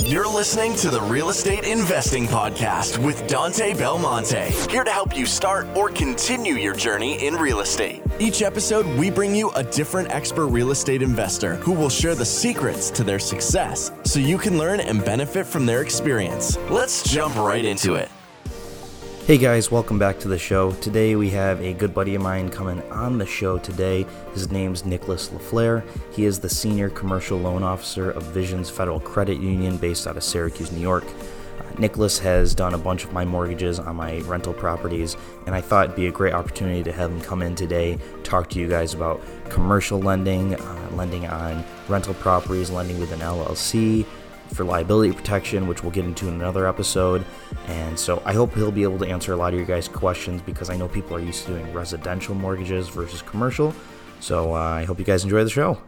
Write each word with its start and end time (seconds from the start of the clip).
You're 0.00 0.26
listening 0.28 0.74
to 0.76 0.90
the 0.90 1.00
Real 1.00 1.28
Estate 1.28 1.64
Investing 1.64 2.26
Podcast 2.26 2.98
with 2.98 3.26
Dante 3.28 3.74
Belmonte, 3.74 4.50
here 4.68 4.82
to 4.82 4.90
help 4.90 5.16
you 5.16 5.24
start 5.24 5.66
or 5.76 5.88
continue 5.88 6.54
your 6.54 6.74
journey 6.74 7.24
in 7.24 7.34
real 7.34 7.60
estate. 7.60 8.02
Each 8.18 8.42
episode, 8.42 8.86
we 8.98 9.08
bring 9.08 9.34
you 9.34 9.50
a 9.52 9.62
different 9.62 10.10
expert 10.10 10.48
real 10.48 10.72
estate 10.72 11.00
investor 11.00 11.54
who 11.56 11.72
will 11.72 11.88
share 11.88 12.14
the 12.14 12.24
secrets 12.24 12.90
to 12.90 13.04
their 13.04 13.20
success 13.20 13.92
so 14.04 14.18
you 14.18 14.36
can 14.36 14.58
learn 14.58 14.80
and 14.80 15.04
benefit 15.04 15.46
from 15.46 15.64
their 15.64 15.80
experience. 15.80 16.56
Let's 16.70 17.08
jump 17.08 17.36
right 17.36 17.64
into 17.64 17.94
it. 17.94 18.10
Hey 19.26 19.38
guys, 19.38 19.70
welcome 19.70 19.98
back 19.98 20.18
to 20.18 20.28
the 20.28 20.38
show. 20.38 20.72
Today 20.72 21.16
we 21.16 21.30
have 21.30 21.58
a 21.62 21.72
good 21.72 21.94
buddy 21.94 22.14
of 22.14 22.20
mine 22.20 22.50
coming 22.50 22.82
on 22.92 23.16
the 23.16 23.24
show 23.24 23.56
today. 23.56 24.04
His 24.34 24.52
name's 24.52 24.84
Nicholas 24.84 25.30
LaFleur. 25.30 25.82
He 26.12 26.26
is 26.26 26.38
the 26.38 26.50
Senior 26.50 26.90
Commercial 26.90 27.38
Loan 27.38 27.62
Officer 27.62 28.10
of 28.10 28.22
Visions 28.24 28.68
Federal 28.68 29.00
Credit 29.00 29.40
Union 29.40 29.78
based 29.78 30.06
out 30.06 30.18
of 30.18 30.24
Syracuse, 30.24 30.70
New 30.70 30.82
York. 30.82 31.04
Uh, 31.58 31.62
Nicholas 31.78 32.18
has 32.18 32.54
done 32.54 32.74
a 32.74 32.78
bunch 32.78 33.04
of 33.04 33.14
my 33.14 33.24
mortgages 33.24 33.78
on 33.78 33.96
my 33.96 34.18
rental 34.26 34.52
properties, 34.52 35.16
and 35.46 35.54
I 35.54 35.62
thought 35.62 35.86
it'd 35.86 35.96
be 35.96 36.08
a 36.08 36.12
great 36.12 36.34
opportunity 36.34 36.82
to 36.82 36.92
have 36.92 37.10
him 37.10 37.22
come 37.22 37.40
in 37.40 37.54
today, 37.54 37.96
talk 38.24 38.50
to 38.50 38.58
you 38.58 38.68
guys 38.68 38.92
about 38.92 39.22
commercial 39.48 40.00
lending, 40.00 40.54
uh, 40.54 40.90
lending 40.92 41.26
on 41.28 41.64
rental 41.88 42.12
properties, 42.12 42.68
lending 42.68 43.00
with 43.00 43.10
an 43.10 43.20
LLC, 43.20 44.04
for 44.54 44.64
liability 44.64 45.12
protection, 45.12 45.66
which 45.66 45.82
we'll 45.82 45.92
get 45.92 46.04
into 46.04 46.28
in 46.28 46.34
another 46.34 46.66
episode. 46.66 47.24
And 47.66 47.98
so 47.98 48.22
I 48.24 48.32
hope 48.32 48.54
he'll 48.54 48.70
be 48.70 48.82
able 48.84 48.98
to 48.98 49.06
answer 49.06 49.32
a 49.32 49.36
lot 49.36 49.52
of 49.52 49.58
your 49.58 49.66
guys' 49.66 49.88
questions 49.88 50.40
because 50.42 50.70
I 50.70 50.76
know 50.76 50.88
people 50.88 51.16
are 51.16 51.20
used 51.20 51.46
to 51.46 51.52
doing 51.52 51.72
residential 51.72 52.34
mortgages 52.34 52.88
versus 52.88 53.20
commercial. 53.22 53.74
So 54.20 54.54
uh, 54.54 54.58
I 54.58 54.84
hope 54.84 54.98
you 54.98 55.04
guys 55.04 55.24
enjoy 55.24 55.44
the 55.44 55.50
show. 55.50 55.78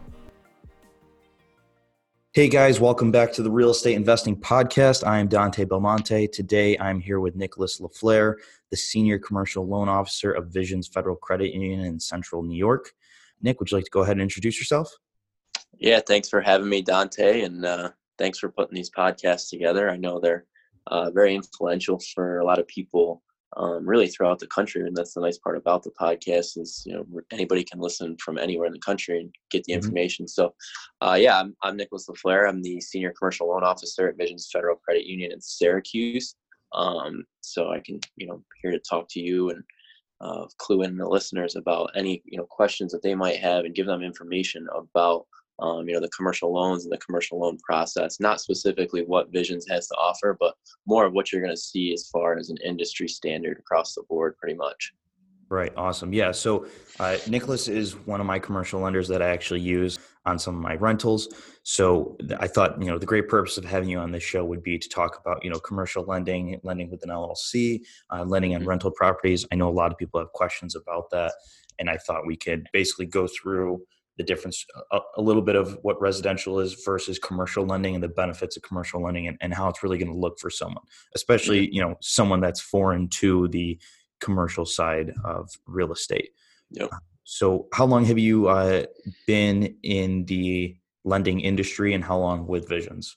Hey 2.33 2.49
guys, 2.51 2.81
welcome 2.81 3.11
back 3.11 3.33
to 3.33 3.43
the 3.43 3.51
Real 3.51 3.71
Estate 3.71 3.95
Investing 3.95 4.37
Podcast. 4.37 5.07
I 5.07 5.21
am 5.21 5.27
Dante 5.27 5.65
Belmonte. 5.65 6.27
Today 6.27 6.77
I'm 6.79 7.01
here 7.01 7.19
with 7.19 7.35
Nicholas 7.35 7.81
LaFleur, 7.81 8.35
the 8.71 8.77
Senior 8.77 9.19
Commercial 9.19 9.67
Loan 9.67 9.89
Officer 9.89 10.33
of 10.33 10.49
Visions 10.49 10.87
Federal 10.87 11.17
Credit 11.17 11.55
Union 11.55 11.81
in 11.81 11.99
Central 11.99 12.43
New 12.43 12.59
York. 12.59 12.93
Nick, 13.41 13.59
would 13.59 13.71
you 13.71 13.79
like 13.79 13.87
to 13.87 13.91
go 13.91 14.03
ahead 14.03 14.17
and 14.17 14.21
introduce 14.21 14.59
yourself? 14.59 14.95
Yeah, 15.79 16.01
thanks 16.07 16.29
for 16.29 16.43
having 16.43 16.69
me, 16.69 16.83
Dante. 16.83 17.41
And 17.41 17.65
uh, 17.65 17.91
thanks 18.19 18.39
for 18.39 18.51
putting 18.51 18.75
these 18.75 18.91
podcasts 18.91 19.49
together. 19.51 19.91
I 19.91 19.97
know 19.97 20.21
they're 20.21 20.45
uh, 20.89 21.11
very 21.11 21.35
influential 21.35 22.01
for 22.15 22.39
a 22.39 22.45
lot 22.45 22.59
of 22.59 22.69
people, 22.69 23.23
um, 23.57 23.87
really 23.87 24.09
throughout 24.09 24.39
the 24.39 24.47
country. 24.49 24.87
And 24.87 24.97
that's 24.97 25.15
the 25.15 25.21
nice 25.21 25.39
part 25.39 25.57
about 25.57 25.83
the 25.83 25.91
podcast 26.01 26.59
is 26.59 26.83
you 26.87 26.95
know 26.95 27.07
anybody 27.31 27.65
can 27.65 27.81
listen 27.81 28.17
from 28.19 28.39
anywhere 28.39 28.67
in 28.67 28.73
the 28.73 28.79
country 28.79 29.21
and 29.21 29.35
get 29.51 29.65
the 29.65 29.73
mm-hmm. 29.73 29.79
information. 29.79 30.29
So, 30.29 30.55
uh, 31.01 31.17
yeah, 31.19 31.41
I'm, 31.41 31.57
I'm 31.63 31.77
Nicholas 31.77 32.09
LaFleur. 32.09 32.49
I'm 32.49 32.63
the 32.63 32.81
senior 32.81 33.13
commercial 33.19 33.49
loan 33.49 33.65
officer 33.65 34.09
at 34.09 34.19
Visions 34.19 34.49
Federal 34.53 34.77
Credit 34.77 35.07
Union 35.07 35.33
in 35.33 35.41
Syracuse. 35.41 36.35
Um, 36.75 37.25
so 37.41 37.71
I 37.71 37.81
can 37.81 38.01
you 38.17 38.27
know 38.27 38.43
here 38.63 38.73
to 38.73 38.79
talk 38.79 39.07
to 39.11 39.21
you 39.21 39.51
and 39.51 39.63
uh, 40.21 40.47
clue 40.59 40.83
in 40.83 40.97
the 40.97 41.09
listeners 41.09 41.57
about 41.57 41.91
any 41.95 42.23
you 42.25 42.39
know 42.39 42.47
questions 42.49 42.93
that 42.93 43.03
they 43.03 43.15
might 43.15 43.39
have 43.39 43.65
and 43.65 43.75
give 43.75 43.87
them 43.87 44.03
information 44.03 44.67
about 44.75 45.27
um, 45.59 45.89
you 45.89 45.95
know 45.95 46.01
the 46.01 46.09
commercial 46.09 46.53
loans 46.53 46.85
and 46.85 46.93
the 46.93 46.99
commercial 46.99 47.39
loan 47.41 47.59
process 47.59 48.21
not 48.21 48.41
specifically 48.41 49.03
what 49.03 49.31
visions 49.33 49.67
has 49.69 49.87
to 49.89 49.95
offer 49.95 50.37
but 50.39 50.55
more 50.87 51.07
of 51.07 51.13
what 51.13 51.33
you're 51.33 51.43
going 51.43 51.55
to 51.55 51.61
see 51.61 51.93
as 51.93 52.09
far 52.09 52.37
as 52.37 52.51
an 52.51 52.57
industry 52.65 53.09
standard 53.09 53.59
across 53.59 53.95
the 53.95 54.03
board 54.09 54.37
pretty 54.39 54.57
much. 54.57 54.93
Right 55.49 55.73
awesome. 55.77 56.13
Yeah 56.13 56.33
so 56.33 56.67
uh, 56.99 57.17
nicholas 57.29 57.69
is 57.69 57.95
one 58.07 58.21
of 58.21 58.27
my 58.27 58.39
commercial 58.39 58.81
lenders 58.81 59.09
that 59.09 59.23
i 59.23 59.29
actually 59.29 59.61
use 59.61 59.99
on 60.27 60.41
some 60.41 60.57
of 60.57 60.61
my 60.61 60.75
rentals. 60.75 61.29
So 61.63 62.17
i 62.39 62.47
thought 62.47 62.81
you 62.81 62.89
know 62.89 62.99
the 62.99 63.07
great 63.07 63.29
purpose 63.29 63.57
of 63.57 63.65
having 63.65 63.89
you 63.89 63.99
on 63.99 64.11
this 64.11 64.23
show 64.23 64.45
would 64.45 64.63
be 64.63 64.79
to 64.79 64.89
talk 64.89 65.21
about 65.21 65.43
you 65.45 65.51
know 65.51 65.59
commercial 65.59 66.05
lending 66.05 66.61
lending 66.65 66.91
with 66.91 67.03
an 67.05 67.11
llc 67.11 67.81
uh, 68.13 68.25
lending 68.25 68.55
on 68.55 68.61
mm-hmm. 68.61 68.69
rental 68.69 68.91
properties. 68.91 69.47
I 69.51 69.55
know 69.55 69.69
a 69.69 69.71
lot 69.71 69.93
of 69.93 69.99
people 69.99 70.21
have 70.21 70.33
questions 70.33 70.75
about 70.75 71.11
that 71.11 71.33
and 71.79 71.89
i 71.89 71.97
thought 71.97 72.27
we 72.27 72.37
could 72.37 72.69
basically 72.73 73.07
go 73.07 73.27
through 73.27 73.83
the 74.17 74.25
difference 74.25 74.65
a, 74.93 74.99
a, 75.17 75.23
little 75.23 75.43
bit 75.43 75.57
of 75.57 75.79
what 75.83 76.01
residential 76.01 76.61
is 76.61 76.83
versus 76.85 77.19
commercial 77.19 77.67
lending 77.67 77.95
and 77.95 78.03
the 78.03 78.09
benefits 78.09 78.57
of 78.57 78.63
commercial 78.63 79.03
lending 79.03 79.29
and, 79.29 79.37
and 79.41 79.53
how 79.53 79.69
it's 79.69 79.83
really 79.83 79.99
going 79.99 80.11
to 80.11 80.19
look 80.19 80.39
for 80.39 80.51
someone 80.51 80.83
especially 81.15 81.69
you 81.73 81.81
know 81.81 81.95
someone 82.01 82.41
that's 82.41 82.61
foreign 82.61 83.09
to 83.09 83.49
the 83.49 83.79
commercial 84.21 84.65
side 84.65 85.13
of 85.25 85.51
real 85.67 85.93
estate. 85.93 86.31
Yep. 86.71 86.91
so 87.25 87.69
how 87.73 87.85
long 87.85 88.05
have 88.07 88.19
you 88.19 88.49
uh, 88.49 88.87
been 89.27 89.77
in 89.85 90.25
the 90.25 90.77
lending 91.05 91.41
industry 91.41 91.95
and 91.95 92.03
how 92.03 92.19
long 92.19 92.47
with 92.47 92.69
visions? 92.69 93.17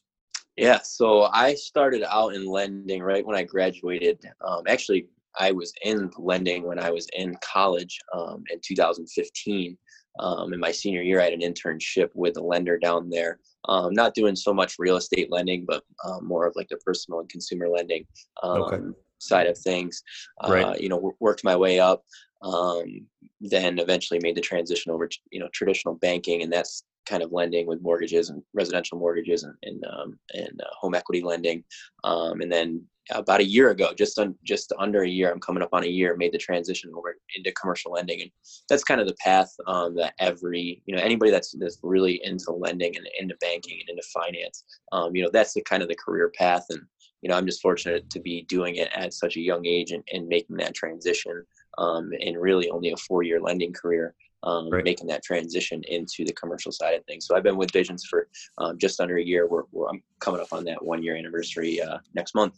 Yeah 0.56 0.80
so 0.84 1.24
i 1.34 1.56
started 1.56 2.04
out 2.04 2.36
in 2.36 2.46
lending 2.46 3.02
right 3.02 3.26
when 3.26 3.38
i 3.38 3.44
graduated 3.44 4.20
um, 4.46 4.64
actually 4.68 5.08
i 5.40 5.52
was 5.52 5.72
in 5.84 6.12
lending 6.18 6.64
when 6.64 6.78
i 6.80 6.92
was 6.92 7.08
in 7.14 7.36
college 7.42 7.98
um, 8.14 8.44
in 8.52 8.60
2015 8.62 9.78
um, 10.18 10.54
in 10.54 10.60
my 10.60 10.72
senior 10.72 11.02
year, 11.02 11.22
I 11.22 11.26
had 11.26 11.34
an 11.34 11.42
internship 11.42 12.10
with 12.14 12.38
a 12.38 12.42
lender 12.42 12.78
down 12.78 13.10
there. 13.10 13.40
Um, 13.68 13.94
not 13.94 14.16
doing 14.16 14.36
so 14.36 14.54
much 14.54 14.76
real 14.80 14.98
estate 14.98 15.32
lending, 15.32 15.66
but 15.66 15.84
um, 16.06 16.26
more 16.26 16.46
of 16.46 16.56
like 16.56 16.70
the 16.70 16.78
personal 16.78 17.20
and 17.20 17.30
consumer 17.30 17.70
lending 17.70 18.06
okay. 18.44 18.76
Um, 18.76 18.96
side 19.20 19.48
of 19.48 19.58
things. 19.58 20.02
Right. 20.48 20.64
Uh, 20.64 20.76
you 20.80 20.90
know, 20.90 21.14
worked 21.20 21.44
my 21.44 21.56
way 21.56 21.80
up. 21.80 22.04
Um, 22.42 23.06
then 23.42 23.80
eventually 23.80 24.20
made 24.24 24.36
the 24.36 24.42
transition 24.42 24.92
over 24.92 25.08
to 25.08 25.18
you 25.32 25.40
know 25.40 25.50
traditional 25.54 25.96
banking, 25.96 26.42
and 26.42 26.52
that's 26.52 26.84
kind 27.06 27.24
of 27.24 27.32
lending 27.32 27.68
with 27.68 27.82
mortgages 27.82 28.30
and 28.30 28.42
residential 28.54 28.98
mortgages 28.98 29.44
and 29.44 29.56
and, 29.64 29.84
um, 29.86 30.20
and 30.34 30.62
uh, 30.62 30.70
home 30.80 30.96
equity 30.96 31.22
lending. 31.22 31.64
and 32.04 32.52
then 32.52 32.82
about 33.12 33.40
a 33.40 33.46
year 33.46 33.72
ago, 33.72 33.94
just 33.94 34.20
on 34.20 34.36
just 34.44 34.72
under 34.78 35.04
a 35.04 35.10
year, 35.10 35.32
I'm 35.32 35.40
coming 35.40 35.64
up 35.64 35.70
on 35.74 35.84
a 35.84 35.88
year, 35.88 36.16
made 36.16 36.32
the 36.32 36.38
transition 36.38 36.92
over 36.96 37.16
into 37.36 37.52
commercial 37.54 37.92
lending, 37.92 38.22
and 38.22 38.32
that's 38.70 38.84
kind 38.84 39.02
of 39.02 39.08
the 39.08 39.16
path 39.16 39.52
um, 39.68 39.96
that 39.96 40.14
every 40.20 40.82
you 40.86 40.96
know 40.96 41.02
anybody 41.02 41.32
that's 41.32 41.56
that's 41.60 41.80
really 41.84 42.22
into 42.24 42.52
lending 42.52 42.96
and 42.96 43.08
into 43.20 43.36
banking 43.42 43.80
and 43.80 43.90
into 43.90 44.08
finance, 44.14 44.64
um, 44.92 45.16
you 45.16 45.24
know, 45.24 45.30
that's 45.32 45.54
the 45.54 45.62
kind 45.62 45.82
of 45.82 45.90
the 45.90 45.96
career 45.96 46.32
path, 46.38 46.66
and 46.70 46.82
you 47.22 47.30
know, 47.30 47.36
I'm 47.36 47.46
just 47.46 47.62
fortunate 47.62 48.10
to 48.10 48.20
be 48.20 48.44
doing 48.44 48.76
it 48.76 48.90
at 48.94 49.14
such 49.14 49.36
a 49.36 49.42
young 49.42 49.66
age 49.66 49.92
and, 49.92 50.04
and 50.14 50.28
making 50.28 50.58
that 50.58 50.76
transition 50.76 51.44
um, 51.78 52.12
in 52.20 52.38
really 52.38 52.70
only 52.70 52.92
a 52.92 52.98
four 52.98 53.24
year 53.24 53.42
lending 53.42 53.74
career. 53.74 54.16
Um, 54.42 54.70
right. 54.70 54.86
making 54.86 55.08
that 55.08 55.22
transition 55.22 55.82
into 55.90 56.24
the 56.24 56.32
commercial 56.32 56.72
side 56.72 56.94
of 56.94 57.04
things. 57.04 57.26
So 57.26 57.36
I've 57.36 57.44
been 57.44 57.58
with 57.58 57.74
Visions 57.74 58.06
for 58.06 58.30
um, 58.58 58.78
just 58.78 59.02
under 59.02 59.18
a 59.18 59.22
year. 59.22 59.50
We're, 59.50 59.64
we're, 59.74 59.90
I'm 59.90 60.02
coming 60.22 60.40
up 60.40 60.54
on 60.54 60.64
that 60.64 60.82
one 60.82 61.04
year 61.04 61.18
anniversary 61.18 61.82
uh, 61.82 61.98
next 62.16 62.34
month 62.36 62.54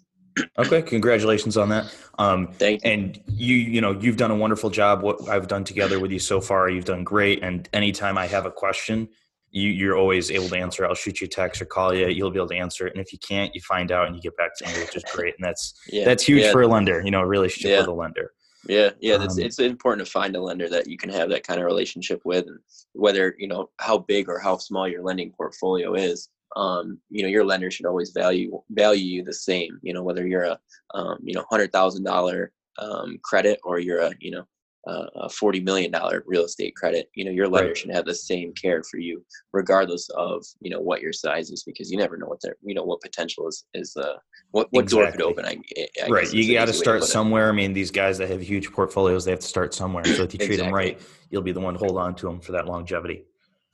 okay 0.58 0.82
congratulations 0.82 1.58
on 1.58 1.70
that 1.70 1.94
um 2.20 2.48
Thank 2.54 2.84
you. 2.84 2.92
and 2.92 3.22
you 3.28 3.56
you 3.56 3.82
know 3.82 3.92
you've 3.92 4.18
done 4.18 4.32
a 4.32 4.36
wonderful 4.36 4.70
job 4.70 5.02
what 5.02 5.28
i've 5.30 5.48
done 5.48 5.64
together 5.64 6.00
with 6.00 6.12
you 6.12 6.20
so 6.20 6.40
far 6.40 6.70
you've 6.70 6.86
done 6.86 7.04
great 7.04 7.44
and 7.44 7.68
anytime 7.74 8.18
i 8.18 8.28
have 8.28 8.46
a 8.46 8.52
question 8.52 9.10
you 9.52 9.70
you're 9.70 9.98
always 9.98 10.32
able 10.32 10.48
to 10.48 10.58
answer 10.58 10.86
i'll 10.86 10.96
shoot 10.96 11.22
you 11.22 11.26
a 11.26 11.30
text 11.30 11.62
or 11.62 11.66
call 11.66 11.94
you 11.94 12.08
you'll 12.08 12.32
be 12.32 12.38
able 12.40 12.48
to 12.48 12.56
answer 12.56 12.88
it 12.88 12.94
and 12.94 13.02
if 13.02 13.12
you 13.12 13.20
can't 13.20 13.54
you 13.54 13.62
find 13.62 13.92
out 13.92 14.08
and 14.08 14.16
you 14.16 14.22
get 14.22 14.36
back 14.38 14.56
to 14.58 14.66
me 14.66 14.74
which 14.80 14.96
is 14.96 15.04
great 15.14 15.36
and 15.38 15.44
that's 15.46 15.74
yeah. 15.88 16.06
that's 16.06 16.24
huge 16.24 16.44
yeah. 16.44 16.52
for 16.52 16.62
a 16.62 16.68
lender 16.68 17.02
you 17.04 17.12
know 17.12 17.22
a 17.22 17.26
relationship 17.26 17.72
yeah. 17.72 17.80
with 17.80 17.88
a 17.88 17.94
lender 17.94 18.32
yeah 18.68 18.90
yeah 19.02 19.16
um, 19.16 19.28
it's 19.38 19.60
important 19.60 20.06
to 20.06 20.12
find 20.12 20.36
a 20.36 20.42
lender 20.42 20.70
that 20.70 20.88
you 20.88 20.98
can 20.98 21.10
have 21.10 21.30
that 21.30 21.46
kind 21.46 21.60
of 21.60 21.66
relationship 21.66 22.22
with 22.24 22.46
whether 22.94 23.36
you 23.38 23.48
know 23.48 23.70
how 23.80 23.98
big 23.98 24.30
or 24.30 24.40
how 24.40 24.58
small 24.58 24.88
your 24.88 25.04
lending 25.04 25.32
portfolio 25.32 25.94
is 25.94 26.30
um, 26.56 27.00
you 27.10 27.24
know 27.24 27.30
your 27.30 27.46
lender 27.46 27.72
should 27.72 27.86
always 27.86 28.12
value 28.12 28.62
value 28.72 29.04
you 29.04 29.24
the 29.24 29.34
same 29.34 29.80
you 29.82 29.94
know 29.94 30.04
whether 30.04 30.28
you're 30.28 30.44
a 30.44 30.60
um, 30.94 31.18
you 31.24 31.34
know 31.34 31.46
hundred 31.50 31.72
thousand 31.72 32.04
dollar 32.04 32.52
um, 32.80 33.18
credit 33.24 33.60
or 33.64 33.80
you're 33.80 34.02
a 34.02 34.12
you 34.20 34.32
know 34.32 34.46
a 34.88 35.30
40 35.30 35.60
million 35.60 35.92
dollar 35.92 36.24
real 36.26 36.44
estate 36.44 36.76
credit 36.76 37.10
you 37.14 37.24
know 37.24 37.30
your 37.30 37.48
lender 37.48 37.70
right. 37.70 37.78
should 37.78 37.92
have 37.92 38.06
the 38.06 38.16
same 38.16 38.52
care 38.54 38.82
for 38.84 38.98
you 38.98 39.24
regardless 39.54 40.10
of 40.10 40.44
you 40.60 40.72
know 40.72 40.80
what 40.80 41.02
your 41.02 41.14
size 41.14 41.52
is 41.52 41.64
because 41.64 41.92
you 41.92 41.98
never 41.98 42.18
know 42.18 42.26
what 42.26 42.42
their 42.42 42.56
you 42.64 42.74
know 42.74 42.84
what 42.84 43.00
potential 43.00 43.48
is 43.48 43.66
is 43.76 43.96
uh 43.96 44.16
what, 44.50 44.68
what 44.72 44.84
exactly. 44.84 45.04
door 45.04 45.12
could 45.12 45.22
open 45.22 45.46
I, 45.46 45.58
I 46.04 46.08
right 46.10 46.34
you 46.34 46.52
got 46.54 46.66
to 46.66 46.74
start 46.74 47.04
somewhere 47.04 47.48
i 47.48 47.52
mean 47.52 47.74
these 47.74 47.92
guys 47.92 48.18
that 48.18 48.30
have 48.30 48.42
huge 48.42 48.72
portfolios 48.72 49.24
they 49.24 49.32
have 49.32 49.42
to 49.42 49.48
start 49.48 49.76
somewhere 49.76 50.04
so 50.04 50.24
if 50.24 50.34
you 50.34 50.40
treat 50.40 50.54
exactly. 50.54 50.58
them 50.58 50.74
right 50.74 51.00
you'll 51.30 51.44
be 51.44 51.52
the 51.52 51.60
one 51.60 51.76
to 51.76 51.80
hold 51.80 51.98
on 51.98 52.16
to 52.16 52.26
them 52.26 52.40
for 52.40 52.54
that 52.54 52.66
longevity 52.66 53.26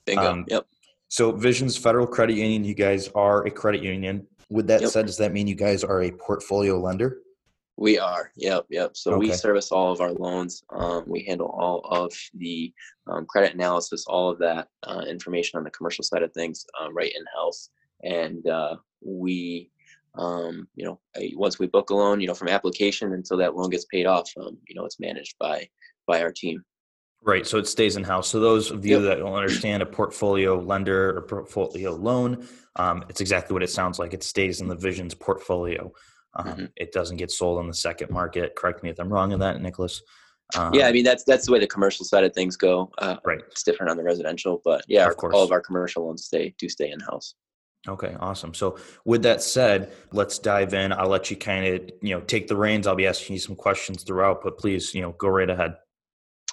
Bingo. 0.05 0.29
Um, 0.29 0.45
yep 0.49 0.65
so 1.09 1.31
Visions 1.31 1.77
Federal 1.77 2.07
Credit 2.07 2.35
Union, 2.35 2.63
you 2.63 2.73
guys 2.73 3.09
are 3.09 3.45
a 3.45 3.51
credit 3.51 3.83
union. 3.83 4.27
With 4.49 4.67
that 4.67 4.81
yep. 4.81 4.89
said, 4.89 5.05
does 5.05 5.17
that 5.17 5.33
mean 5.33 5.47
you 5.47 5.55
guys 5.55 5.83
are 5.83 6.03
a 6.03 6.11
portfolio 6.11 6.79
lender? 6.79 7.19
We 7.77 7.99
are. 7.99 8.31
Yep. 8.35 8.65
Yep. 8.69 8.97
So 8.97 9.11
okay. 9.11 9.19
we 9.19 9.33
service 9.33 9.71
all 9.71 9.91
of 9.91 10.01
our 10.01 10.11
loans. 10.11 10.63
Um, 10.71 11.03
we 11.05 11.23
handle 11.23 11.47
all 11.47 11.81
of 11.91 12.11
the 12.33 12.73
um, 13.05 13.25
credit 13.25 13.53
analysis, 13.53 14.05
all 14.07 14.31
of 14.31 14.39
that 14.39 14.67
uh, 14.83 15.03
information 15.07 15.57
on 15.57 15.63
the 15.63 15.69
commercial 15.69 16.03
side 16.03 16.23
of 16.23 16.33
things, 16.33 16.65
uh, 16.81 16.91
right 16.91 17.13
in 17.15 17.23
house. 17.35 17.69
And 18.03 18.47
uh, 18.47 18.77
we, 19.01 19.69
um, 20.17 20.67
you 20.75 20.85
know, 20.85 20.99
once 21.35 21.59
we 21.59 21.67
book 21.67 21.91
a 21.91 21.95
loan, 21.95 22.19
you 22.19 22.27
know, 22.27 22.33
from 22.33 22.47
application 22.47 23.13
until 23.13 23.37
that 23.37 23.55
loan 23.55 23.69
gets 23.69 23.85
paid 23.85 24.07
off, 24.07 24.31
um, 24.37 24.57
you 24.67 24.73
know, 24.73 24.85
it's 24.85 24.99
managed 24.99 25.35
by 25.39 25.69
by 26.07 26.21
our 26.21 26.31
team. 26.31 26.63
Right. 27.27 27.45
So 27.45 27.57
it 27.57 27.67
stays 27.67 27.97
in 27.97 28.05
house. 28.05 28.29
So 28.29 28.39
those 28.39 28.71
of 28.71 28.85
you 28.85 29.01
yep. 29.01 29.03
that 29.03 29.19
don't 29.19 29.33
understand 29.33 29.83
a 29.83 29.85
portfolio 29.85 30.57
lender 30.57 31.17
or 31.17 31.21
portfolio 31.23 31.93
loan, 31.93 32.47
um, 32.77 33.03
it's 33.09 33.19
exactly 33.19 33.53
what 33.53 33.61
it 33.61 33.69
sounds 33.69 33.99
like. 33.99 34.13
It 34.13 34.23
stays 34.23 34.61
in 34.61 34.69
the 34.69 34.75
Visions 34.75 35.13
portfolio. 35.13 35.91
Um, 36.35 36.47
mm-hmm. 36.47 36.65
It 36.77 36.93
doesn't 36.93 37.17
get 37.17 37.29
sold 37.29 37.59
on 37.59 37.67
the 37.67 37.73
second 37.73 38.11
market. 38.11 38.55
Correct 38.55 38.81
me 38.81 38.91
if 38.91 38.97
I'm 38.97 39.11
wrong 39.11 39.33
in 39.33 39.39
that, 39.39 39.61
Nicholas. 39.61 40.01
Um, 40.55 40.73
yeah, 40.73 40.87
I 40.87 40.93
mean 40.93 41.03
that's 41.03 41.25
that's 41.25 41.45
the 41.45 41.51
way 41.51 41.59
the 41.59 41.67
commercial 41.67 42.05
side 42.05 42.23
of 42.23 42.33
things 42.33 42.55
go. 42.55 42.89
Uh, 42.99 43.17
right. 43.25 43.39
It's 43.51 43.63
different 43.63 43.91
on 43.91 43.97
the 43.97 44.03
residential, 44.03 44.61
but 44.63 44.85
yeah, 44.87 45.05
of 45.05 45.17
course. 45.17 45.35
all 45.35 45.43
of 45.43 45.51
our 45.51 45.59
commercial 45.59 46.05
loans 46.05 46.23
stay 46.23 46.55
do 46.57 46.69
stay 46.69 46.91
in 46.91 47.01
house. 47.01 47.35
Okay, 47.89 48.15
awesome. 48.21 48.53
So 48.53 48.77
with 49.03 49.23
that 49.23 49.41
said, 49.41 49.91
let's 50.13 50.39
dive 50.39 50.73
in. 50.73 50.93
I'll 50.93 51.09
let 51.09 51.29
you 51.29 51.35
kind 51.35 51.65
of 51.65 51.89
you 52.01 52.15
know 52.15 52.21
take 52.21 52.47
the 52.47 52.55
reins. 52.55 52.87
I'll 52.87 52.95
be 52.95 53.07
asking 53.07 53.33
you 53.33 53.39
some 53.41 53.57
questions 53.57 54.03
throughout, 54.03 54.41
but 54.41 54.57
please 54.57 54.95
you 54.95 55.01
know 55.01 55.11
go 55.11 55.27
right 55.27 55.49
ahead. 55.49 55.75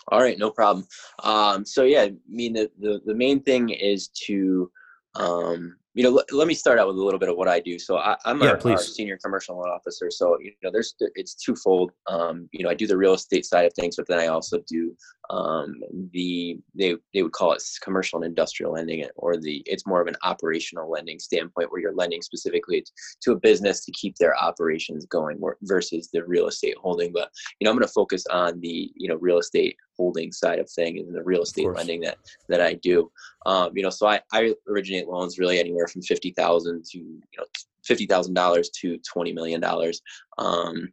All 0.08 0.20
right, 0.20 0.38
no 0.38 0.50
problem. 0.50 0.86
Um, 1.22 1.64
so 1.64 1.84
yeah, 1.84 2.02
I 2.02 2.14
mean 2.28 2.52
the, 2.52 2.70
the, 2.78 3.00
the 3.06 3.14
main 3.14 3.42
thing 3.42 3.70
is 3.70 4.08
to 4.26 4.70
um, 5.16 5.76
you 5.94 6.02
know, 6.02 6.18
l- 6.18 6.36
let 6.36 6.48
me 6.48 6.54
start 6.54 6.78
out 6.78 6.88
with 6.88 6.96
a 6.96 7.02
little 7.02 7.20
bit 7.20 7.28
of 7.28 7.36
what 7.36 7.48
I 7.48 7.60
do. 7.60 7.78
So 7.78 7.96
I, 7.98 8.16
am 8.26 8.42
yeah, 8.42 8.56
a, 8.62 8.68
a, 8.72 8.78
senior 8.78 9.16
commercial 9.22 9.56
loan 9.56 9.68
officer. 9.68 10.10
So 10.10 10.36
you 10.40 10.52
know, 10.62 10.70
there's 10.72 10.94
it's 11.14 11.34
twofold. 11.34 11.92
Um, 12.08 12.48
you 12.52 12.64
know, 12.64 12.70
I 12.70 12.74
do 12.74 12.86
the 12.86 12.96
real 12.96 13.14
estate 13.14 13.46
side 13.46 13.64
of 13.64 13.72
things, 13.74 13.96
but 13.96 14.06
then 14.08 14.18
I 14.18 14.26
also 14.26 14.58
do 14.66 14.96
um, 15.30 15.74
the 16.12 16.58
they 16.74 16.96
they 17.12 17.22
would 17.22 17.32
call 17.32 17.52
it 17.52 17.62
commercial 17.82 18.18
and 18.18 18.26
industrial 18.26 18.72
lending, 18.72 19.06
or 19.16 19.36
the 19.36 19.62
it's 19.66 19.86
more 19.86 20.00
of 20.00 20.06
an 20.06 20.16
operational 20.22 20.90
lending 20.90 21.18
standpoint 21.18 21.70
where 21.70 21.80
you're 21.80 21.94
lending 21.94 22.22
specifically 22.22 22.84
to 23.22 23.32
a 23.32 23.40
business 23.40 23.84
to 23.84 23.92
keep 23.92 24.16
their 24.16 24.36
operations 24.36 25.06
going 25.06 25.40
versus 25.62 26.10
the 26.12 26.24
real 26.24 26.48
estate 26.48 26.76
holding. 26.80 27.12
But 27.12 27.30
you 27.58 27.64
know, 27.64 27.70
I'm 27.70 27.76
going 27.76 27.86
to 27.86 27.92
focus 27.92 28.24
on 28.30 28.60
the 28.60 28.90
you 28.94 29.08
know 29.08 29.16
real 29.16 29.38
estate 29.38 29.76
holding 29.96 30.32
side 30.32 30.58
of 30.58 30.68
things 30.70 31.06
and 31.06 31.14
the 31.14 31.22
real 31.22 31.42
estate 31.42 31.70
lending 31.70 32.00
that 32.02 32.18
that 32.48 32.60
I 32.60 32.74
do. 32.74 33.10
Um, 33.46 33.72
you 33.74 33.82
know, 33.82 33.90
so 33.90 34.06
I, 34.06 34.20
I 34.32 34.54
originate 34.68 35.08
loans 35.08 35.38
really 35.38 35.58
anywhere 35.58 35.86
from 35.86 36.02
fifty 36.02 36.32
thousand 36.32 36.84
to 36.86 36.98
you 36.98 37.20
know 37.38 37.44
fifty 37.84 38.06
thousand 38.06 38.34
dollars 38.34 38.70
to 38.80 38.98
twenty 38.98 39.32
million 39.32 39.60
dollars. 39.60 40.02
Um, 40.38 40.92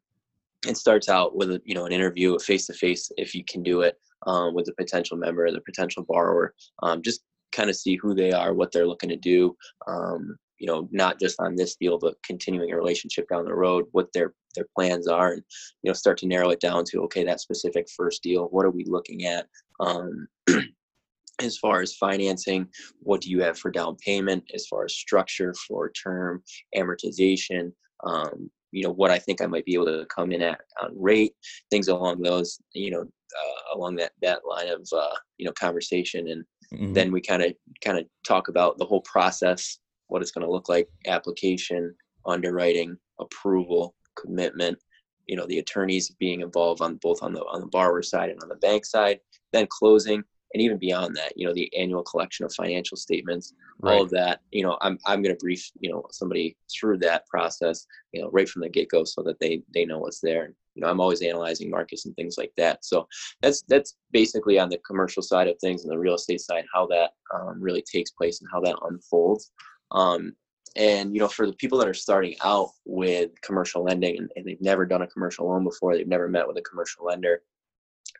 it 0.67 0.77
starts 0.77 1.09
out 1.09 1.35
with 1.35 1.51
a, 1.51 1.61
you 1.65 1.75
know 1.75 1.85
an 1.85 1.91
interview, 1.91 2.37
face 2.39 2.67
to 2.67 2.73
face, 2.73 3.11
if 3.17 3.33
you 3.33 3.43
can 3.43 3.63
do 3.63 3.81
it, 3.81 3.97
um, 4.27 4.53
with 4.53 4.67
a 4.67 4.73
potential 4.73 5.17
member, 5.17 5.49
the 5.51 5.61
potential 5.61 6.03
borrower. 6.07 6.53
Um, 6.83 7.01
just 7.01 7.21
kind 7.51 7.69
of 7.69 7.75
see 7.75 7.95
who 7.95 8.13
they 8.13 8.31
are, 8.31 8.53
what 8.53 8.71
they're 8.71 8.87
looking 8.87 9.09
to 9.09 9.17
do. 9.17 9.55
Um, 9.87 10.37
you 10.59 10.67
know, 10.67 10.87
not 10.91 11.19
just 11.19 11.39
on 11.39 11.55
this 11.55 11.75
deal, 11.75 11.97
but 11.97 12.21
continuing 12.23 12.71
a 12.71 12.77
relationship 12.77 13.27
down 13.29 13.45
the 13.45 13.53
road, 13.53 13.85
what 13.93 14.13
their 14.13 14.33
their 14.55 14.67
plans 14.75 15.07
are, 15.07 15.31
and 15.31 15.41
you 15.81 15.89
know, 15.89 15.93
start 15.93 16.19
to 16.19 16.27
narrow 16.27 16.49
it 16.49 16.59
down 16.59 16.83
to 16.85 17.01
okay, 17.03 17.23
that 17.23 17.41
specific 17.41 17.87
first 17.95 18.21
deal. 18.21 18.45
What 18.45 18.65
are 18.65 18.71
we 18.71 18.85
looking 18.85 19.25
at? 19.25 19.47
Um, 19.79 20.27
as 21.41 21.57
far 21.57 21.81
as 21.81 21.95
financing, 21.95 22.67
what 22.99 23.21
do 23.21 23.31
you 23.31 23.41
have 23.41 23.57
for 23.57 23.71
down 23.71 23.95
payment? 24.05 24.43
As 24.53 24.67
far 24.67 24.85
as 24.85 24.93
structure 24.93 25.55
for 25.67 25.89
term, 25.89 26.43
amortization, 26.77 27.71
um, 28.03 28.51
you 28.71 28.83
know, 28.83 28.91
what 28.91 29.11
I 29.11 29.19
think 29.19 29.41
I 29.41 29.47
might 29.47 29.65
be 29.65 29.73
able 29.73 29.85
to 29.85 30.05
come 30.13 30.31
in 30.31 30.41
at 30.41 30.61
on 30.81 30.93
rate, 30.99 31.33
things 31.69 31.87
along 31.87 32.21
those, 32.21 32.59
you 32.73 32.91
know, 32.91 33.01
uh, 33.01 33.77
along 33.77 33.95
that 33.97 34.11
that 34.21 34.41
line 34.45 34.69
of 34.69 34.87
uh, 34.95 35.15
you 35.37 35.45
know 35.45 35.53
conversation, 35.53 36.27
and 36.29 36.45
mm-hmm. 36.73 36.93
then 36.93 37.11
we 37.11 37.21
kind 37.21 37.43
of 37.43 37.53
kind 37.83 37.97
of 37.97 38.05
talk 38.25 38.47
about 38.47 38.77
the 38.77 38.85
whole 38.85 39.01
process 39.01 39.79
what 40.11 40.21
it's 40.21 40.31
going 40.31 40.45
to 40.45 40.51
look 40.51 40.67
like 40.67 40.89
application 41.07 41.95
underwriting 42.25 42.97
approval 43.19 43.95
commitment 44.19 44.77
you 45.25 45.37
know 45.37 45.45
the 45.47 45.59
attorneys 45.59 46.09
being 46.19 46.41
involved 46.41 46.81
on 46.81 46.95
both 47.01 47.23
on 47.23 47.33
the 47.33 47.39
on 47.45 47.61
the 47.61 47.67
borrower 47.67 48.03
side 48.03 48.29
and 48.29 48.41
on 48.43 48.49
the 48.49 48.55
bank 48.55 48.85
side 48.85 49.19
then 49.53 49.65
closing 49.69 50.21
and 50.53 50.61
even 50.61 50.77
beyond 50.77 51.15
that 51.15 51.33
you 51.35 51.45
know 51.45 51.53
the 51.53 51.71
annual 51.77 52.03
collection 52.03 52.45
of 52.45 52.53
financial 52.53 52.97
statements 52.97 53.53
right. 53.79 53.93
all 53.93 54.03
of 54.03 54.09
that 54.09 54.41
you 54.51 54.63
know 54.63 54.77
i'm 54.81 54.97
i'm 55.05 55.21
going 55.21 55.35
to 55.35 55.39
brief 55.39 55.71
you 55.79 55.91
know 55.91 56.03
somebody 56.11 56.55
through 56.71 56.97
that 56.97 57.25
process 57.27 57.85
you 58.11 58.21
know 58.21 58.29
right 58.31 58.49
from 58.49 58.61
the 58.61 58.69
get-go 58.69 59.03
so 59.03 59.21
that 59.21 59.39
they 59.39 59.61
they 59.73 59.85
know 59.85 59.99
what's 59.99 60.19
there 60.19 60.53
you 60.75 60.81
know 60.81 60.89
i'm 60.89 60.99
always 60.99 61.21
analyzing 61.21 61.69
markets 61.69 62.05
and 62.05 62.15
things 62.15 62.35
like 62.37 62.51
that 62.57 62.83
so 62.83 63.07
that's 63.41 63.63
that's 63.67 63.97
basically 64.11 64.59
on 64.59 64.69
the 64.69 64.79
commercial 64.85 65.21
side 65.21 65.47
of 65.47 65.57
things 65.59 65.83
and 65.83 65.91
the 65.91 65.97
real 65.97 66.15
estate 66.15 66.41
side 66.41 66.65
how 66.73 66.85
that 66.85 67.11
um, 67.33 67.61
really 67.61 67.83
takes 67.91 68.11
place 68.11 68.41
and 68.41 68.49
how 68.51 68.59
that 68.59 68.75
unfolds 68.83 69.51
um, 69.91 70.33
and 70.75 71.13
you 71.13 71.19
know, 71.19 71.27
for 71.27 71.45
the 71.45 71.53
people 71.53 71.77
that 71.79 71.87
are 71.87 71.93
starting 71.93 72.35
out 72.43 72.69
with 72.85 73.31
commercial 73.41 73.83
lending 73.83 74.17
and, 74.17 74.31
and, 74.35 74.45
they've 74.45 74.61
never 74.61 74.85
done 74.85 75.01
a 75.01 75.07
commercial 75.07 75.47
loan 75.47 75.63
before, 75.63 75.95
they've 75.95 76.07
never 76.07 76.27
met 76.27 76.47
with 76.47 76.57
a 76.57 76.61
commercial 76.61 77.05
lender. 77.05 77.41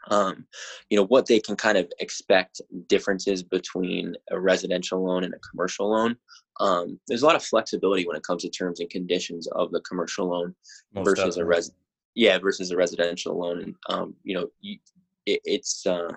Um, 0.10 0.46
you 0.90 0.98
know 0.98 1.06
what 1.06 1.28
they 1.28 1.40
can 1.40 1.56
kind 1.56 1.78
of 1.78 1.92
expect 2.00 2.62
differences 2.88 3.44
between 3.44 4.16
a 4.32 4.40
residential 4.40 5.04
loan 5.04 5.24
and 5.24 5.34
a 5.34 5.40
commercial 5.40 5.92
loan. 5.92 6.16
Um, 6.60 7.00
there's 7.08 7.22
a 7.22 7.26
lot 7.26 7.36
of 7.36 7.44
flexibility 7.44 8.08
when 8.08 8.18
it 8.18 8.24
comes 8.24 8.44
to 8.44 8.50
terms 8.50 8.80
and 8.80 8.90
conditions 8.90 9.48
of 9.48 9.72
the 9.72 9.82
commercial 9.82 10.30
loan 10.30 10.56
Most 10.94 11.06
versus 11.06 11.36
definitely. 11.36 11.42
a 11.42 11.46
res 11.46 11.72
yeah 12.16 12.38
versus 12.40 12.72
a 12.72 12.78
residential 12.78 13.40
loan. 13.40 13.62
And 13.62 13.76
um, 13.90 14.16
you 14.24 14.36
know, 14.36 14.48
you, 14.60 14.80
it, 15.26 15.42
it's 15.46 15.86
uh, 15.86 16.12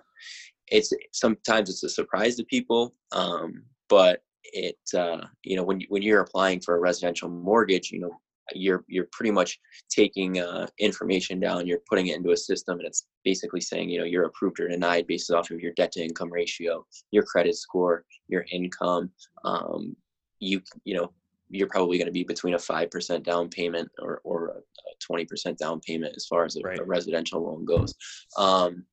it's 0.68 0.92
sometimes 1.12 1.70
it's 1.70 1.82
a 1.82 1.88
surprise 1.88 2.36
to 2.36 2.44
people, 2.44 2.94
um, 3.12 3.64
but 3.88 4.22
it 4.44 4.78
uh, 4.96 5.26
you 5.42 5.56
know 5.56 5.62
when 5.62 5.82
when 5.88 6.02
you're 6.02 6.20
applying 6.20 6.60
for 6.60 6.76
a 6.76 6.80
residential 6.80 7.28
mortgage, 7.28 7.90
you 7.90 8.00
know 8.00 8.18
you're 8.52 8.84
you're 8.88 9.08
pretty 9.12 9.30
much 9.30 9.58
taking 9.90 10.40
uh, 10.40 10.66
information 10.78 11.40
down, 11.40 11.66
you're 11.66 11.80
putting 11.88 12.08
it 12.08 12.16
into 12.16 12.32
a 12.32 12.36
system, 12.36 12.78
and 12.78 12.86
it's 12.86 13.06
basically 13.24 13.60
saying 13.60 13.88
you 13.88 13.98
know 13.98 14.04
you're 14.04 14.26
approved 14.26 14.60
or 14.60 14.68
denied 14.68 15.06
based 15.06 15.30
off 15.30 15.50
of 15.50 15.60
your 15.60 15.72
debt 15.72 15.92
to 15.92 16.02
income 16.02 16.32
ratio, 16.32 16.84
your 17.10 17.24
credit 17.24 17.56
score, 17.56 18.04
your 18.28 18.44
income. 18.52 19.10
Um, 19.44 19.96
you 20.40 20.60
you 20.84 20.94
know 20.94 21.12
you're 21.50 21.68
probably 21.68 21.98
going 21.98 22.06
to 22.06 22.12
be 22.12 22.24
between 22.24 22.54
a 22.54 22.58
five 22.58 22.90
percent 22.90 23.24
down 23.24 23.48
payment 23.48 23.88
or 23.98 24.20
or 24.24 24.48
a 24.48 24.60
twenty 25.00 25.24
percent 25.24 25.58
down 25.58 25.80
payment 25.80 26.14
as 26.16 26.26
far 26.26 26.44
as 26.44 26.56
a, 26.56 26.60
right. 26.60 26.80
a 26.80 26.84
residential 26.84 27.42
loan 27.42 27.64
goes. 27.64 27.94
Um, 28.36 28.84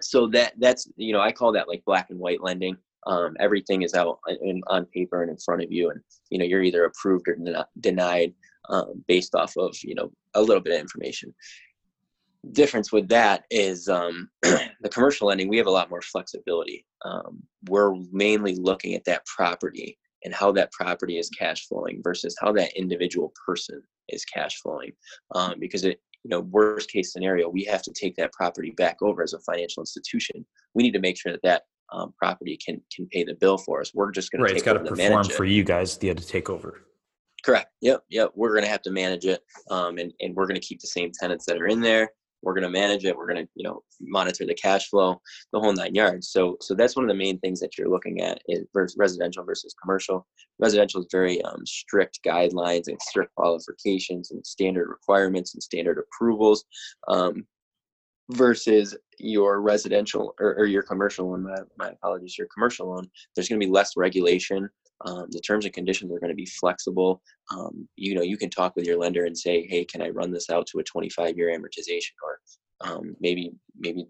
so 0.00 0.26
that 0.28 0.54
that's 0.58 0.88
you 0.96 1.12
know 1.12 1.20
I 1.20 1.32
call 1.32 1.52
that 1.52 1.68
like 1.68 1.84
black 1.84 2.10
and 2.10 2.18
white 2.18 2.42
lending 2.42 2.76
um, 3.06 3.36
everything 3.40 3.82
is 3.82 3.94
out 3.94 4.18
in, 4.42 4.62
on 4.66 4.84
paper 4.86 5.22
and 5.22 5.30
in 5.30 5.38
front 5.38 5.62
of 5.62 5.72
you 5.72 5.90
and 5.90 6.00
you 6.30 6.38
know 6.38 6.44
you're 6.44 6.62
either 6.62 6.84
approved 6.84 7.28
or 7.28 7.36
denied 7.80 8.34
um, 8.70 9.04
based 9.06 9.34
off 9.34 9.56
of 9.56 9.76
you 9.82 9.94
know 9.94 10.10
a 10.34 10.42
little 10.42 10.62
bit 10.62 10.74
of 10.74 10.80
information 10.80 11.34
difference 12.52 12.90
with 12.90 13.06
that 13.08 13.44
is 13.50 13.88
um, 13.88 14.30
the 14.42 14.88
commercial 14.90 15.28
lending 15.28 15.48
we 15.48 15.58
have 15.58 15.66
a 15.66 15.70
lot 15.70 15.90
more 15.90 16.00
flexibility 16.00 16.86
um, 17.04 17.42
we're 17.68 17.94
mainly 18.12 18.54
looking 18.56 18.94
at 18.94 19.04
that 19.04 19.24
property 19.26 19.98
and 20.24 20.34
how 20.34 20.52
that 20.52 20.72
property 20.72 21.18
is 21.18 21.28
cash 21.30 21.66
flowing 21.66 22.00
versus 22.02 22.34
how 22.40 22.52
that 22.52 22.72
individual 22.76 23.32
person 23.46 23.82
is 24.08 24.24
cash 24.24 24.60
flowing 24.60 24.92
um, 25.34 25.54
because 25.60 25.84
it 25.84 26.00
you 26.24 26.30
know 26.30 26.40
worst 26.40 26.90
case 26.90 27.12
scenario 27.12 27.48
we 27.48 27.64
have 27.64 27.82
to 27.82 27.92
take 27.92 28.16
that 28.16 28.32
property 28.32 28.70
back 28.70 28.96
over 29.02 29.22
as 29.22 29.34
a 29.34 29.40
financial 29.40 29.82
institution 29.82 30.44
we 30.74 30.82
need 30.82 30.92
to 30.92 31.00
make 31.00 31.18
sure 31.18 31.32
that 31.32 31.42
that 31.42 31.62
um, 31.92 32.14
property 32.18 32.56
can 32.56 32.80
can 32.94 33.06
pay 33.06 33.24
the 33.24 33.34
bill 33.34 33.58
for 33.58 33.80
us. 33.80 33.92
We're 33.94 34.10
just 34.12 34.30
going 34.30 34.42
right. 34.42 34.52
It's 34.52 34.62
got 34.62 34.74
to 34.74 34.80
perform 34.80 35.24
for 35.24 35.44
you 35.44 35.64
guys. 35.64 35.98
You 36.00 36.08
had 36.08 36.18
to 36.18 36.26
take 36.26 36.48
over. 36.48 36.82
Correct. 37.44 37.68
Yep. 37.80 38.04
Yep. 38.10 38.32
We're 38.34 38.52
going 38.52 38.64
to 38.64 38.70
have 38.70 38.82
to 38.82 38.90
manage 38.90 39.24
it, 39.24 39.40
um, 39.70 39.98
and 39.98 40.12
and 40.20 40.34
we're 40.34 40.46
going 40.46 40.60
to 40.60 40.66
keep 40.66 40.80
the 40.80 40.86
same 40.86 41.10
tenants 41.18 41.46
that 41.46 41.56
are 41.56 41.66
in 41.66 41.80
there. 41.80 42.10
We're 42.42 42.54
going 42.54 42.64
to 42.64 42.70
manage 42.70 43.04
it. 43.04 43.16
We're 43.16 43.26
going 43.26 43.44
to 43.44 43.50
you 43.54 43.64
know 43.64 43.82
monitor 44.00 44.46
the 44.46 44.54
cash 44.54 44.88
flow, 44.88 45.20
the 45.52 45.60
whole 45.60 45.72
nine 45.72 45.94
yards. 45.94 46.30
So 46.30 46.56
so 46.60 46.74
that's 46.74 46.96
one 46.96 47.04
of 47.04 47.08
the 47.08 47.14
main 47.14 47.38
things 47.40 47.60
that 47.60 47.76
you're 47.78 47.88
looking 47.88 48.20
at 48.20 48.40
is 48.48 48.66
versus 48.74 48.96
residential 48.98 49.44
versus 49.44 49.74
commercial. 49.82 50.26
Residential 50.58 51.00
is 51.00 51.06
very 51.10 51.42
um, 51.42 51.64
strict 51.66 52.20
guidelines 52.26 52.88
and 52.88 53.00
strict 53.00 53.34
qualifications 53.34 54.30
and 54.30 54.46
standard 54.46 54.88
requirements 54.88 55.54
and 55.54 55.62
standard 55.62 55.98
approvals. 55.98 56.64
Um, 57.08 57.46
versus 58.32 58.96
your 59.18 59.60
residential 59.60 60.34
or, 60.40 60.54
or 60.54 60.66
your 60.66 60.82
commercial 60.82 61.30
loan. 61.30 61.42
My, 61.42 61.56
my, 61.76 61.90
apologies, 61.90 62.38
your 62.38 62.46
commercial 62.54 62.88
loan. 62.88 63.08
There's 63.34 63.48
going 63.48 63.60
to 63.60 63.66
be 63.66 63.72
less 63.72 63.96
regulation. 63.96 64.68
Um, 65.04 65.26
the 65.30 65.40
terms 65.40 65.64
and 65.64 65.74
conditions 65.74 66.12
are 66.12 66.20
going 66.20 66.30
to 66.30 66.36
be 66.36 66.46
flexible. 66.46 67.22
Um, 67.50 67.88
you 67.96 68.14
know, 68.14 68.22
you 68.22 68.36
can 68.36 68.50
talk 68.50 68.76
with 68.76 68.84
your 68.84 68.98
lender 68.98 69.24
and 69.24 69.36
say, 69.36 69.66
"Hey, 69.66 69.84
can 69.84 70.02
I 70.02 70.10
run 70.10 70.30
this 70.30 70.50
out 70.50 70.66
to 70.68 70.78
a 70.78 70.84
25-year 70.84 71.48
amortization?" 71.48 72.12
Or 72.22 72.40
um, 72.82 73.16
maybe 73.20 73.52
maybe 73.78 74.06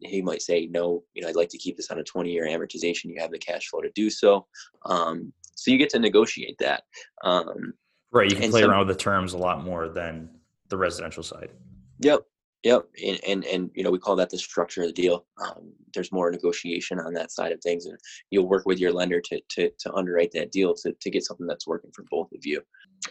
he 0.00 0.22
might 0.22 0.42
say, 0.42 0.66
"No, 0.66 1.02
you 1.14 1.22
know, 1.22 1.28
I'd 1.28 1.36
like 1.36 1.48
to 1.50 1.58
keep 1.58 1.76
this 1.76 1.90
on 1.90 1.98
a 1.98 2.04
20-year 2.04 2.46
amortization. 2.46 3.04
You 3.04 3.20
have 3.20 3.30
the 3.30 3.38
cash 3.38 3.68
flow 3.68 3.80
to 3.80 3.90
do 3.94 4.10
so." 4.10 4.46
Um, 4.86 5.32
so 5.54 5.70
you 5.70 5.78
get 5.78 5.90
to 5.90 5.98
negotiate 5.98 6.56
that. 6.58 6.82
Um, 7.22 7.74
right. 8.12 8.30
You 8.30 8.36
can 8.36 8.50
play 8.50 8.62
around 8.62 8.86
with 8.86 8.96
the 8.96 9.02
terms 9.02 9.32
a 9.32 9.38
lot 9.38 9.64
more 9.64 9.88
than 9.88 10.28
the 10.68 10.76
residential 10.76 11.22
side. 11.22 11.50
Yep. 12.00 12.22
Yep, 12.64 12.86
and, 13.04 13.20
and 13.28 13.44
and 13.44 13.70
you 13.74 13.84
know 13.84 13.90
we 13.90 13.98
call 13.98 14.16
that 14.16 14.30
the 14.30 14.38
structure 14.38 14.80
of 14.80 14.88
the 14.88 14.94
deal. 14.94 15.26
Um, 15.42 15.72
there's 15.92 16.10
more 16.10 16.30
negotiation 16.30 16.98
on 16.98 17.12
that 17.12 17.30
side 17.30 17.52
of 17.52 17.60
things, 17.60 17.84
and 17.84 17.98
you'll 18.30 18.48
work 18.48 18.64
with 18.64 18.78
your 18.78 18.90
lender 18.90 19.20
to 19.20 19.40
to, 19.50 19.70
to 19.78 19.92
underwrite 19.92 20.32
that 20.32 20.50
deal 20.50 20.74
to, 20.76 20.94
to 20.98 21.10
get 21.10 21.24
something 21.24 21.46
that's 21.46 21.66
working 21.66 21.90
for 21.94 22.04
both 22.10 22.32
of 22.32 22.46
you. 22.46 22.62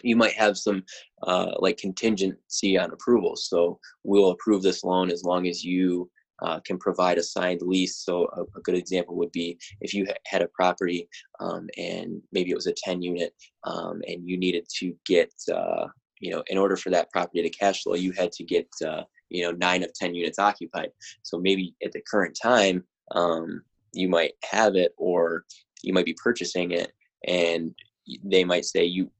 You 0.02 0.16
might 0.16 0.32
have 0.32 0.58
some 0.58 0.82
uh, 1.22 1.52
like 1.60 1.78
contingency 1.78 2.76
on 2.76 2.90
approvals, 2.92 3.48
so 3.48 3.78
we'll 4.02 4.30
approve 4.30 4.62
this 4.62 4.82
loan 4.82 5.08
as 5.10 5.22
long 5.22 5.46
as 5.46 5.62
you 5.62 6.10
uh, 6.42 6.60
can 6.60 6.78
provide 6.78 7.18
a 7.18 7.22
signed 7.22 7.62
lease. 7.62 7.98
So 7.98 8.28
a, 8.36 8.42
a, 8.58 8.62
good 8.62 8.74
example 8.74 9.16
would 9.16 9.32
be 9.32 9.58
if 9.80 9.94
you 9.94 10.06
had 10.26 10.42
a 10.42 10.48
property 10.48 11.08
um, 11.40 11.68
and 11.78 12.20
maybe 12.32 12.50
it 12.50 12.56
was 12.56 12.66
a 12.66 12.74
10 12.76 13.02
unit 13.02 13.32
um, 13.64 14.02
and 14.08 14.28
you 14.28 14.36
needed 14.36 14.66
to 14.78 14.94
get, 15.06 15.32
uh, 15.54 15.86
you 16.18 16.32
know, 16.32 16.42
in 16.48 16.58
order 16.58 16.76
for 16.76 16.90
that 16.90 17.10
property 17.10 17.42
to 17.42 17.50
cash 17.50 17.82
flow, 17.82 17.94
you 17.94 18.12
had 18.12 18.32
to 18.32 18.44
get, 18.44 18.68
uh, 18.84 19.02
you 19.34 19.42
know, 19.42 19.52
nine 19.52 19.82
of 19.82 19.92
10 19.92 20.14
units 20.14 20.38
occupied. 20.38 20.90
So 21.22 21.38
maybe 21.38 21.74
at 21.84 21.92
the 21.92 22.02
current 22.08 22.38
time, 22.40 22.84
um, 23.12 23.62
you 23.92 24.08
might 24.08 24.32
have 24.50 24.76
it 24.76 24.94
or 24.96 25.44
you 25.82 25.92
might 25.92 26.06
be 26.06 26.16
purchasing 26.22 26.70
it 26.70 26.92
and 27.26 27.74
they 28.22 28.44
might 28.44 28.64
say 28.64 28.84
you 28.84 29.10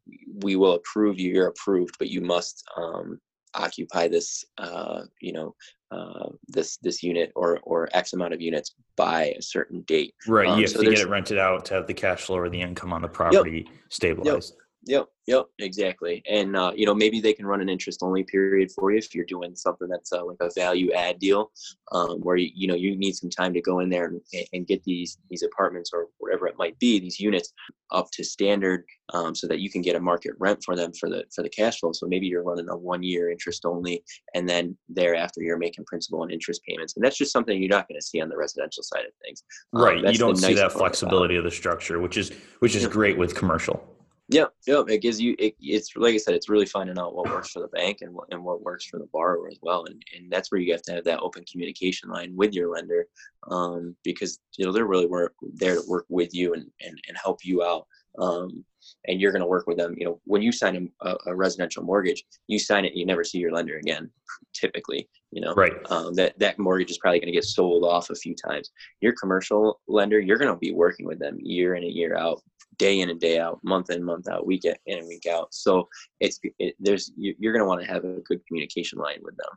we 0.42 0.56
will 0.56 0.72
approve 0.72 1.18
you 1.18 1.32
you're 1.32 1.46
approved 1.48 1.94
but 1.98 2.10
you 2.10 2.20
must 2.20 2.64
um, 2.76 3.18
occupy 3.54 4.08
this 4.08 4.44
uh, 4.58 5.02
you 5.20 5.32
know 5.32 5.54
uh, 5.90 6.28
this 6.48 6.76
this 6.78 7.02
unit 7.02 7.30
or 7.36 7.60
or 7.62 7.88
X 7.92 8.12
amount 8.12 8.34
of 8.34 8.40
units 8.40 8.74
by 8.96 9.34
a 9.38 9.42
certain 9.42 9.82
date. 9.82 10.14
Right. 10.26 10.48
Um, 10.48 10.58
you 10.58 10.64
have 10.64 10.72
so 10.72 10.82
to 10.82 10.90
get 10.90 10.98
it 10.98 11.08
rented 11.08 11.38
out 11.38 11.64
to 11.66 11.74
have 11.74 11.86
the 11.86 11.94
cash 11.94 12.22
flow 12.22 12.38
or 12.38 12.48
the 12.48 12.60
income 12.60 12.92
on 12.92 13.02
the 13.02 13.08
property 13.08 13.64
yep, 13.66 13.76
stabilized. 13.90 14.54
Yep. 14.54 14.63
Yep, 14.86 15.06
yep, 15.26 15.46
exactly. 15.58 16.22
And 16.28 16.56
uh, 16.56 16.72
you 16.74 16.84
know, 16.84 16.94
maybe 16.94 17.20
they 17.20 17.32
can 17.32 17.46
run 17.46 17.60
an 17.60 17.68
interest 17.68 18.00
only 18.02 18.22
period 18.22 18.70
for 18.70 18.90
you 18.90 18.98
if 18.98 19.14
you're 19.14 19.24
doing 19.24 19.54
something 19.56 19.88
that's 19.88 20.12
uh, 20.12 20.24
like 20.24 20.36
a 20.40 20.50
value 20.54 20.92
add 20.92 21.18
deal, 21.18 21.50
um, 21.92 22.20
where 22.20 22.36
you, 22.36 22.50
you 22.54 22.68
know 22.68 22.74
you 22.74 22.96
need 22.96 23.14
some 23.14 23.30
time 23.30 23.54
to 23.54 23.62
go 23.62 23.80
in 23.80 23.88
there 23.88 24.06
and, 24.06 24.20
and 24.52 24.66
get 24.66 24.84
these 24.84 25.18
these 25.30 25.42
apartments 25.42 25.90
or 25.92 26.08
whatever 26.18 26.46
it 26.46 26.58
might 26.58 26.78
be, 26.78 26.98
these 27.00 27.18
units 27.18 27.52
up 27.92 28.08
to 28.12 28.24
standard, 28.24 28.84
um, 29.14 29.34
so 29.34 29.46
that 29.46 29.60
you 29.60 29.70
can 29.70 29.80
get 29.80 29.96
a 29.96 30.00
market 30.00 30.32
rent 30.38 30.62
for 30.62 30.76
them 30.76 30.92
for 30.92 31.08
the 31.08 31.24
for 31.34 31.42
the 31.42 31.48
cash 31.48 31.80
flow. 31.80 31.92
So 31.92 32.06
maybe 32.06 32.26
you're 32.26 32.42
running 32.42 32.68
a 32.68 32.76
one 32.76 33.02
year 33.02 33.30
interest 33.30 33.64
only, 33.64 34.04
and 34.34 34.46
then 34.46 34.76
thereafter 34.88 35.40
you're 35.40 35.58
making 35.58 35.86
principal 35.86 36.22
and 36.22 36.32
interest 36.32 36.60
payments, 36.68 36.96
and 36.96 37.04
that's 37.04 37.16
just 37.16 37.32
something 37.32 37.60
you're 37.60 37.70
not 37.70 37.88
going 37.88 37.98
to 37.98 38.06
see 38.06 38.20
on 38.20 38.28
the 38.28 38.36
residential 38.36 38.82
side 38.82 39.06
of 39.06 39.12
things. 39.24 39.42
Um, 39.74 39.82
right, 39.82 40.04
um, 40.04 40.12
you 40.12 40.18
don't 40.18 40.36
see 40.36 40.48
nice 40.48 40.56
that 40.56 40.72
flexibility 40.72 41.36
of 41.36 41.44
the 41.44 41.50
structure, 41.50 42.00
which 42.00 42.18
is 42.18 42.32
which 42.58 42.74
is 42.74 42.86
great 42.86 43.16
with 43.16 43.34
commercial. 43.34 43.93
Yeah, 44.28 44.46
yeah, 44.66 44.82
it 44.88 45.02
gives 45.02 45.20
you. 45.20 45.36
It, 45.38 45.54
it's 45.60 45.94
like 45.96 46.14
I 46.14 46.16
said, 46.16 46.34
it's 46.34 46.48
really 46.48 46.64
finding 46.64 46.98
out 46.98 47.14
what 47.14 47.28
works 47.28 47.50
for 47.50 47.60
the 47.60 47.68
bank 47.68 47.98
and 48.00 48.14
what 48.14 48.28
and 48.30 48.42
what 48.42 48.62
works 48.62 48.86
for 48.86 48.98
the 48.98 49.08
borrower 49.12 49.48
as 49.48 49.58
well, 49.60 49.84
and 49.84 50.02
and 50.16 50.32
that's 50.32 50.50
where 50.50 50.60
you 50.60 50.72
have 50.72 50.82
to 50.82 50.92
have 50.92 51.04
that 51.04 51.20
open 51.20 51.44
communication 51.50 52.08
line 52.08 52.34
with 52.34 52.54
your 52.54 52.72
lender, 52.72 53.06
um, 53.50 53.94
because 54.02 54.38
you 54.56 54.64
know 54.64 54.72
they're 54.72 54.86
really 54.86 55.06
work, 55.06 55.34
there 55.42 55.74
to 55.74 55.82
work 55.86 56.06
with 56.08 56.34
you 56.34 56.54
and 56.54 56.70
and, 56.80 56.98
and 57.06 57.18
help 57.22 57.44
you 57.44 57.62
out, 57.62 57.86
um, 58.18 58.64
and 59.06 59.20
you're 59.20 59.32
going 59.32 59.42
to 59.42 59.46
work 59.46 59.66
with 59.66 59.76
them. 59.76 59.94
You 59.98 60.06
know, 60.06 60.20
when 60.24 60.40
you 60.40 60.52
sign 60.52 60.90
a, 61.02 61.16
a 61.26 61.36
residential 61.36 61.82
mortgage, 61.82 62.24
you 62.46 62.58
sign 62.58 62.86
it, 62.86 62.94
you 62.94 63.04
never 63.04 63.24
see 63.24 63.38
your 63.38 63.52
lender 63.52 63.76
again, 63.76 64.10
typically. 64.54 65.06
You 65.32 65.42
know, 65.42 65.52
right? 65.52 65.74
Um, 65.90 66.14
that 66.14 66.38
that 66.38 66.58
mortgage 66.58 66.90
is 66.90 66.96
probably 66.96 67.20
going 67.20 67.26
to 67.26 67.32
get 67.32 67.44
sold 67.44 67.84
off 67.84 68.08
a 68.08 68.14
few 68.14 68.34
times. 68.34 68.70
Your 69.02 69.12
commercial 69.20 69.80
lender, 69.86 70.18
you're 70.18 70.38
going 70.38 70.50
to 70.50 70.58
be 70.58 70.72
working 70.72 71.04
with 71.04 71.18
them 71.18 71.36
year 71.40 71.74
in 71.74 71.82
and 71.82 71.92
year 71.92 72.16
out 72.16 72.40
day 72.78 73.00
in 73.00 73.10
and 73.10 73.20
day 73.20 73.38
out, 73.38 73.60
month 73.62 73.90
in, 73.90 74.02
month 74.02 74.28
out, 74.28 74.46
week 74.46 74.64
in 74.64 74.74
and 74.86 75.06
week 75.06 75.26
out. 75.26 75.48
So 75.52 75.88
it's 76.20 76.40
it, 76.58 76.74
there's 76.78 77.12
you're 77.16 77.52
going 77.52 77.62
to 77.62 77.68
want 77.68 77.80
to 77.82 77.86
have 77.86 78.04
a 78.04 78.20
good 78.20 78.44
communication 78.46 78.98
line 78.98 79.20
with 79.22 79.36
them. 79.36 79.50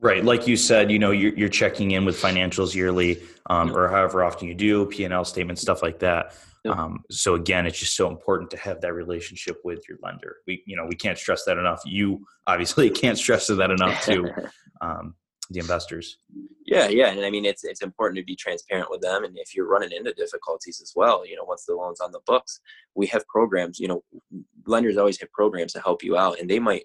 Right, 0.00 0.24
like 0.24 0.46
you 0.46 0.56
said, 0.56 0.90
you 0.90 0.98
know, 0.98 1.10
you're, 1.10 1.34
you're 1.34 1.48
checking 1.50 1.90
in 1.90 2.06
with 2.06 2.16
financials 2.20 2.74
yearly, 2.74 3.22
um, 3.50 3.76
or 3.76 3.88
however 3.88 4.24
often 4.24 4.48
you 4.48 4.54
do, 4.54 4.86
P 4.86 5.04
and 5.04 5.12
L 5.12 5.26
statements, 5.26 5.60
stuff 5.60 5.82
like 5.82 5.98
that. 5.98 6.34
Um, 6.68 7.04
so 7.10 7.34
again, 7.34 7.66
it's 7.66 7.78
just 7.78 7.96
so 7.96 8.08
important 8.08 8.50
to 8.50 8.56
have 8.58 8.80
that 8.80 8.92
relationship 8.92 9.58
with 9.64 9.88
your 9.88 9.98
lender. 10.02 10.36
We, 10.46 10.62
you 10.66 10.76
know, 10.76 10.86
we 10.86 10.96
can't 10.96 11.18
stress 11.18 11.44
that 11.44 11.58
enough. 11.58 11.82
You 11.84 12.26
obviously 12.46 12.90
can't 13.02 13.18
stress 13.18 13.46
that 13.46 13.70
enough 13.70 14.04
too. 14.04 14.28
Um, 14.80 15.16
the 15.50 15.60
investors. 15.60 16.18
Yeah, 16.66 16.88
yeah, 16.88 17.08
and 17.08 17.24
I 17.24 17.30
mean 17.30 17.46
it's 17.46 17.64
it's 17.64 17.82
important 17.82 18.18
to 18.18 18.24
be 18.24 18.36
transparent 18.36 18.90
with 18.90 19.00
them, 19.00 19.24
and 19.24 19.38
if 19.38 19.54
you're 19.54 19.68
running 19.68 19.92
into 19.92 20.12
difficulties 20.12 20.80
as 20.82 20.92
well, 20.94 21.26
you 21.26 21.36
know, 21.36 21.44
once 21.44 21.64
the 21.64 21.74
loan's 21.74 22.00
on 22.00 22.12
the 22.12 22.20
books, 22.26 22.60
we 22.94 23.06
have 23.06 23.26
programs. 23.26 23.78
You 23.78 23.88
know, 23.88 24.04
lenders 24.66 24.98
always 24.98 25.18
have 25.20 25.32
programs 25.32 25.72
to 25.72 25.80
help 25.80 26.02
you 26.02 26.16
out, 26.18 26.38
and 26.38 26.48
they 26.48 26.58
might 26.58 26.84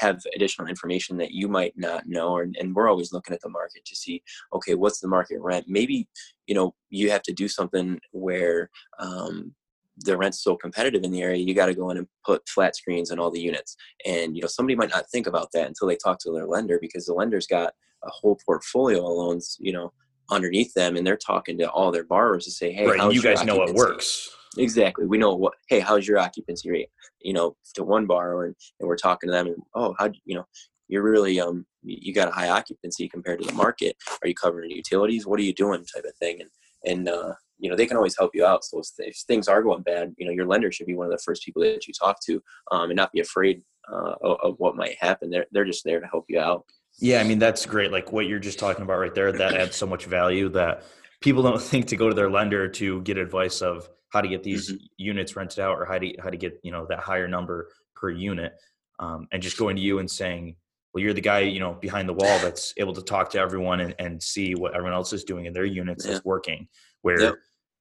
have 0.00 0.20
additional 0.34 0.68
information 0.68 1.16
that 1.18 1.32
you 1.32 1.46
might 1.48 1.74
not 1.76 2.06
know, 2.06 2.38
and, 2.38 2.56
and 2.58 2.74
we're 2.74 2.88
always 2.88 3.12
looking 3.12 3.34
at 3.34 3.40
the 3.42 3.48
market 3.48 3.84
to 3.84 3.94
see, 3.94 4.22
okay, 4.52 4.74
what's 4.74 5.00
the 5.00 5.08
market 5.08 5.38
rent? 5.40 5.66
Maybe 5.68 6.08
you 6.46 6.54
know 6.54 6.74
you 6.88 7.10
have 7.10 7.22
to 7.22 7.32
do 7.32 7.48
something 7.48 8.00
where 8.12 8.70
um, 8.98 9.54
the 9.98 10.16
rent's 10.16 10.42
so 10.42 10.56
competitive 10.56 11.04
in 11.04 11.12
the 11.12 11.22
area, 11.22 11.42
you 11.42 11.54
got 11.54 11.66
to 11.66 11.74
go 11.74 11.90
in 11.90 11.98
and 11.98 12.06
put 12.24 12.48
flat 12.48 12.76
screens 12.76 13.10
on 13.10 13.18
all 13.18 13.30
the 13.30 13.40
units. 13.40 13.76
And 14.06 14.34
you 14.36 14.42
know, 14.42 14.48
somebody 14.48 14.76
might 14.76 14.90
not 14.90 15.08
think 15.10 15.26
about 15.26 15.48
that 15.52 15.68
until 15.68 15.88
they 15.88 15.96
talk 15.96 16.18
to 16.20 16.32
their 16.32 16.46
lender 16.46 16.78
because 16.80 17.06
the 17.06 17.14
lender's 17.14 17.46
got 17.46 17.72
a 18.04 18.10
whole 18.10 18.38
portfolio 18.44 18.98
of 18.98 19.16
loans, 19.16 19.56
you 19.60 19.72
know, 19.72 19.92
underneath 20.30 20.72
them, 20.74 20.96
and 20.96 21.06
they're 21.06 21.16
talking 21.16 21.58
to 21.58 21.70
all 21.70 21.92
their 21.92 22.04
borrowers 22.04 22.44
to 22.44 22.50
say, 22.50 22.72
"Hey, 22.72 22.86
right, 22.86 23.12
you 23.12 23.22
guys 23.22 23.44
know 23.44 23.56
what 23.56 23.74
works." 23.74 24.30
Exactly. 24.58 25.06
We 25.06 25.18
know 25.18 25.34
what. 25.34 25.54
Hey, 25.68 25.80
how's 25.80 26.06
your 26.06 26.18
occupancy 26.18 26.70
rate? 26.70 26.88
You 27.20 27.32
know, 27.32 27.56
to 27.74 27.84
one 27.84 28.06
borrower, 28.06 28.46
and, 28.46 28.54
and 28.80 28.88
we're 28.88 28.96
talking 28.96 29.28
to 29.28 29.32
them, 29.32 29.46
and 29.46 29.56
oh, 29.74 29.94
how 29.98 30.10
you 30.24 30.34
know, 30.34 30.44
you're 30.88 31.02
really 31.02 31.40
um, 31.40 31.64
you 31.82 32.12
got 32.12 32.28
a 32.28 32.32
high 32.32 32.48
occupancy 32.48 33.08
compared 33.08 33.40
to 33.40 33.46
the 33.46 33.54
market. 33.54 33.96
Are 34.22 34.28
you 34.28 34.34
covering 34.34 34.70
utilities? 34.70 35.26
What 35.26 35.40
are 35.40 35.44
you 35.44 35.54
doing? 35.54 35.84
Type 35.84 36.04
of 36.04 36.14
thing, 36.16 36.40
and 36.40 36.50
and 36.84 37.08
uh, 37.08 37.34
you 37.62 37.70
know 37.70 37.76
they 37.76 37.86
can 37.86 37.96
always 37.96 38.18
help 38.18 38.32
you 38.34 38.44
out. 38.44 38.64
So 38.64 38.82
if 38.98 39.16
things 39.20 39.48
are 39.48 39.62
going 39.62 39.82
bad 39.82 40.14
you 40.18 40.26
know 40.26 40.32
your 40.32 40.46
lender 40.46 40.70
should 40.70 40.86
be 40.86 40.96
one 40.96 41.06
of 41.06 41.12
the 41.12 41.22
first 41.24 41.44
people 41.44 41.62
that 41.62 41.86
you 41.86 41.94
talk 41.94 42.18
to 42.26 42.42
um, 42.70 42.90
and 42.90 42.96
not 42.96 43.12
be 43.12 43.20
afraid 43.20 43.62
uh, 43.90 44.14
of, 44.20 44.36
of, 44.42 44.54
what 44.58 44.76
might 44.76 44.96
happen. 45.00 45.30
They're, 45.30 45.46
they're 45.52 45.64
just 45.64 45.84
there 45.84 46.00
to 46.00 46.06
help 46.06 46.26
you 46.28 46.38
out. 46.38 46.64
Yeah 46.98 47.20
i 47.20 47.24
mean 47.24 47.38
that's 47.38 47.64
great. 47.64 47.90
Like 47.90 48.12
what 48.12 48.26
you're 48.26 48.38
just 48.38 48.58
talking 48.58 48.82
about 48.82 48.98
right 48.98 49.14
there 49.14 49.32
that 49.32 49.54
adds 49.54 49.76
so 49.76 49.86
much 49.86 50.04
value 50.04 50.50
that 50.50 50.84
people 51.22 51.42
don't 51.42 51.62
think 51.70 51.86
to 51.86 51.96
go 51.96 52.08
to 52.08 52.14
their 52.14 52.30
lender 52.30 52.68
to 52.68 53.00
get 53.02 53.16
advice 53.16 53.62
of 53.62 53.88
how 54.10 54.20
to 54.20 54.28
get 54.28 54.42
these 54.42 54.70
mm-hmm. 54.70 54.84
units 54.98 55.36
rented 55.36 55.60
out 55.60 55.78
or 55.78 55.86
how 55.86 55.98
to 55.98 56.14
how 56.22 56.28
to 56.28 56.36
get 56.36 56.60
you 56.62 56.72
know 56.72 56.86
that 56.90 56.98
higher 56.98 57.28
number 57.28 57.68
per 57.94 58.10
unit 58.10 58.52
um, 58.98 59.26
and 59.32 59.42
just 59.42 59.56
going 59.56 59.76
to 59.76 59.82
you 59.82 60.00
and 60.00 60.10
saying 60.10 60.54
well 60.92 61.02
you're 61.02 61.14
the 61.14 61.20
guy 61.20 61.40
you 61.40 61.60
know 61.60 61.72
behind 61.72 62.08
the 62.08 62.12
wall 62.12 62.38
that's 62.40 62.74
able 62.76 62.92
to 62.92 63.02
talk 63.02 63.30
to 63.30 63.38
everyone 63.38 63.80
and, 63.80 63.94
and 63.98 64.22
see 64.22 64.54
what 64.54 64.74
everyone 64.74 64.92
else 64.92 65.14
is 65.14 65.24
doing 65.24 65.46
in 65.46 65.54
their 65.54 65.64
units 65.64 66.04
yeah. 66.04 66.12
that's 66.12 66.24
working 66.24 66.68
where 67.00 67.20
yep 67.20 67.34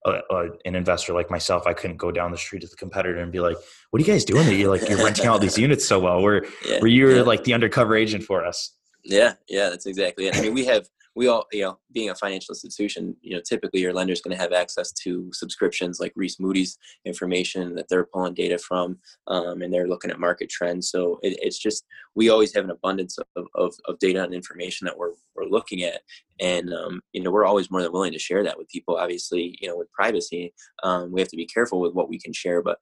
a, 0.06 0.12
a, 0.30 0.50
an 0.66 0.76
investor 0.76 1.14
like 1.14 1.30
myself, 1.30 1.68
I 1.68 1.74
couldn't 1.74 1.98
go 1.98 2.12
down 2.12 2.32
the 2.32 2.38
street 2.38 2.62
to 2.62 2.68
the 2.68 2.76
competitor 2.76 3.20
and 3.20 3.32
be 3.32 3.40
like, 3.40 3.58
"What 3.90 4.02
are 4.02 4.06
you 4.06 4.12
guys 4.12 4.26
doing? 4.26 4.46
That 4.48 4.56
you're 4.56 4.70
like 4.70 4.88
you're 4.90 5.04
renting 5.04 5.26
out 5.26 5.42
these 5.42 5.58
units 5.66 5.88
so 5.88 6.00
well? 6.00 6.22
Where 6.22 6.46
yeah, 6.68 6.80
where 6.80 6.88
you're 6.88 7.18
yeah. 7.18 7.22
like 7.22 7.44
the 7.44 7.54
undercover 7.54 7.96
agent 7.96 8.24
for 8.24 8.46
us?" 8.46 8.76
Yeah, 9.04 9.34
yeah, 9.48 9.70
that's 9.70 9.86
exactly 9.86 10.28
it. 10.28 10.36
I 10.36 10.42
mean, 10.42 10.54
we 10.54 10.66
have 10.66 10.88
we 11.16 11.28
all, 11.28 11.46
you 11.52 11.64
know, 11.64 11.78
being 11.92 12.10
a 12.10 12.16
financial 12.16 12.54
institution, 12.54 13.16
you 13.22 13.36
know, 13.36 13.42
typically 13.42 13.82
your 13.82 13.94
lender 13.94 14.14
is 14.14 14.22
going 14.22 14.36
to 14.36 14.42
have 14.42 14.54
access 14.54 14.92
to 14.94 15.30
subscriptions 15.34 16.00
like 16.00 16.14
Reis 16.16 16.40
Moody's 16.40 16.78
information 17.06 17.76
that 17.76 17.90
they're 17.90 18.06
pulling 18.06 18.34
data 18.34 18.58
from, 18.58 18.98
um, 19.28 19.62
and 19.62 19.74
they're 19.74 19.88
looking 19.88 20.10
at 20.10 20.20
market 20.20 20.50
trends. 20.50 20.90
So 20.90 21.20
it, 21.22 21.38
it's 21.42 21.60
just 21.60 21.86
we 22.16 22.30
always 22.30 22.54
have 22.56 22.64
an 22.64 22.72
abundance 22.72 23.18
of, 23.18 23.46
of, 23.56 23.74
of, 23.86 24.00
data 24.00 24.24
and 24.24 24.34
information 24.34 24.86
that 24.86 24.98
we're 24.98 25.12
we're 25.36 25.46
looking 25.46 25.84
at, 25.84 26.02
and 26.42 26.74
um, 26.74 27.02
you 27.14 27.22
know, 27.22 27.32
we're 27.32 27.46
always 27.46 27.72
more 27.72 27.82
than 27.82 27.92
willing 27.92 28.14
to 28.14 28.20
share 28.20 28.44
that 28.44 28.58
with 28.58 28.68
people. 28.70 28.98
Obviously, 28.98 29.58
you 29.62 29.70
know, 29.70 29.78
with 29.78 29.92
privacy, 29.92 30.54
um, 30.84 31.12
we 31.12 31.22
have 31.22 31.30
to 31.30 31.38
be 31.38 31.46
careful 31.46 31.80
with 31.80 31.94
what 31.94 32.10
we 32.10 32.20
can 32.20 32.34
share, 32.34 32.62
but 32.62 32.80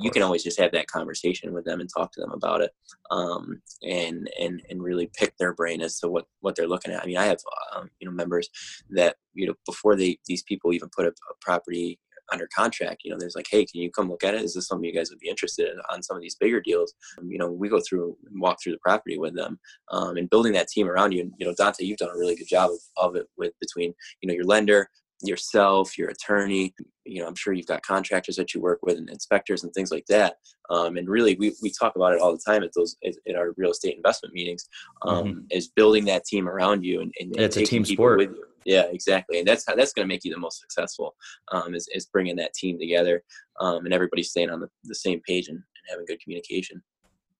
you 0.00 0.10
can 0.10 0.22
always 0.22 0.42
just 0.42 0.58
have 0.58 0.72
that 0.72 0.86
conversation 0.86 1.52
with 1.52 1.64
them 1.64 1.80
and 1.80 1.90
talk 1.94 2.12
to 2.12 2.20
them 2.20 2.32
about 2.32 2.60
it 2.60 2.70
um, 3.10 3.60
and 3.82 4.30
and 4.40 4.62
and 4.70 4.82
really 4.82 5.10
pick 5.14 5.36
their 5.36 5.52
brain 5.52 5.80
as 5.80 5.98
to 5.98 6.08
what 6.08 6.24
what 6.40 6.56
they're 6.56 6.68
looking 6.68 6.92
at 6.92 7.02
i 7.02 7.06
mean 7.06 7.16
i 7.16 7.24
have 7.24 7.38
um, 7.74 7.90
you 8.00 8.06
know 8.06 8.12
members 8.12 8.48
that 8.90 9.16
you 9.34 9.46
know 9.46 9.54
before 9.66 9.96
they 9.96 10.18
these 10.26 10.42
people 10.44 10.72
even 10.72 10.88
put 10.96 11.06
a, 11.06 11.08
a, 11.08 11.34
property 11.40 11.98
under 12.32 12.48
contract 12.54 13.02
you 13.04 13.10
know 13.10 13.16
there's 13.18 13.36
like 13.36 13.46
hey 13.50 13.64
can 13.64 13.80
you 13.80 13.90
come 13.90 14.08
look 14.08 14.24
at 14.24 14.34
it 14.34 14.42
is 14.42 14.54
this 14.54 14.68
something 14.68 14.84
you 14.84 14.94
guys 14.94 15.10
would 15.10 15.18
be 15.18 15.28
interested 15.28 15.68
in 15.68 15.78
on 15.90 16.02
some 16.02 16.16
of 16.16 16.22
these 16.22 16.36
bigger 16.36 16.60
deals 16.60 16.94
um, 17.18 17.30
you 17.30 17.38
know 17.38 17.50
we 17.50 17.68
go 17.68 17.80
through 17.80 18.16
and 18.30 18.40
walk 18.40 18.58
through 18.62 18.72
the 18.72 18.78
property 18.78 19.18
with 19.18 19.34
them 19.34 19.58
um, 19.92 20.16
and 20.16 20.30
building 20.30 20.52
that 20.52 20.68
team 20.68 20.88
around 20.88 21.12
you 21.12 21.22
and 21.22 21.32
you 21.38 21.46
know 21.46 21.54
dante 21.56 21.84
you've 21.84 21.98
done 21.98 22.14
a 22.14 22.18
really 22.18 22.36
good 22.36 22.48
job 22.48 22.70
of, 22.70 22.78
of 22.96 23.16
it 23.16 23.26
with 23.36 23.52
between 23.60 23.92
you 24.20 24.28
know 24.28 24.34
your 24.34 24.44
lender 24.44 24.88
yourself, 25.22 25.96
your 25.96 26.10
attorney. 26.10 26.74
You 27.04 27.22
know, 27.22 27.28
I'm 27.28 27.34
sure 27.34 27.52
you've 27.52 27.66
got 27.66 27.82
contractors 27.82 28.36
that 28.36 28.52
you 28.54 28.60
work 28.60 28.80
with 28.82 28.98
and 28.98 29.08
inspectors 29.08 29.64
and 29.64 29.72
things 29.72 29.90
like 29.90 30.06
that. 30.06 30.36
Um, 30.70 30.96
and 30.96 31.08
really, 31.08 31.36
we, 31.36 31.54
we 31.62 31.70
talk 31.70 31.96
about 31.96 32.12
it 32.12 32.20
all 32.20 32.32
the 32.32 32.42
time 32.44 32.62
at 32.62 32.72
those 32.74 32.96
in 33.02 33.36
our 33.36 33.52
real 33.56 33.70
estate 33.70 33.96
investment 33.96 34.34
meetings. 34.34 34.68
Um, 35.02 35.24
mm-hmm. 35.24 35.38
Is 35.50 35.68
building 35.68 36.04
that 36.06 36.24
team 36.24 36.48
around 36.48 36.84
you 36.84 37.00
and, 37.00 37.12
and, 37.20 37.36
it's 37.36 37.56
a 37.56 37.64
team 37.64 37.84
sport. 37.84 38.18
With 38.18 38.30
you. 38.30 38.44
Yeah, 38.66 38.82
exactly, 38.90 39.38
and 39.38 39.46
that's 39.46 39.64
how 39.66 39.76
that's 39.76 39.92
going 39.92 40.06
to 40.06 40.12
make 40.12 40.24
you 40.24 40.34
the 40.34 40.40
most 40.40 40.60
successful. 40.60 41.14
Um, 41.52 41.74
is 41.74 41.88
is 41.94 42.06
bringing 42.06 42.34
that 42.36 42.52
team 42.52 42.78
together 42.78 43.22
um, 43.60 43.84
and 43.84 43.94
everybody 43.94 44.24
staying 44.24 44.50
on 44.50 44.60
the, 44.60 44.68
the 44.84 44.94
same 44.94 45.20
page 45.26 45.46
and, 45.48 45.56
and 45.56 45.84
having 45.88 46.04
good 46.04 46.20
communication. 46.20 46.82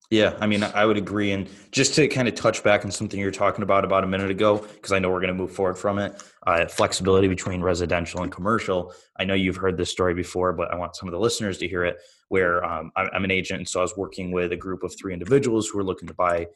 Yeah, 0.08 0.36
I 0.38 0.46
mean, 0.46 0.62
I 0.62 0.86
would 0.86 0.96
agree. 0.96 1.32
And 1.32 1.48
just 1.72 1.96
to 1.96 2.06
kind 2.06 2.28
of 2.28 2.36
touch 2.36 2.62
back 2.62 2.84
on 2.84 2.92
something 2.92 3.18
you're 3.18 3.32
talking 3.32 3.64
about 3.64 3.84
about 3.84 4.04
a 4.04 4.06
minute 4.06 4.30
ago, 4.30 4.58
because 4.58 4.92
I 4.92 5.00
know 5.00 5.10
we're 5.10 5.18
going 5.18 5.28
to 5.28 5.34
move 5.34 5.50
forward 5.50 5.76
from 5.76 5.98
it, 5.98 6.22
uh, 6.46 6.66
flexibility 6.66 7.26
between 7.26 7.60
residential 7.60 8.22
and 8.22 8.30
commercial. 8.30 8.94
I 9.18 9.24
know 9.24 9.34
you've 9.34 9.56
heard 9.56 9.76
this 9.76 9.90
story 9.90 10.14
before, 10.14 10.52
but 10.52 10.72
I 10.72 10.76
want 10.76 10.94
some 10.94 11.08
of 11.08 11.12
the 11.12 11.18
listeners 11.18 11.58
to 11.58 11.66
hear 11.66 11.84
it. 11.84 11.96
Where 12.28 12.64
um, 12.64 12.92
I'm 12.96 13.24
an 13.24 13.32
agent, 13.32 13.58
and 13.58 13.68
so 13.68 13.80
I 13.80 13.82
was 13.82 13.96
working 13.96 14.30
with 14.30 14.52
a 14.52 14.56
group 14.56 14.84
of 14.84 14.94
three 14.96 15.12
individuals 15.12 15.68
who 15.68 15.78
were 15.78 15.84
looking 15.84 16.08
to 16.08 16.14
buy 16.14 16.46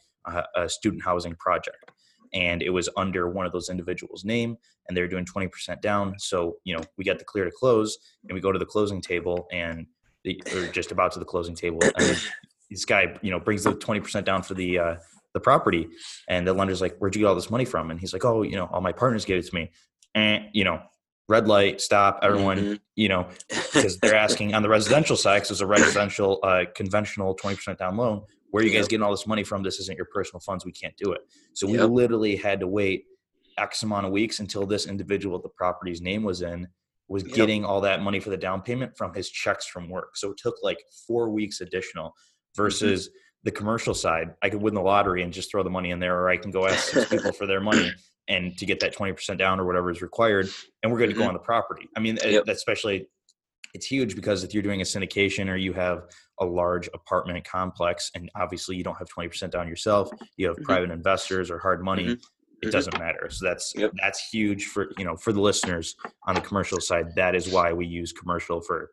a 0.55 0.69
student 0.69 1.03
housing 1.03 1.35
project. 1.35 1.91
And 2.33 2.61
it 2.61 2.69
was 2.69 2.89
under 2.97 3.29
one 3.29 3.45
of 3.45 3.51
those 3.51 3.69
individuals' 3.69 4.23
name, 4.25 4.57
and 4.87 4.95
they 4.95 5.01
were 5.01 5.07
doing 5.07 5.25
20% 5.25 5.81
down. 5.81 6.15
So, 6.17 6.57
you 6.63 6.75
know, 6.75 6.83
we 6.97 7.03
got 7.03 7.19
the 7.19 7.25
clear 7.25 7.45
to 7.45 7.51
close, 7.51 7.97
and 8.27 8.33
we 8.33 8.41
go 8.41 8.51
to 8.51 8.59
the 8.59 8.65
closing 8.65 9.01
table, 9.01 9.47
and 9.51 9.85
the, 10.23 10.41
or 10.53 10.67
just 10.67 10.91
about 10.91 11.11
to 11.13 11.19
the 11.19 11.25
closing 11.25 11.55
table, 11.55 11.79
and 11.97 12.17
this 12.69 12.85
guy, 12.85 13.17
you 13.21 13.31
know, 13.31 13.39
brings 13.39 13.63
the 13.63 13.73
20% 13.73 14.23
down 14.23 14.43
for 14.43 14.53
the 14.53 14.79
uh, 14.79 14.95
the 15.33 15.39
property, 15.39 15.87
and 16.27 16.45
the 16.47 16.53
lender's 16.53 16.81
like, 16.81 16.97
"Where'd 16.97 17.15
you 17.15 17.21
get 17.21 17.27
all 17.27 17.35
this 17.35 17.49
money 17.49 17.65
from?" 17.65 17.91
And 17.91 17.99
he's 17.99 18.13
like, 18.13 18.25
"Oh, 18.25 18.41
you 18.43 18.55
know, 18.55 18.65
all 18.65 18.81
my 18.81 18.91
partners 18.91 19.25
gave 19.25 19.39
it 19.39 19.47
to 19.47 19.55
me." 19.55 19.71
And 20.13 20.45
you 20.53 20.63
know, 20.63 20.81
red 21.31 21.47
light, 21.47 21.81
stop, 21.81 22.19
everyone, 22.21 22.57
mm-hmm. 22.57 22.73
you 22.95 23.09
know, 23.09 23.27
because 23.49 23.97
they're 23.99 24.15
asking 24.15 24.53
on 24.53 24.61
the 24.61 24.69
residential 24.69 25.15
side, 25.15 25.37
because 25.37 25.51
it's 25.51 25.61
a 25.61 25.65
residential, 25.65 26.39
uh, 26.43 26.65
conventional 26.75 27.35
20% 27.35 27.77
down 27.77 27.97
loan. 27.97 28.23
Where 28.51 28.63
are 28.63 28.67
you 28.67 28.73
guys 28.73 28.87
getting 28.87 29.03
all 29.03 29.11
this 29.11 29.27
money 29.27 29.43
from? 29.43 29.63
This 29.63 29.79
isn't 29.79 29.97
your 29.97 30.07
personal 30.13 30.41
funds. 30.41 30.65
We 30.65 30.71
can't 30.71 30.95
do 30.97 31.13
it. 31.13 31.21
So 31.53 31.67
we 31.67 31.77
yep. 31.77 31.89
literally 31.89 32.35
had 32.35 32.59
to 32.59 32.67
wait 32.67 33.05
X 33.57 33.83
amount 33.83 34.05
of 34.05 34.11
weeks 34.11 34.39
until 34.39 34.65
this 34.65 34.85
individual 34.85 35.39
the 35.39 35.49
property's 35.49 36.01
name 36.01 36.23
was 36.23 36.41
in 36.41 36.67
was 37.07 37.23
yep. 37.23 37.35
getting 37.35 37.65
all 37.65 37.81
that 37.81 38.01
money 38.01 38.19
for 38.19 38.29
the 38.29 38.37
down 38.37 38.61
payment 38.61 38.95
from 38.97 39.13
his 39.13 39.29
checks 39.29 39.65
from 39.65 39.89
work. 39.89 40.15
So 40.15 40.31
it 40.31 40.37
took 40.37 40.55
like 40.63 40.79
four 41.07 41.29
weeks 41.29 41.59
additional 41.61 42.09
mm-hmm. 42.09 42.63
versus 42.63 43.07
mm-hmm. 43.07 43.15
the 43.43 43.51
commercial 43.51 43.93
side. 43.93 44.33
I 44.41 44.49
could 44.49 44.61
win 44.61 44.73
the 44.73 44.81
lottery 44.81 45.23
and 45.23 45.33
just 45.33 45.51
throw 45.51 45.63
the 45.63 45.69
money 45.69 45.91
in 45.91 45.99
there, 45.99 46.17
or 46.17 46.29
I 46.29 46.37
can 46.37 46.51
go 46.51 46.67
ask 46.67 46.89
six 46.93 47.09
people 47.09 47.33
for 47.33 47.45
their 47.47 47.61
money 47.61 47.91
and 48.27 48.57
to 48.57 48.65
get 48.65 48.79
that 48.79 48.95
20% 48.95 49.37
down 49.37 49.59
or 49.59 49.65
whatever 49.65 49.91
is 49.91 50.01
required 50.01 50.47
and 50.81 50.91
we're 50.91 50.97
going 50.97 51.09
to 51.09 51.15
go 51.15 51.21
mm-hmm. 51.21 51.29
on 51.29 51.33
the 51.33 51.39
property 51.39 51.87
i 51.95 51.99
mean 51.99 52.17
yep. 52.23 52.47
especially 52.47 53.07
it's 53.73 53.85
huge 53.85 54.15
because 54.15 54.43
if 54.43 54.53
you're 54.53 54.63
doing 54.63 54.81
a 54.81 54.83
syndication 54.83 55.49
or 55.49 55.55
you 55.55 55.73
have 55.73 56.03
a 56.39 56.45
large 56.45 56.89
apartment 56.93 57.43
complex 57.45 58.11
and 58.15 58.29
obviously 58.35 58.75
you 58.75 58.83
don't 58.83 58.97
have 58.97 59.07
20% 59.07 59.51
down 59.51 59.67
yourself 59.67 60.09
you 60.37 60.47
have 60.47 60.55
mm-hmm. 60.55 60.65
private 60.65 60.91
investors 60.91 61.51
or 61.51 61.59
hard 61.59 61.83
money 61.83 62.03
mm-hmm. 62.03 62.11
it 62.11 62.19
mm-hmm. 62.63 62.69
doesn't 62.69 62.97
matter 62.99 63.29
so 63.29 63.45
that's 63.45 63.73
yep. 63.75 63.91
that's 64.01 64.29
huge 64.29 64.65
for 64.65 64.91
you 64.97 65.05
know 65.05 65.15
for 65.15 65.33
the 65.33 65.41
listeners 65.41 65.95
on 66.27 66.35
the 66.35 66.41
commercial 66.41 66.79
side 66.79 67.07
that 67.15 67.35
is 67.35 67.49
why 67.49 67.73
we 67.73 67.85
use 67.85 68.11
commercial 68.11 68.61
for 68.61 68.91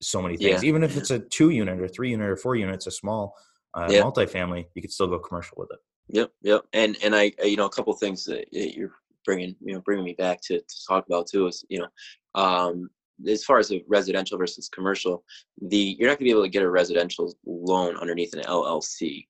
so 0.00 0.20
many 0.20 0.36
things 0.36 0.62
yeah. 0.62 0.68
even 0.68 0.82
if 0.82 0.96
it's 0.96 1.10
a 1.10 1.18
two 1.18 1.50
unit 1.50 1.80
or 1.80 1.88
three 1.88 2.10
unit 2.10 2.28
or 2.28 2.36
four 2.36 2.56
units 2.56 2.86
a 2.86 2.90
small 2.90 3.36
uh, 3.74 3.86
yep. 3.88 4.04
multifamily 4.04 4.66
you 4.74 4.82
could 4.82 4.92
still 4.92 5.06
go 5.06 5.18
commercial 5.18 5.54
with 5.56 5.68
it 5.72 5.78
Yep, 6.08 6.30
yep. 6.42 6.62
And 6.72 6.96
and 7.02 7.14
I, 7.14 7.32
you 7.42 7.56
know, 7.56 7.66
a 7.66 7.70
couple 7.70 7.92
things 7.94 8.24
that 8.24 8.46
you're 8.52 8.92
bringing, 9.24 9.56
you 9.60 9.74
know, 9.74 9.80
bringing 9.80 10.04
me 10.04 10.14
back 10.14 10.40
to, 10.42 10.58
to 10.58 10.86
talk 10.86 11.06
about 11.06 11.26
too 11.26 11.46
is, 11.46 11.64
you 11.68 11.80
know, 11.80 12.40
um, 12.40 12.90
as 13.28 13.44
far 13.44 13.58
as 13.58 13.68
the 13.68 13.84
residential 13.88 14.38
versus 14.38 14.68
commercial, 14.68 15.24
the 15.60 15.96
you're 15.98 16.08
not 16.08 16.18
gonna 16.18 16.26
be 16.26 16.30
able 16.30 16.42
to 16.42 16.48
get 16.48 16.62
a 16.62 16.70
residential 16.70 17.34
loan 17.46 17.96
underneath 17.96 18.34
an 18.34 18.42
LLC. 18.42 19.26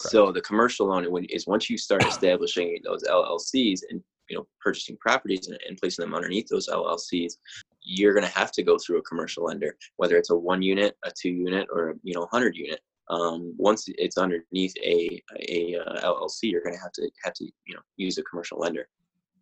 Correct. 0.00 0.10
So 0.10 0.32
the 0.32 0.40
commercial 0.40 0.86
loan 0.86 1.06
is 1.28 1.46
once 1.46 1.68
you 1.68 1.76
start 1.76 2.04
establishing 2.04 2.78
those 2.84 3.04
LLCs 3.04 3.80
and 3.90 4.02
you 4.28 4.36
know 4.36 4.46
purchasing 4.60 4.96
properties 4.96 5.48
and, 5.48 5.58
and 5.68 5.76
placing 5.76 6.04
them 6.04 6.14
underneath 6.14 6.48
those 6.48 6.68
LLCs, 6.68 7.34
you're 7.82 8.14
going 8.14 8.26
to 8.26 8.38
have 8.38 8.50
to 8.52 8.62
go 8.62 8.78
through 8.78 8.98
a 8.98 9.02
commercial 9.02 9.44
lender, 9.44 9.76
whether 9.96 10.16
it's 10.16 10.30
a 10.30 10.36
one 10.36 10.62
unit, 10.62 10.96
a 11.04 11.10
two 11.10 11.30
unit, 11.30 11.68
or 11.70 11.96
you 12.02 12.14
know, 12.14 12.26
hundred 12.32 12.56
unit 12.56 12.80
um, 13.10 13.54
once 13.58 13.84
it's 13.86 14.16
underneath 14.16 14.74
a 14.82 15.22
a, 15.48 15.74
a 15.74 15.80
uh, 15.80 16.12
LLC, 16.12 16.44
you're 16.44 16.62
going 16.62 16.74
to 16.74 16.80
have 16.80 16.92
to 16.92 17.10
have 17.22 17.34
to 17.34 17.44
you 17.44 17.74
know 17.74 17.82
use 17.96 18.18
a 18.18 18.22
commercial 18.22 18.58
lender. 18.58 18.88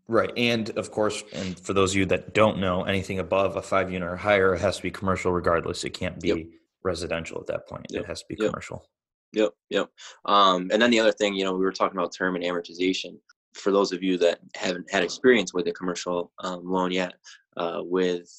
Right, 0.09 0.32
and 0.37 0.68
of 0.71 0.90
course, 0.90 1.23
and 1.32 1.59
for 1.59 1.73
those 1.73 1.92
of 1.92 1.97
you 1.97 2.06
that 2.06 2.35
don't 2.35 2.59
know, 2.59 2.85
anything 2.85 3.18
above 3.18 3.56
a 3.56 3.62
five 3.62 3.90
unit 3.90 4.09
or 4.09 4.16
higher 4.16 4.54
has 4.56 4.76
to 4.76 4.82
be 4.82 4.90
commercial, 4.90 5.32
regardless. 5.32 5.85
It 5.85 5.90
can't 5.90 6.21
be 6.21 6.28
yep. 6.28 6.47
residential 6.82 7.40
at 7.40 7.47
that 7.47 7.68
point. 7.68 7.87
Yep. 7.90 8.02
It 8.02 8.06
has 8.06 8.21
to 8.21 8.26
be 8.28 8.37
yep. 8.38 8.50
commercial. 8.50 8.85
Yep, 9.32 9.52
yep. 9.71 9.88
Um, 10.26 10.68
and 10.73 10.82
then 10.82 10.90
the 10.90 11.00
other 11.00 11.12
thing, 11.12 11.35
you 11.35 11.44
know, 11.44 11.52
we 11.52 11.64
were 11.64 11.73
talking 11.73 11.99
about 11.99 12.12
term 12.12 12.37
and 12.37 12.44
amortization. 12.44 13.16
For 13.54 13.71
those 13.71 13.92
of 13.92 14.02
you 14.02 14.18
that 14.18 14.40
haven't 14.56 14.90
had 14.90 15.02
experience 15.02 15.54
with 15.54 15.66
a 15.68 15.73
commercial 15.73 16.32
um, 16.40 16.62
loan 16.64 16.90
yet, 16.90 17.14
uh, 17.56 17.80
with 17.82 18.30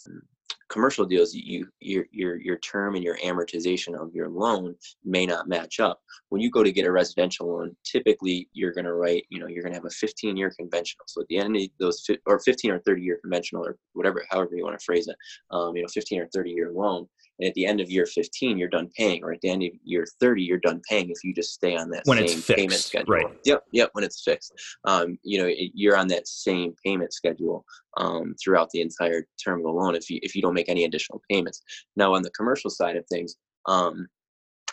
commercial 0.74 1.06
deals 1.06 1.36
you 1.36 1.68
your 1.80 2.06
your 2.12 2.36
your 2.42 2.58
term 2.58 2.96
and 2.96 3.04
your 3.04 3.18
amortization 3.20 3.94
of 3.96 4.14
your 4.14 4.28
loan 4.28 4.76
may 5.06 5.24
not 5.26 5.48
match 5.48 5.80
up. 5.80 6.02
When 6.30 6.42
you 6.42 6.50
go 6.50 6.64
to 6.64 6.72
get 6.72 6.88
a 6.88 6.92
residential 6.92 7.48
loan 7.48 7.76
typically 7.86 8.50
you're 8.54 8.74
going 8.74 8.86
to 8.86 8.94
write 8.94 9.26
you 9.30 9.40
know 9.40 9.48
you're 9.48 9.62
going 9.62 9.74
to 9.74 9.78
have 9.78 9.86
a 9.86 9.92
15 9.92 10.36
year 10.36 10.52
conventional. 10.58 11.06
So 11.08 11.22
at 11.22 11.28
the 11.28 11.38
end 11.38 11.56
of 11.56 11.62
those 11.80 12.04
or 12.26 12.40
15 12.40 12.72
or 12.72 12.80
30 12.80 13.02
year 13.04 13.20
conventional 13.22 13.64
or 13.64 13.78
whatever 13.94 14.26
however 14.32 14.56
you 14.56 14.64
want 14.64 14.78
to 14.80 14.84
phrase 14.84 15.08
it 15.08 15.16
um, 15.52 15.76
you 15.76 15.84
know 15.84 15.88
15 15.94 16.22
or 16.22 16.28
30 16.34 16.50
year 16.50 16.72
loan 16.74 17.08
and 17.40 17.48
at 17.48 17.54
the 17.56 17.66
end 17.66 17.80
of 17.80 17.90
year 17.90 18.06
15 18.06 18.58
you're 18.58 18.68
done 18.68 18.90
paying 18.98 19.24
or 19.24 19.34
at 19.34 19.42
the 19.42 19.50
end 19.50 19.64
of 19.64 19.70
year 19.84 20.06
30 20.20 20.44
you're 20.44 20.60
done 20.60 20.82
paying 20.90 21.10
if 21.10 21.24
you 21.24 21.34
just 21.34 21.54
stay 21.54 21.76
on 21.76 21.90
that 21.90 22.04
when 22.06 22.28
same 22.28 22.56
payment 22.56 22.82
schedule 22.82 23.14
right. 23.14 23.28
yep 23.46 23.64
yep 23.72 23.90
when 23.94 24.04
it's 24.04 24.24
fixed. 24.24 24.54
Um, 24.86 25.18
you 25.24 25.40
know 25.40 25.48
it, 25.48 25.72
you're 25.74 25.98
on 25.98 26.08
that 26.10 26.28
same 26.28 26.74
payment 26.84 27.14
schedule 27.14 27.66
um, 27.98 28.36
throughout 28.42 28.70
the 28.72 28.82
entire 28.82 29.28
term 29.44 29.60
of 29.60 29.66
the 29.66 29.72
loan 29.72 29.96
if 29.96 30.10
you 30.10 30.20
if 30.22 30.36
you 30.36 30.42
don't 30.42 30.54
make 30.54 30.70
any 30.70 30.86
additional 30.86 31.22
payments. 31.30 31.62
Now 31.96 32.14
on 32.16 32.22
the 32.22 32.32
commercial 32.32 32.70
side 32.70 32.98
of 32.98 33.06
things 33.08 33.36
um, 33.68 34.08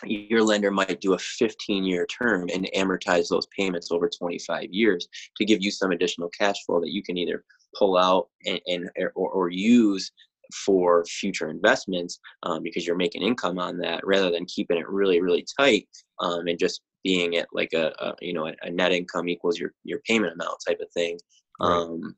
your 0.03 0.43
lender 0.43 0.71
might 0.71 1.01
do 1.01 1.13
a 1.13 1.19
15 1.19 1.83
year 1.83 2.05
term 2.07 2.49
and 2.53 2.69
amortize 2.75 3.29
those 3.29 3.47
payments 3.57 3.91
over 3.91 4.09
25 4.09 4.67
years 4.71 5.07
to 5.37 5.45
give 5.45 5.61
you 5.61 5.71
some 5.71 5.91
additional 5.91 6.29
cash 6.29 6.55
flow 6.65 6.79
that 6.79 6.91
you 6.91 7.03
can 7.03 7.17
either 7.17 7.43
pull 7.77 7.97
out 7.97 8.27
and, 8.45 8.59
and 8.67 8.89
or, 9.15 9.29
or 9.29 9.49
use 9.49 10.11
for 10.53 11.03
future 11.05 11.49
investments 11.49 12.19
um, 12.43 12.63
because 12.63 12.85
you're 12.85 12.95
making 12.95 13.21
income 13.21 13.59
on 13.59 13.77
that 13.77 14.05
rather 14.05 14.31
than 14.31 14.45
keeping 14.45 14.77
it 14.77 14.87
really 14.87 15.21
really 15.21 15.45
tight 15.59 15.87
um, 16.19 16.47
and 16.47 16.59
just 16.59 16.81
being 17.03 17.37
at 17.37 17.47
like 17.53 17.73
a, 17.73 17.91
a 17.99 18.13
you 18.21 18.33
know 18.33 18.47
a, 18.47 18.53
a, 18.63 18.71
net 18.71 18.91
income 18.91 19.27
equals 19.27 19.59
your 19.59 19.73
your 19.83 19.99
payment 20.07 20.33
amount 20.33 20.57
type 20.67 20.79
of 20.81 20.91
thing 20.91 21.17
right. 21.59 21.69
um, 21.69 22.15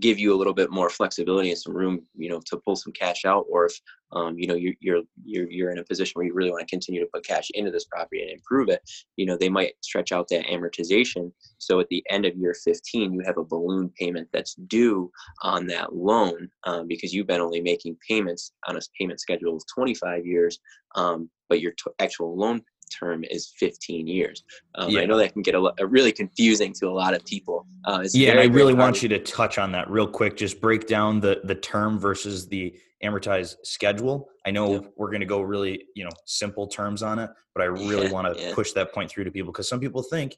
give 0.00 0.18
you 0.18 0.34
a 0.34 0.36
little 0.36 0.52
bit 0.52 0.70
more 0.70 0.90
flexibility 0.90 1.50
and 1.50 1.58
some 1.58 1.74
room, 1.74 2.00
you 2.16 2.28
know, 2.28 2.40
to 2.46 2.56
pull 2.58 2.76
some 2.76 2.92
cash 2.92 3.24
out, 3.24 3.46
or 3.50 3.66
if 3.66 3.80
um, 4.12 4.38
you 4.38 4.46
know 4.46 4.54
you're, 4.54 4.74
you're 4.80 5.02
you're 5.24 5.50
you're 5.50 5.70
in 5.70 5.78
a 5.78 5.84
position 5.84 6.12
where 6.14 6.26
you 6.26 6.34
really 6.34 6.50
want 6.50 6.66
to 6.66 6.70
continue 6.70 7.00
to 7.00 7.10
put 7.12 7.26
cash 7.26 7.48
into 7.54 7.70
this 7.70 7.86
property 7.86 8.22
and 8.22 8.30
improve 8.30 8.68
it, 8.68 8.80
you 9.16 9.26
know, 9.26 9.36
they 9.36 9.48
might 9.48 9.72
stretch 9.80 10.12
out 10.12 10.28
that 10.28 10.46
amortization. 10.46 11.32
So 11.58 11.80
at 11.80 11.88
the 11.88 12.04
end 12.10 12.26
of 12.26 12.36
year 12.36 12.54
15, 12.54 13.12
you 13.12 13.22
have 13.24 13.38
a 13.38 13.44
balloon 13.44 13.90
payment 13.98 14.28
that's 14.32 14.54
due 14.54 15.10
on 15.42 15.66
that 15.68 15.94
loan 15.94 16.48
um, 16.64 16.88
because 16.88 17.12
you've 17.12 17.26
been 17.26 17.40
only 17.40 17.60
making 17.60 17.96
payments 18.06 18.52
on 18.66 18.76
a 18.76 18.80
payment 18.98 19.20
schedule 19.20 19.56
of 19.56 19.62
25 19.74 20.26
years, 20.26 20.58
um, 20.94 21.30
but 21.48 21.60
your 21.60 21.72
t- 21.72 21.90
actual 21.98 22.36
loan 22.36 22.62
term 22.92 23.24
is 23.24 23.52
15 23.58 24.06
years. 24.06 24.44
Um, 24.74 24.90
yeah. 24.90 25.00
I 25.00 25.06
know 25.06 25.16
that 25.16 25.32
can 25.32 25.42
get 25.42 25.54
a, 25.54 25.72
a, 25.78 25.86
really 25.86 26.12
confusing 26.12 26.72
to 26.74 26.88
a 26.88 26.90
lot 26.90 27.14
of 27.14 27.24
people. 27.24 27.66
Uh, 27.84 28.04
yeah, 28.12 28.30
and 28.30 28.40
I 28.40 28.44
really 28.44 28.74
want 28.74 29.02
you 29.02 29.08
to 29.10 29.18
touch 29.18 29.58
on 29.58 29.72
that 29.72 29.90
real 29.90 30.06
quick. 30.06 30.36
Just 30.36 30.60
break 30.60 30.86
down 30.86 31.20
the 31.20 31.40
the 31.44 31.54
term 31.54 31.98
versus 31.98 32.48
the 32.48 32.74
amortized 33.04 33.56
schedule. 33.64 34.28
I 34.46 34.50
know 34.50 34.74
yep. 34.74 34.92
we're 34.96 35.10
going 35.10 35.20
to 35.20 35.26
go 35.26 35.40
really 35.40 35.84
you 35.94 36.04
know 36.04 36.10
simple 36.26 36.66
terms 36.66 37.02
on 37.02 37.18
it, 37.18 37.30
but 37.54 37.62
I 37.62 37.66
really 37.66 38.06
yeah, 38.06 38.12
want 38.12 38.34
to 38.34 38.40
yeah. 38.40 38.54
push 38.54 38.72
that 38.72 38.92
point 38.92 39.10
through 39.10 39.24
to 39.24 39.30
people 39.30 39.52
because 39.52 39.68
some 39.68 39.80
people 39.80 40.02
think. 40.02 40.36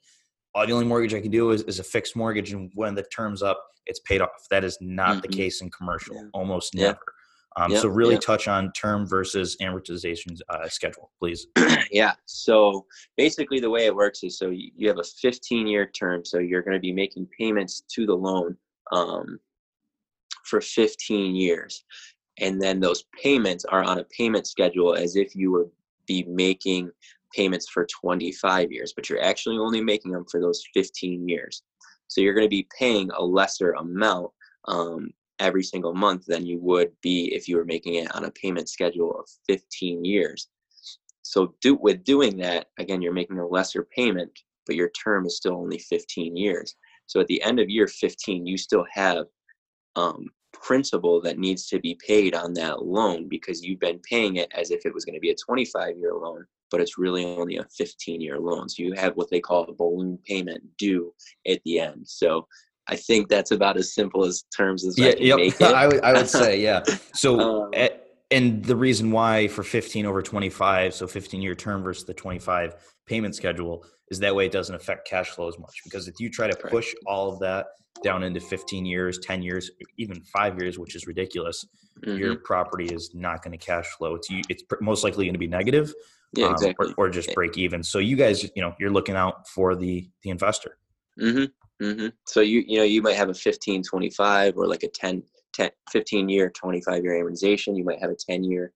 Oh, 0.56 0.64
the 0.64 0.72
only 0.72 0.86
mortgage 0.86 1.12
I 1.14 1.20
can 1.20 1.32
do 1.32 1.50
is, 1.50 1.62
is 1.62 1.80
a 1.80 1.82
fixed 1.82 2.14
mortgage, 2.14 2.52
and 2.52 2.70
when 2.76 2.94
the 2.94 3.02
term's 3.02 3.42
up, 3.42 3.60
it's 3.86 3.98
paid 4.00 4.20
off. 4.20 4.30
That 4.50 4.62
is 4.62 4.78
not 4.80 5.16
mm-hmm. 5.16 5.20
the 5.22 5.28
case 5.28 5.60
in 5.62 5.70
commercial, 5.70 6.28
almost 6.32 6.76
never. 6.76 6.98
Um, 7.56 7.70
yep, 7.70 7.82
so 7.82 7.88
really 7.88 8.14
yep. 8.14 8.22
touch 8.22 8.48
on 8.48 8.72
term 8.72 9.06
versus 9.06 9.56
amortization 9.62 10.38
uh, 10.48 10.68
schedule, 10.68 11.10
please. 11.20 11.46
yeah. 11.92 12.14
So 12.26 12.86
basically, 13.16 13.60
the 13.60 13.70
way 13.70 13.86
it 13.86 13.94
works 13.94 14.24
is 14.24 14.38
so 14.38 14.50
you 14.50 14.88
have 14.88 14.98
a 14.98 15.04
15 15.04 15.66
year 15.66 15.86
term, 15.86 16.24
so 16.24 16.38
you're 16.38 16.62
going 16.62 16.74
to 16.74 16.80
be 16.80 16.92
making 16.92 17.28
payments 17.38 17.84
to 17.94 18.06
the 18.06 18.14
loan 18.14 18.56
um, 18.90 19.38
for 20.44 20.60
15 20.60 21.36
years, 21.36 21.84
and 22.40 22.60
then 22.60 22.80
those 22.80 23.04
payments 23.22 23.64
are 23.64 23.84
on 23.84 24.00
a 24.00 24.04
payment 24.04 24.46
schedule 24.46 24.94
as 24.94 25.14
if 25.14 25.36
you 25.36 25.52
would 25.52 25.70
be 26.06 26.24
making 26.24 26.90
payments 27.34 27.68
for 27.68 27.86
25 27.86 28.72
years, 28.72 28.92
but 28.94 29.08
you're 29.08 29.22
actually 29.22 29.58
only 29.58 29.80
making 29.80 30.12
them 30.12 30.24
for 30.30 30.40
those 30.40 30.62
15 30.74 31.28
years. 31.28 31.62
So 32.08 32.20
you're 32.20 32.34
going 32.34 32.46
to 32.46 32.50
be 32.50 32.68
paying 32.78 33.10
a 33.16 33.22
lesser 33.22 33.72
amount 33.72 34.30
um, 34.66 35.10
every 35.38 35.62
single 35.62 35.94
month 35.94 36.26
than 36.26 36.46
you 36.46 36.58
would 36.60 36.92
be 37.02 37.34
if 37.34 37.48
you 37.48 37.56
were 37.56 37.64
making 37.64 37.94
it 37.94 38.14
on 38.14 38.24
a 38.24 38.30
payment 38.30 38.68
schedule 38.68 39.18
of 39.18 39.28
15 39.48 40.04
years. 40.04 40.48
So 41.22 41.54
do, 41.60 41.74
with 41.74 42.04
doing 42.04 42.36
that, 42.38 42.66
again, 42.78 43.02
you're 43.02 43.12
making 43.12 43.38
a 43.38 43.46
lesser 43.46 43.86
payment, 43.96 44.30
but 44.66 44.76
your 44.76 44.90
term 44.90 45.26
is 45.26 45.36
still 45.36 45.54
only 45.54 45.78
15 45.78 46.36
years. 46.36 46.76
So 47.06 47.20
at 47.20 47.26
the 47.26 47.42
end 47.42 47.60
of 47.60 47.68
year 47.68 47.86
15, 47.86 48.46
you 48.46 48.56
still 48.56 48.86
have 48.92 49.26
um, 49.96 50.28
principal 50.52 51.20
that 51.22 51.38
needs 51.38 51.66
to 51.66 51.78
be 51.78 51.98
paid 52.06 52.34
on 52.34 52.54
that 52.54 52.84
loan 52.84 53.28
because 53.28 53.62
you've 53.62 53.80
been 53.80 54.00
paying 54.00 54.36
it 54.36 54.50
as 54.54 54.70
if 54.70 54.86
it 54.86 54.94
was 54.94 55.04
going 55.04 55.14
to 55.14 55.20
be 55.20 55.30
a 55.30 55.36
25 55.36 55.98
year 55.98 56.14
loan, 56.14 56.44
but 56.70 56.80
it's 56.80 56.98
really 56.98 57.24
only 57.24 57.56
a 57.56 57.66
15 57.76 58.20
year 58.20 58.38
loan. 58.38 58.68
So 58.68 58.82
you 58.82 58.94
have 58.94 59.16
what 59.16 59.30
they 59.30 59.40
call 59.40 59.64
a 59.64 59.74
balloon 59.74 60.18
payment 60.26 60.62
due 60.78 61.12
at 61.46 61.60
the 61.64 61.80
end. 61.80 62.06
So 62.06 62.46
I 62.88 62.96
think 62.96 63.28
that's 63.28 63.50
about 63.50 63.76
as 63.76 63.94
simple 63.94 64.24
as 64.24 64.44
terms 64.54 64.84
as 64.84 64.98
yeah, 64.98 65.08
I 65.10 65.14
yep. 65.18 65.62
I 65.62 65.86
would 65.86 66.00
I 66.02 66.12
would 66.12 66.28
say 66.28 66.60
yeah. 66.60 66.82
So 67.14 67.40
um, 67.40 67.70
and 68.30 68.64
the 68.64 68.76
reason 68.76 69.10
why 69.10 69.48
for 69.48 69.62
15 69.62 70.06
over 70.06 70.22
25, 70.22 70.94
so 70.94 71.06
15 71.06 71.40
year 71.40 71.54
term 71.54 71.82
versus 71.82 72.04
the 72.04 72.14
25 72.14 72.74
payment 73.06 73.34
schedule, 73.34 73.84
is 74.10 74.18
that 74.20 74.34
way 74.34 74.46
it 74.46 74.52
doesn't 74.52 74.74
affect 74.74 75.06
cash 75.06 75.30
flow 75.30 75.48
as 75.48 75.58
much. 75.58 75.80
Because 75.84 76.08
if 76.08 76.14
you 76.18 76.30
try 76.30 76.48
to 76.48 76.56
push 76.68 76.92
all 77.06 77.32
of 77.32 77.38
that 77.40 77.66
down 78.02 78.22
into 78.22 78.40
15 78.40 78.84
years, 78.84 79.18
10 79.20 79.42
years, 79.42 79.70
even 79.98 80.20
five 80.24 80.58
years, 80.58 80.78
which 80.78 80.96
is 80.96 81.06
ridiculous, 81.06 81.64
mm-hmm. 82.04 82.18
your 82.18 82.36
property 82.36 82.86
is 82.86 83.10
not 83.14 83.42
going 83.42 83.56
to 83.56 83.64
cash 83.64 83.86
flow. 83.96 84.16
It's 84.16 84.28
it's 84.48 84.64
most 84.80 85.04
likely 85.04 85.26
going 85.26 85.34
to 85.34 85.38
be 85.38 85.46
negative, 85.46 85.94
yeah, 86.32 86.50
exactly. 86.50 86.86
Um, 86.86 86.94
or, 86.98 87.06
or, 87.06 87.10
just 87.10 87.34
break 87.34 87.56
even. 87.56 87.82
So 87.82 87.98
you 87.98 88.16
guys, 88.16 88.42
you 88.42 88.62
know, 88.62 88.74
you're 88.78 88.90
looking 88.90 89.14
out 89.14 89.48
for 89.48 89.74
the 89.74 90.08
the 90.22 90.30
investor. 90.30 90.78
Mm-hmm. 91.20 91.44
Mm-hmm. 91.84 92.06
So 92.26 92.40
you 92.40 92.64
you 92.66 92.78
know 92.78 92.84
you 92.84 93.02
might 93.02 93.16
have 93.16 93.28
a 93.28 93.34
15, 93.34 93.82
25 93.82 94.56
or 94.56 94.66
like 94.66 94.82
a 94.82 94.88
10, 94.88 95.22
10 95.52 95.70
15 95.92 96.28
year, 96.28 96.50
25 96.50 97.02
year 97.02 97.22
amortization. 97.22 97.76
You 97.76 97.84
might 97.84 98.00
have 98.00 98.10
a 98.10 98.16
10 98.16 98.44
year 98.44 98.72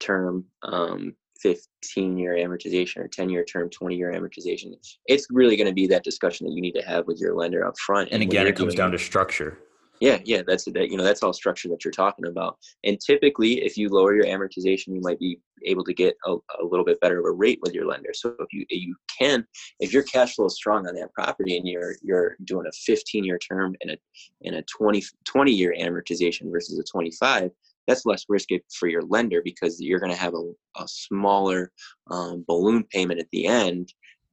term, 0.00 0.44
um, 0.62 1.14
15 1.40 2.16
year 2.16 2.34
amortization 2.34 2.98
or 2.98 3.08
10 3.08 3.28
year 3.28 3.44
term, 3.44 3.68
20 3.70 3.96
year 3.96 4.12
amortization. 4.12 4.72
It's 5.06 5.26
really 5.30 5.56
going 5.56 5.66
to 5.66 5.74
be 5.74 5.86
that 5.88 6.04
discussion 6.04 6.46
that 6.46 6.52
you 6.52 6.62
need 6.62 6.72
to 6.72 6.82
have 6.82 7.06
with 7.06 7.18
your 7.20 7.34
lender 7.34 7.66
up 7.66 7.74
front. 7.78 8.10
And, 8.12 8.22
and 8.22 8.30
again, 8.30 8.46
it 8.46 8.56
comes 8.56 8.74
down 8.74 8.92
to 8.92 8.98
structure. 8.98 9.58
Yeah, 10.04 10.18
yeah, 10.26 10.42
that's 10.46 10.66
that. 10.66 10.90
You 10.90 10.98
know, 10.98 11.02
that's 11.02 11.22
all 11.22 11.32
structure 11.32 11.66
that 11.70 11.82
you're 11.82 11.90
talking 11.90 12.26
about. 12.26 12.58
And 12.84 13.00
typically, 13.00 13.64
if 13.64 13.78
you 13.78 13.88
lower 13.88 14.14
your 14.14 14.26
amortization, 14.26 14.88
you 14.88 15.00
might 15.00 15.18
be 15.18 15.38
able 15.64 15.82
to 15.84 15.94
get 15.94 16.14
a, 16.26 16.32
a 16.60 16.62
little 16.62 16.84
bit 16.84 17.00
better 17.00 17.18
of 17.18 17.24
a 17.24 17.30
rate 17.30 17.58
with 17.62 17.72
your 17.72 17.86
lender. 17.86 18.10
So 18.12 18.34
if 18.38 18.48
you 18.52 18.66
you 18.68 18.96
can, 19.18 19.46
if 19.80 19.94
your 19.94 20.02
cash 20.02 20.34
flow 20.34 20.44
is 20.44 20.56
strong 20.56 20.86
on 20.86 20.94
that 20.96 21.14
property 21.14 21.56
and 21.56 21.66
you're 21.66 21.94
you're 22.02 22.36
doing 22.44 22.66
a 22.66 22.72
15 22.72 23.24
year 23.24 23.38
term 23.38 23.74
and 23.80 23.92
a 23.92 23.96
and 24.44 24.56
a 24.56 24.62
20 24.64 25.02
20 25.24 25.52
year 25.52 25.74
amortization 25.80 26.52
versus 26.52 26.78
a 26.78 26.82
25, 26.82 27.50
that's 27.86 28.04
less 28.04 28.26
risky 28.28 28.62
for 28.78 28.88
your 28.88 29.02
lender 29.08 29.40
because 29.42 29.80
you're 29.80 30.00
going 30.00 30.12
to 30.12 30.18
have 30.18 30.34
a, 30.34 30.82
a 30.82 30.86
smaller 30.86 31.72
um, 32.10 32.44
balloon 32.46 32.84
payment 32.90 33.20
at 33.20 33.30
the 33.32 33.46
end 33.46 33.90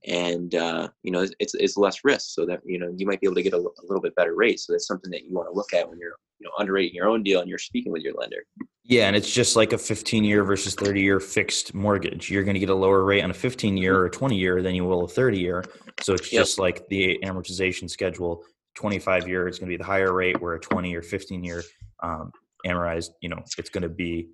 and 0.07 0.55
uh, 0.55 0.87
you 1.03 1.11
know 1.11 1.25
it's 1.39 1.53
it's 1.53 1.77
less 1.77 1.99
risk 2.03 2.31
so 2.31 2.45
that 2.45 2.59
you 2.65 2.79
know 2.79 2.91
you 2.97 3.05
might 3.05 3.21
be 3.21 3.27
able 3.27 3.35
to 3.35 3.43
get 3.43 3.53
a, 3.53 3.57
a, 3.57 3.83
little 3.83 4.01
bit 4.01 4.15
better 4.15 4.35
rate 4.35 4.59
so 4.59 4.73
that's 4.73 4.87
something 4.87 5.11
that 5.11 5.23
you 5.23 5.33
want 5.33 5.47
to 5.47 5.53
look 5.53 5.73
at 5.73 5.87
when 5.87 5.99
you're 5.99 6.15
you 6.39 6.47
know 6.47 6.51
underwriting 6.57 6.93
your 6.93 7.07
own 7.07 7.21
deal 7.21 7.39
and 7.39 7.49
you're 7.49 7.59
speaking 7.59 7.91
with 7.91 8.01
your 8.01 8.13
lender. 8.15 8.43
Yeah 8.83 9.07
and 9.07 9.15
it's 9.15 9.31
just 9.31 9.55
like 9.55 9.73
a 9.73 9.77
15 9.77 10.23
year 10.23 10.43
versus 10.43 10.73
30 10.75 11.01
year 11.01 11.19
fixed 11.19 11.73
mortgage. 11.73 12.31
You're 12.31 12.43
going 12.43 12.55
to 12.55 12.59
get 12.59 12.69
a 12.69 12.75
lower 12.75 13.03
rate 13.03 13.23
on 13.23 13.29
a 13.29 13.35
15 13.35 13.77
year 13.77 13.99
or 13.99 14.09
20 14.09 14.35
year 14.35 14.61
than 14.61 14.73
you 14.73 14.85
will 14.85 15.03
a 15.03 15.07
30 15.07 15.39
year 15.39 15.63
so 16.01 16.13
it's 16.13 16.31
yep. 16.31 16.41
just 16.41 16.57
like 16.57 16.87
the 16.89 17.19
amortization 17.23 17.89
schedule. 17.89 18.43
25 18.75 19.27
year 19.27 19.47
is 19.47 19.59
going 19.59 19.69
to 19.69 19.73
be 19.73 19.77
the 19.77 19.83
higher 19.83 20.13
rate 20.13 20.41
where 20.41 20.53
a 20.53 20.59
20 20.59 20.95
or 20.95 21.01
15 21.01 21.43
year 21.43 21.61
um, 22.01 22.31
amortized 22.65 23.09
you 23.21 23.29
know 23.29 23.37
it's 23.57 23.69
going 23.69 23.81
to 23.81 23.89
be 23.89 24.29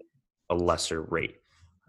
a 0.50 0.56
lesser 0.56 1.02
rate 1.02 1.38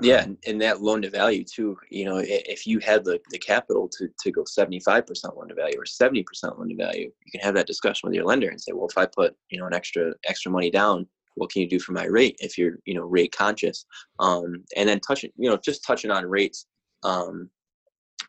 yeah, 0.01 0.23
um, 0.23 0.39
and 0.47 0.61
that 0.63 0.81
loan 0.81 1.03
to 1.03 1.11
value 1.11 1.45
too. 1.45 1.77
You 1.91 2.05
know, 2.05 2.23
if 2.25 2.67
you 2.67 2.79
had 2.79 3.05
the, 3.05 3.21
the 3.31 3.39
capital 3.39 3.89
to, 3.99 4.09
to 4.21 4.31
go 4.31 4.45
seventy 4.45 4.81
five 4.81 5.07
percent 5.07 5.37
loan 5.37 5.49
to 5.49 5.55
value 5.55 5.79
or 5.79 5.87
seventy 5.87 6.23
percent 6.23 6.59
loan 6.59 6.69
to 6.69 6.77
value, 6.77 7.11
you 7.25 7.33
can 7.33 7.41
have 7.41 7.55
that 7.55 7.67
discussion 7.67 8.07
with 8.09 8.15
your 8.15 8.25
lender 8.25 8.49
and 8.49 8.61
say, 8.61 8.73
well, 8.73 8.89
if 8.89 8.97
I 8.97 9.07
put 9.07 9.37
you 9.51 9.59
know 9.59 9.67
an 9.67 9.75
extra 9.75 10.13
extra 10.27 10.53
money 10.53 10.71
down, 10.71 11.07
what 11.35 11.51
can 11.51 11.63
you 11.63 11.69
do 11.69 11.81
for 11.81 11.93
my 11.93 12.05
rate 12.05 12.37
if 12.39 12.57
you're 12.57 12.79
you 12.85 12.95
know 12.95 13.05
rate 13.05 13.35
conscious? 13.37 13.87
Um, 14.21 14.65
and 14.77 14.89
then 14.89 15.01
touching 15.01 15.31
you 15.37 15.51
know 15.51 15.57
just 15.57 15.85
touching 15.85 16.11
on 16.11 16.27
rates. 16.27 16.67
Um, 17.03 17.51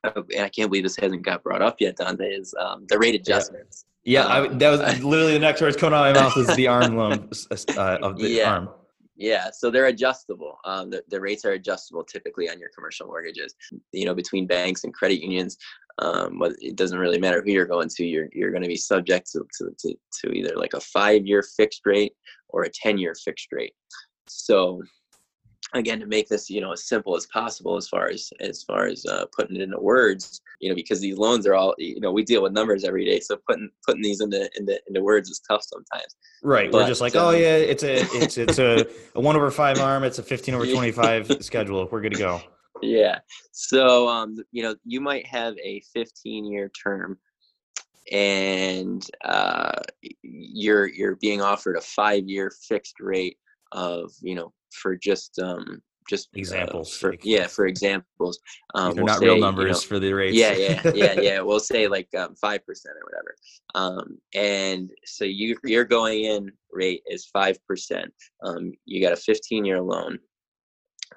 and 0.03 0.45
I 0.45 0.49
can't 0.49 0.71
believe 0.71 0.83
this 0.83 0.95
hasn't 0.95 1.23
got 1.23 1.43
brought 1.43 1.61
up 1.61 1.77
yet, 1.79 1.97
Dante. 1.97 2.25
Is 2.25 2.53
um, 2.59 2.85
the 2.87 2.97
rate 2.97 3.15
adjustments? 3.15 3.85
Yeah, 4.03 4.25
yeah 4.25 4.33
um, 4.33 4.53
I, 4.53 4.57
that 4.57 4.69
was 4.69 4.79
literally 5.03 5.33
the 5.33 5.39
next 5.39 5.61
words 5.61 5.75
coming 5.75 5.97
out 5.99 6.07
of 6.07 6.15
my 6.15 6.21
mouth 6.21 6.37
is 6.37 6.55
the 6.55 6.67
arm 6.67 6.95
loan 6.95 7.29
uh, 7.77 7.97
of 8.01 8.17
the 8.17 8.29
yeah. 8.29 8.51
arm. 8.51 8.69
Yeah, 9.19 9.49
so 9.51 9.69
they're 9.69 9.87
adjustable. 9.87 10.59
Um, 10.63 10.89
the, 10.89 11.03
the 11.09 11.19
rates 11.19 11.43
are 11.43 11.51
adjustable 11.51 12.05
typically 12.05 12.49
on 12.49 12.57
your 12.57 12.69
commercial 12.73 13.05
mortgages. 13.05 13.53
You 13.91 14.05
know, 14.05 14.15
between 14.15 14.47
banks 14.47 14.85
and 14.85 14.93
credit 14.93 15.21
unions, 15.21 15.57
um, 16.01 16.41
it 16.61 16.77
doesn't 16.77 16.97
really 16.97 17.19
matter 17.19 17.43
who 17.43 17.51
you're 17.51 17.65
going 17.65 17.89
to. 17.89 18.05
You're 18.05 18.29
you're 18.31 18.51
going 18.51 18.63
to 18.63 18.69
be 18.69 18.77
subject 18.77 19.29
to, 19.33 19.45
to, 19.59 19.93
to, 20.21 20.31
either 20.31 20.55
like 20.55 20.73
a 20.73 20.79
five 20.79 21.27
year 21.27 21.43
fixed 21.43 21.81
rate 21.85 22.13
or 22.47 22.63
a 22.63 22.69
ten 22.69 22.97
year 22.97 23.13
fixed 23.13 23.49
rate. 23.51 23.73
So 24.29 24.81
again 25.73 25.99
to 25.99 26.05
make 26.05 26.27
this 26.27 26.49
you 26.49 26.61
know 26.61 26.71
as 26.71 26.87
simple 26.87 27.15
as 27.15 27.25
possible 27.27 27.77
as 27.77 27.87
far 27.87 28.07
as 28.07 28.31
as 28.39 28.63
far 28.63 28.87
as 28.87 29.05
uh, 29.05 29.25
putting 29.35 29.55
it 29.55 29.61
into 29.61 29.79
words 29.79 30.41
you 30.59 30.69
know 30.69 30.75
because 30.75 30.99
these 30.99 31.17
loans 31.17 31.45
are 31.45 31.55
all 31.55 31.75
you 31.77 31.99
know 31.99 32.11
we 32.11 32.23
deal 32.23 32.41
with 32.41 32.53
numbers 32.53 32.83
every 32.83 33.05
day 33.05 33.19
so 33.19 33.37
putting 33.47 33.69
putting 33.85 34.01
these 34.01 34.21
into 34.21 34.49
into, 34.57 34.79
into 34.87 35.01
words 35.01 35.29
is 35.29 35.41
tough 35.47 35.63
sometimes. 35.63 36.15
Right 36.41 36.71
but, 36.71 36.81
we're 36.81 36.87
just 36.87 37.01
like 37.01 37.15
um, 37.15 37.27
oh 37.27 37.31
yeah 37.31 37.55
it's 37.55 37.83
a 37.83 37.97
it's 38.17 38.37
it's 38.37 38.59
a, 38.59 38.85
a 39.15 39.21
one 39.21 39.35
over 39.35 39.51
five 39.51 39.79
arm 39.79 40.03
it's 40.03 40.19
a 40.19 40.23
15 40.23 40.55
over 40.55 40.65
25 40.65 41.37
schedule 41.43 41.87
we're 41.91 42.01
good 42.01 42.13
to 42.13 42.19
go. 42.19 42.41
Yeah 42.81 43.19
so 43.51 44.07
um 44.07 44.37
you 44.51 44.63
know 44.63 44.75
you 44.85 45.01
might 45.01 45.25
have 45.27 45.55
a 45.63 45.81
15 45.93 46.45
year 46.45 46.69
term 46.69 47.17
and 48.11 49.05
uh, 49.23 49.81
you're 50.23 50.87
you're 50.87 51.15
being 51.17 51.41
offered 51.41 51.75
a 51.77 51.81
five 51.81 52.27
year 52.27 52.51
fixed 52.67 52.99
rate 52.99 53.37
of 53.71 54.11
you 54.21 54.35
know 54.35 54.51
for 54.71 54.95
just 54.95 55.39
um 55.39 55.81
just 56.09 56.29
uh, 56.35 56.39
examples 56.39 56.95
uh, 56.95 56.99
for 56.99 57.15
yeah 57.23 57.47
for 57.47 57.67
examples 57.67 58.39
um 58.75 58.95
we'll 58.95 59.05
not 59.05 59.19
say, 59.19 59.25
real 59.25 59.37
numbers 59.37 59.63
you 59.63 59.71
know, 59.73 59.79
for 59.79 59.99
the 59.99 60.11
rates 60.11 60.35
yeah 60.35 60.53
yeah 60.53 60.81
yeah 60.93 61.13
yeah 61.19 61.39
we'll 61.39 61.59
say 61.59 61.87
like 61.87 62.07
um, 62.17 62.33
5% 62.43 62.59
or 62.59 62.61
whatever 63.03 63.35
um 63.75 64.17
and 64.33 64.89
so 65.05 65.23
you 65.23 65.55
your 65.63 65.85
going 65.85 66.23
in 66.23 66.51
rate 66.71 67.03
is 67.07 67.29
5% 67.35 68.05
um 68.43 68.71
you 68.85 69.01
got 69.01 69.13
a 69.13 69.17
15 69.17 69.65
year 69.65 69.81
loan 69.81 70.17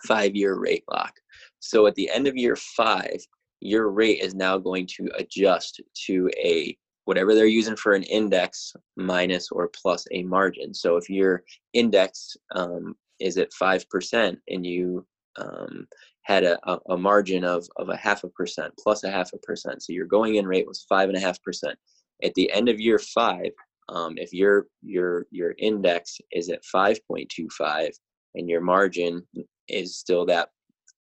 5 0.07 0.35
year 0.35 0.59
rate 0.59 0.85
lock 0.91 1.15
so 1.61 1.87
at 1.87 1.95
the 1.95 2.11
end 2.11 2.27
of 2.27 2.37
year 2.37 2.57
5 2.57 3.17
your 3.61 3.91
rate 3.91 4.21
is 4.21 4.35
now 4.35 4.59
going 4.59 4.87
to 4.87 5.09
adjust 5.17 5.81
to 6.07 6.29
a 6.37 6.77
whatever 7.05 7.35
they're 7.35 7.47
using 7.47 7.77
for 7.77 7.95
an 7.95 8.03
index 8.05 8.75
minus 8.97 9.51
or 9.51 9.69
plus 9.69 10.07
a 10.13 10.23
margin. 10.23 10.73
So 10.73 10.97
if 10.97 11.11
your 11.11 11.43
index 11.73 12.37
um, 12.55 12.95
is 13.19 13.39
at 13.39 13.51
5% 13.51 14.37
and 14.49 14.67
you 14.67 15.07
um, 15.37 15.87
had 16.23 16.45
a, 16.45 16.59
a, 16.89 16.97
margin 16.97 17.45
of, 17.45 17.67
of 17.77 17.89
a 17.89 17.97
half 17.97 18.23
a 18.25 18.29
percent 18.29 18.73
plus 18.79 19.03
a 19.05 19.11
half 19.11 19.33
a 19.33 19.39
percent, 19.39 19.83
so 19.83 19.93
your 19.93 20.07
going 20.07 20.37
in 20.37 20.47
rate 20.47 20.67
was 20.67 20.87
five 20.89 21.09
and 21.09 21.19
a 21.19 21.21
half 21.21 21.43
percent. 21.43 21.77
At 22.23 22.35
the 22.35 22.53
end 22.53 22.69
of 22.69 22.81
year 22.81 22.99
five, 22.99 23.51
um, 23.89 24.15
if 24.17 24.33
your 24.33 24.67
your 24.83 25.27
your 25.31 25.55
index 25.59 26.19
is 26.31 26.49
at 26.49 26.63
5.25 26.75 27.91
and 28.35 28.49
your 28.49 28.61
margin 28.61 29.27
is 29.69 29.97
still 29.97 30.25
that 30.27 30.51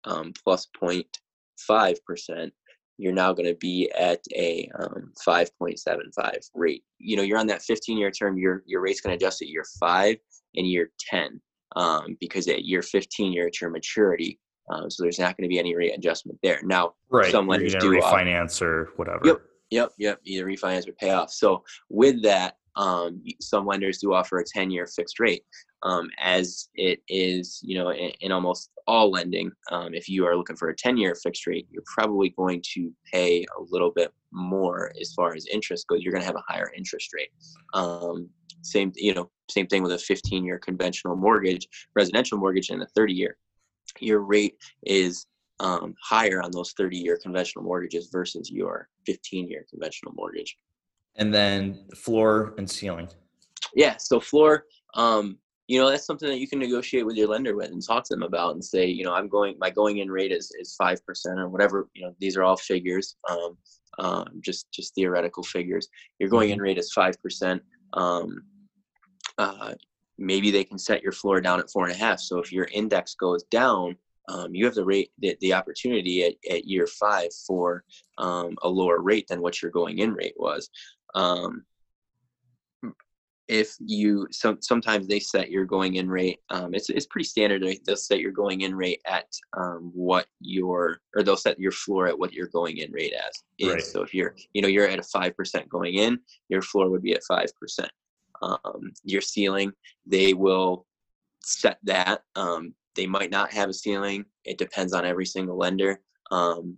um, 0.05 0.33
plus 0.43 0.67
0.5 0.83 1.97
percent, 2.05 2.53
you're 2.99 3.13
now 3.13 3.33
going 3.33 3.49
to 3.49 3.55
be 3.55 3.91
at 3.99 4.21
a 4.35 4.71
um, 4.79 5.13
5.75 5.27 6.51
rate. 6.55 6.85
You 6.99 7.17
know, 7.17 7.23
you're 7.23 7.39
on 7.39 7.47
that 7.49 7.63
15 7.63 7.99
year 7.99 8.11
term, 8.11 8.39
your, 8.39 8.63
your 8.67 8.81
rate's 8.81 9.01
going 9.01 9.17
to 9.17 9.23
adjust 9.23 9.43
at 9.43 9.49
year 9.49 9.65
five 9.81 10.17
and 10.55 10.67
year 10.67 10.91
10 10.99 11.41
um, 11.77 12.17
because 12.21 12.49
at 12.49 12.65
year 12.65 12.83
15, 12.83 13.33
you're 13.33 13.47
at 13.47 13.61
your 13.61 13.71
maturity. 13.71 14.39
Um, 14.71 14.91
so 14.91 15.03
there's 15.03 15.19
not 15.19 15.37
going 15.37 15.45
to 15.45 15.49
be 15.49 15.59
any 15.59 15.75
rate 15.75 15.93
adjustment 15.97 16.39
there. 16.43 16.61
Now, 16.63 16.95
right. 17.11 17.31
some 17.31 17.49
lenders 17.49 17.75
do 17.75 17.91
refinance 17.91 18.63
or 18.63 18.91
whatever. 18.97 19.21
Yep. 19.25 19.41
Yep. 19.71 19.93
Yep. 19.99 20.21
Either 20.25 20.47
refinance 20.47 20.89
or 20.89 20.93
pay 20.93 21.11
off. 21.11 21.33
So 21.33 21.65
with 21.89 22.23
that, 22.23 22.57
um, 22.77 23.23
some 23.41 23.67
lenders 23.67 23.99
do 23.99 24.13
offer 24.13 24.39
a 24.39 24.45
10 24.45 24.71
year 24.71 24.87
fixed 24.87 25.21
rate 25.21 25.45
um, 25.83 26.09
as 26.21 26.69
it 26.75 27.03
is, 27.09 27.61
you 27.63 27.79
know, 27.79 27.91
in, 27.91 28.13
in 28.21 28.33
almost 28.33 28.71
all 28.87 29.11
lending. 29.11 29.51
Um, 29.71 29.95
if 29.95 30.09
you 30.09 30.27
are 30.27 30.37
looking 30.37 30.57
for 30.57 30.69
a 30.69 30.77
10 30.77 30.97
year 30.97 31.15
fixed 31.15 31.47
rate, 31.47 31.67
you're 31.71 31.85
probably 31.87 32.31
going 32.31 32.63
to 32.75 32.93
pay 33.13 33.45
a 33.59 33.63
little 33.69 33.91
bit 33.91 34.13
more 34.33 34.93
as 35.01 35.13
far 35.13 35.35
as 35.35 35.47
interest 35.53 35.87
goes. 35.89 36.03
You're 36.03 36.13
going 36.13 36.23
to 36.23 36.27
have 36.27 36.37
a 36.37 36.53
higher 36.53 36.73
interest 36.77 37.11
rate. 37.13 37.31
Um, 37.75 38.29
same, 38.63 38.93
you 38.95 39.15
know, 39.15 39.31
same 39.51 39.67
thing 39.67 39.83
with 39.83 39.93
a 39.93 39.99
15 39.99 40.45
year 40.45 40.59
conventional 40.59 41.17
mortgage, 41.17 41.69
residential 41.95 42.39
mortgage, 42.39 42.71
and 42.71 42.83
a 42.83 42.87
30 42.95 43.13
year. 43.13 43.37
Your 44.01 44.21
rate 44.21 44.57
is 44.85 45.27
um, 45.61 45.95
higher 46.03 46.43
on 46.43 46.51
those 46.51 46.73
30 46.73 46.97
year 46.97 47.19
conventional 47.23 47.65
mortgages 47.65 48.09
versus 48.11 48.51
your 48.51 48.89
15 49.07 49.49
year 49.49 49.67
conventional 49.71 50.13
mortgage. 50.15 50.57
And 51.17 51.33
then 51.33 51.87
floor 51.95 52.55
and 52.59 52.69
ceiling. 52.69 53.09
Yeah. 53.75 53.97
So 53.99 54.19
floor, 54.19 54.65
um, 54.95 55.39
you 55.69 55.81
know 55.81 55.89
that's 55.89 56.05
something 56.05 56.29
that 56.29 56.39
you 56.39 56.49
can 56.49 56.59
negotiate 56.59 57.07
with 57.07 57.17
your 57.17 57.29
lender 57.29 57.57
with 57.57 57.71
and 57.71 57.83
talk 57.83 58.05
to 58.05 58.15
them 58.15 58.23
about 58.23 58.53
and 58.53 58.65
say 58.65 58.87
you 58.87 59.05
know 59.05 59.15
i'm 59.15 59.29
going 59.29 59.57
my 59.59 59.71
going 59.71 59.99
in 59.99 60.11
rate 60.11 60.33
is 60.33 60.53
is 60.61 60.75
five 60.75 61.05
percent 61.07 61.39
or 61.39 61.49
whatever 61.49 61.89
you 61.95 62.03
know 62.03 62.15
these 62.21 62.37
are 62.37 62.43
all 62.43 62.57
figures 62.57 63.17
um, 63.31 63.57
um, 63.99 64.27
just 64.41 64.71
just 64.71 64.95
theoretical 64.95 65.43
figures 65.43 65.89
your 66.19 66.29
going 66.29 66.51
in 66.51 66.57
mm-hmm. 66.57 66.65
rate 66.65 66.79
is 66.79 66.93
five 66.93 67.15
percent 67.23 67.63
um, 67.95 68.43
uh, 69.39 69.73
maybe 70.19 70.51
they 70.51 70.65
can 70.65 70.79
set 70.79 71.03
your 71.03 71.13
floor 71.13 71.41
down 71.41 71.59
at 71.59 71.71
four 71.71 71.87
and 71.87 71.95
a 71.95 71.99
half 71.99 72.21
so 72.21 72.39
if 72.39 72.53
your 72.53 72.69
index 72.73 73.15
goes 73.15 73.43
down 73.45 73.97
um, 74.29 74.55
you 74.55 74.65
have 74.65 74.75
the 74.75 74.85
rate 74.85 75.11
the, 75.21 75.37
the 75.41 75.55
opportunity 75.55 76.25
at, 76.25 76.35
at 76.51 76.67
year 76.67 76.87
five 76.87 77.31
for 77.47 77.83
um, 78.19 78.57
a 78.63 78.69
lower 78.69 79.01
rate 79.01 79.27
than 79.29 79.41
what 79.41 79.63
your 79.63 79.71
going 79.71 80.01
in 80.01 80.13
rate 80.13 80.35
was 80.37 80.69
um, 81.15 81.65
if 83.49 83.75
you 83.81 84.27
some 84.31 84.57
sometimes 84.61 85.07
they 85.07 85.19
set 85.19 85.51
your 85.51 85.65
going 85.65 85.97
in 85.97 86.09
rate 86.09 86.39
um, 86.51 86.75
it's, 86.75 86.89
it's 86.91 87.07
pretty 87.07 87.27
standard 87.27 87.63
they'll 87.85 87.97
set 87.97 88.21
your 88.21 88.31
going 88.31 88.63
in 88.63 88.75
rate 88.75 89.01
at 89.07 89.27
um, 89.57 89.91
what 89.95 90.27
your 90.41 91.01
or 91.15 91.23
they'll 91.23 91.37
set 91.37 91.59
your 91.59 91.73
floor 91.73 92.07
at 92.07 92.19
what 92.19 92.33
your 92.33 92.47
going 92.47 92.79
in 92.79 92.91
rate 92.93 93.13
as 93.13 93.43
is. 93.59 93.73
Right. 93.73 93.83
so 93.83 94.03
if 94.03 94.15
you're 94.15 94.35
you 94.55 94.63
know 94.63 94.69
you're 94.69 94.89
at 94.89 94.99
a 94.99 95.03
five 95.03 95.37
percent 95.37 95.69
going 95.69 95.95
in 95.95 96.19
your 96.49 96.63
floor 96.63 96.89
would 96.89 97.03
be 97.03 97.15
at 97.15 97.25
five 97.25 97.55
percent. 97.61 97.91
Um, 98.41 98.93
your 99.05 99.21
ceiling 99.21 99.73
they 100.07 100.35
will 100.35 100.87
set 101.45 101.79
that 101.85 102.23
um, 102.37 102.75
they 102.95 103.07
might 103.07 103.31
not 103.31 103.53
have 103.53 103.69
a 103.69 103.75
ceiling 103.75 104.25
it 104.45 104.59
depends 104.59 104.93
on 104.93 105.05
every 105.05 105.27
single 105.27 105.57
lender. 105.57 106.01
Um, 106.31 106.77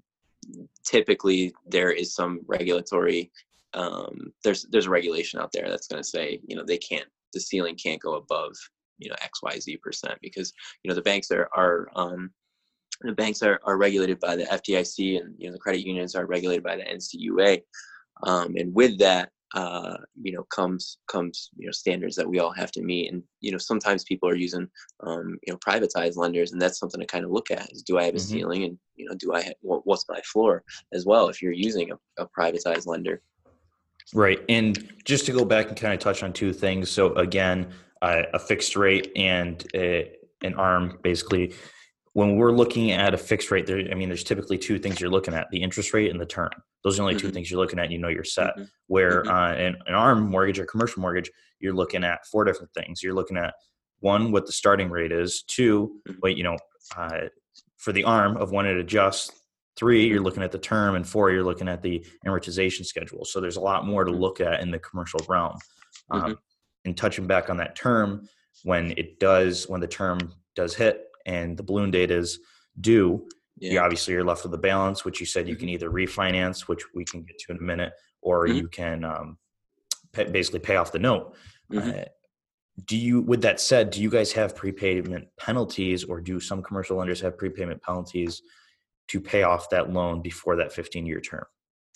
typically 0.84 1.54
there 1.66 1.90
is 1.90 2.14
some 2.14 2.40
regulatory 2.46 3.30
um, 3.74 4.32
there's 4.42 4.66
there's 4.70 4.86
a 4.86 4.90
regulation 4.90 5.40
out 5.40 5.50
there 5.52 5.68
that's 5.68 5.88
going 5.88 6.02
to 6.02 6.08
say 6.08 6.40
you 6.46 6.56
know 6.56 6.64
they 6.64 6.78
can't 6.78 7.08
the 7.32 7.40
ceiling 7.40 7.76
can't 7.76 8.00
go 8.00 8.14
above 8.14 8.52
you 8.98 9.08
know 9.08 9.16
x 9.22 9.42
y 9.42 9.58
z 9.58 9.76
percent 9.76 10.18
because 10.22 10.52
you 10.82 10.88
know 10.88 10.94
the 10.94 11.02
banks 11.02 11.30
are 11.30 11.48
are 11.54 11.88
um, 11.96 12.30
the 13.02 13.12
banks 13.12 13.42
are, 13.42 13.60
are 13.64 13.76
regulated 13.76 14.20
by 14.20 14.36
the 14.36 14.44
FDIC 14.44 15.20
and 15.20 15.34
you 15.38 15.48
know 15.48 15.52
the 15.52 15.58
credit 15.58 15.86
unions 15.86 16.14
are 16.14 16.26
regulated 16.26 16.62
by 16.62 16.76
the 16.76 16.84
NCUA 16.84 17.62
um, 18.22 18.54
and 18.56 18.72
with 18.74 18.98
that 18.98 19.30
uh, 19.54 19.96
you 20.20 20.32
know 20.32 20.42
comes 20.44 20.98
comes 21.06 21.50
you 21.56 21.66
know 21.66 21.72
standards 21.72 22.16
that 22.16 22.28
we 22.28 22.40
all 22.40 22.52
have 22.52 22.72
to 22.72 22.82
meet. 22.82 23.12
And 23.12 23.22
you 23.40 23.52
know 23.52 23.58
sometimes 23.58 24.04
people 24.04 24.28
are 24.28 24.34
using 24.34 24.68
um, 25.04 25.38
you 25.46 25.52
know 25.52 25.58
privatized 25.58 26.16
lenders 26.16 26.52
and 26.52 26.60
that's 26.60 26.78
something 26.78 27.00
to 27.00 27.06
kind 27.06 27.24
of 27.24 27.30
look 27.30 27.50
at 27.50 27.72
is 27.72 27.82
do 27.82 27.98
I 27.98 28.04
have 28.04 28.14
a 28.14 28.18
mm-hmm. 28.18 28.32
ceiling 28.32 28.64
and 28.64 28.78
you 28.96 29.06
know 29.06 29.14
do 29.14 29.32
I 29.32 29.42
have, 29.42 29.54
what's 29.60 30.08
my 30.08 30.20
floor 30.22 30.64
as 30.92 31.06
well 31.06 31.28
if 31.28 31.40
you're 31.40 31.52
using 31.52 31.92
a, 31.92 32.22
a 32.22 32.28
privatized 32.36 32.86
lender 32.86 33.22
Right. 34.12 34.40
And 34.48 34.92
just 35.04 35.26
to 35.26 35.32
go 35.32 35.44
back 35.44 35.68
and 35.68 35.76
kind 35.76 35.94
of 35.94 36.00
touch 36.00 36.22
on 36.22 36.32
two 36.32 36.52
things. 36.52 36.90
So, 36.90 37.14
again, 37.14 37.72
uh, 38.02 38.22
a 38.34 38.38
fixed 38.38 38.76
rate 38.76 39.10
and 39.16 39.64
a, 39.74 40.12
an 40.42 40.54
arm 40.54 40.98
basically. 41.02 41.54
When 42.12 42.36
we're 42.36 42.52
looking 42.52 42.92
at 42.92 43.12
a 43.12 43.18
fixed 43.18 43.50
rate, 43.50 43.66
there, 43.66 43.82
I 43.90 43.94
mean, 43.94 44.08
there's 44.08 44.22
typically 44.22 44.56
two 44.56 44.78
things 44.78 45.00
you're 45.00 45.10
looking 45.10 45.34
at 45.34 45.50
the 45.50 45.60
interest 45.60 45.92
rate 45.92 46.12
and 46.12 46.20
the 46.20 46.26
term. 46.26 46.50
Those 46.84 46.98
are 46.98 47.02
only 47.02 47.14
mm-hmm. 47.14 47.26
two 47.26 47.32
things 47.32 47.50
you're 47.50 47.58
looking 47.58 47.78
at. 47.78 47.90
You 47.90 47.98
know, 47.98 48.08
you're 48.08 48.22
set. 48.22 48.50
Mm-hmm. 48.50 48.64
Where 48.86 49.22
mm-hmm. 49.22 49.30
Uh, 49.30 49.52
an, 49.54 49.76
an 49.86 49.94
arm 49.94 50.30
mortgage 50.30 50.60
or 50.60 50.66
commercial 50.66 51.00
mortgage, 51.00 51.30
you're 51.58 51.74
looking 51.74 52.04
at 52.04 52.24
four 52.26 52.44
different 52.44 52.72
things. 52.74 53.02
You're 53.02 53.14
looking 53.14 53.36
at 53.36 53.54
one, 54.00 54.30
what 54.30 54.46
the 54.46 54.52
starting 54.52 54.90
rate 54.90 55.12
is, 55.12 55.42
2 55.48 56.00
mm-hmm. 56.06 56.18
what, 56.20 56.36
you 56.36 56.44
know, 56.44 56.58
uh, 56.96 57.22
for 57.78 57.92
the 57.92 58.04
arm 58.04 58.36
of 58.36 58.52
when 58.52 58.66
it 58.66 58.76
adjusts, 58.76 59.32
Three, 59.76 60.06
you're 60.06 60.20
looking 60.20 60.42
at 60.42 60.52
the 60.52 60.58
term, 60.58 60.94
and 60.94 61.06
four, 61.06 61.30
you're 61.30 61.42
looking 61.42 61.68
at 61.68 61.82
the 61.82 62.04
amortization 62.26 62.86
schedule. 62.86 63.24
So 63.24 63.40
there's 63.40 63.56
a 63.56 63.60
lot 63.60 63.86
more 63.86 64.04
to 64.04 64.12
mm-hmm. 64.12 64.20
look 64.20 64.40
at 64.40 64.60
in 64.60 64.70
the 64.70 64.78
commercial 64.78 65.20
realm. 65.28 65.56
Um, 66.10 66.22
mm-hmm. 66.22 66.32
and 66.84 66.96
touching 66.96 67.26
back 67.26 67.50
on 67.50 67.56
that 67.56 67.74
term, 67.74 68.28
when 68.62 68.92
it 68.96 69.18
does, 69.18 69.68
when 69.68 69.80
the 69.80 69.88
term 69.88 70.18
does 70.54 70.74
hit 70.74 71.06
and 71.26 71.56
the 71.56 71.62
balloon 71.62 71.90
date 71.90 72.10
is 72.10 72.40
due, 72.80 73.26
yeah. 73.58 73.72
you 73.72 73.80
obviously 73.80 74.14
you're 74.14 74.24
left 74.24 74.42
with 74.42 74.52
the 74.52 74.58
balance, 74.58 75.04
which 75.04 75.18
you 75.18 75.26
said 75.26 75.48
you 75.48 75.56
can 75.56 75.66
mm-hmm. 75.66 75.74
either 75.74 75.90
refinance, 75.90 76.62
which 76.62 76.82
we 76.94 77.04
can 77.04 77.22
get 77.22 77.38
to 77.38 77.52
in 77.52 77.58
a 77.58 77.62
minute, 77.62 77.92
or 78.20 78.46
mm-hmm. 78.46 78.58
you 78.58 78.68
can 78.68 79.04
um, 79.04 79.38
pay, 80.12 80.24
basically 80.24 80.60
pay 80.60 80.76
off 80.76 80.92
the 80.92 80.98
note. 80.98 81.34
Mm-hmm. 81.72 82.00
Uh, 82.00 82.04
do 82.86 82.96
you 82.96 83.20
with 83.20 83.40
that 83.42 83.60
said 83.60 83.90
do 83.90 84.02
you 84.02 84.10
guys 84.10 84.32
have 84.32 84.56
prepayment 84.56 85.28
penalties 85.38 86.02
or 86.02 86.20
do 86.20 86.40
some 86.40 86.60
commercial 86.60 86.96
lenders 86.96 87.20
have 87.20 87.38
prepayment 87.38 87.80
penalties 87.82 88.42
to 89.08 89.20
pay 89.20 89.42
off 89.42 89.70
that 89.70 89.92
loan 89.92 90.22
before 90.22 90.56
that 90.56 90.72
15 90.72 91.06
year 91.06 91.20
term 91.20 91.44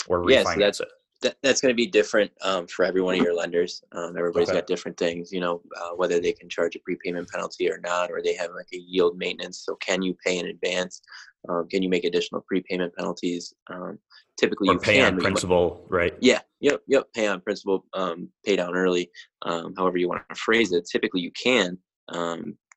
or 0.08 0.22
refinance 0.22 0.30
yeah, 0.30 0.42
so 0.42 0.58
that's, 0.58 0.80
it? 0.80 0.88
That, 1.20 1.36
that's 1.42 1.60
going 1.60 1.72
to 1.72 1.76
be 1.76 1.86
different 1.86 2.30
um, 2.42 2.66
for 2.66 2.84
every 2.84 3.00
one 3.00 3.18
of 3.18 3.22
your 3.22 3.34
lenders. 3.34 3.82
Um, 3.92 4.16
everybody's 4.16 4.48
okay. 4.48 4.58
got 4.58 4.66
different 4.66 4.96
things, 4.96 5.32
you 5.32 5.40
know, 5.40 5.60
uh, 5.76 5.90
whether 5.96 6.20
they 6.20 6.32
can 6.32 6.48
charge 6.48 6.76
a 6.76 6.78
prepayment 6.80 7.28
penalty 7.28 7.70
or 7.70 7.78
not, 7.78 8.10
or 8.10 8.20
they 8.22 8.34
have 8.34 8.50
like 8.54 8.68
a 8.72 8.78
yield 8.78 9.18
maintenance. 9.18 9.64
So, 9.64 9.74
can 9.76 10.00
you 10.02 10.14
pay 10.24 10.38
in 10.38 10.46
advance? 10.46 11.00
Um, 11.48 11.66
can 11.68 11.82
you 11.82 11.88
make 11.88 12.04
additional 12.04 12.42
prepayment 12.42 12.94
penalties? 12.94 13.52
Um, 13.68 13.98
typically, 14.36 14.68
or 14.68 14.74
you 14.74 14.78
pay 14.78 14.98
can, 14.98 15.14
on 15.14 15.20
principal, 15.20 15.84
right? 15.88 16.14
Yeah, 16.20 16.40
yep, 16.60 16.82
yep. 16.86 17.06
Pay 17.14 17.26
on 17.26 17.40
principal, 17.40 17.84
um, 17.94 18.28
pay 18.44 18.54
down 18.56 18.76
early. 18.76 19.10
Um, 19.42 19.74
however, 19.76 19.98
you 19.98 20.08
want 20.08 20.22
to 20.28 20.34
phrase 20.36 20.72
it. 20.72 20.88
Typically, 20.90 21.20
you 21.20 21.32
can 21.32 21.78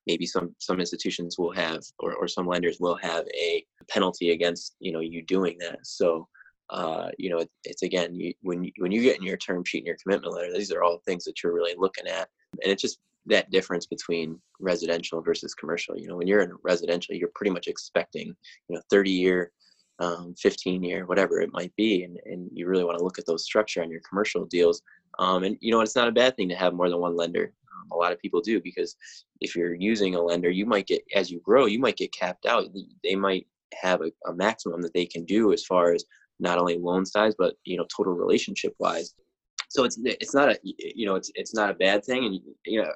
maybe 0.06 0.26
some 0.26 0.54
some 0.58 0.80
institutions 0.80 1.38
will 1.38 1.52
have 1.52 1.82
or, 1.98 2.14
or 2.14 2.28
some 2.28 2.46
lenders 2.46 2.78
will 2.80 2.96
have 2.96 3.24
a 3.34 3.64
penalty 3.88 4.30
against 4.30 4.76
you 4.80 4.92
know 4.92 5.00
you 5.00 5.22
doing 5.22 5.56
that. 5.60 5.78
So 5.82 6.28
uh, 6.70 7.08
you 7.18 7.30
know 7.30 7.38
it, 7.38 7.50
it's 7.64 7.82
again 7.82 8.14
you, 8.14 8.32
when 8.42 8.64
you, 8.64 8.72
when 8.78 8.92
you 8.92 9.02
get 9.02 9.16
in 9.16 9.22
your 9.22 9.36
term 9.36 9.64
sheet 9.64 9.78
and 9.78 9.86
your 9.86 9.96
commitment 10.02 10.34
letter 10.34 10.52
these 10.52 10.72
are 10.72 10.82
all 10.82 11.02
things 11.06 11.24
that 11.24 11.42
you're 11.42 11.54
really 11.54 11.74
looking 11.76 12.06
at. 12.06 12.28
And 12.62 12.72
it's 12.72 12.82
just 12.82 12.98
that 13.26 13.50
difference 13.50 13.86
between 13.86 14.40
residential 14.58 15.22
versus 15.22 15.54
commercial. 15.54 15.96
You 15.96 16.08
know 16.08 16.16
when 16.16 16.26
you're 16.26 16.42
in 16.42 16.52
residential 16.62 17.14
you're 17.14 17.30
pretty 17.34 17.52
much 17.52 17.68
expecting 17.68 18.34
you 18.68 18.76
know 18.76 18.82
30 18.90 19.10
year 19.10 19.52
um, 19.98 20.34
15 20.38 20.82
year 20.82 21.06
whatever 21.06 21.40
it 21.40 21.52
might 21.52 21.74
be 21.76 22.02
and, 22.02 22.18
and 22.24 22.50
you 22.52 22.66
really 22.66 22.82
want 22.82 22.98
to 22.98 23.04
look 23.04 23.18
at 23.18 23.26
those 23.26 23.44
structure 23.44 23.82
on 23.82 23.90
your 23.90 24.00
commercial 24.08 24.46
deals. 24.46 24.82
Um, 25.18 25.44
and 25.44 25.56
you 25.60 25.70
know 25.70 25.80
it's 25.80 25.94
not 25.94 26.08
a 26.08 26.12
bad 26.12 26.36
thing 26.36 26.48
to 26.48 26.56
have 26.56 26.74
more 26.74 26.88
than 26.88 26.98
one 26.98 27.14
lender 27.14 27.52
a 27.92 27.96
lot 27.96 28.12
of 28.12 28.18
people 28.18 28.40
do 28.40 28.60
because 28.60 28.96
if 29.40 29.54
you're 29.56 29.74
using 29.74 30.14
a 30.14 30.20
lender, 30.20 30.50
you 30.50 30.66
might 30.66 30.86
get 30.86 31.02
as 31.14 31.30
you 31.30 31.40
grow, 31.40 31.66
you 31.66 31.78
might 31.78 31.96
get 31.96 32.12
capped 32.12 32.46
out. 32.46 32.64
They 33.04 33.14
might 33.14 33.46
have 33.80 34.02
a, 34.02 34.12
a 34.28 34.34
maximum 34.34 34.82
that 34.82 34.94
they 34.94 35.06
can 35.06 35.24
do 35.24 35.52
as 35.52 35.64
far 35.64 35.92
as 35.92 36.04
not 36.40 36.58
only 36.58 36.76
loan 36.76 37.06
size 37.06 37.34
but 37.38 37.54
you 37.64 37.76
know 37.76 37.86
total 37.94 38.14
relationship 38.14 38.74
wise. 38.78 39.14
So 39.68 39.84
it's 39.84 39.98
it's 40.04 40.34
not 40.34 40.50
a 40.50 40.58
you 40.62 41.06
know 41.06 41.14
it's 41.14 41.30
it's 41.34 41.54
not 41.54 41.70
a 41.70 41.74
bad 41.74 42.04
thing, 42.04 42.24
and 42.24 42.38
you 42.66 42.82
know 42.82 42.92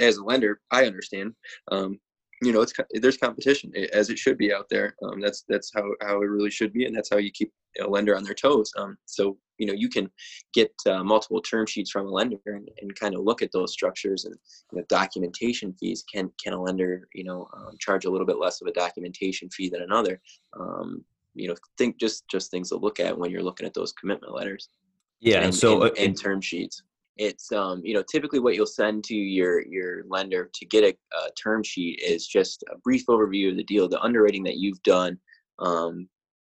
as 0.00 0.16
a 0.16 0.24
lender, 0.24 0.60
I 0.70 0.86
understand. 0.86 1.34
Um, 1.70 1.98
you 2.42 2.52
know, 2.52 2.60
it's 2.60 2.72
there's 2.94 3.16
competition 3.16 3.72
as 3.92 4.10
it 4.10 4.18
should 4.18 4.38
be 4.38 4.52
out 4.52 4.68
there. 4.70 4.94
Um, 5.02 5.20
that's 5.20 5.44
that's 5.48 5.72
how 5.74 5.84
how 6.00 6.22
it 6.22 6.26
really 6.26 6.50
should 6.50 6.72
be, 6.72 6.84
and 6.84 6.94
that's 6.94 7.10
how 7.10 7.18
you 7.18 7.30
keep 7.30 7.52
a 7.80 7.86
lender 7.86 8.16
on 8.16 8.22
their 8.22 8.34
toes. 8.34 8.72
Um, 8.76 8.96
so 9.06 9.36
you 9.58 9.66
know, 9.66 9.72
you 9.72 9.88
can 9.88 10.08
get 10.54 10.72
uh, 10.86 11.02
multiple 11.02 11.40
term 11.40 11.66
sheets 11.66 11.90
from 11.90 12.06
a 12.06 12.10
lender 12.10 12.38
and, 12.46 12.68
and 12.80 12.94
kind 12.94 13.14
of 13.14 13.22
look 13.22 13.42
at 13.42 13.50
those 13.52 13.72
structures 13.72 14.24
and 14.24 14.36
you 14.72 14.78
know, 14.78 14.84
documentation 14.88 15.74
fees. 15.80 16.04
Can 16.12 16.30
can 16.42 16.52
a 16.52 16.62
lender 16.62 17.08
you 17.14 17.24
know 17.24 17.48
um, 17.56 17.76
charge 17.80 18.04
a 18.04 18.10
little 18.10 18.26
bit 18.26 18.38
less 18.38 18.60
of 18.60 18.68
a 18.68 18.72
documentation 18.72 19.50
fee 19.50 19.68
than 19.68 19.82
another? 19.82 20.20
Um, 20.58 21.04
you 21.34 21.48
know, 21.48 21.54
think 21.76 21.98
just 21.98 22.28
just 22.28 22.50
things 22.50 22.68
to 22.68 22.76
look 22.76 23.00
at 23.00 23.18
when 23.18 23.30
you're 23.30 23.42
looking 23.42 23.66
at 23.66 23.74
those 23.74 23.92
commitment 23.92 24.34
letters. 24.34 24.68
Yeah, 25.20 25.40
and, 25.40 25.52
so 25.52 25.82
and, 25.82 25.90
uh, 25.90 25.94
and 26.00 26.20
term 26.20 26.40
sheets 26.40 26.84
it's 27.18 27.52
um, 27.52 27.80
you 27.84 27.94
know 27.94 28.02
typically 28.10 28.38
what 28.38 28.54
you'll 28.54 28.66
send 28.66 29.04
to 29.04 29.14
your 29.14 29.66
your 29.66 30.04
lender 30.08 30.48
to 30.54 30.66
get 30.66 30.84
a, 30.84 30.88
a, 30.88 31.30
term 31.32 31.62
sheet 31.62 32.00
is 32.04 32.26
just 32.26 32.64
a 32.72 32.78
brief 32.78 33.04
overview 33.06 33.50
of 33.50 33.56
the 33.56 33.64
deal 33.64 33.88
the 33.88 34.00
underwriting 34.00 34.44
that 34.44 34.56
you've 34.56 34.82
done 34.82 35.18
um, 35.58 36.08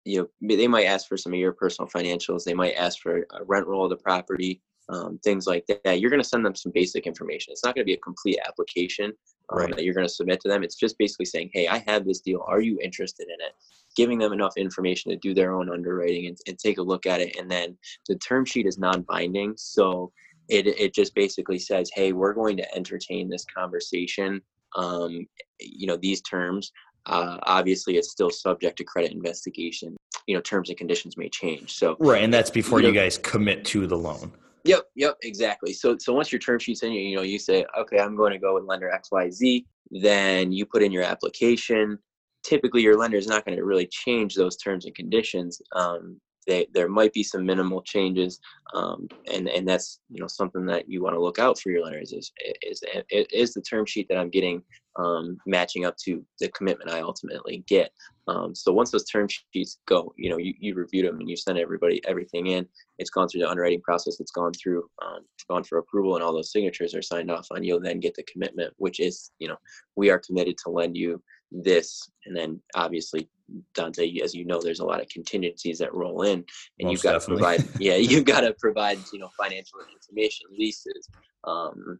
you 0.04 0.18
know 0.18 0.56
they 0.56 0.68
might 0.68 0.86
ask 0.86 1.08
for 1.08 1.16
some 1.16 1.32
of 1.32 1.38
your 1.38 1.52
personal 1.52 1.88
financials 1.88 2.44
they 2.44 2.54
might 2.54 2.74
ask 2.74 3.00
for 3.00 3.18
a 3.18 3.44
rent 3.44 3.66
roll 3.66 3.84
of 3.84 3.90
the 3.90 3.96
property 3.96 4.60
um, 4.88 5.18
things 5.22 5.46
like 5.46 5.64
that. 5.66 6.00
You're 6.00 6.10
going 6.10 6.22
to 6.22 6.28
send 6.28 6.44
them 6.44 6.54
some 6.54 6.72
basic 6.72 7.06
information. 7.06 7.52
It's 7.52 7.64
not 7.64 7.74
going 7.74 7.84
to 7.84 7.88
be 7.88 7.94
a 7.94 7.98
complete 7.98 8.38
application 8.46 9.12
um, 9.50 9.58
right. 9.58 9.76
that 9.76 9.84
you're 9.84 9.94
going 9.94 10.06
to 10.06 10.12
submit 10.12 10.40
to 10.40 10.48
them. 10.48 10.62
It's 10.62 10.74
just 10.74 10.98
basically 10.98 11.26
saying 11.26 11.50
hey 11.52 11.68
i 11.68 11.82
have 11.86 12.04
this 12.04 12.20
deal. 12.20 12.44
Are 12.46 12.60
you 12.60 12.78
interested 12.82 13.28
in 13.28 13.46
it? 13.46 13.52
Giving 13.96 14.18
them 14.18 14.32
enough 14.32 14.54
information 14.56 15.10
to 15.10 15.16
do 15.18 15.34
their 15.34 15.52
own 15.52 15.70
underwriting 15.70 16.26
and, 16.26 16.36
and 16.46 16.58
take 16.58 16.78
a 16.78 16.82
look 16.82 17.06
at 17.06 17.20
it 17.20 17.36
and 17.36 17.50
then 17.50 17.76
the 18.08 18.16
term 18.16 18.44
sheet 18.44 18.66
is 18.66 18.78
non-binding. 18.78 19.54
So 19.56 20.12
it, 20.48 20.66
it 20.66 20.94
just 20.94 21.14
basically 21.14 21.58
says, 21.58 21.90
hey, 21.94 22.12
we're 22.12 22.34
going 22.34 22.56
to 22.56 22.74
entertain 22.74 23.28
this 23.28 23.44
conversation. 23.44 24.40
Um, 24.76 25.26
you 25.60 25.86
know, 25.86 25.96
these 25.96 26.22
terms, 26.22 26.72
uh, 27.06 27.38
obviously, 27.42 27.96
it's 27.96 28.10
still 28.10 28.30
subject 28.30 28.78
to 28.78 28.84
credit 28.84 29.12
investigation. 29.12 29.96
You 30.26 30.36
know, 30.36 30.40
terms 30.40 30.68
and 30.68 30.78
conditions 30.78 31.16
may 31.16 31.28
change. 31.28 31.72
So 31.72 31.96
right, 31.98 32.22
and 32.22 32.32
that's 32.32 32.50
before 32.50 32.80
you, 32.80 32.84
know, 32.84 32.92
you 32.92 33.00
guys 33.00 33.18
commit 33.18 33.64
to 33.66 33.86
the 33.86 33.96
loan. 33.96 34.32
Yep, 34.64 34.84
yep, 34.94 35.16
exactly. 35.22 35.72
So 35.72 35.96
so 35.98 36.12
once 36.12 36.30
your 36.30 36.38
term 36.38 36.60
sheet's 36.60 36.84
in, 36.84 36.92
you 36.92 37.16
know, 37.16 37.22
you 37.22 37.38
say, 37.38 37.66
okay, 37.76 37.98
I'm 37.98 38.14
going 38.14 38.32
to 38.32 38.38
go 38.38 38.54
with 38.54 38.64
lender 38.64 38.88
X 38.90 39.08
Y 39.10 39.30
Z. 39.30 39.66
Then 39.90 40.52
you 40.52 40.64
put 40.64 40.82
in 40.82 40.92
your 40.92 41.02
application. 41.02 41.98
Typically, 42.44 42.82
your 42.82 42.96
lender 42.96 43.16
is 43.16 43.26
not 43.26 43.44
going 43.44 43.56
to 43.56 43.64
really 43.64 43.88
change 43.90 44.34
those 44.34 44.56
terms 44.56 44.86
and 44.86 44.94
conditions. 44.94 45.60
Um, 45.74 46.20
they, 46.46 46.66
there 46.72 46.88
might 46.88 47.12
be 47.12 47.22
some 47.22 47.44
minimal 47.44 47.82
changes, 47.82 48.40
um, 48.74 49.08
and 49.32 49.48
and 49.48 49.68
that's 49.68 50.00
you 50.10 50.20
know 50.20 50.26
something 50.26 50.66
that 50.66 50.88
you 50.88 51.02
want 51.02 51.14
to 51.14 51.20
look 51.20 51.38
out 51.38 51.58
for 51.58 51.70
your 51.70 51.84
lenders 51.84 52.12
is 52.12 52.32
is 52.62 52.82
is, 53.10 53.54
the 53.54 53.60
term 53.60 53.86
sheet 53.86 54.08
that 54.08 54.18
I'm 54.18 54.30
getting 54.30 54.62
um, 54.96 55.38
matching 55.46 55.84
up 55.84 55.96
to 55.98 56.24
the 56.40 56.48
commitment 56.48 56.90
I 56.90 57.00
ultimately 57.00 57.64
get. 57.66 57.92
Um, 58.28 58.54
so 58.54 58.72
once 58.72 58.90
those 58.90 59.04
term 59.04 59.26
sheets 59.28 59.78
go, 59.86 60.12
you 60.16 60.30
know 60.30 60.36
you, 60.36 60.54
you 60.58 60.74
review 60.74 61.02
them 61.02 61.20
and 61.20 61.28
you 61.28 61.36
send 61.36 61.58
everybody 61.58 62.00
everything 62.06 62.48
in. 62.48 62.66
It's 62.98 63.10
gone 63.10 63.28
through 63.28 63.42
the 63.42 63.50
underwriting 63.50 63.82
process. 63.82 64.20
It's 64.20 64.32
gone 64.32 64.52
through 64.52 64.88
um, 65.04 65.24
gone 65.48 65.64
for 65.64 65.78
approval, 65.78 66.14
and 66.14 66.24
all 66.24 66.32
those 66.32 66.52
signatures 66.52 66.94
are 66.94 67.02
signed 67.02 67.30
off 67.30 67.48
on. 67.50 67.62
You'll 67.62 67.80
then 67.80 68.00
get 68.00 68.14
the 68.14 68.24
commitment, 68.24 68.74
which 68.78 69.00
is 69.00 69.30
you 69.38 69.48
know 69.48 69.56
we 69.96 70.10
are 70.10 70.18
committed 70.18 70.56
to 70.58 70.70
lend 70.70 70.96
you 70.96 71.22
this, 71.50 72.10
and 72.26 72.36
then 72.36 72.60
obviously 72.74 73.28
Dante, 73.74 74.18
as 74.20 74.34
you 74.34 74.44
know, 74.44 74.60
there's 74.60 74.80
a 74.80 74.84
lot 74.84 75.00
of 75.00 75.08
contingencies 75.08 75.78
that 75.78 75.94
roll 75.94 76.22
in, 76.22 76.32
and 76.32 76.44
Most 76.82 76.92
you've 76.92 77.02
got 77.02 77.12
definitely. 77.12 77.42
to 77.56 77.62
provide. 77.62 77.68
yeah, 77.80 77.96
you've 77.96 78.24
got 78.24 78.40
to 78.42 78.54
provide 78.58 78.98
you 79.12 79.18
know 79.18 79.30
financial 79.38 79.78
information, 79.94 80.46
leases, 80.56 81.08
um, 81.44 81.98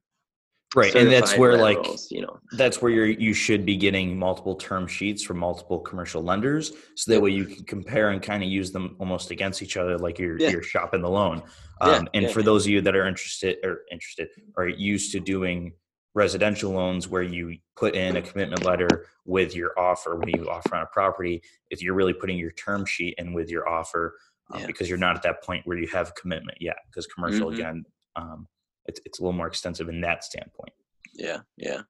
right 0.75 0.95
and 0.95 1.11
that's 1.13 1.37
where 1.37 1.57
like 1.59 1.79
you 2.11 2.23
know 2.23 2.39
that's 2.53 2.81
where 2.81 2.91
you're 2.91 3.07
you 3.07 3.35
should 3.35 3.67
be 3.67 3.77
getting 3.77 4.19
multiple 4.19 4.55
term 4.55 4.87
sheets 4.87 5.23
from 5.23 5.39
multiple 5.39 5.79
commercial 5.79 6.23
lenders 6.23 6.73
so 6.97 7.13
that 7.13 7.21
way 7.21 7.31
you 7.31 7.45
can 7.45 7.63
compare 7.65 8.11
and 8.11 8.23
kind 8.23 8.43
of 8.43 8.49
use 8.49 8.73
them 8.73 8.97
almost 8.99 9.31
against 9.31 9.63
each 9.63 9.77
other 9.77 9.99
like 9.99 10.19
you're 10.19 10.39
Yeah. 10.39 10.49
you're 10.51 10.63
shopping 10.63 11.03
the 11.03 11.11
loan 11.11 11.43
Yeah, 11.85 11.97
um, 11.97 12.09
and 12.15 12.25
yeah, 12.25 12.33
for 12.33 12.41
yeah. 12.41 12.45
those 12.47 12.65
of 12.67 12.71
you 12.71 12.81
that 12.81 12.97
are 12.97 13.07
interested 13.07 13.59
or 13.65 13.83
interested 13.91 14.29
or 14.57 14.67
used 14.69 15.13
to 15.13 15.21
doing 15.21 15.75
residential 16.15 16.73
loans 16.73 17.09
where 17.09 17.23
you 17.23 17.57
put 17.77 17.95
in 17.95 18.17
a 18.17 18.23
commitment 18.23 18.65
letter 18.65 19.07
with 19.25 19.55
your 19.57 19.79
offer 19.79 20.17
when 20.17 20.29
you 20.29 20.49
offer 20.51 20.75
on 20.77 20.83
a 20.83 20.87
property 20.87 21.43
if 21.71 21.83
you're 21.83 21.95
really 21.95 22.13
putting 22.13 22.37
your 22.37 22.51
term 22.53 22.85
sheet 22.85 23.15
in 23.19 23.33
with 23.33 23.49
your 23.51 23.69
offer 23.69 24.15
uh, 24.53 24.59
Yeah. 24.59 24.67
because 24.67 24.89
you're 24.89 24.99
not 24.99 25.17
at 25.17 25.23
that 25.23 25.43
point 25.43 25.67
where 25.67 25.79
you 25.79 25.87
have 25.89 26.15
commitment 26.15 26.59
yet 26.61 26.77
because 26.91 27.07
commercial 27.07 27.51
Mhm. 27.51 27.55
again 27.55 27.85
um, 28.17 28.47
it's, 28.87 29.01
it's 29.07 29.21
a 29.21 29.23
little 29.23 29.33
more 29.33 29.47
extensive 29.47 29.89
in 29.89 30.01
that 30.03 30.23
standpoint 30.25 30.73
yeah 31.15 31.41
yeah 31.57 31.83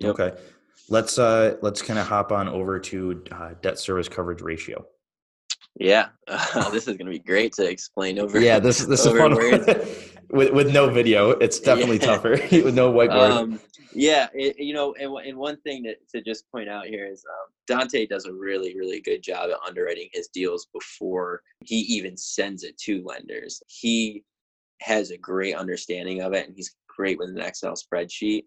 Yep. 0.00 0.20
Okay. 0.20 0.38
Let's 0.88 1.18
uh 1.18 1.56
let's 1.60 1.82
kind 1.82 1.98
of 1.98 2.06
hop 2.06 2.30
on 2.30 2.48
over 2.48 2.78
to 2.78 3.24
uh, 3.32 3.54
debt 3.60 3.80
service 3.80 4.08
coverage 4.08 4.40
ratio. 4.40 4.86
yeah 5.74 6.10
this 6.70 6.86
is 6.86 6.96
going 6.96 7.06
to 7.06 7.10
be 7.10 7.18
great 7.18 7.52
to 7.54 7.68
explain 7.68 8.18
over 8.20 8.38
Yeah, 8.40 8.60
this 8.60 8.78
this 8.86 9.04
is 9.04 9.12
fun. 9.18 9.32
With 10.30 10.52
with 10.52 10.72
no 10.72 10.88
video. 10.90 11.30
It's 11.30 11.60
definitely 11.60 11.98
Yeah. 11.98 12.06
tougher 12.06 12.30
with 12.52 12.74
no 12.74 12.92
whiteboard. 12.92 13.30
um, 13.30 13.60
yeah, 13.94 14.28
it, 14.34 14.58
you 14.58 14.74
know, 14.74 14.94
and, 15.00 15.10
one- 15.10 15.24
and 15.26 15.36
one 15.36 15.56
thing 15.62 15.82
that 15.84 15.96
to 16.10 16.20
just 16.22 16.50
point 16.50 16.68
out 16.68 16.86
here 16.86 17.06
is 17.06 17.24
um, 17.24 17.46
Dante 17.66 18.06
does 18.06 18.26
a 18.26 18.32
really, 18.32 18.76
really 18.76 19.00
good 19.00 19.22
job 19.22 19.50
at 19.50 19.56
underwriting 19.66 20.08
his 20.12 20.28
deals 20.28 20.66
before 20.72 21.42
he 21.64 21.76
even 21.80 22.16
sends 22.16 22.64
it 22.64 22.76
to 22.78 23.02
lenders. 23.04 23.62
He 23.66 24.24
has 24.82 25.10
a 25.10 25.18
great 25.18 25.54
understanding 25.56 26.20
of 26.22 26.34
it, 26.34 26.46
and 26.46 26.54
he's 26.54 26.76
great 26.94 27.18
with 27.18 27.30
an 27.30 27.38
Excel 27.40 27.74
spreadsheet. 27.74 28.44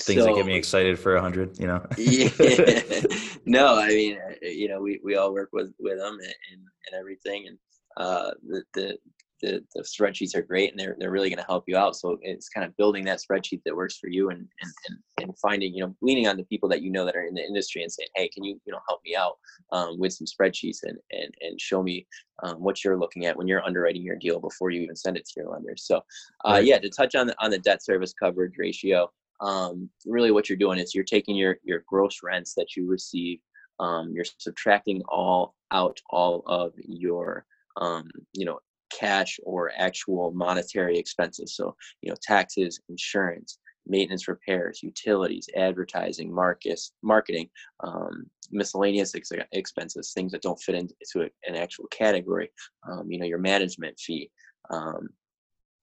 Things 0.00 0.24
that 0.24 0.34
get 0.34 0.44
me 0.46 0.54
excited 0.56 0.98
for 0.98 1.16
a 1.16 1.20
hundred, 1.20 1.58
you 1.58 1.66
know. 1.66 1.86
yeah. 1.98 2.28
no, 3.46 3.76
I 3.78 3.88
mean, 3.88 4.18
you 4.42 4.68
know, 4.68 4.80
we, 4.82 5.00
we 5.04 5.16
all 5.16 5.32
work 5.32 5.50
with 5.52 5.72
with 5.78 5.98
them 5.98 6.14
and, 6.14 6.34
and, 6.52 6.60
and 6.90 6.98
everything, 6.98 7.46
and 7.46 7.58
uh, 7.96 8.32
the, 8.46 8.62
the 8.74 8.98
the 9.40 9.64
the 9.74 9.82
spreadsheets 9.82 10.34
are 10.34 10.42
great, 10.42 10.70
and 10.70 10.78
they're 10.78 10.96
they're 10.98 11.10
really 11.10 11.30
going 11.30 11.38
to 11.38 11.46
help 11.46 11.64
you 11.66 11.76
out. 11.76 11.96
So 11.96 12.18
it's 12.22 12.48
kind 12.48 12.66
of 12.66 12.76
building 12.76 13.04
that 13.04 13.20
spreadsheet 13.20 13.62
that 13.64 13.76
works 13.76 13.98
for 13.98 14.08
you, 14.08 14.30
and 14.30 14.46
and 14.60 14.72
and, 14.88 14.98
and 15.20 15.38
finding 15.38 15.74
you 15.74 15.84
know 15.84 15.94
leaning 16.02 16.28
on 16.28 16.36
the 16.36 16.44
people 16.44 16.68
that 16.70 16.82
you 16.82 16.90
know 16.90 17.04
that 17.04 17.16
are 17.16 17.24
in 17.24 17.34
the 17.34 17.44
industry 17.44 17.82
and 17.82 17.92
saying, 17.92 18.08
hey, 18.14 18.28
can 18.28 18.44
you 18.44 18.60
you 18.64 18.72
know 18.72 18.80
help 18.88 19.00
me 19.04 19.14
out 19.16 19.38
um, 19.72 19.98
with 19.98 20.12
some 20.12 20.26
spreadsheets 20.26 20.82
and 20.82 20.98
and 21.12 21.34
and 21.40 21.60
show 21.60 21.82
me 21.82 22.06
um, 22.42 22.56
what 22.56 22.84
you're 22.84 22.98
looking 22.98 23.26
at 23.26 23.36
when 23.36 23.48
you're 23.48 23.64
underwriting 23.64 24.02
your 24.02 24.16
deal 24.16 24.40
before 24.40 24.70
you 24.70 24.80
even 24.80 24.96
send 24.96 25.16
it 25.16 25.26
to 25.26 25.40
your 25.40 25.50
lenders. 25.50 25.84
So 25.84 25.98
uh, 26.44 26.52
Right. 26.52 26.64
yeah, 26.64 26.78
to 26.78 26.88
touch 26.88 27.14
on 27.14 27.26
the 27.26 27.36
on 27.40 27.50
the 27.50 27.58
debt 27.58 27.84
service 27.84 28.12
coverage 28.12 28.54
ratio 28.58 29.10
um, 29.40 29.88
really 30.06 30.30
what 30.30 30.48
you're 30.48 30.58
doing 30.58 30.78
is 30.78 30.94
you're 30.94 31.04
taking 31.04 31.36
your 31.36 31.58
your 31.62 31.84
gross 31.86 32.20
rents 32.22 32.54
that 32.54 32.76
you 32.76 32.88
receive 32.88 33.40
um, 33.80 34.12
you're 34.12 34.24
subtracting 34.38 35.02
all 35.08 35.54
out 35.70 36.00
all 36.10 36.42
of 36.46 36.72
your 36.78 37.44
um, 37.76 38.08
you 38.32 38.44
know 38.44 38.58
cash 38.90 39.38
or 39.44 39.72
actual 39.76 40.32
monetary 40.32 40.98
expenses. 40.98 41.54
So 41.54 41.76
you 42.02 42.10
know 42.10 42.16
taxes 42.22 42.80
insurance 42.88 43.58
maintenance 43.86 44.28
repairs 44.28 44.82
utilities 44.82 45.48
advertising 45.56 46.32
markets 46.32 46.92
marketing 47.02 47.48
um, 47.80 48.26
miscellaneous 48.50 49.14
ex- 49.14 49.30
expenses 49.52 50.12
things 50.14 50.32
that 50.32 50.42
don't 50.42 50.60
fit 50.60 50.74
into 50.74 51.28
an 51.46 51.56
actual 51.56 51.86
category. 51.86 52.50
Um, 52.88 53.10
you 53.10 53.18
know 53.18 53.26
your 53.26 53.38
management 53.38 53.98
fee 53.98 54.30
um, 54.70 55.08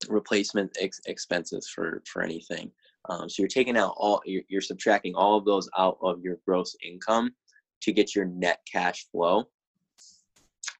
replacement 0.09 0.75
ex- 0.79 1.01
expenses 1.07 1.67
for 1.67 2.01
for 2.05 2.21
anything. 2.21 2.71
Um, 3.09 3.29
so 3.29 3.41
you're 3.41 3.47
taking 3.47 3.77
out 3.77 3.93
all, 3.97 4.21
you're, 4.25 4.43
you're 4.47 4.61
subtracting 4.61 5.15
all 5.15 5.37
of 5.37 5.45
those 5.45 5.69
out 5.77 5.97
of 6.01 6.21
your 6.21 6.39
gross 6.45 6.75
income 6.83 7.35
to 7.81 7.91
get 7.91 8.15
your 8.15 8.25
net 8.25 8.59
cash 8.71 9.05
flow, 9.11 9.45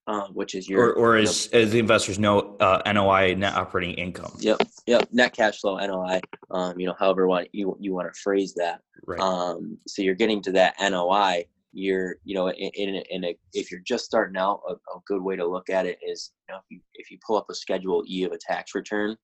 um, 0.07 0.31
which 0.33 0.55
is 0.55 0.69
your 0.69 0.89
Or 0.89 0.93
or 0.93 1.17
you 1.17 1.23
know, 1.23 1.29
as 1.29 1.49
as 1.53 1.71
the 1.71 1.79
investors 1.79 2.19
know, 2.19 2.55
uh, 2.59 2.81
NOI 2.91 3.35
net 3.35 3.53
operating 3.53 3.95
income. 3.95 4.33
yep, 4.39 4.61
yep, 4.85 5.07
net 5.11 5.33
cash 5.33 5.59
flow 5.59 5.77
NOI. 5.77 6.19
Um, 6.51 6.79
you 6.79 6.87
know, 6.87 6.95
however 6.97 7.27
what 7.27 7.47
you 7.53 7.75
you 7.79 7.93
want 7.93 8.13
to 8.13 8.19
phrase 8.19 8.53
that. 8.55 8.81
Right. 9.05 9.19
Um, 9.19 9.77
so 9.87 10.01
you're 10.01 10.15
getting 10.15 10.41
to 10.43 10.51
that 10.53 10.75
NOI. 10.81 11.45
You're, 11.77 12.15
you 12.23 12.35
know, 12.35 12.47
in, 12.49 12.71
in, 12.73 12.95
a, 12.95 13.03
in 13.09 13.25
a, 13.25 13.37
if 13.51 13.69
you're 13.69 13.81
just 13.81 14.05
starting 14.05 14.37
out, 14.37 14.61
a, 14.69 14.73
a 14.73 15.01
good 15.05 15.21
way 15.21 15.35
to 15.35 15.45
look 15.45 15.69
at 15.69 15.85
it 15.85 15.99
is, 16.01 16.31
you 16.47 16.53
know, 16.53 16.59
if 16.59 16.63
you, 16.69 16.79
if 16.93 17.11
you 17.11 17.17
pull 17.25 17.35
up 17.35 17.47
a 17.49 17.53
Schedule 17.53 18.01
E 18.07 18.23
of 18.23 18.31
a 18.31 18.37
tax 18.37 18.73
return, 18.73 19.17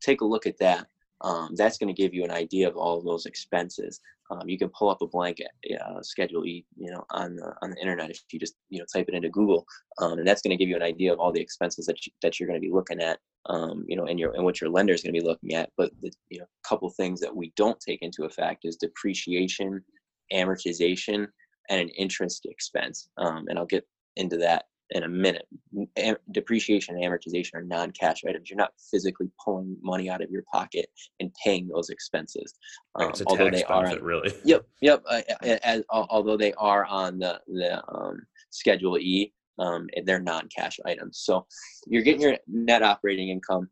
take 0.00 0.20
a 0.20 0.24
look 0.24 0.44
at 0.44 0.58
that. 0.58 0.88
Um, 1.24 1.54
that's 1.56 1.78
going 1.78 1.92
to 1.92 2.00
give 2.00 2.12
you 2.12 2.22
an 2.22 2.30
idea 2.30 2.68
of 2.68 2.76
all 2.76 2.98
of 2.98 3.04
those 3.04 3.24
expenses. 3.24 4.00
Um, 4.30 4.46
you 4.46 4.58
can 4.58 4.68
pull 4.68 4.90
up 4.90 5.00
a 5.00 5.06
blanket 5.06 5.48
uh, 5.84 6.02
Schedule 6.02 6.44
E, 6.44 6.66
you 6.76 6.90
know, 6.90 7.04
on 7.10 7.36
the 7.36 7.54
on 7.62 7.70
the 7.70 7.80
internet 7.80 8.10
if 8.10 8.20
you 8.30 8.38
just 8.38 8.54
you 8.68 8.78
know 8.78 8.84
type 8.92 9.06
it 9.08 9.14
into 9.14 9.30
Google, 9.30 9.66
um, 10.00 10.18
and 10.18 10.26
that's 10.28 10.42
going 10.42 10.56
to 10.56 10.62
give 10.62 10.68
you 10.68 10.76
an 10.76 10.82
idea 10.82 11.12
of 11.12 11.18
all 11.18 11.32
the 11.32 11.40
expenses 11.40 11.86
that 11.86 12.04
you, 12.04 12.12
that 12.22 12.38
you're 12.38 12.46
going 12.46 12.60
to 12.60 12.66
be 12.66 12.72
looking 12.72 13.00
at, 13.00 13.18
um, 13.46 13.84
you 13.88 13.96
know, 13.96 14.04
and 14.04 14.20
your 14.20 14.34
and 14.34 14.44
what 14.44 14.60
your 14.60 14.70
lender 14.70 14.92
is 14.92 15.02
going 15.02 15.14
to 15.14 15.20
be 15.20 15.26
looking 15.26 15.54
at. 15.54 15.70
But 15.78 15.92
the 16.02 16.12
you 16.28 16.38
know 16.38 16.44
a 16.44 16.68
couple 16.68 16.90
things 16.90 17.20
that 17.20 17.34
we 17.34 17.52
don't 17.56 17.80
take 17.80 18.02
into 18.02 18.24
effect 18.24 18.64
is 18.64 18.76
depreciation, 18.76 19.82
amortization, 20.32 21.26
and 21.70 21.80
an 21.80 21.88
interest 21.90 22.46
expense. 22.50 23.08
Um, 23.16 23.46
and 23.48 23.58
I'll 23.58 23.66
get 23.66 23.86
into 24.16 24.36
that 24.38 24.64
in 24.90 25.02
a 25.04 25.08
minute. 25.08 25.46
Am- 25.96 26.16
depreciation 26.32 26.96
and 26.96 27.04
amortization 27.04 27.54
are 27.54 27.62
non-cash 27.62 28.24
items. 28.28 28.50
You're 28.50 28.58
not 28.58 28.72
physically 28.90 29.30
pulling 29.42 29.76
money 29.82 30.10
out 30.10 30.22
of 30.22 30.30
your 30.30 30.44
pocket 30.52 30.86
and 31.20 31.32
paying 31.42 31.68
those 31.68 31.90
expenses. 31.90 32.54
Um, 32.94 33.10
it's 33.10 33.20
a 33.20 33.24
although 33.26 33.50
tax 33.50 33.58
they 33.58 33.64
are 33.64 33.82
benefit, 33.82 34.02
really. 34.02 34.34
Yep, 34.44 34.66
yep. 34.80 35.02
Uh, 35.08 35.22
uh, 35.42 35.58
as, 35.62 35.82
al- 35.92 36.06
although 36.10 36.36
they 36.36 36.52
are 36.54 36.84
on 36.84 37.18
the 37.18 37.40
the 37.48 37.82
um, 37.88 38.20
Schedule 38.50 38.98
E, 38.98 39.32
um, 39.58 39.88
they're 40.04 40.20
non-cash 40.20 40.78
items. 40.84 41.18
So 41.18 41.46
you're 41.86 42.02
getting 42.02 42.20
your 42.20 42.36
net 42.46 42.82
operating 42.82 43.30
income, 43.30 43.68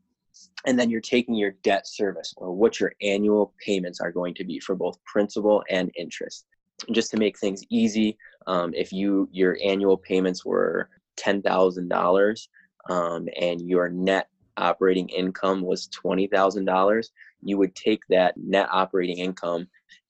and 0.67 0.79
then 0.79 0.91
you're 0.91 1.01
taking 1.01 1.35
your 1.35 1.53
debt 1.63 1.87
service 1.87 2.33
or 2.37 2.53
what 2.53 2.81
your 2.81 2.93
annual 3.03 3.55
payments 3.65 4.01
are 4.01 4.13
going 4.13 4.35
to 4.35 4.45
be 4.45 4.61
for 4.61 4.75
both 4.75 4.99
principal 5.05 5.63
and 5.71 5.91
interest. 5.97 6.47
Just 6.91 7.13
to 7.13 7.17
make 7.17 7.39
things 7.39 7.63
easy, 7.71 8.17
um, 8.47 8.73
if 8.75 8.93
you 8.93 9.29
your 9.31 9.57
annual 9.63 9.97
payments 9.97 10.45
were 10.45 10.89
ten 11.23 11.43
thousand 11.43 11.89
dollars, 11.89 12.49
um, 12.89 13.29
and 13.41 13.61
your 13.61 13.89
net 13.89 14.29
operating 14.57 15.09
income 15.09 15.63
was 15.63 15.87
twenty 15.89 16.27
thousand 16.27 16.65
dollars, 16.65 17.11
you 17.43 17.57
would 17.59 17.75
take 17.75 18.03
that 18.09 18.37
net 18.37 18.69
operating 18.71 19.19
income 19.19 19.67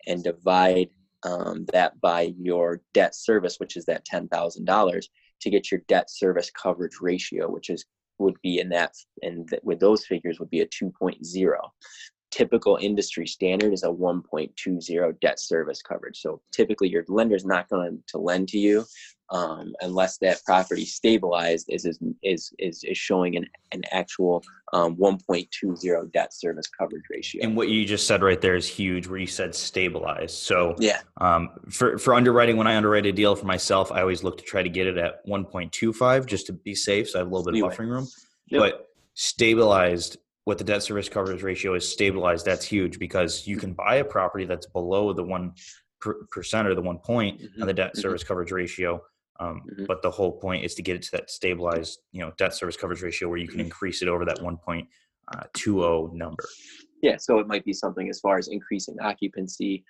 and 0.07 0.25
divide 0.25 0.89
um, 1.25 1.65
that 1.73 2.01
by 2.01 2.33
your 2.39 2.81
debt 2.95 3.15
service, 3.15 3.57
which 3.59 3.77
is 3.77 3.85
that 3.85 4.05
ten 4.05 4.29
thousand 4.29 4.65
dollars, 4.65 5.09
to 5.41 5.51
get 5.51 5.71
your 5.71 5.81
debt 5.89 6.11
service 6.11 6.51
coverage 6.51 6.99
ratio, 7.01 7.51
which 7.51 7.71
is 7.71 7.85
would 8.19 8.41
be 8.43 8.61
in 8.61 8.69
that 8.69 8.95
and 9.23 9.49
th- 9.49 9.63
with 9.65 9.81
those 9.81 10.07
figures 10.07 10.39
would 10.39 10.51
be 10.51 10.61
a 10.61 10.67
2.0. 10.67 11.57
Typical 12.33 12.79
industry 12.81 13.27
standard 13.27 13.73
is 13.73 13.85
a 13.85 13.89
1.20 13.89 15.21
debt 15.21 15.39
service 15.39 15.83
coverage. 15.83 16.19
So 16.19 16.41
typically, 16.51 16.89
your 16.89 17.05
lender's 17.07 17.45
not 17.45 17.69
going 17.69 18.03
to 18.09 18.19
lend 18.19 18.49
to 18.49 18.59
you 18.59 18.85
um, 19.33 19.75
unless 19.81 20.19
that 20.19 20.45
property 20.45 20.85
stabilized 20.85 21.67
is 21.71 21.87
is 21.87 21.99
is 22.23 22.53
is, 22.59 22.85
is 22.85 22.99
showing 22.99 23.37
an 23.37 23.47
an 23.73 23.83
actual 23.91 24.43
um, 24.75 24.95
1.20 24.97 26.13
debt 26.13 26.35
service 26.35 26.69
coverage 26.69 27.05
ratio. 27.11 27.43
And 27.43 27.57
what 27.57 27.69
you 27.69 27.85
just 27.87 28.07
said 28.07 28.23
right 28.23 28.41
there 28.41 28.55
is 28.55 28.69
huge. 28.69 29.07
Where 29.07 29.19
you 29.19 29.27
said 29.27 29.55
stabilized. 29.55 30.37
So 30.37 30.75
yeah, 30.79 31.01
Um, 31.19 31.51
for 31.71 31.99
for 31.99 32.15
underwriting, 32.15 32.57
when 32.57 32.67
I 32.67 32.77
underwrite 32.77 33.07
a 33.07 33.13
deal 33.13 33.35
for 33.35 33.47
myself, 33.47 33.91
I 33.91 34.03
always 34.03 34.23
look 34.23 34.37
to 34.37 34.45
try 34.45 34.63
to 34.63 34.69
get 34.69 34.87
it 34.87 34.99
at 34.99 35.27
1.25 35.27 36.27
just 36.27 36.47
to 36.47 36.53
be 36.53 36.75
safe, 36.75 37.11
so 37.11 37.19
I 37.19 37.21
have 37.21 37.33
a 37.33 37.35
little 37.35 37.51
bit 37.51 37.63
of 37.63 37.71
buffering 37.71 37.89
room. 37.89 38.09
Yep. 38.49 38.61
But 38.61 38.89
stabilized, 39.15 40.19
what 40.45 40.59
the 40.59 40.65
debt 40.65 40.83
service 40.83 41.09
coverage 41.09 41.43
ratio 41.43 41.75
is 41.75 41.89
stabilized. 41.89 42.45
That's 42.45 42.65
huge 42.65 42.99
because 42.99 43.47
you 43.47 43.57
can 43.57 43.75
buy 43.75 43.97
a 43.97 44.05
property 44.05 44.45
that's 44.45 44.67
below 44.67 45.13
the 45.13 45.23
one 45.23 45.55
or 46.05 46.75
the 46.75 46.83
one 46.83 46.99
point 46.99 47.41
on 47.61 47.67
the 47.69 47.73
debt 47.73 47.93
Mhm, 47.93 47.99
mhm. 47.99 48.03
service 48.03 48.25
coverage 48.25 48.51
ratio. 48.51 49.01
Um, 49.39 49.63
Mhm. 49.73 49.87
But 49.87 50.03
the 50.03 50.11
whole 50.11 50.33
point 50.33 50.65
is 50.65 50.75
to 50.75 50.83
get 50.83 50.97
it 50.97 51.03
to 51.03 51.11
that 51.13 51.31
stabilized, 51.31 52.01
you 52.11 52.21
know, 52.21 52.33
debt 52.39 52.55
service 52.55 52.77
coverage 52.77 53.03
ratio 53.03 53.29
where 53.29 53.39
you 53.39 53.47
can 53.49 53.61
Mhm. 53.61 53.65
increase 53.67 54.03
it 54.03 54.09
over 54.09 54.25
that 54.25 54.41
1.20 54.43 54.89
number. 56.13 56.45
yeah 57.03 57.17
so 57.17 57.39
it 57.41 57.47
might 57.49 57.65
be 57.65 57.73
something 57.73 58.09
as 58.09 58.21
far 58.21 58.37
as 58.39 58.47
increasing 58.49 58.97
occupancy 59.01 59.85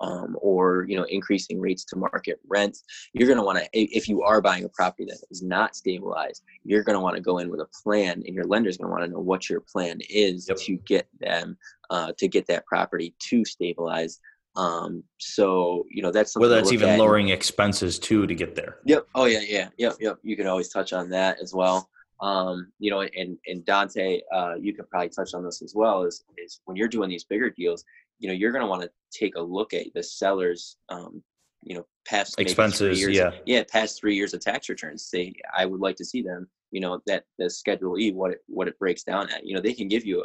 um, 0.00 0.36
or 0.40 0.86
you 0.88 0.96
know 0.96 1.04
increasing 1.04 1.60
rates 1.60 1.84
to 1.84 1.96
market 1.96 2.38
rent 2.46 2.78
you're 3.12 3.26
going 3.26 3.38
to 3.38 3.44
want 3.44 3.58
to 3.58 3.68
if 3.72 4.08
you 4.08 4.22
are 4.22 4.40
buying 4.40 4.64
a 4.64 4.68
property 4.68 5.04
that 5.04 5.18
is 5.30 5.42
not 5.42 5.74
stabilized 5.74 6.42
you're 6.64 6.84
going 6.84 6.94
to 6.94 7.00
want 7.00 7.16
to 7.16 7.22
go 7.22 7.38
in 7.38 7.50
with 7.50 7.60
a 7.60 7.68
plan 7.82 8.22
and 8.26 8.34
your 8.34 8.44
lender's 8.44 8.76
going 8.76 8.88
to 8.88 8.92
want 8.92 9.04
to 9.04 9.10
know 9.10 9.20
what 9.20 9.48
your 9.50 9.60
plan 9.60 9.98
is 10.08 10.48
Yep. 10.48 10.58
to 10.58 10.76
get 10.86 11.08
them 11.20 11.56
uh, 11.90 12.12
to 12.18 12.28
get 12.28 12.46
that 12.46 12.66
property 12.66 13.14
to 13.28 13.44
stabilize 13.44 14.20
Um, 14.56 15.04
so 15.18 15.84
you 15.88 16.02
know 16.02 16.10
that's 16.10 16.36
whether 16.36 16.56
that's 16.56 16.72
even 16.72 16.98
lowering 16.98 17.28
expenses 17.28 17.98
too 17.98 18.26
to 18.26 18.34
get 18.34 18.54
there. 18.56 18.78
Yep. 18.86 19.06
Oh 19.14 19.26
yeah, 19.26 19.40
yeah, 19.46 19.68
yep, 19.78 19.94
yep. 20.00 20.18
You 20.22 20.36
can 20.36 20.46
always 20.48 20.68
touch 20.68 20.92
on 20.92 21.08
that 21.10 21.38
as 21.40 21.54
well. 21.54 21.88
Um, 22.20 22.72
you 22.80 22.90
know, 22.90 23.02
and 23.02 23.38
and 23.46 23.64
Dante, 23.64 24.20
uh, 24.34 24.54
you 24.60 24.74
could 24.74 24.90
probably 24.90 25.10
touch 25.10 25.32
on 25.34 25.44
this 25.44 25.62
as 25.62 25.74
well. 25.76 26.02
Is 26.02 26.24
is 26.36 26.60
when 26.64 26.76
you're 26.76 26.88
doing 26.88 27.08
these 27.08 27.24
bigger 27.24 27.50
deals, 27.50 27.84
you 28.18 28.28
know, 28.28 28.34
you're 28.34 28.52
going 28.52 28.64
to 28.64 28.68
want 28.68 28.82
to 28.82 28.90
take 29.12 29.36
a 29.36 29.40
look 29.40 29.74
at 29.74 29.86
the 29.94 30.02
seller's, 30.02 30.76
um, 30.88 31.22
you 31.62 31.76
know, 31.76 31.86
past 32.06 32.38
expenses. 32.38 33.00
Years, 33.00 33.16
yeah, 33.16 33.30
yeah, 33.46 33.62
past 33.70 33.98
three 33.98 34.14
years 34.14 34.34
of 34.34 34.40
tax 34.40 34.68
returns. 34.68 35.06
Say, 35.06 35.34
I 35.56 35.66
would 35.66 35.80
like 35.80 35.96
to 35.96 36.04
see 36.04 36.22
them. 36.22 36.48
You 36.70 36.80
know, 36.80 37.00
that 37.06 37.24
the 37.38 37.48
Schedule 37.48 37.98
E, 37.98 38.12
what 38.12 38.32
it 38.32 38.38
what 38.46 38.68
it 38.68 38.78
breaks 38.78 39.02
down 39.02 39.30
at. 39.30 39.46
You 39.46 39.54
know, 39.54 39.60
they 39.60 39.72
can 39.72 39.88
give 39.88 40.04
you 40.04 40.24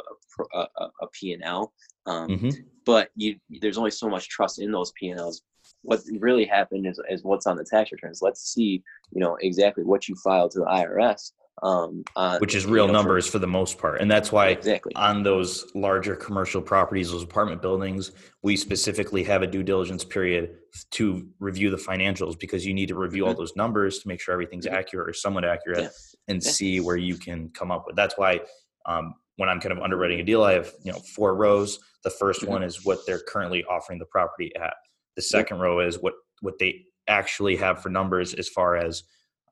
a 0.54 0.58
a, 0.58 0.90
a 1.00 1.06
P 1.12 1.32
and 1.32 1.42
L, 1.42 1.72
um, 2.06 2.28
mm-hmm. 2.28 2.50
but 2.84 3.10
you 3.16 3.36
there's 3.60 3.78
only 3.78 3.90
so 3.90 4.08
much 4.08 4.28
trust 4.28 4.60
in 4.60 4.70
those 4.70 4.92
P 4.92 5.08
and 5.08 5.20
Ls 5.20 5.42
what 5.82 6.02
really 6.18 6.44
happened 6.44 6.86
is, 6.86 7.00
is 7.10 7.24
what's 7.24 7.46
on 7.46 7.56
the 7.56 7.64
tax 7.64 7.92
returns. 7.92 8.20
Let's 8.22 8.52
see, 8.52 8.82
you 9.12 9.20
know, 9.20 9.36
exactly 9.40 9.84
what 9.84 10.08
you 10.08 10.14
filed 10.16 10.50
to 10.52 10.60
the 10.60 10.66
IRS 10.66 11.32
um, 11.62 12.04
on, 12.16 12.40
which 12.40 12.54
is 12.54 12.66
real 12.66 12.86
know, 12.86 12.92
numbers 12.92 13.26
for, 13.26 13.32
for, 13.32 13.38
the 13.38 13.46
most 13.46 13.78
part 13.78 14.00
and 14.00 14.10
that's 14.10 14.32
why 14.32 14.48
exactly 14.48 14.92
on 14.96 15.22
those 15.22 15.70
larger 15.74 16.16
commercial 16.16 16.60
properties 16.60 17.10
those 17.10 17.22
apartment 17.22 17.62
buildings 17.62 18.10
we 18.42 18.56
specifically 18.56 19.22
have 19.22 19.42
a 19.42 19.46
due 19.46 19.62
diligence 19.62 20.04
period 20.04 20.56
to 20.90 21.26
review 21.38 21.70
the 21.70 21.76
financials 21.76 22.38
because 22.38 22.66
you 22.66 22.74
need 22.74 22.88
to 22.88 22.96
review 22.96 23.22
mm-hmm. 23.22 23.30
all 23.30 23.36
those 23.36 23.54
numbers 23.54 24.00
to 24.00 24.08
make 24.08 24.20
sure 24.20 24.32
everything's 24.32 24.66
mm-hmm. 24.66 24.74
accurate 24.74 25.08
or 25.08 25.12
somewhat 25.12 25.44
accurate 25.44 25.82
yeah. 25.82 25.88
and 26.28 26.42
yeah. 26.42 26.50
see 26.50 26.80
where 26.80 26.96
you 26.96 27.16
can 27.16 27.48
come 27.50 27.70
up 27.70 27.84
with 27.86 27.94
that's 27.94 28.18
why 28.18 28.40
um, 28.86 29.14
when 29.36 29.48
i'm 29.48 29.60
kind 29.60 29.72
of 29.72 29.78
underwriting 29.78 30.20
a 30.20 30.24
deal 30.24 30.42
i 30.42 30.52
have 30.52 30.72
you 30.82 30.92
know 30.92 30.98
four 31.14 31.36
rows 31.36 31.78
the 32.02 32.10
1st 32.10 32.40
mm-hmm. 32.40 32.50
one 32.50 32.62
is 32.62 32.84
what 32.84 32.98
they're 33.06 33.22
currently 33.28 33.64
offering 33.64 33.98
the 33.98 34.06
property 34.06 34.50
at 34.60 34.74
the 35.16 35.22
second 35.22 35.58
row 35.58 35.80
is 35.80 36.00
what 36.00 36.14
what 36.40 36.58
they 36.58 36.84
actually 37.08 37.56
have 37.56 37.82
for 37.82 37.88
numbers 37.90 38.34
as 38.34 38.48
far 38.48 38.76
as 38.76 39.04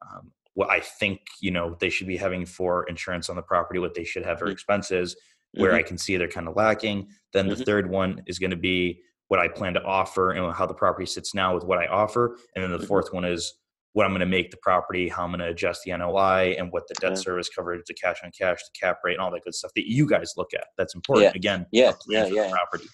um, 0.03 0.33
what 0.55 0.71
I 0.71 0.81
think 0.81 1.21
you 1.41 1.51
know 1.51 1.77
they 1.81 1.91
should 1.91 2.07
be 2.07 2.17
having 2.17 2.47
for 2.47 2.85
insurance 2.85 3.29
on 3.29 3.37
the 3.37 3.43
property, 3.43 3.79
what 3.79 3.95
they 3.95 4.05
should 4.05 4.25
have 4.25 4.39
for 4.39 4.47
mm-hmm. 4.47 4.53
expenses, 4.53 5.17
where 5.53 5.71
mm-hmm. 5.71 5.79
I 5.79 5.83
can 5.83 5.99
see 5.99 6.17
they're 6.17 6.29
kind 6.29 6.49
of 6.49 6.57
lacking. 6.57 7.09
Then 7.33 7.49
the 7.49 7.55
mm-hmm. 7.55 7.65
third 7.65 7.91
one 7.91 8.23
is 8.27 8.39
going 8.39 8.51
to 8.51 8.57
be 8.57 9.01
what 9.29 9.41
I 9.41 9.49
plan 9.49 9.75
to 9.75 9.83
offer 9.83 10.33
and 10.33 10.55
how 10.55 10.67
the 10.67 10.75
property 10.75 11.07
sits 11.07 11.35
now 11.35 11.55
with 11.55 11.65
what 11.65 11.79
I 11.79 11.87
offer, 11.87 12.37
and 12.55 12.63
then 12.63 12.71
the 12.71 12.79
mm-hmm. 12.79 12.87
fourth 12.87 13.13
one 13.13 13.25
is 13.25 13.55
what 13.95 14.07
I'm 14.07 14.13
going 14.13 14.21
to 14.21 14.27
make 14.27 14.51
the 14.51 14.57
property, 14.59 15.09
how 15.09 15.25
I'm 15.25 15.31
going 15.31 15.41
to 15.41 15.49
adjust 15.49 15.83
the 15.85 15.97
NOI, 15.97 16.55
and 16.59 16.73
what 16.73 16.89
the 16.89 16.95
debt 16.95 17.19
service 17.19 17.49
coverage, 17.51 17.83
the 17.87 17.95
cash 17.95 18.21
on 18.25 18.31
cash, 18.31 18.59
the 18.63 18.79
cap 18.79 18.99
rate, 19.05 19.15
and 19.15 19.21
all 19.21 19.31
that 19.33 19.45
good 19.45 19.55
stuff 19.55 19.71
that 19.77 19.87
you 19.87 20.09
guys 20.09 20.33
look 20.37 20.55
at. 20.55 20.69
That's 20.79 20.95
important. 20.95 21.27
Yeah. 21.27 21.33
Again, 21.35 21.67
yeah, 21.73 21.93
yeah, 22.09 22.27
yeah. 22.27 22.51
Property. 22.51 22.87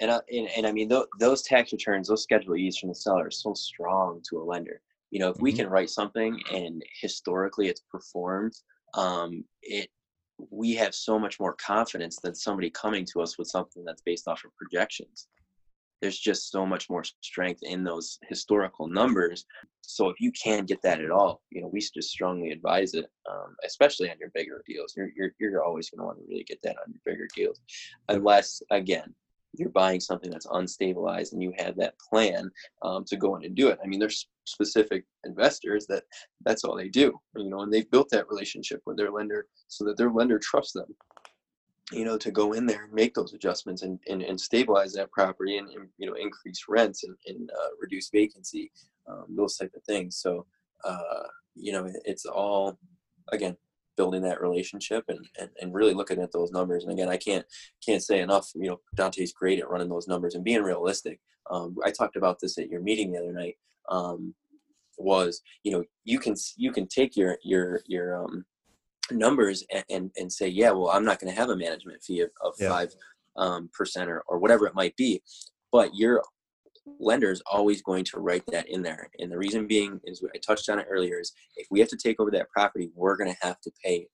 And, 0.00 0.10
uh, 0.10 0.20
and 0.30 0.48
and 0.56 0.66
I 0.66 0.72
mean 0.72 0.88
th- 0.88 1.06
those 1.18 1.42
tax 1.42 1.72
returns, 1.72 2.08
those 2.08 2.22
Schedule 2.22 2.56
E's 2.56 2.78
from 2.78 2.90
the 2.90 2.94
seller 2.94 3.26
are 3.26 3.30
so 3.30 3.54
strong 3.54 4.20
to 4.28 4.38
a 4.38 4.44
lender 4.44 4.80
you 5.10 5.18
know 5.20 5.28
if 5.28 5.34
mm-hmm. 5.34 5.44
we 5.44 5.52
can 5.52 5.68
write 5.68 5.90
something 5.90 6.40
and 6.52 6.82
historically 7.00 7.68
it's 7.68 7.82
performed 7.90 8.54
um, 8.94 9.44
it 9.62 9.88
we 10.50 10.74
have 10.74 10.94
so 10.94 11.18
much 11.18 11.38
more 11.38 11.54
confidence 11.54 12.18
than 12.22 12.34
somebody 12.34 12.70
coming 12.70 13.04
to 13.12 13.20
us 13.20 13.38
with 13.38 13.48
something 13.48 13.84
that's 13.84 14.02
based 14.02 14.26
off 14.26 14.42
of 14.44 14.56
projections. 14.56 15.28
There's 16.00 16.18
just 16.18 16.50
so 16.50 16.64
much 16.64 16.88
more 16.88 17.04
strength 17.20 17.60
in 17.62 17.84
those 17.84 18.18
historical 18.26 18.88
numbers. 18.88 19.44
So 19.82 20.08
if 20.08 20.18
you 20.18 20.32
can 20.32 20.64
get 20.64 20.80
that 20.82 21.00
at 21.00 21.10
all 21.10 21.42
you 21.50 21.60
know 21.60 21.68
we 21.68 21.80
just 21.80 22.10
strongly 22.10 22.50
advise 22.50 22.94
it 22.94 23.06
um, 23.30 23.54
especially 23.64 24.10
on 24.10 24.16
your 24.18 24.30
bigger 24.34 24.62
deals. 24.66 24.94
You're, 24.96 25.10
you're, 25.14 25.32
you're 25.38 25.62
always 25.62 25.90
going 25.90 26.00
to 26.00 26.04
want 26.04 26.18
to 26.18 26.24
really 26.28 26.44
get 26.44 26.62
that 26.62 26.76
on 26.86 26.92
your 26.92 27.00
bigger 27.04 27.28
deals. 27.34 27.60
Unless 28.08 28.62
again 28.70 29.14
you're 29.54 29.70
buying 29.70 30.00
something 30.00 30.30
that's 30.30 30.46
unstabilized 30.46 31.32
and 31.32 31.42
you 31.42 31.52
have 31.58 31.76
that 31.76 31.94
plan 31.98 32.50
um, 32.82 33.04
to 33.04 33.16
go 33.16 33.36
in 33.36 33.44
and 33.44 33.54
do 33.54 33.68
it. 33.68 33.78
I 33.82 33.86
mean, 33.86 33.98
there's 33.98 34.28
specific 34.44 35.04
investors 35.24 35.86
that 35.88 36.04
that's 36.44 36.64
all 36.64 36.76
they 36.76 36.88
do, 36.88 37.18
you 37.36 37.50
know, 37.50 37.60
and 37.60 37.72
they've 37.72 37.90
built 37.90 38.08
that 38.10 38.28
relationship 38.28 38.80
with 38.86 38.96
their 38.96 39.10
lender 39.10 39.46
so 39.68 39.84
that 39.84 39.96
their 39.96 40.10
lender 40.10 40.38
trusts 40.38 40.72
them, 40.72 40.94
you 41.92 42.04
know, 42.04 42.16
to 42.16 42.30
go 42.30 42.52
in 42.52 42.66
there 42.66 42.84
and 42.84 42.92
make 42.92 43.14
those 43.14 43.34
adjustments 43.34 43.82
and, 43.82 43.98
and, 44.08 44.22
and 44.22 44.40
stabilize 44.40 44.92
that 44.92 45.10
property 45.10 45.58
and, 45.58 45.68
and, 45.70 45.88
you 45.98 46.06
know, 46.06 46.14
increase 46.14 46.64
rents 46.68 47.04
and, 47.04 47.16
and 47.26 47.50
uh, 47.50 47.70
reduce 47.80 48.08
vacancy, 48.10 48.70
um, 49.08 49.24
those 49.30 49.56
type 49.56 49.72
of 49.76 49.82
things. 49.84 50.16
So, 50.16 50.46
uh, 50.84 51.24
you 51.54 51.72
know, 51.72 51.92
it's 52.04 52.24
all, 52.24 52.78
again, 53.32 53.56
building 54.00 54.22
that 54.22 54.40
relationship 54.40 55.04
and, 55.08 55.18
and, 55.38 55.50
and 55.60 55.74
really 55.74 55.92
looking 55.92 56.22
at 56.22 56.32
those 56.32 56.50
numbers. 56.52 56.84
And 56.84 56.92
again, 56.94 57.10
I 57.10 57.18
can't 57.18 57.44
can't 57.84 58.02
say 58.02 58.20
enough. 58.20 58.48
You 58.54 58.70
know, 58.70 58.80
Dante's 58.96 59.34
great 59.34 59.58
at 59.58 59.68
running 59.68 59.90
those 59.90 60.08
numbers 60.08 60.34
and 60.34 60.42
being 60.42 60.62
realistic. 60.62 61.20
Um, 61.50 61.76
I 61.84 61.90
talked 61.90 62.16
about 62.16 62.38
this 62.40 62.56
at 62.56 62.70
your 62.70 62.80
meeting 62.80 63.12
the 63.12 63.18
other 63.18 63.34
night. 63.34 63.56
Um, 63.90 64.34
was 64.96 65.42
you 65.64 65.72
know 65.72 65.84
you 66.04 66.18
can 66.18 66.34
you 66.56 66.72
can 66.72 66.86
take 66.86 67.14
your 67.14 67.36
your 67.42 67.80
your 67.86 68.22
um, 68.22 68.44
numbers 69.10 69.64
and, 69.72 69.84
and, 69.90 70.10
and 70.18 70.32
say 70.32 70.46
yeah 70.46 70.70
well 70.70 70.90
I'm 70.90 71.04
not 71.04 71.18
going 71.18 71.32
to 71.32 71.40
have 71.40 71.48
a 71.48 71.56
management 71.56 72.02
fee 72.02 72.20
of, 72.20 72.30
of 72.42 72.54
five 72.56 72.90
yeah. 72.92 73.42
um, 73.42 73.70
percent 73.72 74.10
or, 74.10 74.22
or 74.28 74.38
whatever 74.38 74.66
it 74.66 74.74
might 74.74 74.96
be, 74.96 75.22
but 75.72 75.94
you're 75.94 76.22
lender 76.98 77.30
is 77.30 77.42
always 77.50 77.82
going 77.82 78.04
to 78.04 78.20
write 78.20 78.44
that 78.48 78.68
in 78.68 78.82
there. 78.82 79.10
And 79.18 79.30
the 79.30 79.38
reason 79.38 79.66
being 79.66 80.00
is 80.04 80.22
I 80.34 80.38
touched 80.38 80.68
on 80.68 80.78
it 80.78 80.86
earlier 80.90 81.20
is 81.20 81.32
if 81.56 81.66
we 81.70 81.80
have 81.80 81.88
to 81.88 81.96
take 81.96 82.20
over 82.20 82.30
that 82.32 82.50
property, 82.50 82.90
we're 82.94 83.16
going 83.16 83.32
to 83.32 83.38
have 83.42 83.60
to 83.60 83.70
pay 83.84 84.08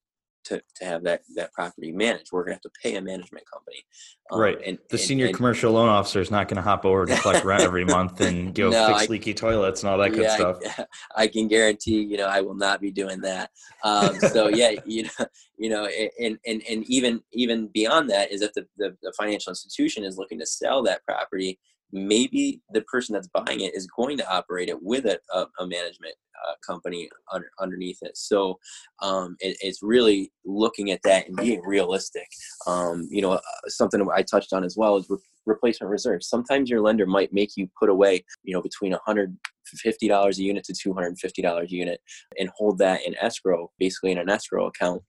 to, 0.47 0.63
to 0.77 0.85
have 0.85 1.03
that, 1.05 1.23
that 1.35 1.53
property 1.53 1.93
managed. 1.93 2.31
We're 2.33 2.45
going 2.45 2.53
to 2.53 2.55
have 2.55 2.63
to 2.63 2.81
pay 2.83 2.97
a 2.97 3.03
management 3.03 3.45
company. 3.53 3.85
Um, 4.31 4.41
right. 4.41 4.59
And 4.65 4.79
the 4.89 4.93
and, 4.93 5.01
senior 5.01 5.27
and, 5.27 5.35
commercial 5.35 5.73
loan 5.73 5.89
officer 5.89 6.21
is 6.21 6.31
not 6.31 6.49
going 6.49 6.57
to 6.57 6.63
hop 6.63 6.85
over 6.85 7.05
to 7.07 7.17
collect 7.17 7.45
rent 7.45 7.63
every 7.63 7.85
month 7.85 8.21
and 8.21 8.55
go 8.55 8.71
no, 8.71 8.87
fix 8.89 9.03
I, 9.03 9.07
leaky 9.07 9.35
toilets 9.35 9.83
and 9.83 9.91
all 9.91 9.99
that 9.99 10.13
good 10.13 10.31
stuff. 10.31 10.59
I, 10.79 10.85
I, 11.23 11.27
can 11.27 11.49
guarantee, 11.49 12.03
you 12.03 12.17
know, 12.17 12.27
I 12.27 12.41
will 12.41 12.55
not 12.55 12.81
be 12.81 12.91
doing 12.91 13.21
that. 13.23 13.51
Um, 13.83 14.19
so 14.21 14.49
yeah, 14.49 14.73
you 14.87 15.05
know, 15.05 15.27
you 15.59 15.69
know, 15.69 15.87
and, 16.21 16.39
and, 16.47 16.63
and 16.69 16.85
even, 16.89 17.21
even 17.33 17.69
beyond 17.69 18.11
that 18.11 18.31
is 18.31 18.43
if 18.43 18.53
the, 18.53 18.67
the, 18.77 18.97
the 19.03 19.13
financial 19.19 19.51
institution 19.51 20.05
is 20.05 20.17
looking 20.17 20.39
to 20.39 20.47
sell 20.47 20.83
that 20.85 21.05
property, 21.05 21.59
maybe 21.93 22.61
the 22.73 22.83
person 22.83 23.15
that's 23.15 23.29
buying 23.29 23.61
it 23.61 23.75
is 23.75 23.87
going 23.87 24.17
to 24.19 24.31
operate 24.31 24.69
it 24.69 24.83
with 24.83 25.07
a, 25.07 25.19
a, 25.33 25.47
a 25.61 25.67
management 25.67 26.15
uh, 26.49 26.55
company 26.67 27.09
under, 27.33 27.51
underneath 27.61 27.99
it. 28.03 28.17
So 28.17 28.59
um, 29.03 29.37
it, 29.41 29.57
it's 29.61 29.83
really 29.83 30.33
looking 30.45 30.91
at 30.91 31.03
that 31.05 31.29
and 31.29 31.37
being 31.37 31.63
realistic. 31.67 32.29
Um, 32.67 33.09
you 33.11 33.23
know, 33.23 33.33
uh, 33.33 33.41
something 33.69 34.07
I 34.15 34.23
touched 34.23 34.53
on 34.53 34.65
as 34.65 34.77
well 34.77 34.97
is 34.97 35.09
re- 35.09 35.19
replacement 35.47 35.91
reserves. 35.91 36.29
Sometimes 36.29 36.69
your 36.69 36.81
lender 36.81 37.07
might 37.07 37.33
make 37.33 37.57
you 37.57 37.69
put 37.79 37.89
away, 37.89 38.25
you 38.43 38.55
know, 38.55 38.63
between 38.63 38.95
$150 39.07 40.39
a 40.39 40.43
unit 40.43 40.65
to 40.65 40.73
$250 40.73 41.63
a 41.63 41.71
unit 41.71 42.01
and 42.39 42.51
hold 42.57 42.79
that 42.79 43.07
in 43.07 43.15
escrow, 43.21 43.71
basically 43.79 44.13
in 44.13 44.19
an 44.19 44.29
escrow 44.29 44.67
account 44.67 45.03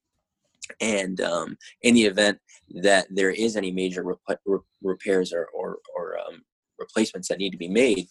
and 0.82 1.22
um, 1.22 1.58
in 1.82 1.94
the 1.94 2.04
event 2.04 2.40
that 2.82 3.08
there 3.10 3.32
is 3.32 3.56
any 3.56 3.72
major 3.72 4.04
rep- 4.04 4.40
repairs 4.84 5.34
or, 5.34 5.48
or, 5.54 5.78
or 5.96 6.18
um, 6.20 6.42
replacements 6.80 7.28
that 7.28 7.38
need 7.38 7.52
to 7.52 7.58
be 7.58 7.70
made 7.70 8.08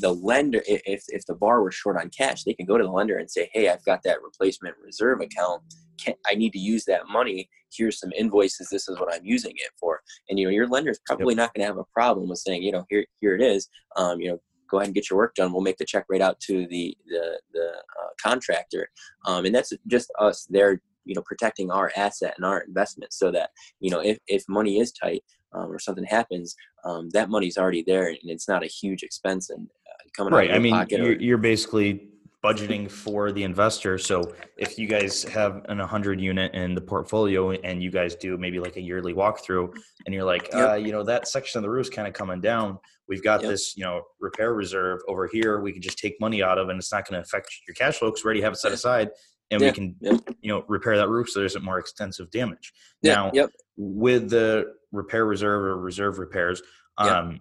the 0.00 0.12
lender 0.12 0.62
if, 0.66 1.04
if 1.08 1.24
the 1.26 1.34
borrower's 1.34 1.74
short 1.74 1.96
on 1.96 2.10
cash 2.10 2.44
they 2.44 2.52
can 2.52 2.66
go 2.66 2.76
to 2.76 2.84
the 2.84 2.90
lender 2.90 3.18
and 3.18 3.30
say 3.30 3.48
hey 3.52 3.68
i've 3.68 3.84
got 3.84 4.02
that 4.02 4.22
replacement 4.22 4.74
reserve 4.84 5.20
account. 5.20 5.62
Can, 6.02 6.14
i 6.26 6.34
need 6.34 6.52
to 6.52 6.58
use 6.58 6.84
that 6.84 7.08
money. 7.10 7.48
Here's 7.72 7.98
some 7.98 8.12
invoices. 8.16 8.68
This 8.70 8.88
is 8.88 8.98
what 9.00 9.12
i'm 9.12 9.24
using 9.24 9.52
it 9.56 9.70
for. 9.80 10.00
And 10.28 10.38
you 10.38 10.46
know 10.46 10.50
your 10.50 10.68
lender 10.68 10.90
is 10.90 11.00
probably 11.06 11.34
yep. 11.34 11.38
not 11.38 11.54
going 11.54 11.62
to 11.62 11.66
have 11.66 11.78
a 11.78 11.92
problem 11.92 12.28
with 12.28 12.38
saying 12.38 12.62
you 12.62 12.72
know 12.72 12.84
here 12.88 13.04
here 13.20 13.34
it 13.34 13.42
is. 13.42 13.68
Um, 13.96 14.20
you 14.20 14.28
know 14.28 14.38
go 14.70 14.78
ahead 14.78 14.88
and 14.88 14.94
get 14.94 15.08
your 15.08 15.16
work 15.16 15.34
done. 15.34 15.52
We'll 15.52 15.62
make 15.62 15.78
the 15.78 15.86
check 15.86 16.04
right 16.08 16.20
out 16.20 16.38
to 16.40 16.66
the 16.68 16.96
the, 17.06 17.40
the 17.52 17.68
uh, 17.68 18.08
contractor. 18.22 18.88
Um, 19.26 19.46
and 19.46 19.54
that's 19.54 19.72
just 19.88 20.12
us. 20.18 20.46
There 20.50 20.80
you 21.04 21.14
know 21.14 21.22
protecting 21.22 21.70
our 21.70 21.90
asset 21.96 22.34
and 22.36 22.44
our 22.44 22.60
investment 22.60 23.12
so 23.12 23.30
that 23.32 23.50
you 23.80 23.90
know 23.90 24.00
if, 24.00 24.18
if 24.28 24.44
money 24.48 24.78
is 24.78 24.92
tight 24.92 25.24
um, 25.52 25.70
or 25.70 25.78
something 25.78 26.04
happens, 26.04 26.54
um, 26.84 27.08
that 27.10 27.30
money's 27.30 27.58
already 27.58 27.82
there 27.82 28.08
and 28.08 28.18
it's 28.24 28.48
not 28.48 28.62
a 28.62 28.66
huge 28.66 29.02
expense 29.02 29.50
and 29.50 29.66
uh, 29.86 30.08
coming 30.16 30.32
right. 30.32 30.50
I 30.52 30.58
mean, 30.58 30.86
you're, 30.90 31.06
or, 31.06 31.12
you're 31.12 31.38
basically 31.38 32.08
budgeting 32.44 32.88
for 32.88 33.32
the 33.32 33.42
investor. 33.42 33.98
So 33.98 34.32
if 34.56 34.78
you 34.78 34.86
guys 34.86 35.24
have 35.24 35.64
an 35.68 35.78
100 35.78 36.20
unit 36.20 36.54
in 36.54 36.74
the 36.74 36.80
portfolio 36.80 37.50
and 37.50 37.82
you 37.82 37.90
guys 37.90 38.14
do 38.14 38.36
maybe 38.38 38.60
like 38.60 38.76
a 38.76 38.80
yearly 38.80 39.12
walkthrough 39.12 39.74
and 40.06 40.14
you're 40.14 40.24
like, 40.24 40.48
yep. 40.52 40.68
uh, 40.68 40.74
you 40.74 40.92
know, 40.92 41.02
that 41.02 41.26
section 41.26 41.58
of 41.58 41.62
the 41.62 41.70
roof 41.70 41.86
is 41.86 41.90
kind 41.90 42.06
of 42.06 42.14
coming 42.14 42.40
down. 42.40 42.78
We've 43.08 43.22
got 43.24 43.42
yep. 43.42 43.50
this, 43.50 43.76
you 43.76 43.84
know, 43.84 44.02
repair 44.20 44.54
reserve 44.54 45.00
over 45.08 45.26
here. 45.26 45.60
We 45.60 45.72
can 45.72 45.82
just 45.82 45.98
take 45.98 46.20
money 46.20 46.42
out 46.42 46.58
of 46.58 46.68
and 46.68 46.78
it's 46.78 46.92
not 46.92 47.08
going 47.08 47.20
to 47.20 47.26
affect 47.26 47.48
your 47.66 47.74
cash 47.74 47.98
flow 47.98 48.10
because 48.10 48.24
we 48.24 48.28
already 48.28 48.42
have 48.42 48.52
it 48.52 48.58
set 48.58 48.72
aside 48.72 49.10
and 49.50 49.60
yeah. 49.60 49.68
we 49.68 49.72
can, 49.72 49.96
you 50.40 50.52
know, 50.52 50.64
repair 50.68 50.96
that 50.96 51.08
roof 51.08 51.28
so 51.30 51.40
there 51.40 51.46
isn't 51.46 51.64
more 51.64 51.78
extensive 51.78 52.30
damage. 52.30 52.72
Now, 53.02 53.32
yep. 53.34 53.50
with 53.76 54.30
the 54.30 54.74
repair 54.92 55.24
reserve 55.24 55.62
or 55.62 55.76
reserve 55.78 56.18
repairs. 56.18 56.62
Um, 56.96 57.32
yep. 57.32 57.40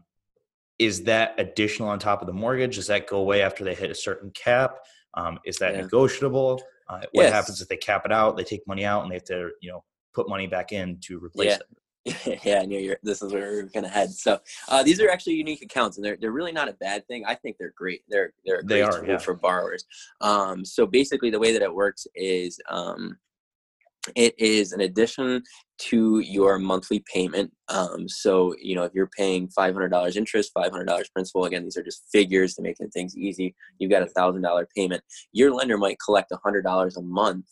Is 0.80 1.04
that 1.06 1.36
additional 1.40 1.90
on 1.90 2.00
top 2.00 2.22
of 2.22 2.28
the 2.28 2.34
mortgage? 2.34 2.76
Does 2.76 2.88
that 2.88 3.08
go 3.08 3.18
away 3.18 3.42
after 3.42 3.64
they 3.64 3.74
hit 3.74 3.90
a 3.90 3.96
certain 3.96 4.30
cap? 4.32 4.78
Um, 5.16 5.40
is 5.46 5.58
that 5.58 5.74
yeah. 5.74 5.82
negotiable? 5.82 6.62
Uh, 6.88 7.02
what 7.12 7.24
yes. 7.24 7.34
happens 7.34 7.62
if 7.62 7.68
they 7.68 7.78
cap 7.78 8.06
it 8.06 8.12
out? 8.12 8.38
They 8.38 8.44
take 8.44 8.66
money 8.68 8.86
out 8.86 9.02
and 9.02 9.12
they 9.12 9.16
have 9.16 9.24
to, 9.26 9.50
you 9.62 9.72
know, 9.72 9.84
put 10.14 10.30
money 10.30 10.48
back 10.48 10.72
in 10.72 11.00
to 11.02 11.20
replace 11.20 11.50
yeah. 11.50 11.56
it. 11.56 11.78
yeah, 12.46 12.60
I 12.62 12.66
knew 12.66 12.80
you're, 12.80 12.98
this 13.04 13.22
is 13.22 13.34
where 13.34 13.52
we 13.52 13.58
are 13.60 13.64
gonna 13.64 13.90
head. 13.90 14.12
So 14.12 14.40
uh, 14.70 14.84
these 14.84 15.02
are 15.02 15.10
actually 15.10 15.34
unique 15.34 15.62
accounts, 15.62 15.98
and 15.98 16.06
they're 16.06 16.16
they're 16.16 16.32
really 16.32 16.54
not 16.54 16.70
a 16.70 16.74
bad 16.74 17.06
thing. 17.08 17.26
I 17.26 17.36
think 17.36 17.58
they're 17.58 17.74
great. 17.76 18.04
They're 18.08 18.34
they're 18.46 18.60
a 18.60 18.64
great 18.64 18.76
They 18.78 18.82
are, 18.82 19.00
tool 19.00 19.10
yeah. 19.10 19.18
for 19.18 19.34
borrowers. 19.34 19.86
Um, 20.22 20.64
so 20.64 20.86
basically, 20.86 21.30
the 21.30 21.40
way 21.40 21.52
that 21.52 21.62
it 21.62 21.74
works 21.74 22.08
is 22.16 22.60
um, 22.70 23.18
it 24.16 24.34
is 24.38 24.72
an 24.72 24.82
addition 24.82 25.44
to 25.80 26.20
your 26.20 26.58
monthly 26.58 27.04
payment. 27.14 27.52
Um, 27.70 28.08
so 28.08 28.56
you 28.62 28.76
know 28.76 28.84
if 28.84 28.94
you're 28.94 29.10
paying 29.18 29.48
five 29.50 29.74
hundred 29.74 29.90
dollars 29.90 30.18
interest, 30.18 30.52
five 30.54 30.72
hundred 30.72 30.86
dollars 30.86 31.10
principal. 31.10 31.46
Again, 31.46 31.64
these 31.64 31.78
are 31.78 31.84
just 31.84 32.04
figures 32.12 32.56
to 32.56 32.62
make 32.62 32.78
things 32.94 33.18
easy. 33.18 33.56
You've 33.80 33.92
got 33.92 34.04
a 34.04 34.08
thousand 34.08 34.42
dollar 34.42 34.68
payment. 34.76 35.04
Your 35.32 35.54
lender 35.54 35.78
might 35.78 35.98
collect 36.04 36.32
a 36.32 36.40
hundred 36.44 36.64
dollars 36.64 36.98
a 36.98 37.02
month 37.02 37.46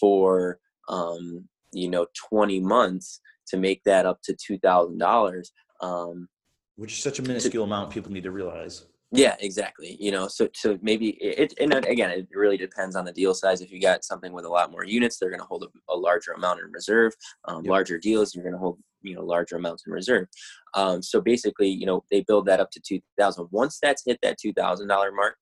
for 0.00 0.58
um, 0.88 1.48
you 1.72 1.90
know 1.90 2.06
20 2.30 2.60
months 2.60 3.20
to 3.48 3.56
make 3.56 3.82
that 3.84 4.06
up 4.06 4.20
to 4.22 4.34
$2000 4.34 5.44
um, 5.80 6.28
Which 6.76 6.92
is 6.92 7.02
such 7.02 7.18
a 7.18 7.22
minuscule 7.22 7.64
amount 7.64 7.90
people 7.90 8.12
need 8.12 8.24
to 8.24 8.30
realize. 8.30 8.86
Yeah 9.12 9.36
exactly 9.40 9.96
you 10.00 10.10
know 10.10 10.26
so 10.26 10.48
so 10.54 10.78
maybe 10.82 11.10
it 11.22 11.54
and 11.60 11.72
again 11.72 12.10
it 12.10 12.26
really 12.32 12.56
depends 12.56 12.96
on 12.96 13.04
the 13.04 13.12
deal 13.12 13.34
size. 13.34 13.60
If 13.60 13.70
you 13.70 13.80
got 13.80 14.04
something 14.04 14.32
with 14.32 14.44
a 14.44 14.48
lot 14.48 14.70
more 14.70 14.84
units 14.84 15.18
they're 15.18 15.30
going 15.30 15.40
to 15.40 15.46
hold 15.46 15.64
a, 15.64 15.92
a 15.92 15.96
larger 15.96 16.32
amount 16.32 16.60
in 16.60 16.70
reserve 16.72 17.12
um, 17.44 17.64
Yep. 17.64 17.70
larger 17.70 17.98
deals 17.98 18.34
you're 18.34 18.44
going 18.44 18.54
to 18.54 18.58
hold 18.58 18.78
you 19.02 19.14
know 19.14 19.22
larger 19.24 19.56
amounts 19.56 19.84
in 19.86 19.92
reserve. 19.92 20.26
Um, 20.74 21.02
so 21.02 21.20
basically 21.20 21.68
you 21.68 21.86
know 21.86 22.02
they 22.10 22.22
build 22.22 22.46
that 22.46 22.60
up 22.60 22.70
to 22.72 22.80
2000 22.80 23.48
once 23.50 23.78
that's 23.80 24.02
hit 24.04 24.18
that 24.22 24.38
$2000 24.44 24.86
mark 25.14 25.36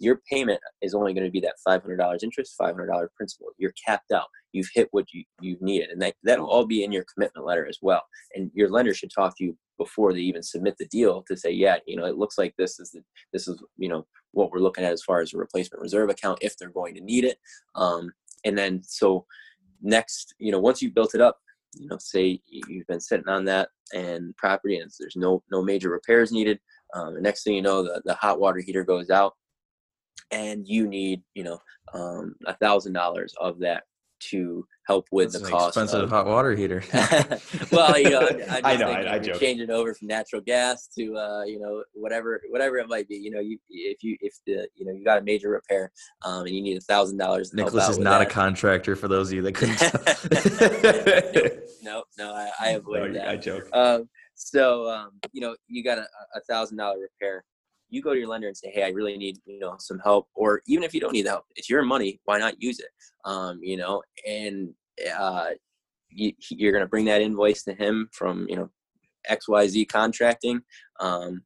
your 0.00 0.20
payment 0.30 0.60
is 0.82 0.94
only 0.94 1.14
going 1.14 1.24
to 1.24 1.30
be 1.30 1.40
that 1.40 1.56
$500 1.66 2.22
interest 2.22 2.56
$500 2.60 3.06
principal. 3.16 3.48
You're 3.58 3.74
capped 3.86 4.10
out. 4.12 4.26
You've 4.52 4.70
hit 4.74 4.88
what 4.90 5.12
you, 5.12 5.22
you've 5.40 5.62
needed 5.62 5.90
and 5.90 6.02
that, 6.02 6.14
that'll 6.24 6.50
all 6.50 6.66
be 6.66 6.82
in 6.82 6.90
your 6.90 7.04
commitment 7.14 7.46
letter 7.46 7.66
as 7.68 7.78
well. 7.80 8.02
And 8.34 8.50
your 8.54 8.68
lender 8.68 8.94
should 8.94 9.12
talk 9.14 9.36
to 9.38 9.44
you 9.44 9.56
before 9.78 10.12
they 10.12 10.20
even 10.20 10.42
submit 10.42 10.74
the 10.78 10.86
deal 10.88 11.24
to 11.26 11.34
say 11.34 11.50
yeah 11.50 11.76
you 11.86 11.96
know 11.96 12.04
it 12.04 12.18
looks 12.18 12.36
like 12.36 12.52
this 12.58 12.78
is 12.78 12.90
the, 12.90 13.00
this 13.32 13.48
is 13.48 13.58
you 13.78 13.88
know 13.88 14.06
what 14.32 14.50
we're 14.50 14.58
looking 14.58 14.84
at 14.84 14.92
as 14.92 15.02
far 15.02 15.22
as 15.22 15.32
a 15.32 15.38
replacement 15.38 15.80
reserve 15.80 16.10
account 16.10 16.38
if 16.42 16.54
they're 16.58 16.68
going 16.68 16.94
to 16.94 17.00
need 17.00 17.24
it. 17.24 17.38
Um, 17.74 18.12
and 18.44 18.56
then 18.56 18.82
so 18.84 19.24
next 19.82 20.34
you 20.38 20.52
know 20.52 20.60
once 20.60 20.82
you've 20.82 20.94
built 20.94 21.14
it 21.14 21.20
up 21.20 21.38
you 21.74 21.88
know 21.88 21.96
say 21.98 22.40
you- 22.46 22.62
you've 22.68 22.86
been 22.86 23.00
sitting 23.00 23.28
on 23.28 23.44
that 23.46 23.70
and 23.94 24.36
property 24.36 24.76
and 24.78 24.90
there's 24.98 25.16
no 25.16 25.42
no 25.50 25.62
major 25.62 25.88
repairs 25.90 26.30
needed 26.30 26.58
um, 26.94 27.14
the 27.14 27.20
next 27.20 27.42
thing 27.44 27.54
you 27.54 27.62
know 27.62 27.82
the, 27.82 28.02
the 28.04 28.14
hot 28.14 28.38
water 28.38 28.60
heater 28.60 28.84
goes 28.84 29.08
out 29.10 29.34
and 30.30 30.66
you 30.66 30.86
need 30.86 31.22
you 31.34 31.44
know 31.44 31.60
um, 31.92 32.34
a 32.46 32.54
thousand 32.54 32.92
dollars 32.92 33.34
of 33.40 33.58
that 33.60 33.84
to 34.20 34.66
help 34.86 35.06
with 35.12 35.32
That's 35.32 35.42
the 35.42 35.46
an 35.46 35.52
cost 35.52 35.68
expensive 35.68 36.02
of, 36.04 36.10
hot 36.10 36.26
water 36.26 36.54
heater. 36.54 36.82
well, 37.72 37.98
you 37.98 38.10
know, 38.10 38.28
I'm 38.50 38.66
I 38.66 38.76
know, 38.76 38.90
I- 38.90 39.14
I 39.14 39.18
joke. 39.18 39.40
changing 39.40 39.70
over 39.70 39.94
from 39.94 40.08
natural 40.08 40.42
gas 40.42 40.88
to, 40.98 41.16
uh, 41.16 41.44
you 41.44 41.58
know, 41.58 41.82
whatever, 41.94 42.40
whatever 42.50 42.76
it 42.76 42.88
might 42.88 43.08
be. 43.08 43.16
You 43.16 43.30
know, 43.30 43.40
you 43.40 43.58
if 43.70 44.02
you 44.02 44.16
if 44.20 44.34
the 44.46 44.68
you 44.74 44.84
know 44.84 44.92
you 44.92 45.04
got 45.04 45.18
a 45.18 45.22
major 45.22 45.48
repair, 45.50 45.90
um, 46.24 46.46
and 46.46 46.50
you 46.54 46.62
need 46.62 46.76
a 46.76 46.80
thousand 46.82 47.18
dollars. 47.18 47.54
Nicholas 47.54 47.88
is 47.88 47.98
not 47.98 48.20
a 48.20 48.26
contractor 48.26 48.94
for 48.96 49.08
those 49.08 49.28
of 49.30 49.34
you 49.34 49.42
that 49.42 49.54
couldn't. 49.54 49.80
no, 51.82 52.04
no, 52.18 52.32
I, 52.34 52.50
I 52.60 52.72
No, 52.86 53.12
that. 53.12 53.28
I 53.28 53.36
joke. 53.36 53.68
Um, 53.72 54.08
so 54.34 54.88
um, 54.90 55.12
you 55.32 55.40
know, 55.40 55.56
you 55.68 55.82
got 55.82 55.98
a, 55.98 56.06
a 56.34 56.40
thousand 56.48 56.76
dollar 56.76 56.98
repair. 56.98 57.44
You 57.90 58.02
go 58.02 58.12
to 58.12 58.18
your 58.18 58.28
lender 58.28 58.48
and 58.48 58.56
say, 58.56 58.70
"Hey, 58.70 58.84
I 58.84 58.88
really 58.88 59.16
need 59.16 59.38
you 59.44 59.58
know 59.58 59.76
some 59.78 59.98
help," 59.98 60.28
or 60.34 60.62
even 60.66 60.84
if 60.84 60.94
you 60.94 61.00
don't 61.00 61.12
need 61.12 61.26
help, 61.26 61.44
it's 61.56 61.68
your 61.68 61.82
money. 61.82 62.20
Why 62.24 62.38
not 62.38 62.62
use 62.62 62.78
it? 62.78 62.88
Um, 63.24 63.60
you 63.62 63.76
know, 63.76 64.02
and 64.26 64.70
uh, 65.16 65.50
you, 66.08 66.32
you're 66.50 66.72
going 66.72 66.84
to 66.84 66.88
bring 66.88 67.04
that 67.06 67.22
invoice 67.22 67.62
to 67.64 67.74
him 67.74 68.08
from 68.12 68.46
you 68.48 68.56
know 68.56 68.70
XYZ 69.30 69.88
Contracting, 69.88 70.62
um, 71.00 71.42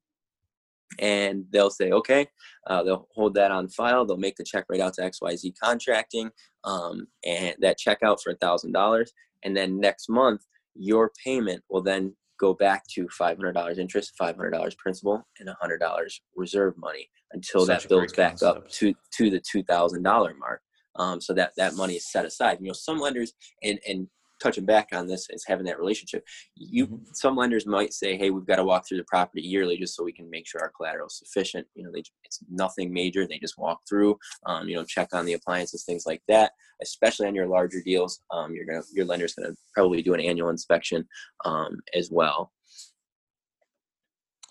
and 0.99 1.45
they'll 1.51 1.70
say, 1.70 1.90
"Okay," 1.90 2.26
uh, 2.66 2.82
they'll 2.82 3.09
hold 3.14 3.34
that 3.34 3.51
on 3.51 3.68
file. 3.68 4.05
They'll 4.05 4.16
make 4.16 4.36
the 4.36 4.45
check 4.45 4.66
right 4.68 4.80
out 4.80 4.95
to 4.95 5.03
XYZ 5.03 5.55
Contracting, 5.59 6.30
um, 6.64 7.07
and 7.24 7.57
that 7.61 7.78
check 7.78 7.99
out 8.03 8.22
for 8.22 8.30
a 8.30 8.36
thousand 8.36 8.72
dollars, 8.72 9.12
and 9.42 9.57
then 9.57 9.80
next 9.80 10.09
month 10.09 10.42
your 10.74 11.12
payment 11.24 11.62
will 11.70 11.82
then 11.82 12.14
go 12.39 12.55
back 12.55 12.87
to 12.95 13.07
$500 13.09 13.78
interest, 13.78 14.12
$500 14.20 14.76
principal, 14.76 15.26
and 15.39 15.49
$100 15.49 16.20
reserve 16.37 16.74
money 16.76 17.09
until 17.32 17.66
Such 17.66 17.82
that 17.82 17.89
builds 17.89 18.12
back 18.12 18.43
up 18.43 18.68
to 18.70 18.95
to 19.12 19.30
the 19.30 19.41
$2,000 19.41 20.03
mark. 20.39 20.61
Um, 20.97 21.20
so 21.20 21.35
that 21.35 21.53
that 21.57 21.74
money 21.74 21.95
is 21.95 22.11
set 22.11 22.24
aside. 22.24 22.59
You 22.61 22.68
know, 22.68 22.72
some 22.72 23.01
lenders 23.01 23.32
and 23.62 23.80
and 23.89 24.09
touching 24.41 24.64
back 24.64 24.89
on 24.93 25.07
this 25.07 25.28
is 25.30 25.45
having 25.47 25.64
that 25.66 25.78
relationship. 25.78 26.24
You 26.55 26.87
Mhm. 26.87 27.14
some 27.14 27.37
lenders 27.37 27.66
might 27.66 27.93
say, 27.93 28.16
"Hey, 28.16 28.30
we've 28.30 28.47
got 28.47 28.57
to 28.57 28.64
walk 28.64 28.87
through 28.87 28.99
the 28.99 29.05
property 29.05 29.43
yearly 29.43 29.76
just 29.76 29.95
so 29.97 30.05
we 30.05 30.12
can 30.12 30.28
make 30.30 30.47
sure 30.47 30.61
our 30.61 30.70
collateral 30.76 31.07
is 31.07 31.18
sufficient." 31.18 31.66
You 31.74 31.85
know, 31.85 31.93
they 31.93 32.03
it's 32.24 32.41
nothing 32.51 32.93
major. 32.93 33.26
They 33.26 33.39
just 33.39 33.59
walk 33.59 33.80
through, 33.89 34.18
um, 34.47 34.68
you 34.68 34.76
know, 34.76 34.85
check 34.85 35.14
on 35.14 35.24
the 35.26 35.35
appliances, 35.35 35.85
things 35.85 36.07
like 36.07 36.22
that. 36.28 36.53
Especially 36.82 37.26
on 37.26 37.35
your 37.35 37.47
larger 37.47 37.80
deals, 37.82 38.22
um, 38.30 38.55
you're 38.55 38.66
gonna 38.66 38.82
your 38.93 39.07
lender's 39.07 39.35
gonna 39.35 39.55
probably 39.74 40.03
do 40.03 40.14
an 40.14 40.20
annual 40.20 40.51
inspection 40.51 41.07
um, 41.45 41.80
as 41.95 42.11
well. 42.11 42.53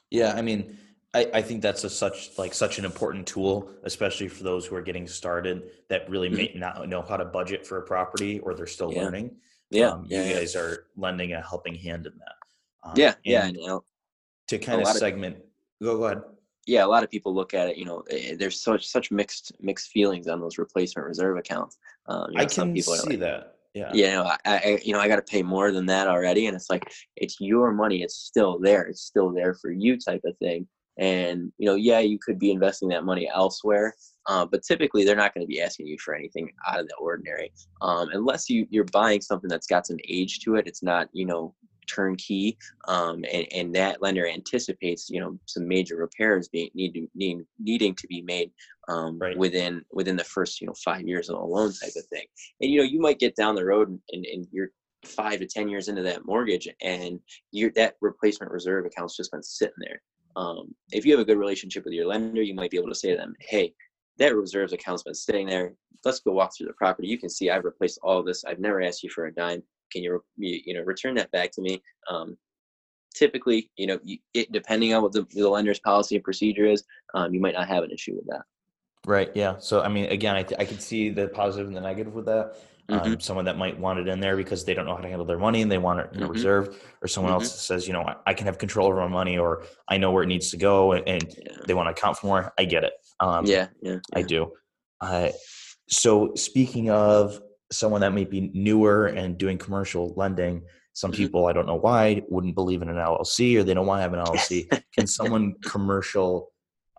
Yeah, 0.10 0.34
I 0.34 0.42
mean, 0.42 0.78
I, 1.14 1.30
I 1.34 1.42
think 1.42 1.62
that's 1.62 1.84
a 1.84 1.90
such 1.90 2.38
like 2.38 2.54
such 2.54 2.80
an 2.80 2.86
important 2.86 3.28
tool, 3.28 3.70
especially 3.84 4.28
for 4.28 4.44
those 4.44 4.66
who 4.66 4.76
are 4.76 4.82
getting 4.82 5.08
started 5.08 5.72
that 5.90 6.10
really 6.10 6.30
may 6.30 6.52
not 6.56 6.88
know 6.88 7.02
how 7.02 7.18
to 7.18 7.26
budget 7.26 7.66
for 7.66 7.78
a 7.80 7.82
property 7.84 8.40
or 8.40 8.54
they're 8.54 8.68
still 8.68 8.88
Mm-hmm. 8.90 8.98
Yeah. 8.98 9.04
learning. 9.04 9.38
Yeah, 9.74 9.90
um, 9.90 10.06
yeah, 10.08 10.24
you 10.24 10.30
yeah. 10.30 10.40
guys 10.40 10.56
are 10.56 10.86
lending 10.96 11.34
a 11.34 11.42
helping 11.42 11.76
hand 11.76 12.06
in 12.06 12.14
that. 12.20 12.36
Um, 12.84 12.94
yeah, 12.96 13.16
yeah, 13.24 13.48
you 13.48 13.66
know, 13.66 13.84
to 14.48 14.58
kind 14.58 14.82
of 14.82 14.88
segment, 14.88 15.38
go 15.82 15.98
go 15.98 16.06
ahead. 16.06 16.22
yeah. 16.68 16.86
A 16.86 16.88
lot 16.88 17.04
of 17.04 17.10
people 17.10 17.34
look 17.34 17.54
at 17.54 17.70
it. 17.70 17.78
You 17.78 17.86
know, 17.86 18.04
eh, 18.10 18.36
there's 18.38 18.62
such 18.62 18.88
such 18.88 19.12
mixed 19.12 19.52
mixed 19.60 19.90
feelings 19.90 20.28
on 20.28 20.40
those 20.40 20.58
replacement 20.58 21.08
reserve 21.08 21.38
accounts. 21.38 21.78
Um, 22.08 22.32
you 22.32 22.40
I 22.40 22.44
know, 22.44 22.48
some 22.50 22.68
can 22.70 22.76
people 22.76 22.96
see 22.96 23.10
like, 23.12 23.20
that. 23.20 23.56
Yeah. 23.74 23.92
you 23.92 24.06
know, 24.06 24.24
I, 24.24 24.38
I 24.46 24.80
you 24.84 24.94
know 24.94 25.00
I 25.00 25.08
got 25.08 25.16
to 25.16 25.24
pay 25.24 25.42
more 25.42 25.72
than 25.72 25.88
that 25.88 26.08
already, 26.08 26.46
and 26.46 26.56
it's 26.56 26.70
like 26.70 26.84
it's 27.16 27.38
your 27.40 27.72
money. 27.74 28.04
It's 28.04 28.16
still 28.16 28.60
there. 28.60 28.84
It's 28.84 29.02
still 29.02 29.32
there 29.32 29.56
for 29.56 29.72
you, 29.72 29.98
type 29.98 30.22
of 30.26 30.38
thing. 30.38 30.68
And 30.98 31.52
you 31.58 31.66
know, 31.66 31.76
yeah, 31.76 32.00
you 32.00 32.20
could 32.20 32.38
be 32.38 32.52
investing 32.52 32.90
that 32.90 33.04
money 33.06 33.28
elsewhere, 33.34 33.96
uh, 34.28 34.46
but 34.46 34.64
typically 34.64 35.04
they're 35.04 35.16
not 35.16 35.34
going 35.34 35.46
to 35.46 35.48
be 35.48 35.62
asking 35.62 35.88
you 35.88 35.98
for 36.00 36.16
anything 36.16 36.50
out 36.68 36.80
of 36.80 36.88
the 36.88 36.96
ordinary, 36.96 37.52
um, 37.82 38.10
unless 38.14 38.50
you 38.50 38.68
you're 38.70 38.86
buying 38.86 39.22
something 39.22 39.50
that's 39.50 39.68
got 39.68 39.88
some 39.88 39.98
age 40.08 40.40
to 40.42 40.56
it. 40.56 40.68
It's 40.68 40.84
not 40.84 41.10
you 41.14 41.26
know 41.26 41.54
turnkey, 41.88 42.58
um, 42.88 43.26
and, 43.32 43.48
and 43.54 43.76
that 43.76 44.02
lender 44.02 44.28
anticipates 44.28 45.10
you 45.10 45.20
know 45.20 45.38
some 45.46 45.68
major 45.68 45.98
repairs 45.98 46.48
being 46.48 46.70
need 46.74 46.94
to 46.94 47.08
need, 47.16 47.46
needing 47.60 47.96
to 47.96 48.08
be 48.08 48.22
made 48.22 48.52
um, 48.88 49.20
Right. 49.20 49.38
within 49.38 49.84
within 49.92 50.16
the 50.16 50.24
first 50.24 50.62
you 50.62 50.68
know 50.68 50.74
five 50.84 51.08
years 51.08 51.30
of 51.30 51.38
a 51.40 51.44
loan 51.44 51.72
type 51.74 51.94
of 51.96 52.06
thing 52.06 52.26
and 52.62 52.72
you 52.72 52.80
know 52.80 52.84
you 52.84 53.00
might 53.00 53.20
get 53.20 53.36
down 53.36 53.56
the 53.56 53.66
road 53.66 53.90
and, 53.90 54.00
and, 54.12 54.26
and 54.26 54.48
you're 54.52 54.70
five 55.06 55.40
to 55.40 55.46
ten 55.46 55.68
years 55.68 55.88
into 55.88 56.02
that 56.04 56.26
mortgage 56.26 56.68
and 56.82 57.20
you 57.52 57.72
that 57.76 57.96
replacement 58.02 58.52
reserve 58.52 58.86
account's 58.86 59.18
just 59.18 59.32
been 59.32 59.44
sitting 59.44 59.76
there 59.80 60.02
um, 60.36 60.74
if 60.92 61.06
you 61.06 61.12
have 61.12 61.22
a 61.22 61.26
good 61.26 61.38
relationship 61.38 61.84
with 61.84 61.94
your 61.94 62.08
lender 62.08 62.42
you 62.42 62.56
might 62.56 62.72
be 62.72 62.78
able 62.78 62.90
to 62.90 62.96
say 62.96 63.12
to 63.12 63.18
them 63.18 63.34
hey 63.40 63.74
that 64.20 64.36
reserves 64.36 64.74
account's 64.74 65.04
been 65.04 65.14
sitting 65.14 65.48
there 65.48 65.74
let's 66.06 66.20
go 66.20 66.32
walk 66.32 66.52
through 66.56 66.68
the 66.68 66.74
property 66.74 67.08
you 67.08 67.18
can 67.18 67.30
see 67.30 67.50
i've 67.50 67.66
replaced 67.66 68.00
all 68.04 68.24
this 68.24 68.44
i've 68.46 68.60
never 68.60 68.82
asked 68.82 69.04
you 69.04 69.10
for 69.10 69.26
a 69.26 69.34
dime 69.34 69.64
can 69.92 70.04
you 70.04 70.24
you, 70.38 70.74
know 70.74 70.82
return 70.82 71.16
that 71.16 71.32
back 71.32 71.52
to 71.52 71.62
me 71.62 71.82
um, 72.10 72.38
typically 73.16 73.70
you 73.78 73.88
know 73.88 74.00
it, 74.34 74.52
depending 74.52 74.94
on 74.94 75.04
what 75.04 75.12
the, 75.12 75.26
the 75.32 75.48
lender's 75.48 75.80
policy 75.80 76.16
and 76.16 76.24
procedure 76.24 76.66
is 76.66 76.84
um, 77.14 77.34
you 77.34 77.40
might 77.40 77.54
not 77.54 77.68
have 77.68 77.84
an 77.84 77.92
issue 77.92 78.16
with 78.16 78.26
that 78.28 78.44
Right. 79.06 79.32
Yeah. 79.36 79.58
So 79.60 79.82
I 79.82 79.90
mean, 79.90 80.06
again, 80.06 80.36
I 80.36 80.46
I 80.58 80.66
could 80.66 80.82
see 80.82 81.10
the 81.10 81.28
positive 81.28 81.68
and 81.68 81.76
the 81.76 81.82
negative 81.82 82.14
with 82.14 82.26
that. 82.26 82.56
Um, 83.02 83.20
someone 83.20 83.46
that 83.46 83.58
might 83.58 83.80
want 83.80 84.00
it 84.00 84.08
in 84.08 84.20
there 84.20 84.38
because 84.38 84.66
they 84.66 84.74
don't 84.74 84.86
know 84.86 84.96
how 84.96 85.02
to 85.02 85.08
handle 85.10 85.26
their 85.26 85.40
money 85.40 85.62
and 85.62 85.72
they 85.72 85.78
want 85.78 86.00
it 86.00 86.10
you 86.14 86.20
know, 86.20 86.28
Mhm. 86.28 86.34
reserved, 86.34 86.78
or 87.02 87.08
someone 87.08 87.32
Mhm. 87.32 87.36
else 87.36 87.62
says, 87.66 87.88
you 87.88 87.94
know, 87.94 88.02
I, 88.02 88.16
I 88.28 88.34
can 88.34 88.46
have 88.46 88.58
control 88.58 88.88
over 88.88 88.98
my 88.98 89.08
money, 89.08 89.38
or 89.38 89.64
I 89.88 89.98
know 89.98 90.12
where 90.12 90.24
it 90.24 90.28
needs 90.28 90.52
to 90.52 90.58
go, 90.58 90.92
and, 90.94 91.08
and 91.08 91.24
yeah 91.46 91.58
they 91.68 91.74
want 91.74 91.88
to 91.88 91.92
account 91.92 92.18
for 92.18 92.28
more. 92.28 92.54
I 92.58 92.66
get 92.66 92.84
it. 92.84 92.94
Um, 93.20 93.46
yeah 93.46 93.68
yeah, 93.82 93.98
I 94.14 94.22
do. 94.22 94.52
Uh, 95.02 95.30
so 95.90 96.34
speaking 96.36 96.90
of 96.90 97.42
someone 97.72 98.02
that 98.02 98.14
may 98.14 98.26
be 98.26 98.52
newer 98.54 99.08
and 99.08 99.38
doing 99.38 99.58
commercial 99.58 100.14
lending, 100.16 100.64
some 100.94 101.12
Mhm. 101.12 101.16
people 101.16 101.48
I 101.48 101.54
don't 101.54 101.66
know 101.66 101.76
why 101.76 102.22
wouldn't 102.30 102.54
believe 102.56 102.82
in 102.84 102.90
an 102.90 102.98
LLC 102.98 103.58
or 103.58 103.64
they 103.64 103.74
don't 103.74 103.88
want 103.88 103.98
to 104.00 104.04
have 104.04 104.14
an 104.14 104.20
LLC. 104.20 104.70
Can 104.94 105.08
someone 105.08 105.56
commercial 105.64 106.52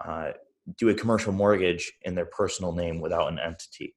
uh, 0.05 0.33
do 0.79 0.89
a 0.89 0.95
commercial 0.95 1.33
mortgage 1.33 1.93
in 2.03 2.15
their 2.17 2.27
personal 2.27 2.73
name 2.73 3.01
without 3.01 3.29
an 3.31 3.39
entity? 3.39 3.95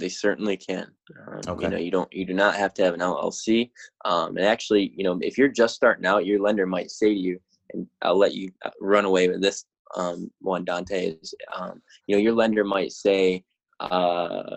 They 0.00 0.08
certainly 0.08 0.56
can. 0.56 0.90
Um, 1.28 1.40
Okay. 1.46 1.64
You 1.64 1.70
know, 1.70 1.76
you 1.76 1.90
don't, 1.90 2.12
you 2.12 2.24
do 2.24 2.34
not 2.34 2.56
have 2.56 2.74
to 2.74 2.82
have 2.82 2.94
an 2.94 3.00
LLC. 3.00 3.70
Um, 4.04 4.36
and 4.36 4.46
actually, 4.46 4.92
you 4.96 5.04
know, 5.04 5.18
if 5.22 5.38
you're 5.38 5.48
just 5.48 5.74
starting 5.74 6.06
out, 6.06 6.26
your 6.26 6.40
lender 6.40 6.66
might 6.66 6.90
say 6.90 7.08
to 7.14 7.20
you, 7.20 7.38
and 7.72 7.86
I'll 8.02 8.18
let 8.18 8.34
you 8.34 8.50
uh, 8.64 8.70
run 8.80 9.04
away 9.04 9.28
with 9.28 9.40
this 9.42 9.64
um, 9.96 10.30
one, 10.40 10.64
Dante. 10.64 11.16
Is 11.22 11.34
um, 11.54 11.80
you 12.06 12.16
know, 12.16 12.22
your 12.22 12.32
lender 12.32 12.64
might 12.64 12.92
say, 12.92 13.44
uh, 13.80 14.56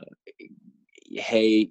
"Hey, 1.12 1.70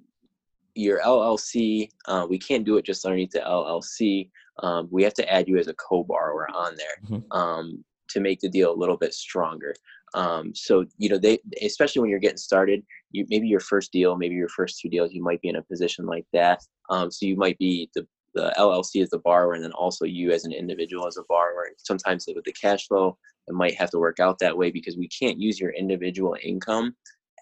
your 0.75 0.99
LLC, 1.01 1.89
uh, 2.07 2.25
we 2.29 2.37
can't 2.37 2.65
do 2.65 2.77
it 2.77 2.85
just 2.85 3.05
underneath 3.05 3.31
the 3.31 3.39
LLC. 3.39 4.29
Um, 4.59 4.87
we 4.91 5.03
have 5.03 5.13
to 5.15 5.31
add 5.31 5.47
you 5.47 5.57
as 5.57 5.67
a 5.67 5.73
co-borrower 5.75 6.47
on 6.51 6.75
there 6.75 6.97
Mhm. 7.19 7.23
um, 7.35 7.83
to 8.09 8.19
make 8.19 8.39
the 8.39 8.49
deal 8.49 8.71
a 8.71 8.75
little 8.81 8.97
bit 8.97 9.13
stronger. 9.13 9.75
Um, 10.13 10.53
so 10.53 10.85
you 10.97 11.09
know, 11.09 11.17
they 11.17 11.39
especially 11.61 12.01
when 12.01 12.09
you're 12.09 12.19
getting 12.19 12.37
started, 12.37 12.83
you 13.11 13.25
maybe 13.29 13.47
your 13.47 13.59
first 13.59 13.91
deal, 13.91 14.15
maybe 14.15 14.35
your 14.35 14.49
first 14.49 14.79
two 14.79 14.89
deals, 14.89 15.13
you 15.13 15.23
might 15.23 15.41
be 15.41 15.49
in 15.49 15.55
a 15.55 15.63
position 15.63 16.05
like 16.05 16.25
that. 16.33 16.61
Um, 16.89 17.11
so 17.11 17.25
you 17.25 17.35
might 17.35 17.57
be 17.57 17.89
the 17.95 18.07
the 18.35 18.53
LLC 18.57 19.01
as 19.03 19.09
the 19.11 19.19
borrower, 19.19 19.53
and 19.53 19.63
then 19.63 19.73
also 19.73 20.05
you 20.05 20.31
as 20.31 20.43
an 20.43 20.53
individual 20.53 21.07
as 21.07 21.17
a 21.17 21.23
borrower. 21.29 21.67
Sometimes 21.77 22.25
with 22.33 22.43
the 22.45 22.53
cash 22.53 22.87
flow, 22.87 23.17
it 23.47 23.53
might 23.53 23.75
have 23.75 23.91
to 23.91 23.99
work 23.99 24.19
out 24.19 24.39
that 24.39 24.57
way 24.57 24.71
because 24.71 24.97
we 24.97 25.07
can't 25.07 25.39
use 25.39 25.59
your 25.59 25.71
individual 25.71 26.35
income 26.43 26.95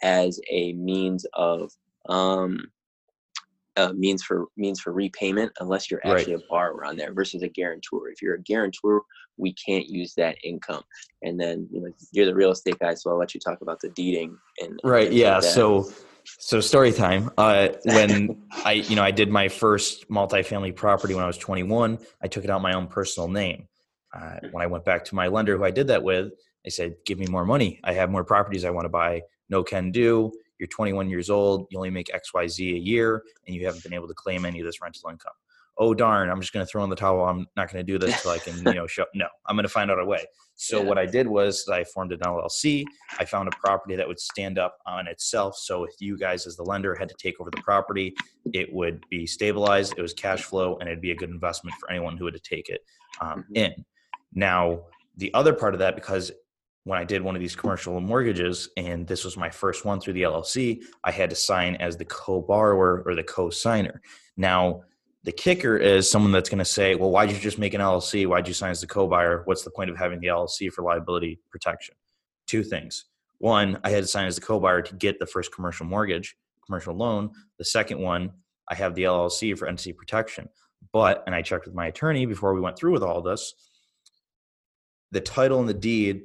as 0.04 0.40
a 0.50 0.74
means 0.74 1.26
of 1.34 1.72
um, 2.10 2.60
uh, 3.78 3.94
means 3.94 4.24
for 4.24 4.48
means 4.58 4.82
for 4.82 4.92
repayment 4.92 5.52
unless 5.60 5.90
you're 5.90 6.02
Right. 6.04 6.18
actually 6.20 6.34
a 6.34 6.40
borrower 6.50 6.86
on 6.86 6.98
there 6.98 7.14
versus 7.14 7.42
a 7.42 7.48
guarantor. 7.48 8.10
If 8.10 8.22
you're 8.22 8.36
a 8.36 8.42
guarantor, 8.42 9.04
we 9.42 9.54
can't 9.54 9.88
use 9.88 10.14
that 10.16 10.38
income. 10.44 10.84
And 11.24 11.40
then 11.40 11.68
you 11.72 11.82
know 11.82 11.92
you're 12.12 12.28
the 12.28 12.36
real 12.36 12.52
estate 12.52 12.80
guy, 12.80 12.94
so 12.94 13.10
I'll 13.10 13.18
let 13.18 13.34
you 13.34 13.42
talk 13.42 13.62
about 13.62 13.82
the 13.82 13.90
deeding 13.90 14.38
and 14.62 14.80
Right. 14.84 15.10
like 15.10 15.18
Yeah. 15.18 15.40
that. 15.40 15.44
So, 15.44 15.92
so 16.24 16.62
story 16.62 16.94
time. 16.94 17.32
Uh, 17.38 17.70
when 17.86 18.42
I, 18.52 18.74
you 18.74 18.96
know, 18.96 19.04
I 19.04 19.12
did 19.12 19.30
my 19.30 19.50
first 19.50 20.08
multifamily 20.10 20.76
property 20.76 21.16
when 21.16 21.24
I 21.24 21.28
was 21.28 21.38
21. 21.38 21.98
I 22.22 22.28
took 22.28 22.44
it 22.44 22.50
out 22.50 22.62
my 22.62 22.74
own 22.74 22.88
personal 22.88 23.28
name. 23.28 23.68
Uh, 24.14 24.38
when 24.52 24.62
I 24.62 24.68
went 24.68 24.86
back 24.86 25.04
to 25.06 25.16
my 25.16 25.28
lender, 25.28 25.58
who 25.58 25.64
I 25.64 25.72
did 25.72 25.88
that 25.88 26.04
with, 26.04 26.32
I 26.66 26.70
said, 26.70 26.96
"Give 27.06 27.18
me 27.18 27.26
more 27.28 27.46
money. 27.46 27.80
I 27.84 27.94
have 27.94 28.12
more 28.12 28.24
properties 28.24 28.64
I 28.64 28.70
want 28.70 28.86
to 28.86 28.90
buy. 28.90 29.24
No 29.50 29.64
can 29.64 29.92
do. 29.92 30.32
You're 30.60 30.68
21 30.68 31.10
years 31.10 31.30
old. 31.30 31.68
You 31.72 31.78
only 31.78 31.90
make 31.90 32.14
X, 32.14 32.34
Y, 32.34 32.48
Z 32.48 32.74
a 32.74 32.78
year, 32.78 33.24
and 33.48 33.56
you 33.56 33.66
haven't 33.66 33.84
been 33.84 33.94
able 33.94 34.08
to 34.08 34.14
claim 34.14 34.46
any 34.46 34.60
of 34.60 34.66
this 34.66 34.82
rental 34.82 35.10
income." 35.10 35.34
Oh 35.82 35.96
darn! 35.96 36.30
I'm 36.30 36.40
just 36.40 36.54
going 36.54 36.64
to 36.64 36.70
throw 36.70 36.84
in 36.84 36.92
the 36.92 36.96
towel. 36.96 37.26
I'm 37.26 37.48
not 37.58 37.74
going 37.74 37.84
to 37.84 37.92
do 37.92 37.98
this 37.98 38.22
till 38.22 38.30
I 38.30 38.38
can, 38.38 38.56
you 38.60 38.76
know, 38.76 38.86
show. 38.96 39.06
No, 39.16 39.26
I'm 39.48 39.56
going 39.56 39.64
to 39.64 39.70
find 39.70 39.90
out 39.90 40.00
a 40.00 40.06
way. 40.06 40.24
So 40.56 40.80
Yeah. 40.80 40.88
what 40.90 41.00
I 41.00 41.08
did 41.08 41.28
was 41.28 41.68
I 41.68 41.84
formed 41.86 42.12
an 42.14 42.20
LLC. 42.20 42.86
I 43.18 43.26
found 43.26 43.50
a 43.52 43.58
property 43.58 43.96
that 43.96 44.08
would 44.08 44.20
stand 44.20 44.60
up 44.60 44.78
on 44.86 45.08
itself. 45.08 45.56
So 45.58 45.84
if 45.86 45.94
you 46.00 46.20
guys, 46.20 46.46
as 46.46 46.56
the 46.56 46.62
lender, 46.64 46.94
had 46.94 47.10
to 47.10 47.16
take 47.16 47.42
over 47.42 47.50
the 47.50 47.62
property, 47.64 48.14
it 48.54 48.72
would 48.72 49.04
be 49.10 49.26
stabilized. 49.26 49.96
It 49.98 50.04
was 50.04 50.14
cash 50.14 50.44
flow, 50.44 50.78
and 50.78 50.88
it'd 50.88 51.02
be 51.02 51.12
a 51.12 51.16
good 51.16 51.32
investment 51.32 51.76
for 51.80 51.90
anyone 51.90 52.16
who 52.16 52.26
would 52.26 52.44
take 52.44 52.70
it 52.70 52.82
um, 53.20 53.44
Mhm. 53.50 53.58
in. 53.58 53.86
Now, 54.34 54.82
the 55.18 55.34
other 55.34 55.54
part 55.54 55.74
of 55.74 55.80
that, 55.80 55.96
because 55.96 56.32
when 56.84 57.00
I 57.00 57.04
did 57.06 57.24
one 57.24 57.36
of 57.36 57.42
these 57.42 57.56
commercial 57.56 58.00
mortgages, 58.00 58.70
and 58.78 59.08
this 59.08 59.24
was 59.26 59.36
my 59.36 59.50
first 59.50 59.84
one 59.84 60.00
through 60.00 60.14
the 60.14 60.24
LLC, 60.24 60.84
I 61.04 61.12
had 61.12 61.32
to 61.32 61.36
sign 61.36 61.76
as 61.78 61.98
the 61.98 62.06
co-borrower 62.06 63.02
or 63.06 63.16
the 63.16 63.24
co-signer. 63.24 64.02
Now, 64.38 64.84
the 65.24 65.32
kicker 65.32 65.78
is 65.78 66.10
someone 66.10 66.32
that's 66.32 66.50
going 66.50 66.60
to 66.60 66.66
say, 66.66 66.96
"Well, 66.96 67.12
why'd 67.12 67.32
you 67.32 67.38
just 67.38 67.60
make 67.60 67.74
an 67.74 67.82
LLC? 67.82 68.26
Why'd 68.26 68.48
you 68.48 68.54
sign 68.54 68.72
as 68.72 68.82
the 68.82 68.88
co-buyer? 68.88 69.44
What's 69.46 69.64
the 69.64 69.72
point 69.72 69.90
of 69.90 69.98
having 69.98 70.20
the 70.20 70.28
LLC 70.28 70.72
for 70.72 70.84
liability 70.84 71.40
protection?" 71.50 71.96
Two 72.48 72.64
things. 72.64 73.06
One, 73.38 73.80
I 73.84 73.90
had 73.90 74.04
to 74.04 74.08
sign 74.08 74.28
as 74.28 74.36
the 74.36 74.42
co-buyer 74.42 74.82
to 74.84 74.96
get 74.96 75.20
the 75.20 75.26
first 75.26 75.54
commercial 75.54 75.86
mortgage, 75.86 76.36
commercial 76.66 76.96
loan. 76.96 77.32
The 77.58 77.66
second 77.66 78.00
one, 78.00 78.32
I 78.68 78.76
have 78.76 78.96
the 78.96 79.04
LLC 79.04 79.58
for 79.58 79.68
entity 79.68 79.94
protection. 79.94 80.50
But, 80.94 81.24
and 81.26 81.36
I 81.36 81.42
checked 81.42 81.66
with 81.66 81.76
my 81.76 81.88
attorney 81.88 82.26
before 82.26 82.54
we 82.54 82.62
went 82.62 82.78
through 82.78 82.92
with 82.92 83.04
all 83.04 83.22
this, 83.22 83.54
the 85.12 85.22
title 85.22 85.60
and 85.60 85.70
the 85.70 85.74
deed 85.74 86.24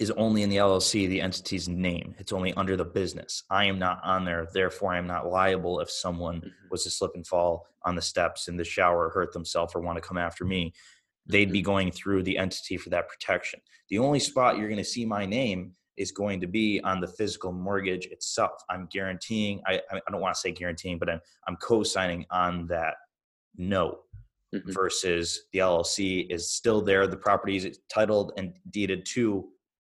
is 0.00 0.10
only 0.12 0.42
in 0.42 0.50
the 0.50 0.56
LLC, 0.56 1.08
the 1.08 1.20
entity's 1.20 1.68
name. 1.68 2.14
It's 2.18 2.32
only 2.32 2.52
under 2.54 2.76
the 2.76 2.84
business. 2.84 3.44
I 3.50 3.66
am 3.66 3.78
not 3.78 4.00
on 4.02 4.24
there. 4.24 4.48
Therefore, 4.52 4.92
I 4.92 4.98
am 4.98 5.06
not 5.06 5.30
liable 5.30 5.80
if 5.80 5.90
someone 5.90 6.40
Mhm. 6.40 6.52
was 6.70 6.82
to 6.84 6.90
slip 6.90 7.12
and 7.14 7.26
fall 7.26 7.66
on 7.84 7.94
the 7.94 8.02
steps 8.02 8.48
in 8.48 8.56
the 8.56 8.64
shower, 8.64 9.10
hurt 9.10 9.32
themselves, 9.32 9.74
or 9.74 9.80
want 9.80 9.96
to 9.96 10.06
come 10.06 10.18
after 10.18 10.44
me. 10.44 10.72
They'd 11.26 11.52
be 11.52 11.62
going 11.62 11.90
through 11.92 12.24
the 12.24 12.36
entity 12.38 12.76
for 12.76 12.90
that 12.90 13.08
protection. 13.08 13.60
The 13.88 13.98
only 13.98 14.18
spot 14.18 14.58
you're 14.58 14.68
going 14.68 14.78
to 14.78 14.84
see 14.84 15.04
my 15.06 15.26
name 15.26 15.76
is 15.96 16.10
going 16.10 16.40
to 16.40 16.48
be 16.48 16.80
on 16.80 17.00
the 17.00 17.06
physical 17.06 17.52
mortgage 17.52 18.06
itself. 18.06 18.62
I'm 18.68 18.86
guaranteeing, 18.86 19.62
I, 19.66 19.80
I 19.90 20.10
don't 20.10 20.20
want 20.20 20.34
to 20.34 20.40
say 20.40 20.50
guaranteeing, 20.50 20.98
but 20.98 21.08
I'm, 21.08 21.20
I'm 21.46 21.56
co 21.56 21.84
signing 21.84 22.26
on 22.30 22.66
that 22.66 22.96
note 23.56 24.00
Mhm. 24.52 24.72
versus 24.72 25.46
the 25.52 25.60
LLC 25.60 26.26
is 26.30 26.50
still 26.50 26.80
there. 26.80 27.06
The 27.06 27.16
property 27.16 27.56
is 27.56 27.78
titled 27.88 28.32
and 28.36 28.56
deeded 28.70 29.04
to 29.06 29.48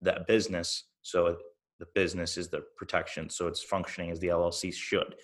that 0.01 0.27
business. 0.27 0.85
So 1.01 1.37
the 1.79 1.87
business 1.93 2.37
is 2.37 2.49
the 2.49 2.61
protection. 2.75 3.29
So 3.29 3.47
it's 3.47 3.61
functioning 3.63 4.11
as 4.11 4.19
the 4.19 4.27
LLC 4.29 4.71
should. 4.73 5.15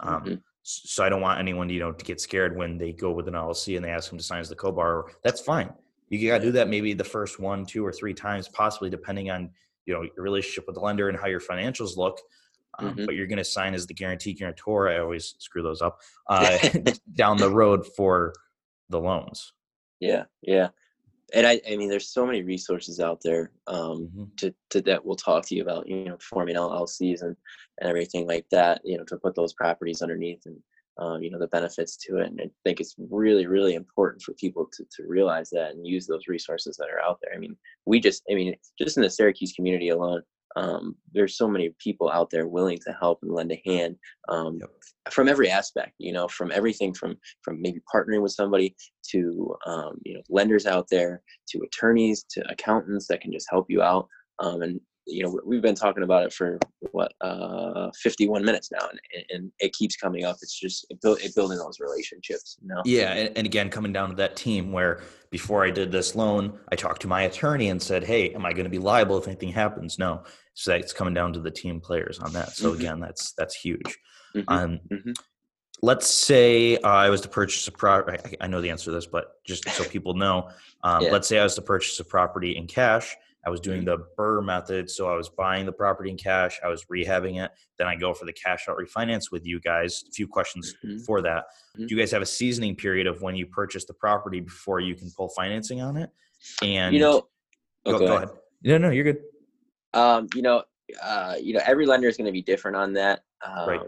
Um, 0.00 0.24
Mhm. 0.24 0.42
So 0.64 1.02
I 1.02 1.08
don't 1.08 1.20
want 1.20 1.40
anyone, 1.40 1.68
you 1.70 1.80
know, 1.80 1.90
to 1.90 2.04
get 2.04 2.20
scared 2.20 2.56
when 2.56 2.78
they 2.78 2.92
go 2.92 3.10
with 3.10 3.26
an 3.26 3.34
LLC 3.34 3.74
and 3.76 3.84
they 3.84 3.90
ask 3.90 4.10
them 4.10 4.18
to 4.18 4.24
sign 4.24 4.38
as 4.38 4.48
the 4.48 4.54
co-borrower. 4.54 5.10
That's 5.24 5.40
fine. 5.40 5.72
You 6.08 6.28
got 6.28 6.38
to 6.38 6.44
do 6.44 6.52
that 6.52 6.68
maybe 6.68 6.92
the 6.94 7.02
first 7.02 7.40
one, 7.40 7.66
two, 7.66 7.84
or 7.84 7.92
three 7.92 8.14
times, 8.14 8.48
possibly 8.48 8.88
depending 8.90 9.30
on 9.30 9.50
you 9.86 9.92
know 9.94 10.02
your 10.02 10.12
relationship 10.22 10.66
with 10.68 10.76
the 10.76 10.80
lender 10.80 11.08
and 11.08 11.18
how 11.18 11.26
your 11.26 11.40
financials 11.40 11.96
look. 11.96 12.20
Um, 12.78 12.94
Mhm. 12.94 13.06
But 13.06 13.16
you're 13.16 13.26
going 13.26 13.38
to 13.38 13.44
sign 13.44 13.74
as 13.74 13.86
the 13.88 13.94
guarantee 13.94 14.34
guarantor. 14.34 14.88
I 14.88 14.98
always 14.98 15.34
screw 15.38 15.62
those 15.64 15.82
up 15.82 16.00
uh, 16.28 16.58
down 17.14 17.38
the 17.38 17.50
road 17.50 17.84
for 17.96 18.32
the 18.88 19.00
loans. 19.00 19.52
Yeah, 19.98 20.24
yeah. 20.42 20.68
And 21.34 21.46
I, 21.46 21.60
I 21.70 21.76
mean, 21.76 21.88
there's 21.88 22.08
so 22.12 22.26
many 22.26 22.42
resources 22.42 23.00
out 23.00 23.20
there 23.22 23.52
um, 23.66 24.08
Mhm. 24.14 24.36
to, 24.38 24.54
to 24.70 24.80
that 24.82 25.04
we'll 25.04 25.16
talk 25.16 25.46
to 25.46 25.54
you 25.54 25.62
about, 25.62 25.88
you 25.88 26.04
know, 26.04 26.18
forming 26.20 26.56
LLCs 26.56 27.22
and, 27.22 27.36
and 27.80 27.88
everything 27.88 28.26
like 28.26 28.46
that, 28.50 28.80
you 28.84 28.98
know, 28.98 29.04
to 29.04 29.16
put 29.16 29.34
those 29.34 29.54
properties 29.54 30.02
underneath 30.02 30.42
and, 30.46 30.62
um, 30.98 31.22
you 31.22 31.30
know, 31.30 31.38
the 31.38 31.46
benefits 31.48 31.96
to 31.96 32.18
it. 32.18 32.26
And 32.26 32.40
I 32.40 32.50
think 32.64 32.80
it's 32.80 32.94
really, 32.98 33.46
really 33.46 33.74
important 33.74 34.22
for 34.22 34.34
people 34.34 34.68
to, 34.74 34.84
to 34.96 35.06
realize 35.08 35.48
that 35.50 35.72
and 35.74 35.86
use 35.86 36.06
those 36.06 36.28
resources 36.28 36.76
that 36.76 36.90
are 36.90 37.00
out 37.00 37.18
there. 37.22 37.34
I 37.34 37.38
mean, 37.38 37.56
we 37.86 37.98
just, 37.98 38.22
I 38.30 38.34
mean, 38.34 38.54
just 38.78 38.96
in 38.98 39.02
the 39.02 39.10
Syracuse 39.10 39.52
community 39.54 39.88
alone, 39.88 40.22
um, 40.56 40.96
there's 41.12 41.36
so 41.36 41.48
many 41.48 41.74
people 41.78 42.10
out 42.10 42.30
there 42.30 42.46
willing 42.46 42.78
to 42.86 42.92
help 43.00 43.18
and 43.22 43.32
lend 43.32 43.52
a 43.52 43.62
hand 43.64 43.96
um, 44.28 44.58
Yep. 44.60 44.70
from 45.10 45.28
every 45.28 45.48
aspect, 45.50 45.92
you 45.98 46.12
know, 46.12 46.28
from 46.28 46.52
everything 46.52 46.92
from, 46.94 47.16
from 47.42 47.60
maybe 47.60 47.80
partnering 47.92 48.22
with 48.22 48.32
somebody 48.32 48.74
to, 49.10 49.54
um, 49.66 49.98
you 50.04 50.14
know, 50.14 50.22
lenders 50.28 50.66
out 50.66 50.86
there 50.90 51.22
to 51.48 51.60
attorneys 51.62 52.24
to 52.30 52.42
accountants 52.50 53.06
that 53.08 53.20
can 53.20 53.32
just 53.32 53.46
help 53.50 53.66
you 53.68 53.82
out. 53.82 54.08
Um, 54.38 54.62
and 54.62 54.80
you 55.06 55.24
know, 55.24 55.30
we- 55.30 55.40
we've 55.44 55.62
been 55.62 55.74
talking 55.74 56.04
about 56.04 56.24
it 56.24 56.32
for 56.32 56.60
what 56.92 57.12
uh, 57.20 57.90
51 57.96 58.44
minutes 58.44 58.70
now, 58.70 58.88
and, 58.88 59.00
and 59.30 59.52
it 59.58 59.72
keeps 59.72 59.96
coming 59.96 60.24
up. 60.24 60.36
It's 60.42 60.56
just 60.58 60.86
it 60.90 61.00
build, 61.00 61.20
it 61.20 61.34
building 61.34 61.58
those 61.58 61.80
relationships. 61.80 62.56
You 62.62 62.68
know? 62.68 62.82
Yeah, 62.84 63.12
and, 63.12 63.36
and 63.36 63.44
again, 63.46 63.68
coming 63.68 63.92
down 63.92 64.10
to 64.10 64.14
that 64.16 64.36
team 64.36 64.70
where 64.70 65.00
before 65.30 65.64
I 65.64 65.70
did 65.70 65.90
this 65.90 66.14
loan, 66.14 66.56
I 66.70 66.76
talked 66.76 67.02
to 67.02 67.08
my 67.08 67.22
attorney 67.22 67.68
and 67.70 67.82
said, 67.82 68.04
"Hey, 68.04 68.32
am 68.32 68.46
I 68.46 68.52
going 68.52 68.62
to 68.64 68.70
be 68.70 68.78
liable 68.78 69.18
if 69.18 69.26
anything 69.26 69.48
happens?" 69.48 69.98
No, 69.98 70.22
so 70.54 70.74
it's 70.74 70.92
coming 70.92 71.14
down 71.14 71.32
to 71.32 71.40
the 71.40 71.50
team 71.50 71.80
players 71.80 72.18
on 72.18 72.32
that. 72.32 72.50
So 72.52 72.72
Mhm. 72.72 72.78
again, 72.78 73.00
that's 73.00 73.32
that's 73.32 73.54
huge. 73.54 73.98
Mhm, 74.34 74.44
Um, 74.48 74.80
mhm. 74.90 75.14
let's 75.82 76.06
say 76.08 76.76
uh, 76.78 76.88
I 76.88 77.10
was 77.10 77.20
to 77.22 77.28
purchase 77.28 77.66
a 77.68 77.72
property. 77.72 78.36
I 78.40 78.46
know 78.46 78.60
the 78.60 78.70
answer 78.70 78.86
to 78.86 78.90
this, 78.92 79.06
but 79.06 79.42
just 79.44 79.68
so 79.70 79.84
people 79.90 80.14
know, 80.14 80.48
um, 80.84 81.02
Yeah. 81.04 81.12
let's 81.12 81.28
say 81.28 81.38
I 81.38 81.42
was 81.44 81.54
to 81.56 81.62
purchase 81.62 81.98
a 82.00 82.04
property 82.04 82.56
in 82.56 82.66
cash. 82.66 83.16
I 83.44 83.50
was 83.50 83.58
doing 83.60 83.80
Mm-hmm. 83.84 83.86
the 84.02 84.06
BRRRR 84.16 84.40
method, 84.44 84.88
so 84.88 85.08
I 85.12 85.16
was 85.16 85.28
buying 85.28 85.66
the 85.66 85.72
property 85.72 86.10
in 86.10 86.16
cash. 86.16 86.60
I 86.62 86.68
was 86.68 86.84
rehabbing 86.84 87.42
it. 87.44 87.50
Then 87.76 87.88
I 87.88 87.96
go 87.96 88.14
for 88.14 88.24
the 88.24 88.32
cash 88.32 88.68
out 88.68 88.76
refinance 88.78 89.32
with 89.32 89.44
you 89.44 89.58
guys. 89.58 90.04
A 90.08 90.12
few 90.12 90.28
questions 90.28 90.74
Mhm. 90.84 91.04
for 91.04 91.20
that. 91.22 91.46
Mhm. 91.76 91.88
Do 91.88 91.94
you 91.96 92.00
guys 92.00 92.12
have 92.12 92.22
a 92.22 92.26
seasoning 92.26 92.76
period 92.76 93.08
of 93.08 93.20
when 93.20 93.34
you 93.34 93.46
purchase 93.46 93.84
the 93.84 93.94
property 93.94 94.38
before 94.38 94.78
you 94.78 94.94
can 94.94 95.10
pull 95.16 95.28
financing 95.30 95.80
on 95.80 95.96
it? 95.96 96.10
And 96.62 96.94
you 96.94 97.00
know, 97.00 97.28
oh, 97.86 97.98
go, 97.98 97.98
go 97.98 98.16
ahead. 98.16 98.28
No, 98.62 98.78
no, 98.78 98.90
you're 98.90 99.02
good. 99.04 99.24
Um, 99.94 100.28
you 100.34 100.42
know, 100.42 100.62
uh, 101.02 101.36
you 101.40 101.54
know, 101.54 101.60
every 101.64 101.86
lender 101.86 102.08
is 102.08 102.16
going 102.16 102.26
to 102.26 102.32
be 102.32 102.42
different 102.42 102.76
on 102.76 102.92
that. 102.94 103.20
Um, 103.44 103.68
Right. 103.68 103.80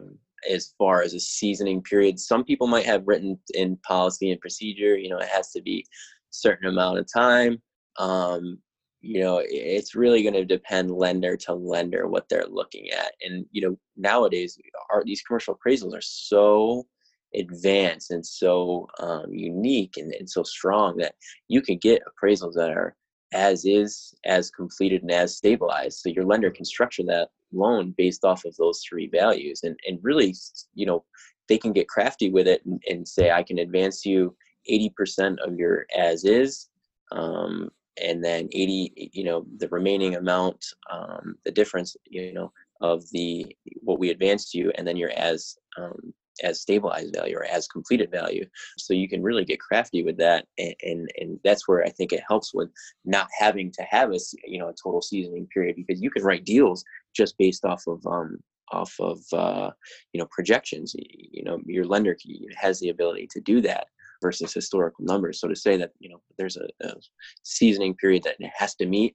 As 0.50 0.74
far 0.76 1.00
as 1.00 1.14
a 1.14 1.20
seasoning 1.20 1.82
period, 1.82 2.20
some 2.20 2.44
people 2.44 2.66
might 2.66 2.84
have 2.84 3.06
written 3.06 3.38
in 3.54 3.78
policy 3.78 4.30
and 4.30 4.40
procedure. 4.40 4.98
You 4.98 5.08
know, 5.08 5.18
it 5.18 5.28
has 5.28 5.50
to 5.52 5.62
be 5.62 5.86
certain 6.28 6.68
amount 6.68 6.98
of 6.98 7.10
time. 7.10 7.62
Um, 7.98 8.58
you 9.00 9.20
know, 9.20 9.42
it's 9.44 9.94
really 9.94 10.22
going 10.22 10.34
to 10.34 10.44
depend 10.44 10.90
lender 10.90 11.36
to 11.36 11.54
lender 11.54 12.08
what 12.08 12.28
they're 12.28 12.46
looking 12.46 12.90
at. 12.90 13.12
And 13.22 13.46
you 13.52 13.62
know, 13.62 13.78
nowadays, 13.96 14.58
our 14.90 15.02
these 15.04 15.22
commercial 15.22 15.58
appraisals 15.58 15.96
are 15.96 16.02
so 16.02 16.86
advanced 17.34 18.10
and 18.10 18.24
so 18.24 18.88
um, 19.00 19.32
unique 19.32 19.96
and, 19.96 20.12
and 20.14 20.28
so 20.28 20.42
strong 20.42 20.96
that 20.96 21.14
you 21.48 21.60
can 21.60 21.76
get 21.78 22.02
appraisals 22.06 22.54
that 22.54 22.70
are 22.70 22.96
as 23.34 23.64
is, 23.64 24.14
as 24.24 24.50
completed, 24.50 25.02
and 25.02 25.10
as 25.10 25.36
stabilized. 25.36 25.98
So 25.98 26.08
your 26.08 26.24
lender 26.24 26.50
can 26.50 26.64
structure 26.64 27.02
that 27.08 27.28
loan 27.52 27.94
based 27.98 28.24
off 28.24 28.44
of 28.44 28.56
those 28.56 28.80
three 28.88 29.08
values, 29.08 29.60
and 29.64 29.76
and 29.86 29.98
really, 30.02 30.34
you 30.74 30.86
know, 30.86 31.04
they 31.48 31.58
can 31.58 31.72
get 31.72 31.88
crafty 31.88 32.30
with 32.30 32.46
it 32.48 32.64
and, 32.64 32.82
and 32.88 33.06
say, 33.06 33.30
I 33.30 33.42
can 33.42 33.58
advance 33.58 34.06
you 34.06 34.34
eighty 34.66 34.90
percent 34.96 35.38
of 35.40 35.56
your 35.56 35.86
as 35.96 36.24
is, 36.24 36.68
um, 37.12 37.70
and 38.02 38.24
then 38.24 38.48
eighty, 38.52 39.10
you 39.12 39.24
know, 39.24 39.44
the 39.58 39.68
remaining 39.68 40.16
amount, 40.16 40.64
um, 40.90 41.34
the 41.44 41.52
difference, 41.52 41.96
you 42.06 42.32
know, 42.32 42.52
of 42.80 43.04
the 43.10 43.54
what 43.82 43.98
we 43.98 44.10
advanced 44.10 44.54
you, 44.54 44.72
and 44.76 44.86
then 44.86 44.96
your 44.96 45.10
as 45.10 45.56
um, 45.76 46.14
as 46.42 46.60
stabilized 46.60 47.14
value 47.14 47.36
or 47.36 47.44
as 47.44 47.68
completed 47.68 48.10
value. 48.10 48.44
So 48.78 48.94
you 48.94 49.08
can 49.08 49.22
really 49.22 49.44
get 49.44 49.60
crafty 49.60 50.02
with 50.02 50.16
that, 50.18 50.46
and, 50.58 50.74
and 50.82 51.10
and 51.18 51.40
that's 51.44 51.68
where 51.68 51.84
I 51.84 51.90
think 51.90 52.12
it 52.12 52.22
helps 52.26 52.52
with 52.54 52.70
not 53.04 53.28
having 53.38 53.70
to 53.72 53.82
have 53.82 54.12
a 54.12 54.18
you 54.44 54.58
know 54.58 54.68
a 54.68 54.74
total 54.74 55.02
seasoning 55.02 55.46
period 55.52 55.76
because 55.76 56.02
you 56.02 56.10
can 56.10 56.24
write 56.24 56.44
deals 56.44 56.84
just 57.14 57.38
based 57.38 57.64
off 57.64 57.86
of 57.86 58.04
um 58.06 58.38
off 58.72 58.94
of 58.98 59.20
uh, 59.32 59.70
you 60.12 60.20
know 60.20 60.28
projections. 60.30 60.94
You 60.98 61.44
know 61.44 61.60
your 61.66 61.84
lender 61.84 62.16
has 62.56 62.80
the 62.80 62.90
ability 62.90 63.28
to 63.30 63.40
do 63.40 63.60
that 63.62 63.86
versus 64.22 64.52
historical 64.52 65.04
numbers. 65.04 65.40
So 65.40 65.48
to 65.48 65.56
say 65.56 65.76
that 65.76 65.92
you 65.98 66.08
know 66.08 66.20
there's 66.38 66.56
a, 66.56 66.66
a 66.82 66.94
seasoning 67.42 67.94
period 67.94 68.24
that 68.24 68.36
has 68.56 68.74
to 68.76 68.86
meet, 68.86 69.14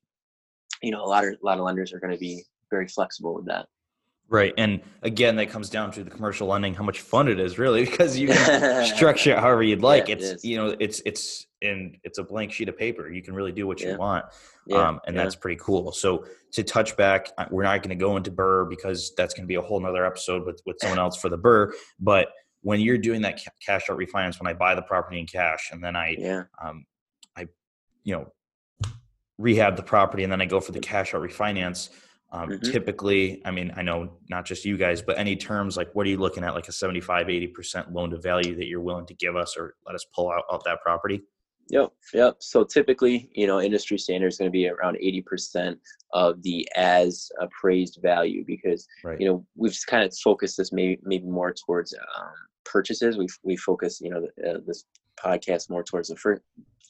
you 0.82 0.92
know 0.92 1.04
a 1.04 1.08
lot 1.08 1.26
of 1.26 1.34
a 1.34 1.46
lot 1.46 1.58
of 1.58 1.66
lenders 1.66 1.94
are 1.94 2.00
going 2.00 2.14
to 2.14 2.20
be 2.20 2.44
very 2.70 2.88
flexible 2.88 3.34
with 3.34 3.46
that. 3.46 3.68
Right. 4.30 4.54
And 4.58 4.82
again, 5.02 5.38
that 5.38 5.50
comes 5.50 5.72
down 5.72 5.92
to 5.92 6.04
the 6.04 6.12
commercial 6.12 6.48
lending, 6.48 6.76
how 6.76 6.84
much 6.84 7.02
fun 7.02 7.28
it 7.28 7.40
is 7.40 7.58
really, 7.58 7.84
because 7.90 8.18
you 8.18 8.28
can 8.28 8.86
structure 8.96 9.32
it 9.32 9.40
however 9.40 9.64
you'd 9.64 9.82
like. 9.82 10.08
Yeah, 10.08 10.16
it's, 10.16 10.26
it 10.26 10.48
you 10.48 10.58
know, 10.58 10.76
it's, 10.80 11.02
it's, 11.06 11.48
and 11.62 11.98
it's 12.04 12.20
a 12.20 12.24
blank 12.24 12.54
sheet 12.54 12.70
of 12.70 12.78
paper. 12.78 13.10
You 13.10 13.24
can 13.24 13.34
really 13.34 13.52
do 13.52 13.66
what 13.66 13.82
yeah. 13.82 13.92
you 13.94 13.98
want. 13.98 14.26
Yeah. 14.68 14.88
Um, 14.88 15.00
and 15.08 15.18
that's 15.18 15.36
pretty 15.36 15.60
cool. 15.60 15.92
So 15.92 16.26
to 16.54 16.64
touch 16.64 16.96
back, 16.96 17.32
we're 17.50 17.64
not 17.64 17.82
going 17.82 17.90
to 17.90 17.96
go 17.96 18.18
into 18.18 18.32
BRRRR 18.32 18.70
because 18.70 19.14
that's 19.18 19.34
going 19.34 19.44
to 19.44 19.48
be 19.48 19.56
a 19.56 19.62
whole 19.62 19.80
nother 19.80 20.06
episode 20.06 20.46
with, 20.46 20.62
with 20.66 20.78
someone 20.80 21.00
else 21.00 21.18
for 21.18 21.30
the 21.30 21.38
BRRRR. 21.38 21.72
But 22.00 22.28
when 22.62 22.80
you're 22.80 22.98
doing 22.98 23.22
that 23.24 23.40
cash 23.66 23.90
out 23.90 23.98
refinance, 23.98 24.40
when 24.40 24.48
I 24.48 24.54
buy 24.54 24.76
the 24.76 24.82
property 24.84 25.20
in 25.20 25.26
cash 25.26 25.70
and 25.72 25.84
then 25.84 25.96
I, 25.96 26.16
yeah. 26.18 26.44
um, 26.64 26.86
I, 27.36 27.48
you 28.04 28.16
know, 28.16 28.92
rehab 29.38 29.76
the 29.76 29.84
property 29.84 30.24
and 30.24 30.32
then 30.32 30.42
I 30.42 30.46
go 30.46 30.60
for 30.60 30.72
the 30.72 30.80
cash 30.80 31.16
out 31.16 31.22
refinance, 31.22 31.90
um, 32.32 32.50
mm-hmm. 32.50 32.72
Typically, 32.72 33.42
I 33.44 33.52
mean, 33.52 33.74
I 33.76 33.82
know 33.82 34.12
not 34.30 34.46
just 34.46 34.64
you 34.64 34.78
guys, 34.78 35.02
but 35.02 35.18
any 35.18 35.36
terms 35.36 35.76
like 35.76 35.94
what 35.94 36.06
are 36.06 36.10
you 36.10 36.18
looking 36.18 36.44
at, 36.44 36.54
like 36.54 36.68
a 36.68 36.72
75, 36.72 37.28
80% 37.28 37.92
loan 37.92 38.12
to 38.12 38.18
value 38.18 38.56
that 38.56 38.68
you're 38.68 38.82
willing 38.82 39.08
to 39.08 39.16
give 39.16 39.36
us 39.36 39.58
or 39.58 39.76
let 39.86 39.96
us 39.96 40.06
pull 40.14 40.32
out 40.32 40.44
of 40.50 40.64
that 40.66 40.82
property? 40.82 41.24
Yep, 41.72 41.92
yep. 42.14 42.36
So 42.40 42.64
typically, 42.64 43.30
you 43.34 43.48
know, 43.48 43.62
industry 43.62 43.98
standard 43.98 44.28
is 44.28 44.38
going 44.38 44.48
to 44.48 44.52
be 44.52 44.68
around 44.68 44.98
80% 45.04 45.78
of 46.14 46.42
the 46.44 46.68
as 46.76 47.32
appraised 47.40 48.00
value 48.02 48.44
because, 48.46 48.88
right. 49.04 49.20
you 49.20 49.28
know, 49.28 49.46
we've 49.56 49.78
kind 49.88 50.04
of 50.04 50.16
focused 50.18 50.58
this 50.58 50.72
maybe, 50.72 51.00
maybe 51.04 51.26
more 51.26 51.54
towards 51.54 51.94
um, 51.94 52.32
purchases. 52.66 53.18
We 53.18 53.28
we 53.44 53.56
focus, 53.56 54.02
you 54.02 54.10
know, 54.10 54.28
uh, 54.48 54.60
this 54.66 54.86
podcast 55.24 55.70
more 55.70 55.84
towards 55.84 56.10
the 56.10 56.16
first 56.16 56.42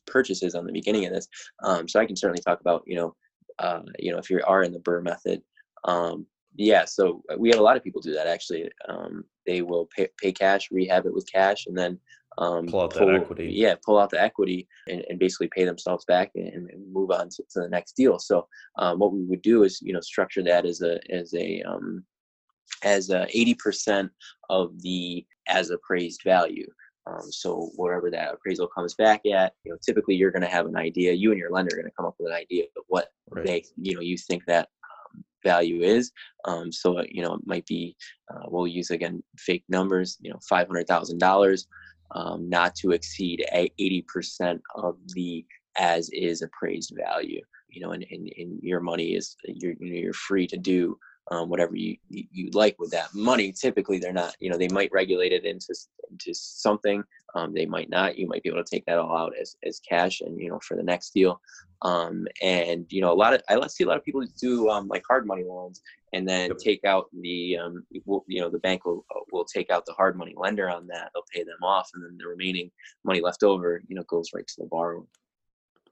purchases 0.07 0.55
on 0.55 0.65
the 0.65 0.71
beginning 0.73 1.05
of 1.05 1.13
this. 1.13 1.27
Um, 1.63 1.87
so 1.87 1.99
I 1.99 2.05
can 2.05 2.15
certainly 2.15 2.41
talk 2.41 2.61
about, 2.61 2.83
you 2.85 2.95
know, 2.95 3.15
uh, 3.59 3.81
you 3.97 4.11
know, 4.11 4.17
if 4.17 4.29
you 4.29 4.41
are 4.45 4.63
in 4.63 4.71
the 4.71 4.79
BRRRR 4.79 5.03
method. 5.03 5.41
Um, 5.85 6.25
yeah, 6.55 6.85
so 6.85 7.23
uh, 7.31 7.35
we 7.37 7.49
have 7.49 7.59
a 7.59 7.63
lot 7.63 7.77
of 7.77 7.83
people 7.83 8.01
do 8.01 8.13
that 8.13 8.27
actually. 8.27 8.69
Um, 8.87 9.23
they 9.45 9.61
will 9.61 9.87
pay, 9.95 10.07
pay 10.21 10.31
cash, 10.31 10.69
rehab 10.71 11.05
it 11.05 11.13
with 11.13 11.31
cash, 11.31 11.67
and 11.67 11.77
then 11.77 11.99
um, 12.37 12.67
pull 12.67 12.81
out 12.81 12.93
pull, 12.93 13.07
that 13.07 13.15
equity. 13.15 13.51
Yeah, 13.53 13.75
pull 13.85 13.99
out 13.99 14.09
the 14.09 14.21
equity 14.21 14.67
and, 14.87 15.03
and 15.09 15.19
basically 15.19 15.49
pay 15.55 15.65
themselves 15.65 16.05
back 16.05 16.31
and, 16.35 16.69
and 16.69 16.93
move 16.93 17.11
on 17.11 17.29
to, 17.29 17.43
to, 17.51 17.61
the 17.61 17.69
next 17.69 17.93
deal. 17.93 18.17
So 18.19 18.47
um, 18.77 18.99
what 18.99 19.13
we 19.13 19.23
would 19.23 19.41
do 19.41 19.63
is 19.63 19.79
you 19.81 19.93
know 19.93 20.01
structure 20.01 20.43
that 20.43 20.65
as 20.65 20.81
a 20.81 20.99
as 21.13 21.33
a 21.33 21.61
um, 21.63 22.03
as 22.83 23.09
a 23.09 23.27
80% 23.35 24.09
of 24.49 24.81
the 24.81 25.25
as 25.47 25.69
appraised 25.69 26.21
value. 26.23 26.67
Um, 27.09 27.31
so 27.31 27.71
wherever 27.75 28.11
that 28.11 28.33
appraisal 28.33 28.67
comes 28.67 28.93
back 28.93 29.21
at, 29.25 29.53
you 29.63 29.71
know, 29.71 29.77
typically 29.85 30.15
you're 30.15 30.31
going 30.31 30.43
to 30.43 30.47
have 30.47 30.65
an 30.65 30.75
idea. 30.75 31.13
You 31.13 31.31
and 31.31 31.39
your 31.39 31.51
lender 31.51 31.75
are 31.75 31.79
going 31.79 31.89
to 31.89 31.95
come 31.95 32.05
up 32.05 32.15
with 32.19 32.31
an 32.31 32.37
idea 32.37 32.65
of 32.77 32.83
what 32.87 33.07
right. 33.29 33.45
they, 33.45 33.65
you 33.77 33.95
know, 33.95 34.01
you 34.01 34.17
think 34.17 34.43
that 34.45 34.69
um, 34.83 35.23
value 35.43 35.81
is. 35.81 36.11
Um, 36.45 36.71
so 36.71 37.01
you 37.09 37.21
know, 37.21 37.35
it 37.35 37.41
might 37.45 37.65
be 37.65 37.95
uh, 38.33 38.43
we'll 38.47 38.67
use 38.67 38.91
again 38.91 39.23
fake 39.37 39.63
numbers. 39.69 40.17
You 40.21 40.31
know, 40.31 40.39
five 40.47 40.67
hundred 40.67 40.87
thousand 40.87 41.19
dollars, 41.19 41.67
um, 42.15 42.49
not 42.49 42.75
to 42.75 42.91
exceed 42.91 43.45
eighty 43.53 44.05
percent 44.07 44.61
of 44.75 44.97
the 45.15 45.45
as 45.77 46.09
is 46.09 46.41
appraised 46.41 46.93
value. 46.95 47.41
You 47.69 47.81
know, 47.81 47.91
and, 47.91 48.05
and, 48.09 48.31
and 48.37 48.59
your 48.61 48.79
money 48.79 49.15
is 49.15 49.35
you're 49.45 49.75
you're 49.79 50.13
free 50.13 50.47
to 50.47 50.57
do 50.57 50.97
um, 51.31 51.49
whatever 51.49 51.75
you, 51.75 51.97
you, 52.09 52.49
like 52.51 52.77
with 52.79 52.91
that 52.91 53.13
money. 53.13 53.51
Typically, 53.51 53.99
they're 53.99 54.13
not. 54.13 54.35
You 54.39 54.49
know, 54.49 54.57
they 54.57 54.67
might 54.67 54.91
regulate 54.91 55.31
it 55.31 55.45
into 55.45 55.73
into 56.09 56.33
something. 56.33 57.03
Um, 57.35 57.53
they 57.53 57.65
might 57.65 57.89
not. 57.89 58.17
You 58.17 58.27
might 58.27 58.43
be 58.43 58.49
able 58.49 58.63
to 58.63 58.69
take 58.69 58.85
that 58.85 58.97
all 58.97 59.15
out 59.15 59.33
as 59.39 59.55
as 59.63 59.79
cash, 59.79 60.21
and 60.21 60.39
you 60.39 60.49
know, 60.49 60.59
for 60.59 60.75
the 60.75 60.83
next 60.83 61.11
deal. 61.11 61.39
Um, 61.81 62.27
and 62.41 62.85
you 62.89 63.01
know, 63.01 63.11
a 63.11 63.15
lot 63.15 63.33
of 63.33 63.41
I 63.47 63.67
see 63.67 63.83
a 63.83 63.87
lot 63.87 63.97
of 63.97 64.03
people 64.03 64.23
do 64.39 64.69
um, 64.69 64.87
like 64.87 65.03
hard 65.07 65.25
money 65.27 65.43
loans, 65.43 65.81
and 66.13 66.27
then 66.27 66.51
take 66.57 66.83
out 66.83 67.05
the 67.21 67.57
um, 67.57 67.85
you 67.91 68.41
know 68.41 68.49
the 68.49 68.59
bank 68.59 68.85
will 68.85 69.05
will 69.31 69.45
take 69.45 69.69
out 69.69 69.85
the 69.85 69.93
hard 69.93 70.17
money 70.17 70.33
lender 70.35 70.69
on 70.69 70.87
that. 70.87 71.11
They'll 71.13 71.23
pay 71.33 71.43
them 71.43 71.63
off, 71.63 71.89
and 71.93 72.03
then 72.03 72.17
the 72.17 72.27
remaining 72.27 72.71
money 73.03 73.21
left 73.21 73.43
over, 73.43 73.81
you 73.87 73.95
know, 73.95 74.03
goes 74.03 74.31
right 74.33 74.47
to 74.47 74.55
the 74.57 74.67
borrower. 74.67 75.03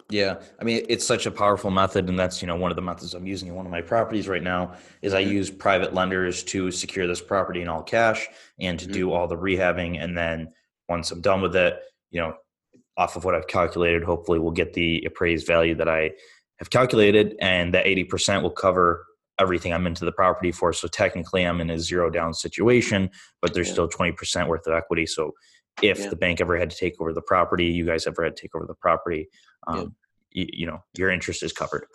Yeah, 0.09 0.39
I 0.59 0.63
mean 0.63 0.85
it's 0.87 1.05
such 1.05 1.25
a 1.25 1.31
powerful 1.31 1.69
method, 1.69 2.07
and 2.07 2.17
that's 2.17 2.41
you 2.41 2.47
know 2.47 2.55
one 2.55 2.71
of 2.71 2.77
the 2.77 2.81
methods 2.81 3.13
I'm 3.13 3.27
using 3.27 3.49
in 3.49 3.55
one 3.55 3.65
of 3.65 3.71
my 3.71 3.81
properties 3.81 4.27
right 4.27 4.43
now. 4.43 4.75
Is 5.01 5.13
I 5.13 5.21
mm-hmm. 5.21 5.33
use 5.33 5.49
private 5.49 5.93
lenders 5.93 6.43
to 6.45 6.71
secure 6.71 7.07
this 7.07 7.21
property 7.21 7.61
in 7.61 7.67
all 7.67 7.83
cash 7.83 8.27
and 8.59 8.79
to 8.79 8.85
mm-hmm. 8.85 8.93
do 8.93 9.11
all 9.11 9.27
the 9.27 9.35
rehabbing, 9.35 10.01
and 10.01 10.17
then 10.17 10.53
once 10.87 11.11
I'm 11.11 11.19
done 11.19 11.41
with 11.41 11.55
it, 11.57 11.79
you 12.11 12.21
know, 12.21 12.35
off 12.95 13.17
of 13.17 13.25
what 13.25 13.35
I've 13.35 13.47
calculated, 13.47 14.03
hopefully 14.03 14.39
we'll 14.39 14.51
get 14.51 14.73
the 14.73 15.03
appraised 15.05 15.45
value 15.45 15.75
that 15.75 15.89
I 15.89 16.11
have 16.59 16.69
calculated, 16.69 17.35
and 17.41 17.73
that 17.73 17.85
80% 17.85 18.41
will 18.41 18.49
cover 18.49 19.05
everything 19.39 19.73
I'm 19.73 19.85
into 19.85 20.05
the 20.05 20.11
property 20.11 20.51
for. 20.51 20.73
So 20.73 20.87
technically, 20.87 21.43
I'm 21.43 21.61
in 21.61 21.69
a 21.69 21.79
zero 21.79 22.09
down 22.09 22.33
situation, 22.33 23.09
but 23.41 23.53
there's 23.53 23.67
yeah. 23.67 23.73
still 23.73 23.89
20% 23.89 24.47
worth 24.47 24.65
of 24.65 24.73
equity. 24.73 25.05
So 25.05 25.33
if 25.81 25.99
yeah. 25.99 26.09
the 26.09 26.15
bank 26.15 26.41
ever 26.41 26.57
had 26.57 26.69
to 26.69 26.77
take 26.77 26.99
over 26.99 27.13
the 27.13 27.21
property, 27.21 27.65
you 27.65 27.85
guys 27.85 28.07
ever 28.07 28.23
had 28.23 28.35
to 28.35 28.41
take 28.41 28.55
over 28.55 28.65
the 28.65 28.75
property, 28.75 29.27
um, 29.67 29.95
yeah. 30.31 30.43
you, 30.43 30.49
you, 30.53 30.65
know, 30.65 30.83
your 30.97 31.09
interest 31.09 31.43
is 31.43 31.53
covered. 31.53 31.85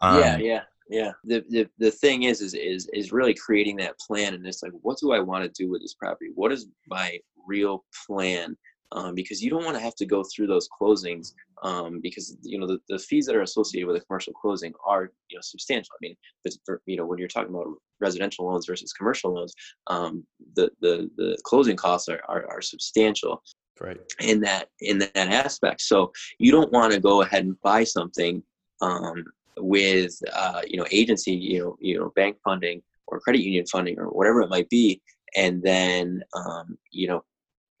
Um, 0.00 0.20
yeah, 0.20 0.36
yeah, 0.38 0.62
yeah. 0.88 1.12
The, 1.24 1.44
the 1.48 1.68
the 1.78 1.90
thing 1.90 2.24
is, 2.24 2.40
is 2.40 2.54
is 2.54 2.88
is 2.92 3.12
really 3.12 3.34
creating 3.34 3.76
that 3.76 3.98
plan, 3.98 4.34
and 4.34 4.46
it's 4.46 4.62
like, 4.62 4.72
what 4.82 4.98
do 4.98 5.12
I 5.12 5.20
want 5.20 5.44
to 5.44 5.62
do 5.62 5.70
with 5.70 5.82
this 5.82 5.94
property? 5.94 6.30
What 6.34 6.52
is 6.52 6.68
my 6.88 7.18
real 7.46 7.84
plan? 8.06 8.56
Um, 8.92 9.14
because 9.14 9.40
you 9.40 9.50
don't 9.50 9.64
want 9.64 9.76
to 9.76 9.82
have 9.82 9.94
to 9.96 10.06
go 10.06 10.24
through 10.24 10.48
those 10.48 10.68
closings 10.68 11.32
um, 11.62 12.00
because 12.00 12.36
you 12.42 12.58
know 12.58 12.66
the, 12.66 12.78
the 12.88 12.98
fees 12.98 13.26
that 13.26 13.36
are 13.36 13.42
associated 13.42 13.86
with 13.86 13.96
a 13.96 14.04
commercial 14.04 14.32
closing 14.32 14.72
are 14.84 15.12
you 15.28 15.36
know 15.36 15.42
substantial. 15.42 15.92
I 15.94 15.98
mean, 16.00 16.16
for, 16.64 16.82
you 16.86 16.96
know 16.96 17.06
when 17.06 17.18
you're 17.18 17.28
talking 17.28 17.54
about 17.54 17.68
residential 18.00 18.46
loans 18.46 18.66
versus 18.66 18.92
commercial 18.92 19.34
loans, 19.34 19.54
um, 19.86 20.24
the 20.56 20.70
the 20.80 21.10
the 21.16 21.38
closing 21.44 21.76
costs 21.76 22.08
are, 22.08 22.20
are, 22.28 22.46
are 22.50 22.62
substantial. 22.62 23.42
Right. 23.80 23.98
In 24.20 24.40
that 24.40 24.68
in 24.80 24.98
that 24.98 25.16
aspect, 25.16 25.80
so 25.80 26.12
you 26.38 26.52
don't 26.52 26.72
want 26.72 26.92
to 26.92 27.00
go 27.00 27.22
ahead 27.22 27.44
and 27.44 27.60
buy 27.62 27.84
something 27.84 28.42
um, 28.82 29.24
with 29.56 30.12
uh, 30.34 30.62
you 30.66 30.76
know 30.76 30.86
agency 30.90 31.32
you 31.32 31.60
know 31.60 31.76
you 31.80 31.98
know 31.98 32.12
bank 32.14 32.36
funding 32.44 32.82
or 33.06 33.20
credit 33.20 33.42
union 33.42 33.64
funding 33.66 33.98
or 33.98 34.06
whatever 34.06 34.42
it 34.42 34.50
might 34.50 34.68
be, 34.68 35.00
and 35.36 35.62
then 35.62 36.22
um, 36.34 36.76
you 36.90 37.08
know 37.08 37.24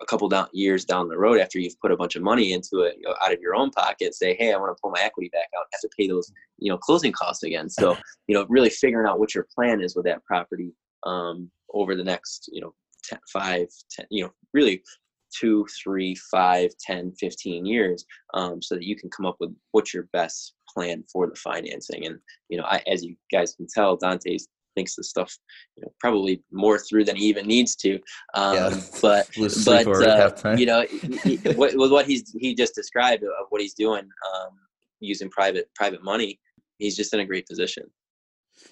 a 0.00 0.06
couple 0.06 0.28
down 0.28 0.46
years 0.52 0.84
down 0.84 1.08
the 1.08 1.18
road 1.18 1.40
after 1.40 1.58
you've 1.58 1.78
put 1.80 1.92
a 1.92 1.96
bunch 1.96 2.16
of 2.16 2.22
money 2.22 2.52
into 2.52 2.80
it 2.80 2.96
you 2.96 3.08
know, 3.08 3.14
out 3.22 3.32
of 3.32 3.40
your 3.40 3.54
own 3.54 3.70
pocket 3.70 4.14
say 4.14 4.34
hey 4.38 4.52
i 4.52 4.56
want 4.56 4.74
to 4.74 4.80
pull 4.80 4.90
my 4.90 5.02
equity 5.02 5.28
back 5.32 5.48
out 5.56 5.66
I 5.72 5.76
have 5.76 5.80
to 5.82 5.96
pay 5.96 6.08
those 6.08 6.32
you 6.58 6.70
know 6.70 6.78
closing 6.78 7.12
costs 7.12 7.42
again. 7.42 7.68
So 7.68 7.96
you 8.28 8.34
know 8.34 8.46
really 8.48 8.70
figuring 8.70 9.08
out 9.08 9.18
what 9.18 9.34
your 9.34 9.46
plan 9.54 9.80
is 9.80 9.96
with 9.96 10.04
that 10.06 10.24
property 10.24 10.72
um, 11.04 11.50
over 11.72 11.94
the 11.94 12.04
next 12.04 12.48
you 12.52 12.60
know 12.60 12.74
10, 13.04 13.18
5 13.32 13.66
10 13.90 14.06
you 14.10 14.24
know 14.24 14.30
really 14.52 14.82
two 15.38 15.64
three 15.82 16.16
five 16.30 16.70
10 16.84 17.12
15 17.12 17.64
years 17.64 18.04
um, 18.34 18.60
so 18.60 18.74
that 18.74 18.84
you 18.84 18.96
can 18.96 19.08
come 19.10 19.26
up 19.26 19.36
with 19.38 19.54
what's 19.72 19.94
your 19.94 20.08
best 20.12 20.54
plan 20.72 21.04
for 21.12 21.26
the 21.28 21.36
financing. 21.36 22.06
And 22.06 22.18
you 22.48 22.58
know 22.58 22.64
I, 22.64 22.82
as 22.86 23.02
you 23.02 23.16
guys 23.32 23.54
can 23.54 23.66
tell 23.72 23.96
dante's 23.96 24.48
thinks 24.74 24.96
the 24.96 25.04
stuff 25.04 25.36
you 25.76 25.82
know 25.82 25.92
probably 26.00 26.42
more 26.52 26.78
through 26.78 27.04
than 27.04 27.16
he 27.16 27.26
even 27.26 27.46
needs 27.46 27.74
to 27.76 27.94
um, 28.34 28.54
yeah. 28.54 28.80
but 29.02 29.28
but 29.64 29.86
uh, 29.86 30.54
you 30.56 30.66
know 30.66 30.84
with 31.56 31.90
what 31.90 32.06
he's 32.06 32.34
he 32.38 32.54
just 32.54 32.74
described 32.74 33.22
of 33.22 33.46
what 33.50 33.60
he's 33.60 33.74
doing 33.74 34.08
um, 34.34 34.50
using 35.00 35.30
private 35.30 35.68
private 35.74 36.02
money 36.02 36.38
he's 36.78 36.96
just 36.96 37.12
in 37.14 37.20
a 37.20 37.24
great 37.24 37.46
position 37.46 37.84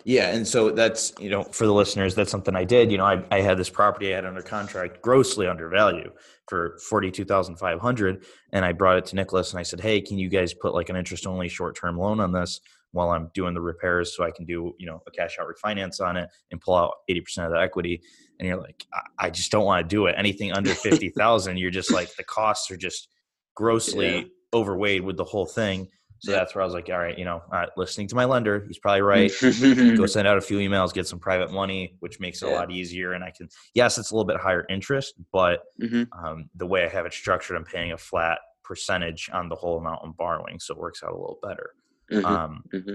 yeah, 0.04 0.30
and 0.34 0.46
so 0.46 0.70
that's 0.70 1.12
you 1.18 1.30
know 1.30 1.44
for 1.44 1.66
the 1.66 1.72
listeners, 1.72 2.14
that's 2.14 2.30
something 2.30 2.54
I 2.54 2.64
did. 2.64 2.90
You 2.92 2.98
know, 2.98 3.04
I, 3.04 3.22
I 3.30 3.40
had 3.40 3.58
this 3.58 3.70
property 3.70 4.12
I 4.12 4.16
had 4.16 4.26
under 4.26 4.42
contract, 4.42 5.02
grossly 5.02 5.46
undervalued 5.46 6.12
for 6.46 6.78
forty 6.88 7.10
two 7.10 7.24
thousand 7.24 7.56
five 7.56 7.80
hundred, 7.80 8.24
and 8.52 8.64
I 8.64 8.72
brought 8.72 8.98
it 8.98 9.06
to 9.06 9.16
Nicholas 9.16 9.52
and 9.52 9.60
I 9.60 9.62
said, 9.62 9.80
"Hey, 9.80 10.00
can 10.00 10.18
you 10.18 10.28
guys 10.28 10.54
put 10.54 10.74
like 10.74 10.88
an 10.88 10.96
interest 10.96 11.26
only 11.26 11.48
short 11.48 11.76
term 11.76 11.96
loan 11.96 12.20
on 12.20 12.32
this 12.32 12.60
while 12.92 13.10
I'm 13.10 13.30
doing 13.34 13.54
the 13.54 13.60
repairs, 13.60 14.16
so 14.16 14.24
I 14.24 14.30
can 14.30 14.44
do 14.44 14.74
you 14.78 14.86
know 14.86 15.02
a 15.06 15.10
cash 15.10 15.38
out 15.40 15.46
refinance 15.46 16.00
on 16.00 16.16
it 16.16 16.28
and 16.50 16.60
pull 16.60 16.74
out 16.74 16.92
eighty 17.08 17.20
percent 17.20 17.46
of 17.46 17.52
the 17.52 17.60
equity?" 17.60 18.00
And 18.38 18.48
you're 18.48 18.60
like, 18.60 18.86
I, 18.94 19.26
I 19.26 19.30
just 19.30 19.50
don't 19.50 19.64
want 19.64 19.88
to 19.88 19.88
do 19.88 20.06
it. 20.06 20.14
Anything 20.16 20.52
under 20.52 20.74
fifty 20.74 21.10
thousand, 21.10 21.58
you're 21.58 21.70
just 21.70 21.92
like 21.92 22.14
the 22.16 22.24
costs 22.24 22.70
are 22.70 22.76
just 22.76 23.08
grossly 23.54 24.16
yeah. 24.16 24.24
overweighed 24.52 25.02
with 25.02 25.16
the 25.16 25.24
whole 25.24 25.46
thing. 25.46 25.88
So 26.20 26.32
that's 26.32 26.54
where 26.54 26.62
I 26.62 26.64
was 26.64 26.74
like, 26.74 26.88
all 26.90 26.98
right, 26.98 27.16
you 27.16 27.24
know, 27.24 27.42
uh, 27.52 27.66
listening 27.76 28.08
to 28.08 28.16
my 28.16 28.24
lender, 28.24 28.64
he's 28.66 28.78
probably 28.78 29.02
right. 29.02 29.32
Go 29.40 29.50
send 30.06 30.26
out 30.26 30.36
a 30.36 30.40
few 30.40 30.58
emails, 30.58 30.92
get 30.92 31.06
some 31.06 31.20
private 31.20 31.52
money, 31.52 31.96
which 32.00 32.18
makes 32.18 32.42
it 32.42 32.46
yeah. 32.46 32.54
a 32.54 32.56
lot 32.56 32.72
easier. 32.72 33.12
And 33.12 33.22
I 33.22 33.30
can, 33.30 33.48
yes, 33.74 33.98
it's 33.98 34.10
a 34.10 34.14
little 34.14 34.26
bit 34.26 34.36
higher 34.36 34.66
interest, 34.68 35.14
but 35.32 35.60
mm-hmm. 35.80 36.04
um, 36.24 36.50
the 36.56 36.66
way 36.66 36.84
I 36.84 36.88
have 36.88 37.06
it 37.06 37.12
structured, 37.12 37.56
I'm 37.56 37.64
paying 37.64 37.92
a 37.92 37.98
flat 37.98 38.40
percentage 38.64 39.30
on 39.32 39.48
the 39.48 39.54
whole 39.54 39.78
amount 39.78 40.00
I'm 40.02 40.12
borrowing, 40.12 40.58
so 40.58 40.74
it 40.74 40.80
works 40.80 41.02
out 41.04 41.12
a 41.12 41.16
little 41.16 41.38
better. 41.42 41.70
Mm-hmm. 42.10 42.26
Um, 42.26 42.64
mm-hmm. 42.72 42.94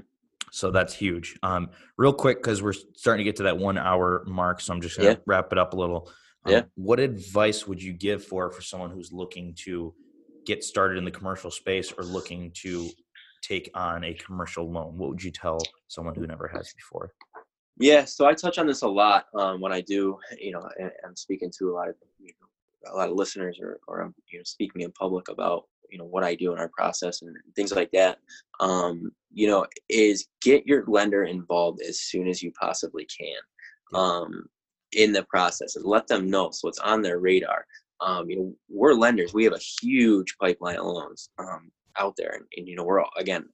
So 0.52 0.70
that's 0.70 0.94
huge. 0.94 1.38
Um, 1.42 1.72
real 1.98 2.14
quick, 2.14 2.38
because 2.38 2.62
we're 2.62 2.74
starting 2.74 3.26
to 3.26 3.30
get 3.30 3.38
to 3.38 3.44
that 3.44 3.58
one 3.58 3.78
hour 3.78 4.24
mark, 4.28 4.62
so 4.62 4.74
I'm 4.74 4.82
just 4.82 4.98
gonna 4.98 5.10
yeah. 5.12 5.16
wrap 5.26 5.52
it 5.52 5.58
up 5.58 5.74
a 5.74 5.76
little. 5.76 6.12
Um, 6.46 6.52
yeah. 6.52 6.62
What 6.76 7.00
advice 7.00 7.68
would 7.68 7.82
you 7.82 7.94
give 7.94 8.24
for 8.24 8.52
for 8.52 8.62
someone 8.62 8.92
who's 8.92 9.12
looking 9.12 9.56
to 9.64 9.96
get 10.46 10.64
started 10.64 10.98
in 10.98 11.06
the 11.06 11.12
commercial 11.12 11.50
space 11.50 11.92
or 11.92 12.04
looking 12.04 12.52
to 12.62 12.90
take 13.42 13.72
on 13.74 14.04
a 14.04 14.14
commercial 14.14 14.72
loan? 14.72 14.98
What 14.98 15.10
would 15.10 15.24
you 15.24 15.32
tell 15.32 15.60
someone 15.88 16.16
who 16.16 16.28
never 16.28 16.48
has 16.48 16.72
before? 16.74 17.14
Yeah, 17.80 18.06
so 18.06 18.26
I 18.28 18.34
touch 18.34 18.60
on 18.60 18.68
this 18.68 18.84
a 18.84 18.88
lot 18.88 19.26
um, 19.36 19.60
when 19.60 19.72
I 19.72 19.82
do, 19.82 20.20
you 20.40 20.52
know, 20.52 20.70
I'm 21.06 21.16
speaking 21.16 21.52
to 21.58 21.72
a 21.72 21.74
lot 21.74 21.90
of 21.90 21.96
you 22.20 22.32
know, 22.40 22.94
a 22.94 22.96
lot 22.96 23.10
of 23.10 23.16
listeners 23.16 23.60
or, 23.60 23.80
or 23.88 24.02
I'm 24.02 24.14
you 24.32 24.40
know 24.40 24.44
speaking 24.44 24.82
in 24.82 24.92
public 24.92 25.30
about 25.30 25.66
you 25.94 26.00
know 26.00 26.06
what 26.06 26.24
I 26.24 26.34
do 26.34 26.52
in 26.52 26.60
our 26.60 26.70
process 26.70 27.22
and 27.22 27.38
things 27.56 27.72
like 27.72 27.92
that. 27.92 28.18
Um, 28.60 29.12
you 29.32 29.48
know, 29.48 29.68
is 29.90 30.28
get 30.42 30.66
your 30.66 30.84
lender 30.88 31.24
involved 31.24 31.82
as 31.82 32.00
soon 32.00 32.28
as 32.28 32.42
you 32.42 32.52
possibly 32.60 33.06
can 33.06 33.38
um, 33.94 34.46
in 34.94 35.14
the 35.14 35.24
process 35.26 35.76
and 35.76 35.86
let 35.86 36.08
them 36.08 36.30
know 36.30 36.50
so 36.52 36.68
it's 36.68 36.80
on 36.80 37.04
their 37.04 37.20
radar. 37.20 37.66
Um, 38.02 38.28
you 38.30 38.36
know, 38.36 38.54
we're 38.70 38.94
lenders. 38.94 39.34
We 39.34 39.44
have 39.44 39.54
a 39.54 39.60
huge 39.82 40.36
pipeline 40.40 40.78
of 40.78 40.86
loans 40.86 41.30
um, 41.38 41.72
out 41.98 42.16
there, 42.18 42.32
and, 42.32 42.46
and 42.58 42.68
you 42.68 42.76
know, 42.76 42.84
we're 42.84 43.00
all, 43.00 43.12
again 43.18 43.46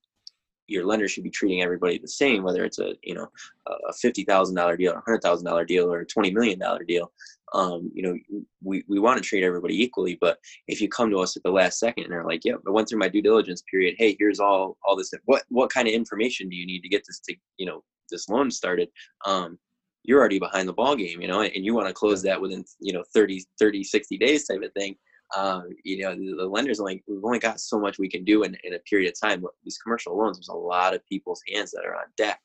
your 0.70 0.86
lender 0.86 1.08
should 1.08 1.24
be 1.24 1.30
treating 1.30 1.62
everybody 1.62 1.98
the 1.98 2.08
same, 2.08 2.44
whether 2.44 2.64
it's 2.64 2.80
a 2.80 2.94
you 3.04 3.16
know 3.16 3.28
a 3.68 3.94
fifty 3.94 4.24
thousand 4.24 4.56
dollar 4.56 4.78
deal, 4.78 4.94
a 4.94 5.02
hundred 5.06 5.22
thousand 5.22 5.46
dollar 5.46 5.66
deal, 5.66 5.92
or 5.92 6.02
a 6.02 6.06
twenty 6.06 6.32
million 6.32 6.60
dollar 6.60 6.84
deal. 6.84 7.12
Um, 7.54 7.92
you 7.94 8.04
know, 8.04 8.44
we, 8.64 8.84
we 8.88 9.00
want 9.00 9.18
to 9.18 9.28
treat 9.28 9.44
everybody 9.44 9.82
equally. 9.82 10.18
But 10.22 10.38
if 10.68 10.80
you 10.80 10.88
come 10.88 11.10
to 11.10 11.18
us 11.18 11.36
at 11.36 11.42
the 11.42 11.52
last 11.52 11.80
second 11.80 12.06
and 12.06 12.14
are 12.14 12.26
like, 12.26 12.46
"Yep, 12.46 12.60
"Yeah, 12.64 12.70
I 12.70 12.74
went 12.74 12.88
through 12.88 13.00
my 13.00 13.10
due 13.10 13.22
diligence 13.22 13.64
period. 13.70 13.96
Hey, 13.98 14.16
here's 14.20 14.40
all 14.40 14.78
all 14.84 14.96
this. 14.96 15.12
What 15.26 15.44
what 15.50 15.72
kind 15.72 15.88
of 15.88 15.94
information 15.94 16.50
do 16.50 16.56
you 16.56 16.66
need 16.66 16.82
to 16.82 16.90
get 16.90 17.04
this 17.08 17.20
to 17.22 17.36
you 17.58 17.66
know 17.66 17.84
this 18.10 18.30
loan 18.30 18.52
started?" 18.52 18.90
Um, 19.26 19.58
you're 20.04 20.20
already 20.20 20.40
behind 20.40 20.68
the 20.68 20.74
ball 20.74 20.96
game, 20.96 21.22
you 21.22 21.28
know, 21.28 21.42
and 21.42 21.66
you 21.66 21.74
want 21.76 21.88
to 21.88 21.94
close 21.94 22.22
that 22.24 22.40
within 22.40 22.64
you 22.80 22.94
know 22.94 23.04
30, 23.14 23.44
30, 23.60 23.84
60 23.84 24.18
days 24.18 24.48
type 24.48 24.62
of 24.62 24.72
thing 24.74 24.96
um, 25.38 25.70
you 25.84 26.04
know, 26.04 26.16
the, 26.16 26.36
the 26.38 26.48
lenders 26.48 26.80
like 26.80 27.04
we've 27.08 27.24
only 27.24 27.40
got 27.40 27.60
so 27.60 27.80
much 27.80 28.00
we 28.00 28.10
can 28.10 28.24
do 28.24 28.44
in, 28.44 28.58
in 28.64 28.74
a 28.74 28.80
period 28.80 29.12
of 29.12 29.20
time. 29.20 29.44
These 29.64 29.78
commercial 29.78 30.18
loans, 30.18 30.38
there's 30.38 30.50
a 30.50 30.54
lot 30.54 30.96
of 30.96 31.06
people's 31.06 31.42
hands 31.54 31.72
that 31.72 31.86
are 31.86 31.96
on 31.96 32.06
deck 32.18 32.40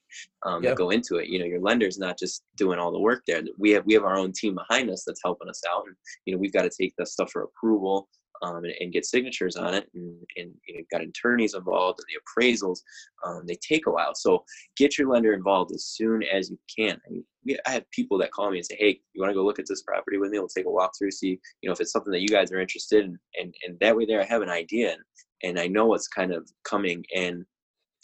um, 0.44 0.62
yep. 0.62 0.72
that 0.72 0.78
go 0.78 0.90
into 0.90 1.16
it. 1.16 1.28
You 1.28 1.38
know, 1.38 1.46
your 1.46 1.60
lender's 1.60 1.98
not 1.98 2.18
just 2.18 2.44
doing 2.56 2.78
all 2.78 2.92
the 2.92 3.00
work 3.00 3.22
there. 3.26 3.42
We 3.58 3.70
have 3.70 3.86
we 3.86 3.94
have 3.94 4.04
our 4.04 4.18
own 4.18 4.32
team 4.32 4.54
behind 4.54 4.90
us 4.90 5.04
that's 5.06 5.22
helping 5.24 5.48
us 5.48 5.62
out, 5.72 5.84
and 5.86 5.96
you 6.26 6.34
know, 6.34 6.38
we've 6.38 6.52
got 6.52 6.62
to 6.62 6.70
take 6.70 6.94
the 6.98 7.06
stuff 7.06 7.30
for 7.30 7.42
approval 7.42 8.08
um, 8.42 8.56
and, 8.64 8.74
and, 8.80 8.92
get 8.92 9.04
signatures 9.04 9.56
on 9.56 9.74
it. 9.74 9.88
And, 9.94 10.16
and 10.36 10.50
you 10.66 10.74
know, 10.74 10.78
you've 10.78 10.88
got 10.90 11.02
attorneys 11.02 11.54
involved 11.54 12.00
and 12.00 12.06
the 12.08 12.20
appraisals. 12.20 12.80
Um, 13.24 13.44
they 13.46 13.56
take 13.56 13.86
a 13.86 13.90
while. 13.90 14.14
So 14.14 14.44
get 14.76 14.98
your 14.98 15.08
lender 15.08 15.32
involved 15.32 15.72
as 15.72 15.84
soon 15.84 16.22
as 16.22 16.50
you 16.50 16.58
can. 16.74 17.00
I, 17.06 17.10
mean, 17.10 17.56
I 17.66 17.70
have 17.70 17.90
people 17.90 18.18
that 18.18 18.32
call 18.32 18.50
me 18.50 18.58
and 18.58 18.66
say, 18.66 18.76
"Hey, 18.78 19.00
you 19.12 19.20
want 19.20 19.30
to 19.30 19.34
go 19.34 19.44
look 19.44 19.58
at 19.58 19.66
this 19.68 19.82
property 19.82 20.18
with 20.18 20.30
me? 20.30 20.38
We'll 20.38 20.48
take 20.48 20.66
a 20.66 20.70
walk 20.70 20.92
through, 20.98 21.10
see 21.10 21.38
you 21.60 21.68
know 21.68 21.72
if 21.72 21.80
it's 21.80 21.92
something 21.92 22.12
that 22.12 22.22
you 22.22 22.28
guys 22.28 22.50
are 22.52 22.60
interested 22.60 23.04
in." 23.04 23.18
And 23.40 23.54
and 23.66 23.78
that 23.80 23.96
way, 23.96 24.06
there 24.06 24.20
I 24.20 24.24
have 24.24 24.42
an 24.42 24.50
idea 24.50 24.92
and, 24.92 25.02
and 25.42 25.60
I 25.60 25.66
know 25.66 25.86
what's 25.86 26.08
kind 26.08 26.32
of 26.32 26.48
coming. 26.64 27.04
And 27.14 27.44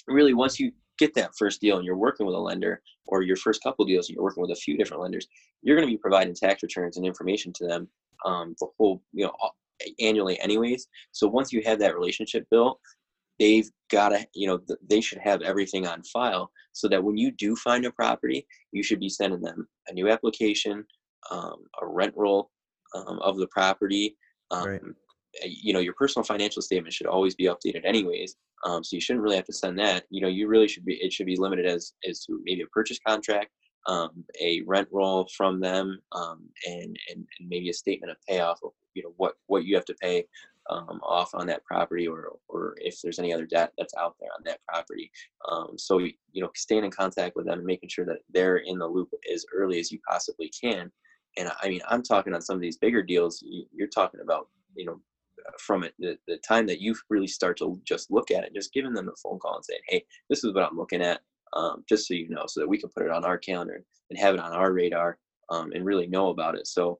really, 0.07 0.35
once 0.35 0.61
you 0.61 0.73
get 0.99 1.15
that 1.15 1.31
first 1.39 1.63
deal 1.63 1.79
and 1.79 1.85
you're 1.85 1.97
working 1.97 2.27
with 2.27 2.35
a 2.35 2.39
lender 2.39 2.83
or 3.07 3.23
your 3.23 3.37
first 3.37 3.63
couple 3.63 3.87
deals 3.87 4.09
and 4.09 4.15
you're 4.15 4.25
working 4.25 4.43
with 4.43 4.51
a 4.51 4.61
few 4.61 4.77
different 4.77 5.03
lenders 5.03 5.27
you're 5.63 5.77
going 5.77 5.89
to 5.89 5.93
be 5.93 5.99
providing 5.99 6.35
tax 6.35 6.63
returns 6.63 6.97
and 6.97 7.07
information 7.07 7.53
to 7.55 7.67
them 7.67 7.89
um, 8.27 8.55
the 8.61 8.67
whole 8.79 9.03
you 9.13 9.25
know 9.25 9.33
annually 10.01 10.41
anyways. 10.41 10.87
So 11.13 11.27
once 11.29 11.53
you 11.53 11.63
have 11.65 11.79
that 11.81 11.95
relationship 11.95 12.45
built, 12.51 12.79
they've 13.39 13.69
got 13.91 14.11
to, 14.11 14.27
you 14.35 14.47
know, 14.47 14.61
they 14.89 15.01
should 15.01 15.19
have 15.19 15.43
everything 15.43 15.87
on 15.87 16.03
file 16.05 16.51
so 16.73 16.89
that 16.89 17.03
when 17.03 17.17
you 17.17 17.31
do 17.33 17.57
find 17.57 17.85
a 17.85 17.93
property, 17.93 18.47
you 18.73 18.83
should 18.83 19.01
be 19.01 19.09
sending 19.09 19.41
them 19.41 19.67
a 19.89 19.93
new 19.93 20.11
application, 20.11 20.85
um, 21.31 21.57
a 21.83 21.87
rent 21.87 22.15
roll 22.17 22.51
um, 22.95 23.19
of 23.21 23.39
the 23.39 23.49
property. 23.49 24.17
Um, 24.51 24.69
right. 24.69 24.81
You 25.45 25.73
know, 25.73 25.81
your 25.81 25.95
personal 25.95 26.25
financial 26.25 26.61
statement 26.61 26.93
should 26.93 27.07
always 27.07 27.35
be 27.35 27.45
updated 27.45 27.85
anyways. 27.85 28.37
Um, 28.67 28.85
so 28.85 28.97
you 28.97 29.01
shouldn't 29.01 29.23
really 29.23 29.37
have 29.37 29.47
to 29.47 29.53
send 29.53 29.79
that. 29.79 30.05
You 30.11 30.21
know, 30.21 30.29
you 30.29 30.49
really 30.49 30.69
should 30.69 30.85
be, 30.85 30.95
it 30.95 31.13
should 31.13 31.27
be 31.27 31.37
limited 31.37 31.67
as, 31.67 31.93
as 32.09 32.25
to 32.25 32.41
maybe 32.45 32.63
a 32.63 32.67
purchase 32.67 32.99
contract 33.07 33.51
um, 33.87 34.25
a 34.41 34.63
rent 34.67 34.89
roll 34.93 35.29
from 35.37 35.61
them, 35.61 36.01
um, 36.13 36.49
and, 36.67 36.99
and 37.11 37.27
and 37.39 37.49
maybe 37.49 37.71
a 37.71 37.75
statement 37.75 38.11
of 38.11 38.19
payoff 38.29 38.61
of 38.63 38.73
you 38.95 39.03
know 39.03 39.15
what 39.17 39.35
what 39.47 39.65
you 39.65 39.75
have 39.75 39.85
to 39.87 39.95
pay 39.95 40.25
um, 40.69 41.01
off 41.03 41.35
on 41.35 41.47
that 41.47 41.65
property, 41.65 42.07
or 42.07 42.33
or 42.49 42.75
if 42.79 43.01
there's 43.03 43.19
any 43.19 43.33
other 43.33 43.47
debt 43.47 43.73
that's 43.79 43.95
out 43.95 44.17
there 44.21 44.31
on 44.37 44.43
that 44.45 44.61
property. 44.69 45.11
Um, 45.51 45.75
so 45.77 45.99
you 45.99 46.15
know, 46.35 46.51
staying 46.55 46.85
in 46.85 46.91
contact 46.91 47.37
with 47.37 47.47
them 47.47 47.59
and 47.59 47.67
making 47.67 47.89
sure 47.89 48.07
that 48.07 48.19
they're 48.33 48.59
in 48.59 48.79
the 48.79 48.87
loop 48.87 49.09
as 49.33 49.45
early 49.55 49.79
as 49.79 49.91
you 49.91 49.99
possibly 50.09 50.51
can. 50.61 50.91
And 51.39 51.51
I 51.63 51.69
mean, 51.69 51.81
I'm 51.89 52.03
talking 52.03 52.35
on 52.35 52.43
some 52.43 52.57
of 52.57 52.63
these 52.63 52.77
bigger 52.77 53.03
deals. 53.03 53.43
You're 53.73 53.89
talking 53.89 54.21
about 54.21 54.49
you 54.75 54.85
know 54.85 55.01
from 55.59 55.85
it 55.85 55.95
the, 55.99 56.19
the 56.27 56.37
time 56.39 56.67
that 56.67 56.81
you 56.81 56.95
really 57.09 57.27
start 57.27 57.59
to 57.59 57.81
just 57.85 58.11
look 58.11 58.31
at 58.31 58.45
it 58.45 58.55
just 58.55 58.73
giving 58.73 58.93
them 58.93 59.09
a 59.09 59.17
phone 59.17 59.39
call 59.39 59.57
and 59.57 59.65
saying 59.65 59.81
hey 59.89 60.05
this 60.29 60.45
is 60.45 60.53
what 60.55 60.65
i'm 60.65 60.77
looking 60.77 61.03
at 61.03 61.21
um, 61.55 61.85
just 61.89 62.07
so 62.07 62.15
you 62.15 62.29
know, 62.29 62.45
so 62.47 62.61
that 62.61 62.69
we 62.69 62.79
can 62.79 62.91
put 62.91 63.05
it 63.05 63.11
on 63.11 63.25
our 63.25 63.39
calendar 63.39 63.83
and 64.11 64.19
have 64.19 64.35
it 64.35 64.41
on 64.41 64.53
our 64.53 64.73
radar 64.73 65.19
um, 65.51 65.73
and 65.73 65.85
really 65.85 66.07
know 66.07 66.29
about 66.29 66.57
it. 66.57 66.67
So 66.67 66.99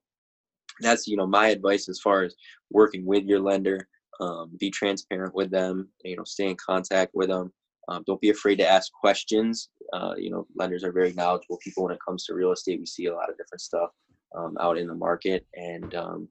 that's 0.81 1.07
you 1.07 1.17
know 1.17 1.27
my 1.27 1.49
advice 1.49 1.89
as 1.89 2.01
far 2.01 2.23
as 2.23 2.35
working 2.71 3.05
with 3.05 3.25
your 3.25 3.41
lender. 3.41 3.89
Um, 4.21 4.51
be 4.61 4.71
transparent 4.71 5.35
with 5.35 5.51
them. 5.51 5.89
You 6.05 6.17
know, 6.17 6.25
stay 6.25 6.51
in 6.51 6.57
contact 6.57 7.13
with 7.15 7.29
them. 7.29 7.53
Um, 7.89 8.05
don't 8.07 8.21
be 8.21 8.31
afraid 8.31 8.57
to 8.57 8.69
ask 8.69 8.93
questions. 8.93 9.71
Uh, 9.93 10.15
you 10.17 10.31
know, 10.31 10.47
lenders 10.57 10.85
are 10.85 10.93
very 10.93 11.13
knowledgeable 11.15 11.59
people 11.63 11.85
when 11.85 11.93
it 11.93 11.99
comes 12.07 12.25
to 12.25 12.35
real 12.35 12.53
estate. 12.53 12.79
We 12.79 12.87
see 12.87 13.07
a 13.07 13.15
lot 13.15 13.31
of 13.31 13.39
different 13.39 13.63
stuff 13.63 13.91
um, 14.37 14.57
out 14.61 14.79
in 14.79 14.87
the 14.87 14.95
market, 14.95 15.47
and 15.55 15.95
um, 15.95 16.29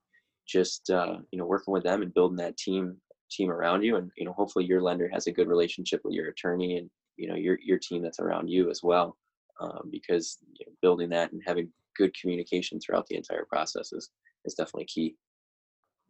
just 0.47 0.89
uh, 0.89 1.17
you 1.31 1.39
know, 1.39 1.45
working 1.45 1.73
with 1.73 1.83
them 1.83 2.01
and 2.01 2.13
building 2.13 2.37
that 2.37 2.57
team 2.57 2.97
team 3.31 3.51
around 3.51 3.83
you, 3.83 3.97
and 3.97 4.11
you 4.17 4.25
know, 4.25 4.33
hopefully 4.33 4.65
your 4.65 4.81
lender 4.81 5.09
has 5.11 5.27
a 5.27 5.31
good 5.31 5.47
relationship 5.47 6.01
with 6.03 6.13
your 6.13 6.29
attorney 6.29 6.77
and 6.77 6.89
you 7.19 7.27
know 7.27 7.35
your 7.35 7.59
your 7.61 7.77
team 7.77 8.01
that's 8.01 8.19
around 8.19 8.47
you 8.47 8.69
as 8.69 8.81
well, 8.81 9.17
um, 9.59 9.89
because 9.91 10.37
you 10.53 10.65
know, 10.65 10.73
building 10.81 11.09
that 11.09 11.31
and 11.31 11.41
having 11.45 11.69
good 11.97 12.15
communication 12.19 12.79
throughout 12.79 13.05
the 13.07 13.17
entire 13.17 13.45
process 13.45 13.91
is 13.91 14.09
is 14.45 14.53
definitely 14.53 14.85
key. 14.85 15.15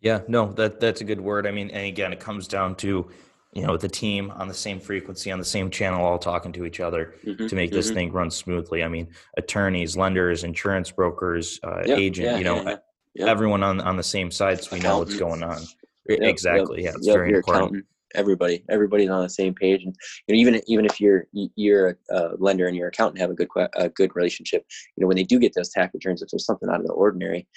Yeah, 0.02 0.22
no, 0.28 0.54
that 0.54 0.80
that's 0.80 1.02
a 1.02 1.04
good 1.04 1.20
word. 1.20 1.48
I 1.48 1.52
mean, 1.52 1.70
and 1.72 1.86
again, 1.86 2.14
it 2.14 2.20
comes 2.20 2.48
down 2.48 2.76
to 2.78 3.10
you 3.54 3.64
know 3.66 3.78
the 3.78 3.90
team 3.90 4.32
on 4.36 4.48
the 4.48 4.54
same 4.54 4.80
frequency 4.80 5.32
on 5.32 5.40
the 5.40 5.46
same 5.46 5.72
channel 5.72 6.06
all 6.06 6.20
talking 6.20 6.52
to 6.52 6.66
each 6.66 6.80
other 6.80 7.16
mm-hmm, 7.26 7.48
to 7.48 7.56
make 7.56 7.72
mm-hmm. 7.72 7.78
this 7.78 7.90
thing 7.90 8.12
run 8.12 8.30
smoothly 8.30 8.84
i 8.84 8.88
mean 8.88 9.08
attorneys 9.38 9.98
lenders 9.98 10.44
insurance 10.44 10.92
brokers 10.92 11.60
uh, 11.64 11.82
yep, 11.84 11.98
agent 11.98 12.28
yeah, 12.28 12.38
you 12.38 12.44
know 12.44 12.62
yeah, 12.62 12.76
yeah. 13.16 13.26
everyone 13.26 13.64
on 13.64 13.82
on 13.82 13.98
the 13.98 14.04
same 14.04 14.30
side 14.30 14.64
so 14.64 14.76
we 14.76 14.80
know 14.80 15.00
what's 15.00 15.18
going 15.18 15.42
on 15.42 15.60
yep, 16.08 16.20
exactly 16.22 16.84
yep, 16.84 16.94
yeah 16.94 16.98
it's 16.98 17.08
very 17.08 17.34
important 17.34 17.84
everybody 18.16 18.64
everybody's 18.70 19.10
on 19.10 19.24
the 19.24 19.30
same 19.30 19.54
page. 19.54 19.84
And 19.84 19.96
you 20.28 20.36
know, 20.36 20.40
even 20.40 20.62
even 20.68 20.86
if 20.86 21.00
you're 21.00 21.26
you're 21.34 21.98
a 22.10 22.30
lender 22.38 22.68
and 22.68 22.76
your 22.76 22.88
accountant 22.88 23.22
have 23.22 23.32
a 23.32 23.36
good 23.36 23.50
a 23.76 23.90
good 23.90 24.16
relationship 24.16 24.66
you 24.96 25.02
know 25.02 25.08
when 25.08 25.18
they 25.18 25.24
do 25.24 25.40
get 25.40 25.54
those 25.56 25.70
tax 25.70 25.94
returns 25.94 26.22
if 26.22 26.30
there's 26.30 26.46
something 26.46 26.70
out 26.70 26.80
of 26.80 26.88
the 26.88 26.94
ordinary 26.94 27.48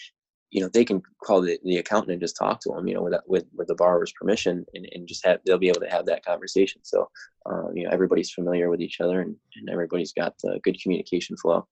you 0.52 0.60
know 0.60 0.68
they 0.68 0.84
can 0.84 1.02
call 1.24 1.40
the, 1.40 1.58
the 1.64 1.78
accountant 1.78 2.12
and 2.12 2.20
just 2.20 2.36
talk 2.36 2.60
to 2.60 2.70
them 2.70 2.86
you 2.86 2.94
know 2.94 3.02
with 3.02 3.14
with 3.26 3.44
with 3.56 3.66
the 3.66 3.74
borrower's 3.74 4.12
permission 4.12 4.64
and, 4.74 4.86
and 4.92 5.08
just 5.08 5.24
have 5.26 5.40
they'll 5.44 5.58
be 5.58 5.68
able 5.68 5.80
to 5.80 5.90
have 5.90 6.06
that 6.06 6.24
conversation. 6.24 6.80
So 6.84 7.08
uh, 7.50 7.72
you 7.74 7.84
know 7.84 7.90
everybody's 7.90 8.30
familiar 8.30 8.70
with 8.70 8.80
each 8.80 9.00
other 9.00 9.20
and, 9.20 9.34
and 9.56 9.70
everybody's 9.70 10.12
got 10.12 10.34
good 10.62 10.80
communication 10.80 11.36
flow. 11.36 11.66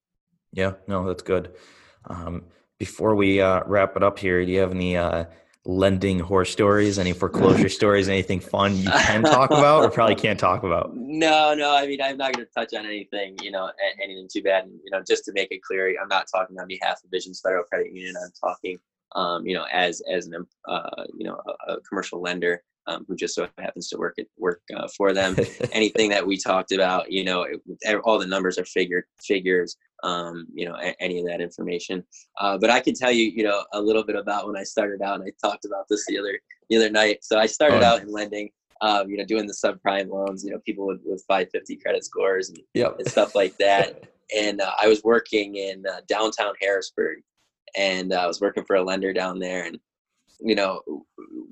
Yeah 0.51 0.73
no 0.87 1.05
that's 1.05 1.23
good. 1.23 1.55
Um, 2.09 2.45
before 2.79 3.15
we 3.15 3.39
uh, 3.39 3.61
wrap 3.67 3.95
it 3.95 4.03
up 4.03 4.17
here 4.17 4.43
do 4.43 4.51
you 4.51 4.59
have 4.59 4.71
any 4.71 4.97
uh, 4.97 5.25
lending 5.65 6.19
horror 6.19 6.45
stories, 6.45 6.97
any 6.97 7.13
foreclosure 7.13 7.69
stories, 7.69 8.09
anything 8.09 8.39
fun 8.39 8.75
you 8.75 8.89
can 8.89 9.23
talk 9.23 9.51
about 9.51 9.83
or 9.83 9.89
probably 9.89 10.15
can't 10.15 10.39
talk 10.39 10.63
about? 10.63 10.95
No, 10.95 11.53
no. 11.53 11.75
I 11.75 11.85
mean, 11.85 12.01
I'm 12.01 12.17
not 12.17 12.33
going 12.33 12.45
to 12.45 12.51
touch 12.51 12.73
on 12.73 12.85
anything, 12.85 13.37
you 13.41 13.51
know, 13.51 13.71
anything 14.01 14.27
too 14.31 14.41
bad. 14.41 14.65
And, 14.65 14.73
you 14.83 14.91
know, 14.91 15.03
just 15.07 15.25
to 15.25 15.31
make 15.33 15.51
it 15.51 15.61
clear, 15.61 15.95
I'm 16.01 16.07
not 16.07 16.27
talking 16.33 16.59
on 16.59 16.67
behalf 16.67 16.99
of 17.03 17.11
Visions 17.11 17.41
Federal 17.43 17.63
Credit 17.63 17.93
Union. 17.93 18.15
I'm 18.23 18.31
talking, 18.39 18.79
um, 19.15 19.45
you 19.45 19.53
know, 19.53 19.65
as 19.71 20.01
as 20.11 20.27
an, 20.27 20.45
uh, 20.67 21.03
you 21.15 21.25
know, 21.25 21.39
a, 21.67 21.73
a 21.73 21.81
commercial 21.81 22.21
lender 22.21 22.63
um, 22.87 23.05
who 23.07 23.15
just 23.15 23.35
so 23.35 23.47
happens 23.57 23.87
to 23.89 23.97
work 23.97 24.15
at 24.17 24.25
work 24.37 24.61
uh, 24.75 24.87
for 24.97 25.13
them. 25.13 25.35
Anything 25.71 26.09
that 26.09 26.25
we 26.25 26.37
talked 26.37 26.71
about, 26.71 27.11
you 27.11 27.23
know, 27.23 27.43
it, 27.43 27.61
all 28.03 28.17
the 28.17 28.25
numbers 28.25 28.57
are 28.57 28.65
figured 28.65 29.05
figures. 29.19 29.77
Um, 30.03 30.47
you 30.53 30.67
know, 30.67 30.75
a, 30.75 30.95
any 30.99 31.19
of 31.19 31.27
that 31.27 31.41
information. 31.41 32.03
Uh, 32.39 32.57
but 32.57 32.71
I 32.71 32.79
can 32.79 32.95
tell 32.95 33.11
you, 33.11 33.25
you 33.25 33.43
know, 33.43 33.63
a 33.73 33.79
little 33.79 34.03
bit 34.03 34.15
about 34.15 34.47
when 34.47 34.57
I 34.57 34.63
started 34.63 35.01
out, 35.03 35.19
and 35.19 35.23
I 35.23 35.31
talked 35.47 35.65
about 35.65 35.85
this 35.89 36.03
the 36.07 36.17
other 36.17 36.39
the 36.69 36.77
other 36.77 36.89
night. 36.89 37.19
So 37.23 37.37
I 37.37 37.45
started 37.45 37.83
oh. 37.83 37.85
out 37.85 38.01
in 38.01 38.11
lending. 38.11 38.49
um, 38.81 39.09
you 39.09 39.17
know, 39.17 39.25
doing 39.25 39.45
the 39.45 39.53
subprime 39.53 40.09
loans, 40.09 40.43
you 40.43 40.49
know, 40.49 40.59
people 40.65 40.87
with, 40.87 41.01
with 41.05 41.23
550 41.27 41.75
credit 41.77 42.03
scores 42.03 42.49
and, 42.49 42.57
yep. 42.73 42.95
and 42.97 43.07
stuff 43.07 43.35
like 43.35 43.55
that. 43.57 44.05
and 44.35 44.61
uh, 44.61 44.71
I 44.81 44.87
was 44.87 45.03
working 45.03 45.55
in 45.55 45.83
uh, 45.85 46.01
downtown 46.07 46.53
Harrisburg, 46.61 47.19
and 47.77 48.13
uh, 48.13 48.17
I 48.17 48.27
was 48.27 48.41
working 48.41 48.63
for 48.65 48.75
a 48.75 48.83
lender 48.83 49.13
down 49.13 49.39
there, 49.39 49.65
and 49.65 49.77
you 50.39 50.55
know, 50.55 50.81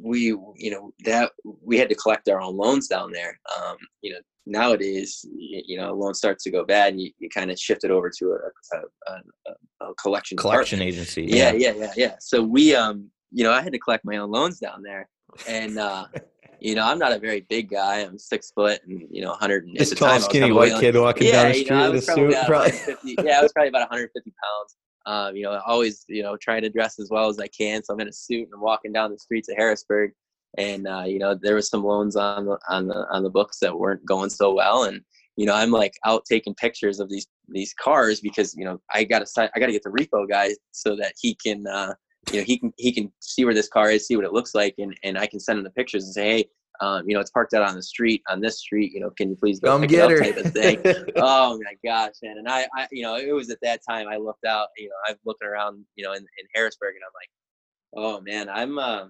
we 0.01 0.19
you 0.55 0.71
know 0.71 0.93
that 1.05 1.31
we 1.63 1.77
had 1.77 1.89
to 1.89 1.95
collect 1.95 2.27
our 2.29 2.41
own 2.41 2.57
loans 2.57 2.87
down 2.87 3.11
there. 3.11 3.39
Um, 3.57 3.77
you 4.01 4.13
know, 4.13 4.19
nowadays, 4.49 5.23
you, 5.31 5.61
you, 5.65 5.77
know, 5.77 5.91
a 5.91 5.95
loan 5.95 6.13
starts 6.13 6.43
to 6.43 6.51
go 6.51 6.65
bad, 6.65 6.93
and 6.93 7.01
you, 7.01 7.11
you 7.19 7.29
kind 7.29 7.51
of 7.51 7.59
shift 7.59 7.83
it 7.83 7.91
over 7.91 8.11
to 8.17 8.25
a, 8.31 8.77
a, 8.77 9.11
a, 9.11 9.85
a 9.85 9.93
collection 9.95 10.37
collection 10.37 10.81
agency. 10.81 11.23
Yeah. 11.23 11.51
yeah, 11.51 11.71
yeah, 11.71 11.73
yeah, 11.77 11.93
yeah. 11.95 12.15
So 12.19 12.41
we, 12.41 12.75
um, 12.75 13.09
you 13.31 13.43
know, 13.43 13.51
I 13.51 13.61
had 13.61 13.71
to 13.73 13.79
collect 13.79 14.03
my 14.03 14.17
own 14.17 14.31
loans 14.31 14.59
down 14.59 14.81
there, 14.81 15.07
and 15.47 15.77
uh, 15.77 16.07
you 16.59 16.75
know, 16.75 16.83
I'm 16.83 16.99
not 16.99 17.11
a 17.11 17.19
very 17.19 17.41
big 17.49 17.69
guy. 17.69 18.01
I'm 18.01 18.17
six 18.17 18.51
foot 18.51 18.81
and 18.87 19.03
you 19.11 19.21
know, 19.21 19.29
100. 19.29 19.69
This 19.75 19.91
tall, 19.91 20.19
skinny 20.19 20.51
white 20.51 20.79
kid 20.79 20.95
walking 20.95 21.27
yeah, 21.27 21.43
down 21.43 21.51
the 21.51 21.53
street 21.53 21.69
know, 21.69 21.91
with 21.91 22.09
a 22.09 22.13
suit. 22.13 22.35
Probably. 22.45 23.25
yeah, 23.25 23.39
I 23.39 23.41
was 23.41 23.53
probably 23.53 23.69
about 23.69 23.89
150 23.89 24.33
pounds. 24.43 24.75
Um, 25.05 25.35
you 25.35 25.43
know, 25.43 25.59
always 25.65 26.05
you 26.07 26.23
know 26.23 26.37
trying 26.37 26.61
to 26.63 26.69
dress 26.69 26.99
as 26.99 27.09
well 27.09 27.29
as 27.29 27.39
I 27.39 27.47
can. 27.47 27.83
So 27.83 27.93
I'm 27.93 27.99
in 27.99 28.07
a 28.07 28.13
suit 28.13 28.45
and 28.45 28.53
I'm 28.53 28.61
walking 28.61 28.91
down 28.91 29.11
the 29.11 29.19
streets 29.19 29.49
of 29.49 29.55
Harrisburg, 29.57 30.11
and 30.57 30.87
uh, 30.87 31.03
you 31.05 31.19
know 31.19 31.35
there 31.39 31.55
was 31.55 31.69
some 31.69 31.83
loans 31.83 32.15
on 32.15 32.45
the 32.45 32.57
on 32.69 32.87
the 32.87 33.05
on 33.11 33.23
the 33.23 33.29
books 33.29 33.59
that 33.61 33.77
weren't 33.77 34.05
going 34.05 34.29
so 34.29 34.53
well, 34.53 34.83
and 34.83 35.01
you 35.35 35.45
know 35.45 35.53
I'm 35.53 35.71
like 35.71 35.93
out 36.05 36.23
taking 36.29 36.55
pictures 36.55 36.99
of 36.99 37.09
these 37.09 37.27
these 37.49 37.73
cars 37.73 38.19
because 38.19 38.55
you 38.55 38.65
know 38.65 38.79
I 38.93 39.03
gotta 39.03 39.25
I 39.55 39.59
gotta 39.59 39.71
get 39.71 39.83
the 39.83 39.89
repo 39.89 40.27
guy 40.27 40.51
so 40.71 40.95
that 40.97 41.13
he 41.19 41.35
can. 41.35 41.67
Uh, 41.67 41.93
you 42.33 42.39
know, 42.39 42.43
he 42.45 42.59
can 42.59 42.73
he 42.77 42.91
can 42.91 43.11
see 43.21 43.45
where 43.45 43.53
this 43.53 43.69
car 43.69 43.89
is, 43.89 44.05
see 44.05 44.15
what 44.15 44.25
it 44.25 44.33
looks 44.33 44.53
like, 44.53 44.75
and 44.77 44.95
and 45.03 45.17
I 45.17 45.25
can 45.25 45.39
send 45.39 45.57
him 45.57 45.63
the 45.63 45.71
pictures 45.71 46.03
and 46.03 46.13
say, 46.13 46.29
hey, 46.29 46.49
um, 46.81 47.03
you 47.07 47.13
know, 47.13 47.19
it's 47.19 47.31
parked 47.31 47.53
out 47.53 47.63
on 47.63 47.75
the 47.75 47.83
street 47.83 48.21
on 48.29 48.39
this 48.39 48.59
street. 48.59 48.93
You 48.93 49.01
know, 49.01 49.09
can 49.11 49.29
you 49.29 49.35
please 49.35 49.59
go 49.59 49.69
Come 49.71 49.81
pick 49.81 49.91
get 49.91 49.99
it 49.99 50.03
up 50.03 50.11
her. 50.11 50.19
type 50.19 50.45
of 50.45 50.53
thing. 50.53 50.79
oh 51.17 51.57
my 51.57 51.73
gosh, 51.83 52.13
man! 52.23 52.37
And 52.37 52.47
I, 52.47 52.67
I, 52.75 52.87
you 52.91 53.03
know, 53.03 53.15
it 53.17 53.31
was 53.33 53.49
at 53.49 53.57
that 53.63 53.81
time 53.87 54.07
I 54.07 54.17
looked 54.17 54.45
out. 54.45 54.67
You 54.77 54.89
know, 54.89 54.95
I'm 55.07 55.15
looking 55.25 55.47
around, 55.47 55.85
you 55.95 56.05
know, 56.05 56.11
in, 56.13 56.19
in 56.19 56.47
Harrisburg, 56.55 56.95
and 56.95 57.03
I'm 57.05 58.03
like, 58.03 58.05
oh 58.05 58.21
man, 58.21 58.49
I'm. 58.49 58.77
Uh, 58.77 59.05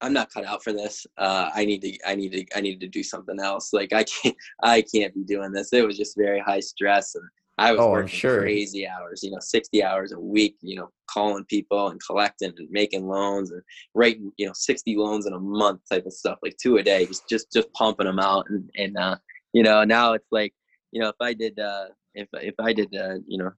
I'm 0.00 0.12
not 0.12 0.30
cut 0.30 0.44
out 0.44 0.62
for 0.62 0.72
this. 0.72 1.06
Uh, 1.16 1.50
I 1.54 1.64
need 1.64 1.80
to, 1.82 1.98
I 2.06 2.14
need 2.14 2.32
to, 2.32 2.44
I 2.56 2.60
need 2.60 2.80
to 2.80 2.88
do 2.88 3.02
something 3.02 3.40
else. 3.40 3.72
Like 3.72 3.92
I 3.92 4.04
can't, 4.04 4.36
I 4.62 4.82
can't 4.82 5.14
be 5.14 5.24
doing 5.24 5.52
this. 5.52 5.72
It 5.72 5.86
was 5.86 5.96
just 5.96 6.16
very 6.16 6.40
high 6.40 6.60
stress, 6.60 7.14
and 7.14 7.24
I 7.58 7.72
was 7.72 7.80
oh, 7.80 7.90
working 7.90 8.08
sure. 8.08 8.40
crazy 8.40 8.86
hours, 8.86 9.22
you 9.22 9.30
know, 9.30 9.38
60 9.40 9.82
hours 9.82 10.12
a 10.12 10.20
week, 10.20 10.56
you 10.60 10.76
know, 10.76 10.90
calling 11.08 11.44
people 11.44 11.88
and 11.88 12.00
collecting 12.06 12.52
and 12.56 12.68
making 12.70 13.06
loans 13.06 13.50
and 13.50 13.62
writing, 13.94 14.30
you 14.36 14.46
know, 14.46 14.52
60 14.54 14.94
loans 14.96 15.26
in 15.26 15.32
a 15.32 15.38
month 15.38 15.80
type 15.90 16.04
of 16.04 16.12
stuff, 16.12 16.38
like 16.42 16.56
two 16.58 16.76
a 16.76 16.82
day, 16.82 17.06
just, 17.06 17.26
just, 17.28 17.50
just 17.50 17.72
pumping 17.72 18.06
them 18.06 18.18
out. 18.18 18.44
And, 18.50 18.70
and, 18.76 18.98
uh, 18.98 19.16
you 19.54 19.62
know, 19.62 19.84
now 19.84 20.12
it's 20.12 20.28
like, 20.30 20.52
you 20.92 21.00
know, 21.00 21.08
if 21.08 21.16
I 21.20 21.32
did, 21.32 21.58
uh, 21.58 21.86
if, 22.14 22.28
if 22.34 22.54
I 22.60 22.74
did, 22.74 22.94
uh, 22.94 23.16
you 23.26 23.38
know, 23.38 23.50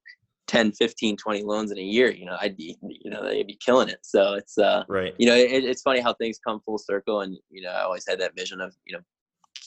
10, 0.48 0.72
15, 0.72 1.16
20 1.16 1.42
loans 1.42 1.70
in 1.70 1.78
a 1.78 1.82
year, 1.82 2.10
you 2.10 2.24
know, 2.24 2.36
I'd 2.40 2.56
be, 2.56 2.76
you 2.82 3.10
know, 3.10 3.22
they'd 3.22 3.46
be 3.46 3.58
killing 3.64 3.88
it. 3.88 4.00
So 4.02 4.34
it's, 4.34 4.58
uh, 4.58 4.84
right. 4.88 5.14
You 5.18 5.26
know, 5.26 5.36
it, 5.36 5.64
it's 5.64 5.82
funny 5.82 6.00
how 6.00 6.14
things 6.14 6.38
come 6.44 6.60
full 6.64 6.78
circle. 6.78 7.20
And, 7.20 7.36
you 7.50 7.62
know, 7.62 7.70
I 7.70 7.82
always 7.82 8.04
had 8.08 8.18
that 8.20 8.36
vision 8.36 8.60
of, 8.60 8.74
you 8.86 8.96
know, 8.96 9.02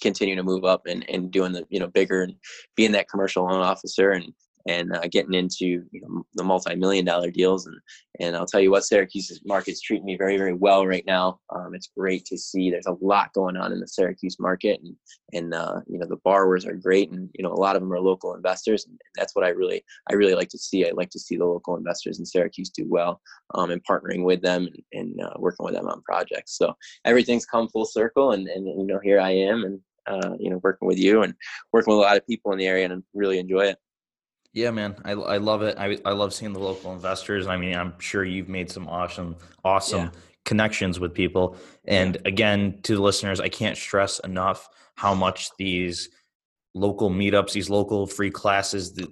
continuing 0.01 0.38
to 0.38 0.43
move 0.43 0.65
up 0.65 0.88
and, 0.88 1.07
and 1.09 1.32
doing 1.32 1.51
the 1.51 1.65
you 1.69 1.79
know 1.79 1.88
bigger 1.88 2.23
and 2.23 2.36
being 2.75 2.91
that 2.91 3.07
commercial 3.07 3.45
loan 3.45 3.61
officer 3.61 4.11
and 4.11 4.34
and 4.68 4.95
uh, 4.95 5.07
getting 5.12 5.34
into 5.34 5.84
you 5.91 6.01
know, 6.01 6.26
the 6.36 6.43
multi-million 6.43 7.05
dollar 7.05 7.32
deals 7.32 7.66
and 7.66 7.78
and 8.20 8.36
I'll 8.36 8.45
tell 8.45 8.59
you 8.59 8.72
what 8.72 8.84
Syracuse's 8.84 9.41
market's 9.45 9.82
treating 9.82 10.05
me 10.05 10.18
very 10.18 10.38
very 10.38 10.53
well 10.53 10.86
right 10.86 11.05
now. 11.05 11.39
Um, 11.49 11.74
it's 11.74 11.89
great 11.97 12.26
to 12.26 12.38
see 12.38 12.70
there's 12.70 12.86
a 12.86 12.97
lot 13.01 13.34
going 13.34 13.57
on 13.57 13.72
in 13.72 13.80
the 13.80 13.88
Syracuse 13.88 14.38
market 14.39 14.80
and 14.84 14.95
and 15.34 15.53
uh, 15.53 15.82
you 15.88 15.97
know 15.97 16.07
the 16.07 16.20
borrowers 16.24 16.66
are 16.66 16.76
great 16.76 17.12
and 17.12 17.30
you 17.34 17.43
know 17.43 17.51
a 17.51 17.62
lot 17.62 17.76
of 17.76 17.82
them 17.82 17.91
are 17.91 17.99
local 17.99 18.36
investors 18.36 18.86
and 18.86 18.99
that's 19.16 19.36
what 19.36 19.45
I 19.45 19.49
really 19.49 19.84
I 20.09 20.14
really 20.14 20.36
like 20.36 20.49
to 20.49 20.57
see. 20.57 20.86
I 20.86 20.91
like 20.91 21.09
to 21.12 21.20
see 21.20 21.38
the 21.38 21.45
local 21.45 21.78
investors 21.78 22.20
in 22.20 22.26
Syracuse 22.26 22.70
do 22.70 22.86
well 22.88 23.22
um, 23.55 23.72
and 23.72 23.84
partnering 23.84 24.24
with 24.24 24.41
them 24.41 24.68
and, 24.68 24.84
and 24.93 25.22
uh, 25.22 25.34
working 25.38 25.66
with 25.66 25.76
them 25.76 25.88
on 25.88 26.01
projects. 26.03 26.57
So 26.57 26.76
everything's 27.05 27.45
come 27.45 27.70
full 27.70 27.86
circle 27.86 28.32
and 28.32 28.47
and 28.47 28.68
you 28.68 28.86
know 28.86 28.99
here 29.03 29.20
I 29.20 29.32
am 29.32 29.64
and 29.64 29.80
uh, 30.07 30.36
you 30.39 30.49
know, 30.49 30.59
working 30.64 30.88
with 30.88 30.97
you 30.97 31.24
and 31.24 31.34
working 31.72 31.91
with 31.93 31.99
a 31.99 32.07
lot 32.07 32.18
of 32.18 32.26
people 32.28 32.51
in 32.51 32.57
the 32.57 32.68
area 32.68 32.86
and 32.86 33.03
really 33.14 33.39
enjoy 33.39 33.62
it. 33.62 33.78
Yeah, 34.54 34.72
man, 34.72 34.95
I, 35.06 35.12
I 35.12 35.38
love 35.38 35.62
it. 35.62 35.78
I, 35.78 35.97
I 36.04 36.12
love 36.12 36.34
seeing 36.34 36.52
the 36.52 36.60
local 36.60 36.91
investors. 36.91 37.47
I 37.47 37.56
mean, 37.56 37.76
I'm 37.76 37.93
sure 37.99 38.26
you've 38.26 38.49
made 38.49 38.70
some 38.70 38.88
awesome, 38.88 39.38
awesome 39.64 40.06
yeah. 40.06 40.20
connections 40.43 40.99
with 40.99 41.14
people. 41.14 41.56
And 41.86 42.18
again, 42.26 42.80
to 42.84 42.95
the 42.95 43.02
listeners, 43.02 43.39
I 43.39 43.47
can't 43.47 43.78
stress 43.78 44.20
enough 44.20 44.68
how 44.95 45.14
much 45.14 45.49
these 45.58 46.10
local 46.74 47.09
meetups, 47.09 47.51
these 47.51 47.69
local 47.69 48.07
free 48.07 48.32
classes. 48.32 48.93
That 48.93 49.09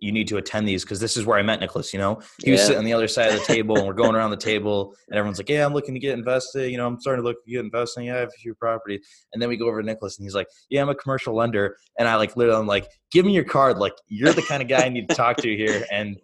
you 0.00 0.12
need 0.12 0.28
to 0.28 0.36
attend 0.36 0.68
these 0.68 0.84
because 0.84 1.00
this 1.00 1.16
is 1.16 1.24
where 1.24 1.38
I 1.38 1.42
met 1.42 1.60
Nicholas. 1.60 1.92
You 1.92 1.98
know, 1.98 2.20
he 2.42 2.48
yeah. 2.48 2.52
was 2.52 2.62
sitting 2.62 2.78
on 2.78 2.84
the 2.84 2.92
other 2.92 3.08
side 3.08 3.32
of 3.32 3.38
the 3.38 3.44
table, 3.44 3.76
and 3.76 3.86
we're 3.86 3.94
going 3.94 4.14
around 4.14 4.30
the 4.30 4.36
table, 4.52 4.94
and 5.08 5.16
everyone's 5.16 5.38
like, 5.38 5.48
"Yeah, 5.48 5.64
I'm 5.64 5.72
looking 5.72 5.94
to 5.94 6.00
get 6.00 6.18
invested. 6.18 6.70
You 6.70 6.76
know, 6.76 6.86
I'm 6.86 7.00
starting 7.00 7.22
to 7.22 7.28
look 7.28 7.42
to 7.44 7.50
get 7.50 7.60
investing. 7.60 8.06
Yeah, 8.06 8.16
I 8.16 8.18
have 8.18 8.28
a 8.28 8.38
few 8.40 8.54
properties." 8.54 9.06
And 9.32 9.40
then 9.40 9.48
we 9.48 9.56
go 9.56 9.68
over 9.68 9.80
to 9.80 9.86
Nicholas, 9.86 10.18
and 10.18 10.24
he's 10.24 10.34
like, 10.34 10.48
"Yeah, 10.70 10.82
I'm 10.82 10.88
a 10.88 10.94
commercial 10.94 11.34
lender," 11.34 11.76
and 11.98 12.08
I 12.08 12.16
like 12.16 12.36
literally, 12.36 12.60
I'm 12.60 12.66
like, 12.66 12.88
"Give 13.10 13.24
me 13.24 13.32
your 13.32 13.44
card. 13.44 13.78
Like, 13.78 13.94
you're 14.08 14.32
the 14.32 14.42
kind 14.42 14.62
of 14.62 14.68
guy 14.68 14.84
I 14.84 14.88
need 14.88 15.08
to 15.08 15.14
talk 15.14 15.38
to 15.38 15.56
here." 15.56 15.86
And 15.90 16.16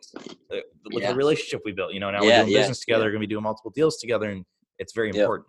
uh, 0.53 0.59
with 0.93 1.03
yeah. 1.03 1.13
the 1.13 1.17
relationship 1.17 1.63
we 1.65 1.73
built, 1.73 1.93
you 1.93 2.01
know, 2.01 2.11
now 2.11 2.23
yeah, 2.23 2.41
we're 2.41 2.47
doing 2.47 2.59
business 2.59 2.81
together, 2.81 3.05
we're 3.05 3.13
gonna 3.13 3.21
be 3.21 3.27
doing 3.27 3.45
multiple 3.45 3.73
deals 3.75 3.99
together, 3.99 4.29
and 4.31 4.45
it's 4.79 4.93
very 4.93 5.09
important. 5.09 5.47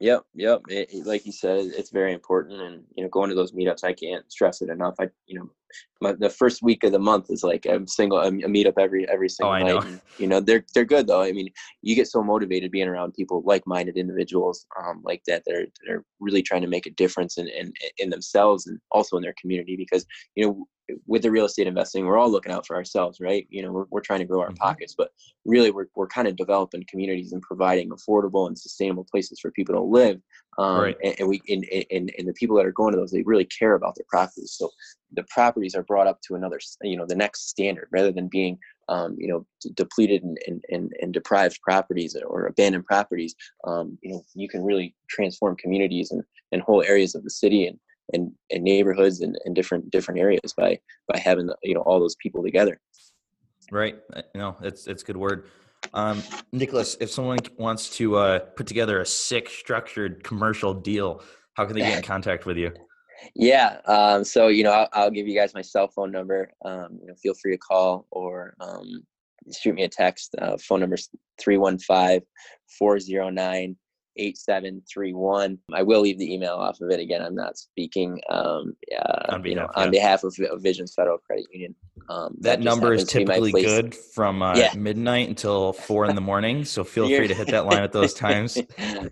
Yep, 0.00 0.24
yep. 0.34 0.60
It, 0.68 0.92
it, 0.92 1.06
like 1.06 1.24
you 1.24 1.32
said, 1.32 1.66
it's 1.66 1.90
very 1.90 2.12
important, 2.12 2.60
and 2.60 2.82
you 2.96 3.04
know, 3.04 3.08
going 3.08 3.30
to 3.30 3.36
those 3.36 3.52
meetups, 3.52 3.84
I 3.84 3.92
can't 3.92 4.30
stress 4.30 4.60
it 4.60 4.68
enough. 4.68 4.94
I, 4.98 5.08
you 5.26 5.38
know, 5.38 5.50
my, 6.00 6.12
the 6.12 6.28
first 6.28 6.62
week 6.62 6.82
of 6.84 6.92
the 6.92 6.98
month 6.98 7.30
is 7.30 7.44
like 7.44 7.64
a 7.66 7.80
single 7.86 8.18
a, 8.18 8.26
a 8.26 8.48
meetup 8.48 8.74
every 8.78 9.08
every 9.08 9.28
single 9.28 9.54
oh, 9.54 9.58
night. 9.58 9.66
Know. 9.68 9.78
And, 9.80 10.00
you 10.18 10.26
know, 10.26 10.40
they're 10.40 10.64
they're 10.74 10.84
good 10.84 11.06
though. 11.06 11.22
I 11.22 11.30
mean, 11.30 11.48
you 11.82 11.94
get 11.94 12.08
so 12.08 12.22
motivated 12.22 12.72
being 12.72 12.88
around 12.88 13.14
people, 13.14 13.42
like-minded 13.46 13.96
individuals, 13.96 14.66
um, 14.82 15.00
like 15.04 15.22
that. 15.28 15.42
They're 15.46 15.66
that 15.66 15.92
are 15.92 16.04
really 16.18 16.42
trying 16.42 16.62
to 16.62 16.68
make 16.68 16.86
a 16.86 16.90
difference 16.90 17.38
in, 17.38 17.48
in 17.48 17.72
in 17.98 18.10
themselves 18.10 18.66
and 18.66 18.80
also 18.90 19.16
in 19.16 19.22
their 19.22 19.34
community. 19.40 19.76
Because 19.76 20.04
you 20.34 20.44
know, 20.44 20.66
with 21.06 21.22
the 21.22 21.30
real 21.30 21.46
estate 21.46 21.66
investing, 21.66 22.04
we're 22.04 22.18
all 22.18 22.30
looking 22.30 22.52
out 22.52 22.66
for 22.66 22.76
ourselves, 22.76 23.20
right? 23.20 23.46
You 23.50 23.62
know, 23.62 23.72
we're, 23.72 23.86
we're 23.90 24.00
trying 24.00 24.20
to 24.20 24.26
grow 24.26 24.40
our 24.40 24.48
mm-hmm. 24.48 24.56
pockets, 24.56 24.94
but 24.96 25.10
really 25.44 25.70
we're, 25.70 25.86
we're 25.94 26.06
kind 26.06 26.28
of 26.28 26.36
developing 26.36 26.84
communities 26.88 27.32
and 27.32 27.42
providing 27.42 27.90
affordable 27.90 28.46
and 28.46 28.58
sustainable 28.58 29.06
places 29.10 29.40
for 29.40 29.50
people 29.50 29.74
to 29.74 29.80
live. 29.80 30.20
Um, 30.58 30.80
right. 30.80 30.96
and, 31.02 31.14
and, 31.18 31.28
we, 31.28 31.42
and, 31.48 31.64
and, 31.90 32.12
and 32.16 32.28
the 32.28 32.34
people 32.34 32.56
that 32.56 32.66
are 32.66 32.72
going 32.72 32.92
to 32.92 32.98
those, 32.98 33.10
they 33.10 33.22
really 33.22 33.46
care 33.46 33.74
about 33.74 33.94
their 33.96 34.06
properties. 34.08 34.54
So 34.56 34.70
the 35.12 35.24
properties 35.30 35.74
are 35.74 35.82
brought 35.82 36.06
up 36.06 36.20
to 36.22 36.34
another, 36.34 36.60
you 36.82 36.96
know, 36.96 37.06
the 37.06 37.16
next 37.16 37.48
standard 37.48 37.88
rather 37.90 38.12
than 38.12 38.28
being, 38.28 38.58
um, 38.88 39.16
you 39.18 39.28
know, 39.28 39.46
d- 39.60 39.70
depleted 39.74 40.22
and, 40.22 40.38
and, 40.46 40.62
and, 40.70 40.92
and, 41.00 41.14
deprived 41.14 41.58
properties 41.62 42.16
or 42.26 42.46
abandoned 42.46 42.84
properties. 42.84 43.34
Um, 43.66 43.98
you 44.02 44.12
know, 44.12 44.22
you 44.34 44.48
can 44.48 44.62
really 44.62 44.94
transform 45.08 45.56
communities 45.56 46.10
and, 46.10 46.22
and 46.52 46.60
whole 46.60 46.82
areas 46.82 47.14
of 47.14 47.24
the 47.24 47.30
city 47.30 47.66
and, 47.66 47.78
and, 48.12 48.32
and 48.50 48.62
neighborhoods 48.62 49.20
and, 49.20 49.38
and 49.44 49.54
different 49.54 49.90
different 49.90 50.20
areas 50.20 50.52
by 50.56 50.78
by 51.08 51.18
having 51.18 51.50
you 51.62 51.74
know 51.74 51.80
all 51.82 52.00
those 52.00 52.16
people 52.16 52.42
together. 52.42 52.80
Right. 53.70 53.96
You 54.34 54.40
know, 54.40 54.56
it's 54.62 54.86
it's 54.86 55.02
good 55.02 55.16
word. 55.16 55.46
Um, 55.92 56.22
Nicholas, 56.52 56.96
if 57.00 57.10
someone 57.10 57.38
wants 57.58 57.90
to 57.98 58.16
uh, 58.16 58.38
put 58.38 58.66
together 58.66 59.00
a 59.00 59.06
sick 59.06 59.48
structured 59.50 60.24
commercial 60.24 60.72
deal, 60.72 61.22
how 61.54 61.66
can 61.66 61.74
they 61.74 61.82
get 61.82 61.98
in 61.98 62.02
contact 62.02 62.46
with 62.46 62.56
you? 62.56 62.72
Yeah. 63.34 63.78
Um, 63.86 64.22
so 64.22 64.48
you 64.48 64.64
know, 64.64 64.72
I'll, 64.72 64.88
I'll, 64.92 65.10
give 65.10 65.26
you 65.26 65.34
guys 65.34 65.54
my 65.54 65.62
cell 65.62 65.88
phone 65.88 66.10
number. 66.10 66.50
Um, 66.64 66.98
you 67.00 67.06
know, 67.06 67.14
feel 67.22 67.32
free 67.32 67.52
to 67.52 67.58
call 67.58 68.06
or 68.10 68.54
um, 68.60 69.04
shoot 69.56 69.74
me 69.74 69.84
a 69.84 69.88
text. 69.88 70.34
Uh, 70.38 70.58
phone 70.58 70.80
number 70.80 70.96
is 70.96 71.08
315 71.40 72.20
409 72.78 73.76
8731. 74.16 75.58
I 75.72 75.82
will 75.82 76.00
leave 76.00 76.18
the 76.18 76.32
email 76.32 76.54
off 76.54 76.80
of 76.80 76.90
it. 76.90 77.00
Again, 77.00 77.22
I'm 77.22 77.34
not 77.34 77.58
speaking 77.58 78.20
um, 78.30 78.76
uh, 78.96 79.32
on, 79.32 79.42
behalf, 79.42 79.46
you 79.46 79.54
know, 79.54 79.68
on 79.74 79.90
behalf 79.90 80.24
of, 80.24 80.36
of, 80.50 80.62
Visions 80.62 80.94
Federal 80.94 81.18
Credit 81.18 81.46
Union. 81.52 81.74
Um, 82.08 82.34
that, 82.40 82.58
that 82.58 82.60
number 82.60 82.94
is 82.94 83.04
typically 83.04 83.52
good 83.52 83.94
from 83.94 84.42
uh, 84.42 84.54
yeah. 84.56 84.72
midnight 84.74 85.28
until 85.28 85.72
four 85.72 86.06
in 86.06 86.14
the 86.14 86.20
morning. 86.20 86.64
So 86.64 86.84
feel 86.84 87.06
free 87.06 87.28
to 87.28 87.34
hit 87.34 87.48
that 87.48 87.66
line 87.66 87.82
at 87.82 87.92
those 87.92 88.14
times. 88.26 88.58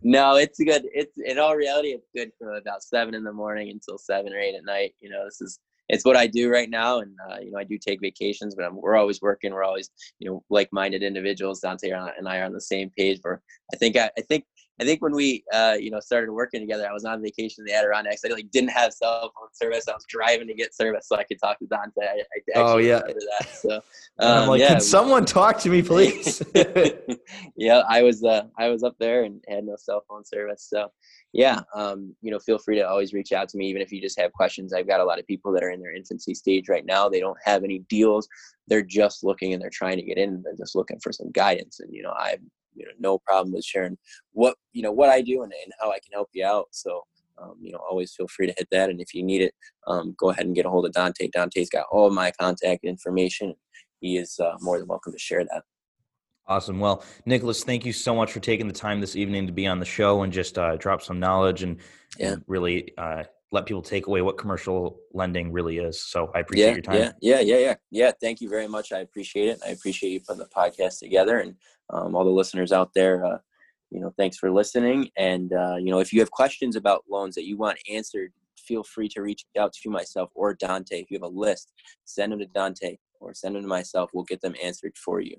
no, 0.03 0.37
it's 0.37 0.59
good. 0.59 0.83
It's 0.93 1.17
in 1.25 1.39
all 1.39 1.57
reality, 1.57 1.89
it's 1.89 2.09
good 2.15 2.33
from 2.39 2.55
about 2.55 2.83
seven 2.83 3.15
in 3.15 3.25
the 3.25 3.33
morning 3.33 3.71
until 3.71 3.99
seven 3.99 4.33
or 4.33 4.39
eight 4.39 4.55
at 4.55 4.65
night. 4.65 4.95
You 5.01 5.11
know, 5.11 5.25
this 5.25 5.41
is 5.41 5.59
it's 5.89 6.05
what 6.05 6.17
I 6.17 6.27
do 6.27 6.51
right 6.51 6.71
now. 6.71 7.01
And, 7.01 7.15
uh, 7.31 7.37
you 7.41 7.51
know, 7.51 7.59
I 7.59 7.65
do 7.65 7.79
take 7.79 8.01
vacations, 8.01 8.55
but 8.55 8.65
I'm, 8.65 8.81
we're 8.81 8.97
always 8.97 9.21
working. 9.21 9.53
We're 9.53 9.65
always, 9.65 9.91
you 10.19 10.31
know, 10.31 10.43
like-minded 10.49 11.03
individuals. 11.03 11.61
Dante 11.61 11.91
and 11.91 12.29
I 12.29 12.39
are 12.39 12.45
on 12.45 12.53
the 12.53 12.61
same 12.61 12.91
page 12.97 13.19
where 13.23 13.43
I 13.73 13.77
think, 13.77 13.97
I, 13.97 14.11
I 14.17 14.23
think 14.23 14.45
I 14.81 14.85
think 14.85 15.03
when 15.03 15.13
we, 15.13 15.45
uh, 15.53 15.77
you 15.79 15.91
know, 15.91 16.01
started 16.01 16.33
working 16.33 16.61
together, 16.61 16.89
I 16.89 16.93
was 16.93 17.05
on 17.05 17.23
vacation 17.23 17.63
in 17.63 17.73
the 17.73 17.79
Adirondacks. 17.79 18.23
I 18.25 18.29
like 18.29 18.51
didn't 18.51 18.71
have 18.71 18.93
cell 18.93 19.33
phone 19.39 19.49
service. 19.53 19.87
I 19.89 19.93
was 19.93 20.05
driving 20.09 20.49
to 20.49 20.55
get 20.55 20.75
service 20.75 21.07
so 21.09 21.17
I 21.17 21.25
could 21.25 21.39
talk 21.41 21.59
to 21.59 21.67
Dante. 21.67 22.01
I, 22.01 22.23
I 22.23 22.53
oh 22.57 22.79
yeah, 22.79 23.01
that. 23.01 23.49
So 23.53 23.77
um, 24.19 24.43
I'm 24.43 24.49
like, 24.49 24.61
yeah, 24.61 24.69
can 24.69 24.81
someone 24.81 25.25
talk 25.25 25.61
to 25.61 25.69
me, 25.69 25.83
please? 25.83 26.43
yeah, 27.57 27.83
I 27.89 28.03
was, 28.03 28.25
uh, 28.25 28.45
I 28.59 28.69
was 28.69 28.83
up 28.83 28.97
there 28.99 29.25
and 29.25 29.43
had 29.49 29.65
no 29.65 29.77
cell 29.77 30.05
phone 30.09 30.25
service. 30.25 30.67
So 30.69 30.91
yeah, 31.33 31.61
um, 31.75 32.15
you 32.21 32.31
know, 32.31 32.39
feel 32.39 32.59
free 32.59 32.77
to 32.77 32.83
always 32.83 33.15
reach 33.15 33.33
out 33.33 33.49
to 33.51 33.59
me, 33.59 33.69
even 33.69 33.81
if 33.81 33.91
you 33.91 34.01
just 34.01 34.21
have 34.21 34.33
questions. 34.33 34.73
I've 34.73 34.87
got 34.87 35.01
a 35.01 35.05
lot 35.05 35.19
of 35.19 35.27
people 35.27 35.53
that 35.53 35.63
are 35.63 35.71
in 35.71 35.81
their 35.81 35.95
infancy 35.95 36.35
stage 36.35 36.69
right 36.69 36.85
now. 36.85 37.09
They 37.09 37.21
don't 37.21 37.39
have 37.45 37.65
any 37.65 37.81
deals. 37.89 38.29
They're 38.69 38.83
just 38.83 39.25
looking 39.25 39.53
and 39.53 39.63
they're 39.63 39.71
trying 39.71 39.97
to 39.97 40.03
get 40.03 40.19
in. 40.19 40.43
They're 40.43 40.57
just 40.57 40.75
looking 40.75 41.01
for 41.01 41.13
some 41.13 41.31
guidance. 41.31 41.81
And, 41.81 41.93
you 41.95 42.03
know, 42.03 42.13
I 42.19 42.31
have, 42.31 42.41
you 42.75 42.87
know, 42.87 42.93
no 42.99 43.19
problem 43.19 43.53
with 43.53 43.65
sharing 43.65 43.97
what, 44.33 44.57
you 44.73 44.83
know, 44.83 44.93
what 44.93 45.11
I 45.11 45.21
do 45.21 45.43
and, 45.43 45.53
and 45.65 45.73
how 45.81 45.91
I 45.91 45.99
can 45.99 46.13
help 46.13 46.29
you 46.33 46.45
out. 46.45 46.67
So, 46.71 47.03
um, 47.39 47.55
you 47.61 47.73
know, 47.73 47.79
always 47.89 48.15
feel 48.15 48.29
free 48.29 48.47
to 48.47 48.55
hit 48.57 48.69
that. 48.71 48.91
And 48.91 49.01
if 49.01 49.15
you 49.15 49.23
need 49.23 49.43
it, 49.43 49.55
um, 49.87 50.15
go 50.19 50.31
ahead 50.31 50.47
and 50.47 50.55
get 50.55 50.67
a 50.67 50.71
hold 50.71 50.87
of 50.87 50.93
Dante. 50.93 51.29
Dante's 51.29 51.71
got 51.71 51.87
all 51.91 52.11
my 52.11 52.33
contact 52.39 52.85
information. 52.85 53.55
He 54.01 54.17
is 54.17 54.39
uh, 54.39 54.57
more 54.61 54.79
than 54.79 54.89
welcome 54.89 55.13
to 55.13 55.19
share 55.19 55.45
that. 55.45 55.63
Awesome. 56.47 56.81
Well, 56.81 57.05
Nicholas, 57.25 57.63
thank 57.63 57.87
you 57.87 57.93
so 57.93 58.15
much 58.15 58.33
for 58.33 58.41
taking 58.41 58.67
the 58.67 58.75
time 58.75 59.01
this 59.01 59.15
evening 59.15 59.47
to 59.47 59.53
be 59.53 59.67
on 59.67 59.79
the 59.79 59.85
show 59.85 60.23
and 60.23 60.33
just 60.33 60.59
uh, 60.59 60.77
drop 60.77 61.01
some 61.01 61.21
knowledge 61.21 61.63
and, 61.63 61.79
yeah. 62.19 62.33
and 62.33 62.45
really 62.49 62.93
uh, 62.99 63.23
let 63.53 63.65
people 63.65 63.83
take 63.83 64.09
away 64.09 64.23
what 64.23 64.39
commercial 64.39 64.99
lending 65.13 65.53
really 65.53 65.79
is. 65.79 66.05
So 66.05 66.33
I 66.35 66.41
appreciate 66.41 66.67
yeah, 66.67 66.73
your 66.73 66.83
time. 66.83 66.97
Yeah, 66.97 67.13
yeah, 67.21 67.41
yeah, 67.41 67.59
yeah, 67.59 67.75
yeah. 67.91 68.11
Thank 68.21 68.41
you 68.41 68.49
very 68.49 68.67
much. 68.67 68.93
I 68.93 68.99
appreciate 68.99 69.49
it. 69.51 69.61
I 69.65 69.71
appreciate 69.71 70.11
you 70.11 70.21
putting 70.21 70.41
the 70.41 70.49
podcast 70.49 70.99
together 70.99 71.39
and 71.39 71.55
um, 71.93 72.15
all 72.15 72.25
the 72.25 72.31
listeners 72.31 72.73
out 72.73 72.91
there. 72.95 73.25
Uh, 73.25 73.39
you 73.91 74.01
know, 74.01 74.13
thanks 74.17 74.39
for 74.39 74.51
listening. 74.51 75.11
And 75.17 75.53
uh, 75.53 75.77
you 75.77 75.91
know, 75.91 76.01
if 76.01 76.13
you 76.13 76.21
have 76.21 76.31
questions 76.31 76.77
about 76.77 77.05
loans 77.11 77.35
that 77.35 77.47
you 77.47 77.57
want 77.57 77.79
answered, 77.91 78.33
feel 78.57 78.83
free 78.83 79.09
to 79.09 79.23
reach 79.23 79.45
out 79.59 79.73
to 79.75 79.91
myself 79.91 80.31
or 80.35 80.55
Dante. 80.55 81.01
If 81.01 81.11
you 81.11 81.17
have 81.17 81.31
a 81.31 81.35
list, 81.35 81.73
send 82.05 82.33
them 82.33 82.39
to 82.39 82.47
Dante 82.47 82.97
or 83.21 83.35
send 83.35 83.55
them 83.55 83.63
to 83.63 83.69
myself. 83.69 84.11
We'll 84.15 84.25
get 84.25 84.41
them 84.41 84.55
answered 84.63 84.97
for 84.97 85.21
you. 85.21 85.37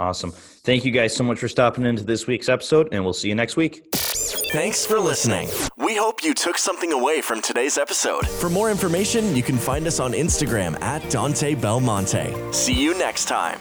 Awesome. 0.00 0.32
Thank 0.32 0.84
you 0.84 0.90
guys 0.90 1.14
so 1.14 1.22
much 1.22 1.38
for 1.38 1.48
stopping 1.48 1.86
into 1.86 2.02
this 2.02 2.26
week's 2.26 2.48
episode, 2.48 2.88
and 2.92 3.04
we'll 3.04 3.12
see 3.12 3.28
you 3.28 3.34
next 3.34 3.56
week. 3.56 3.84
Thanks 3.94 4.84
for 4.84 4.98
listening. 4.98 5.48
We 5.76 5.96
hope 5.96 6.22
you 6.22 6.34
took 6.34 6.58
something 6.58 6.92
away 6.92 7.20
from 7.20 7.40
today's 7.40 7.78
episode. 7.78 8.26
For 8.26 8.48
more 8.48 8.70
information, 8.70 9.36
you 9.36 9.42
can 9.42 9.56
find 9.56 9.86
us 9.86 10.00
on 10.00 10.12
Instagram 10.12 10.80
at 10.80 11.08
Dante 11.10 11.54
Belmonte. 11.54 12.52
See 12.52 12.74
you 12.74 12.96
next 12.98 13.26
time. 13.26 13.60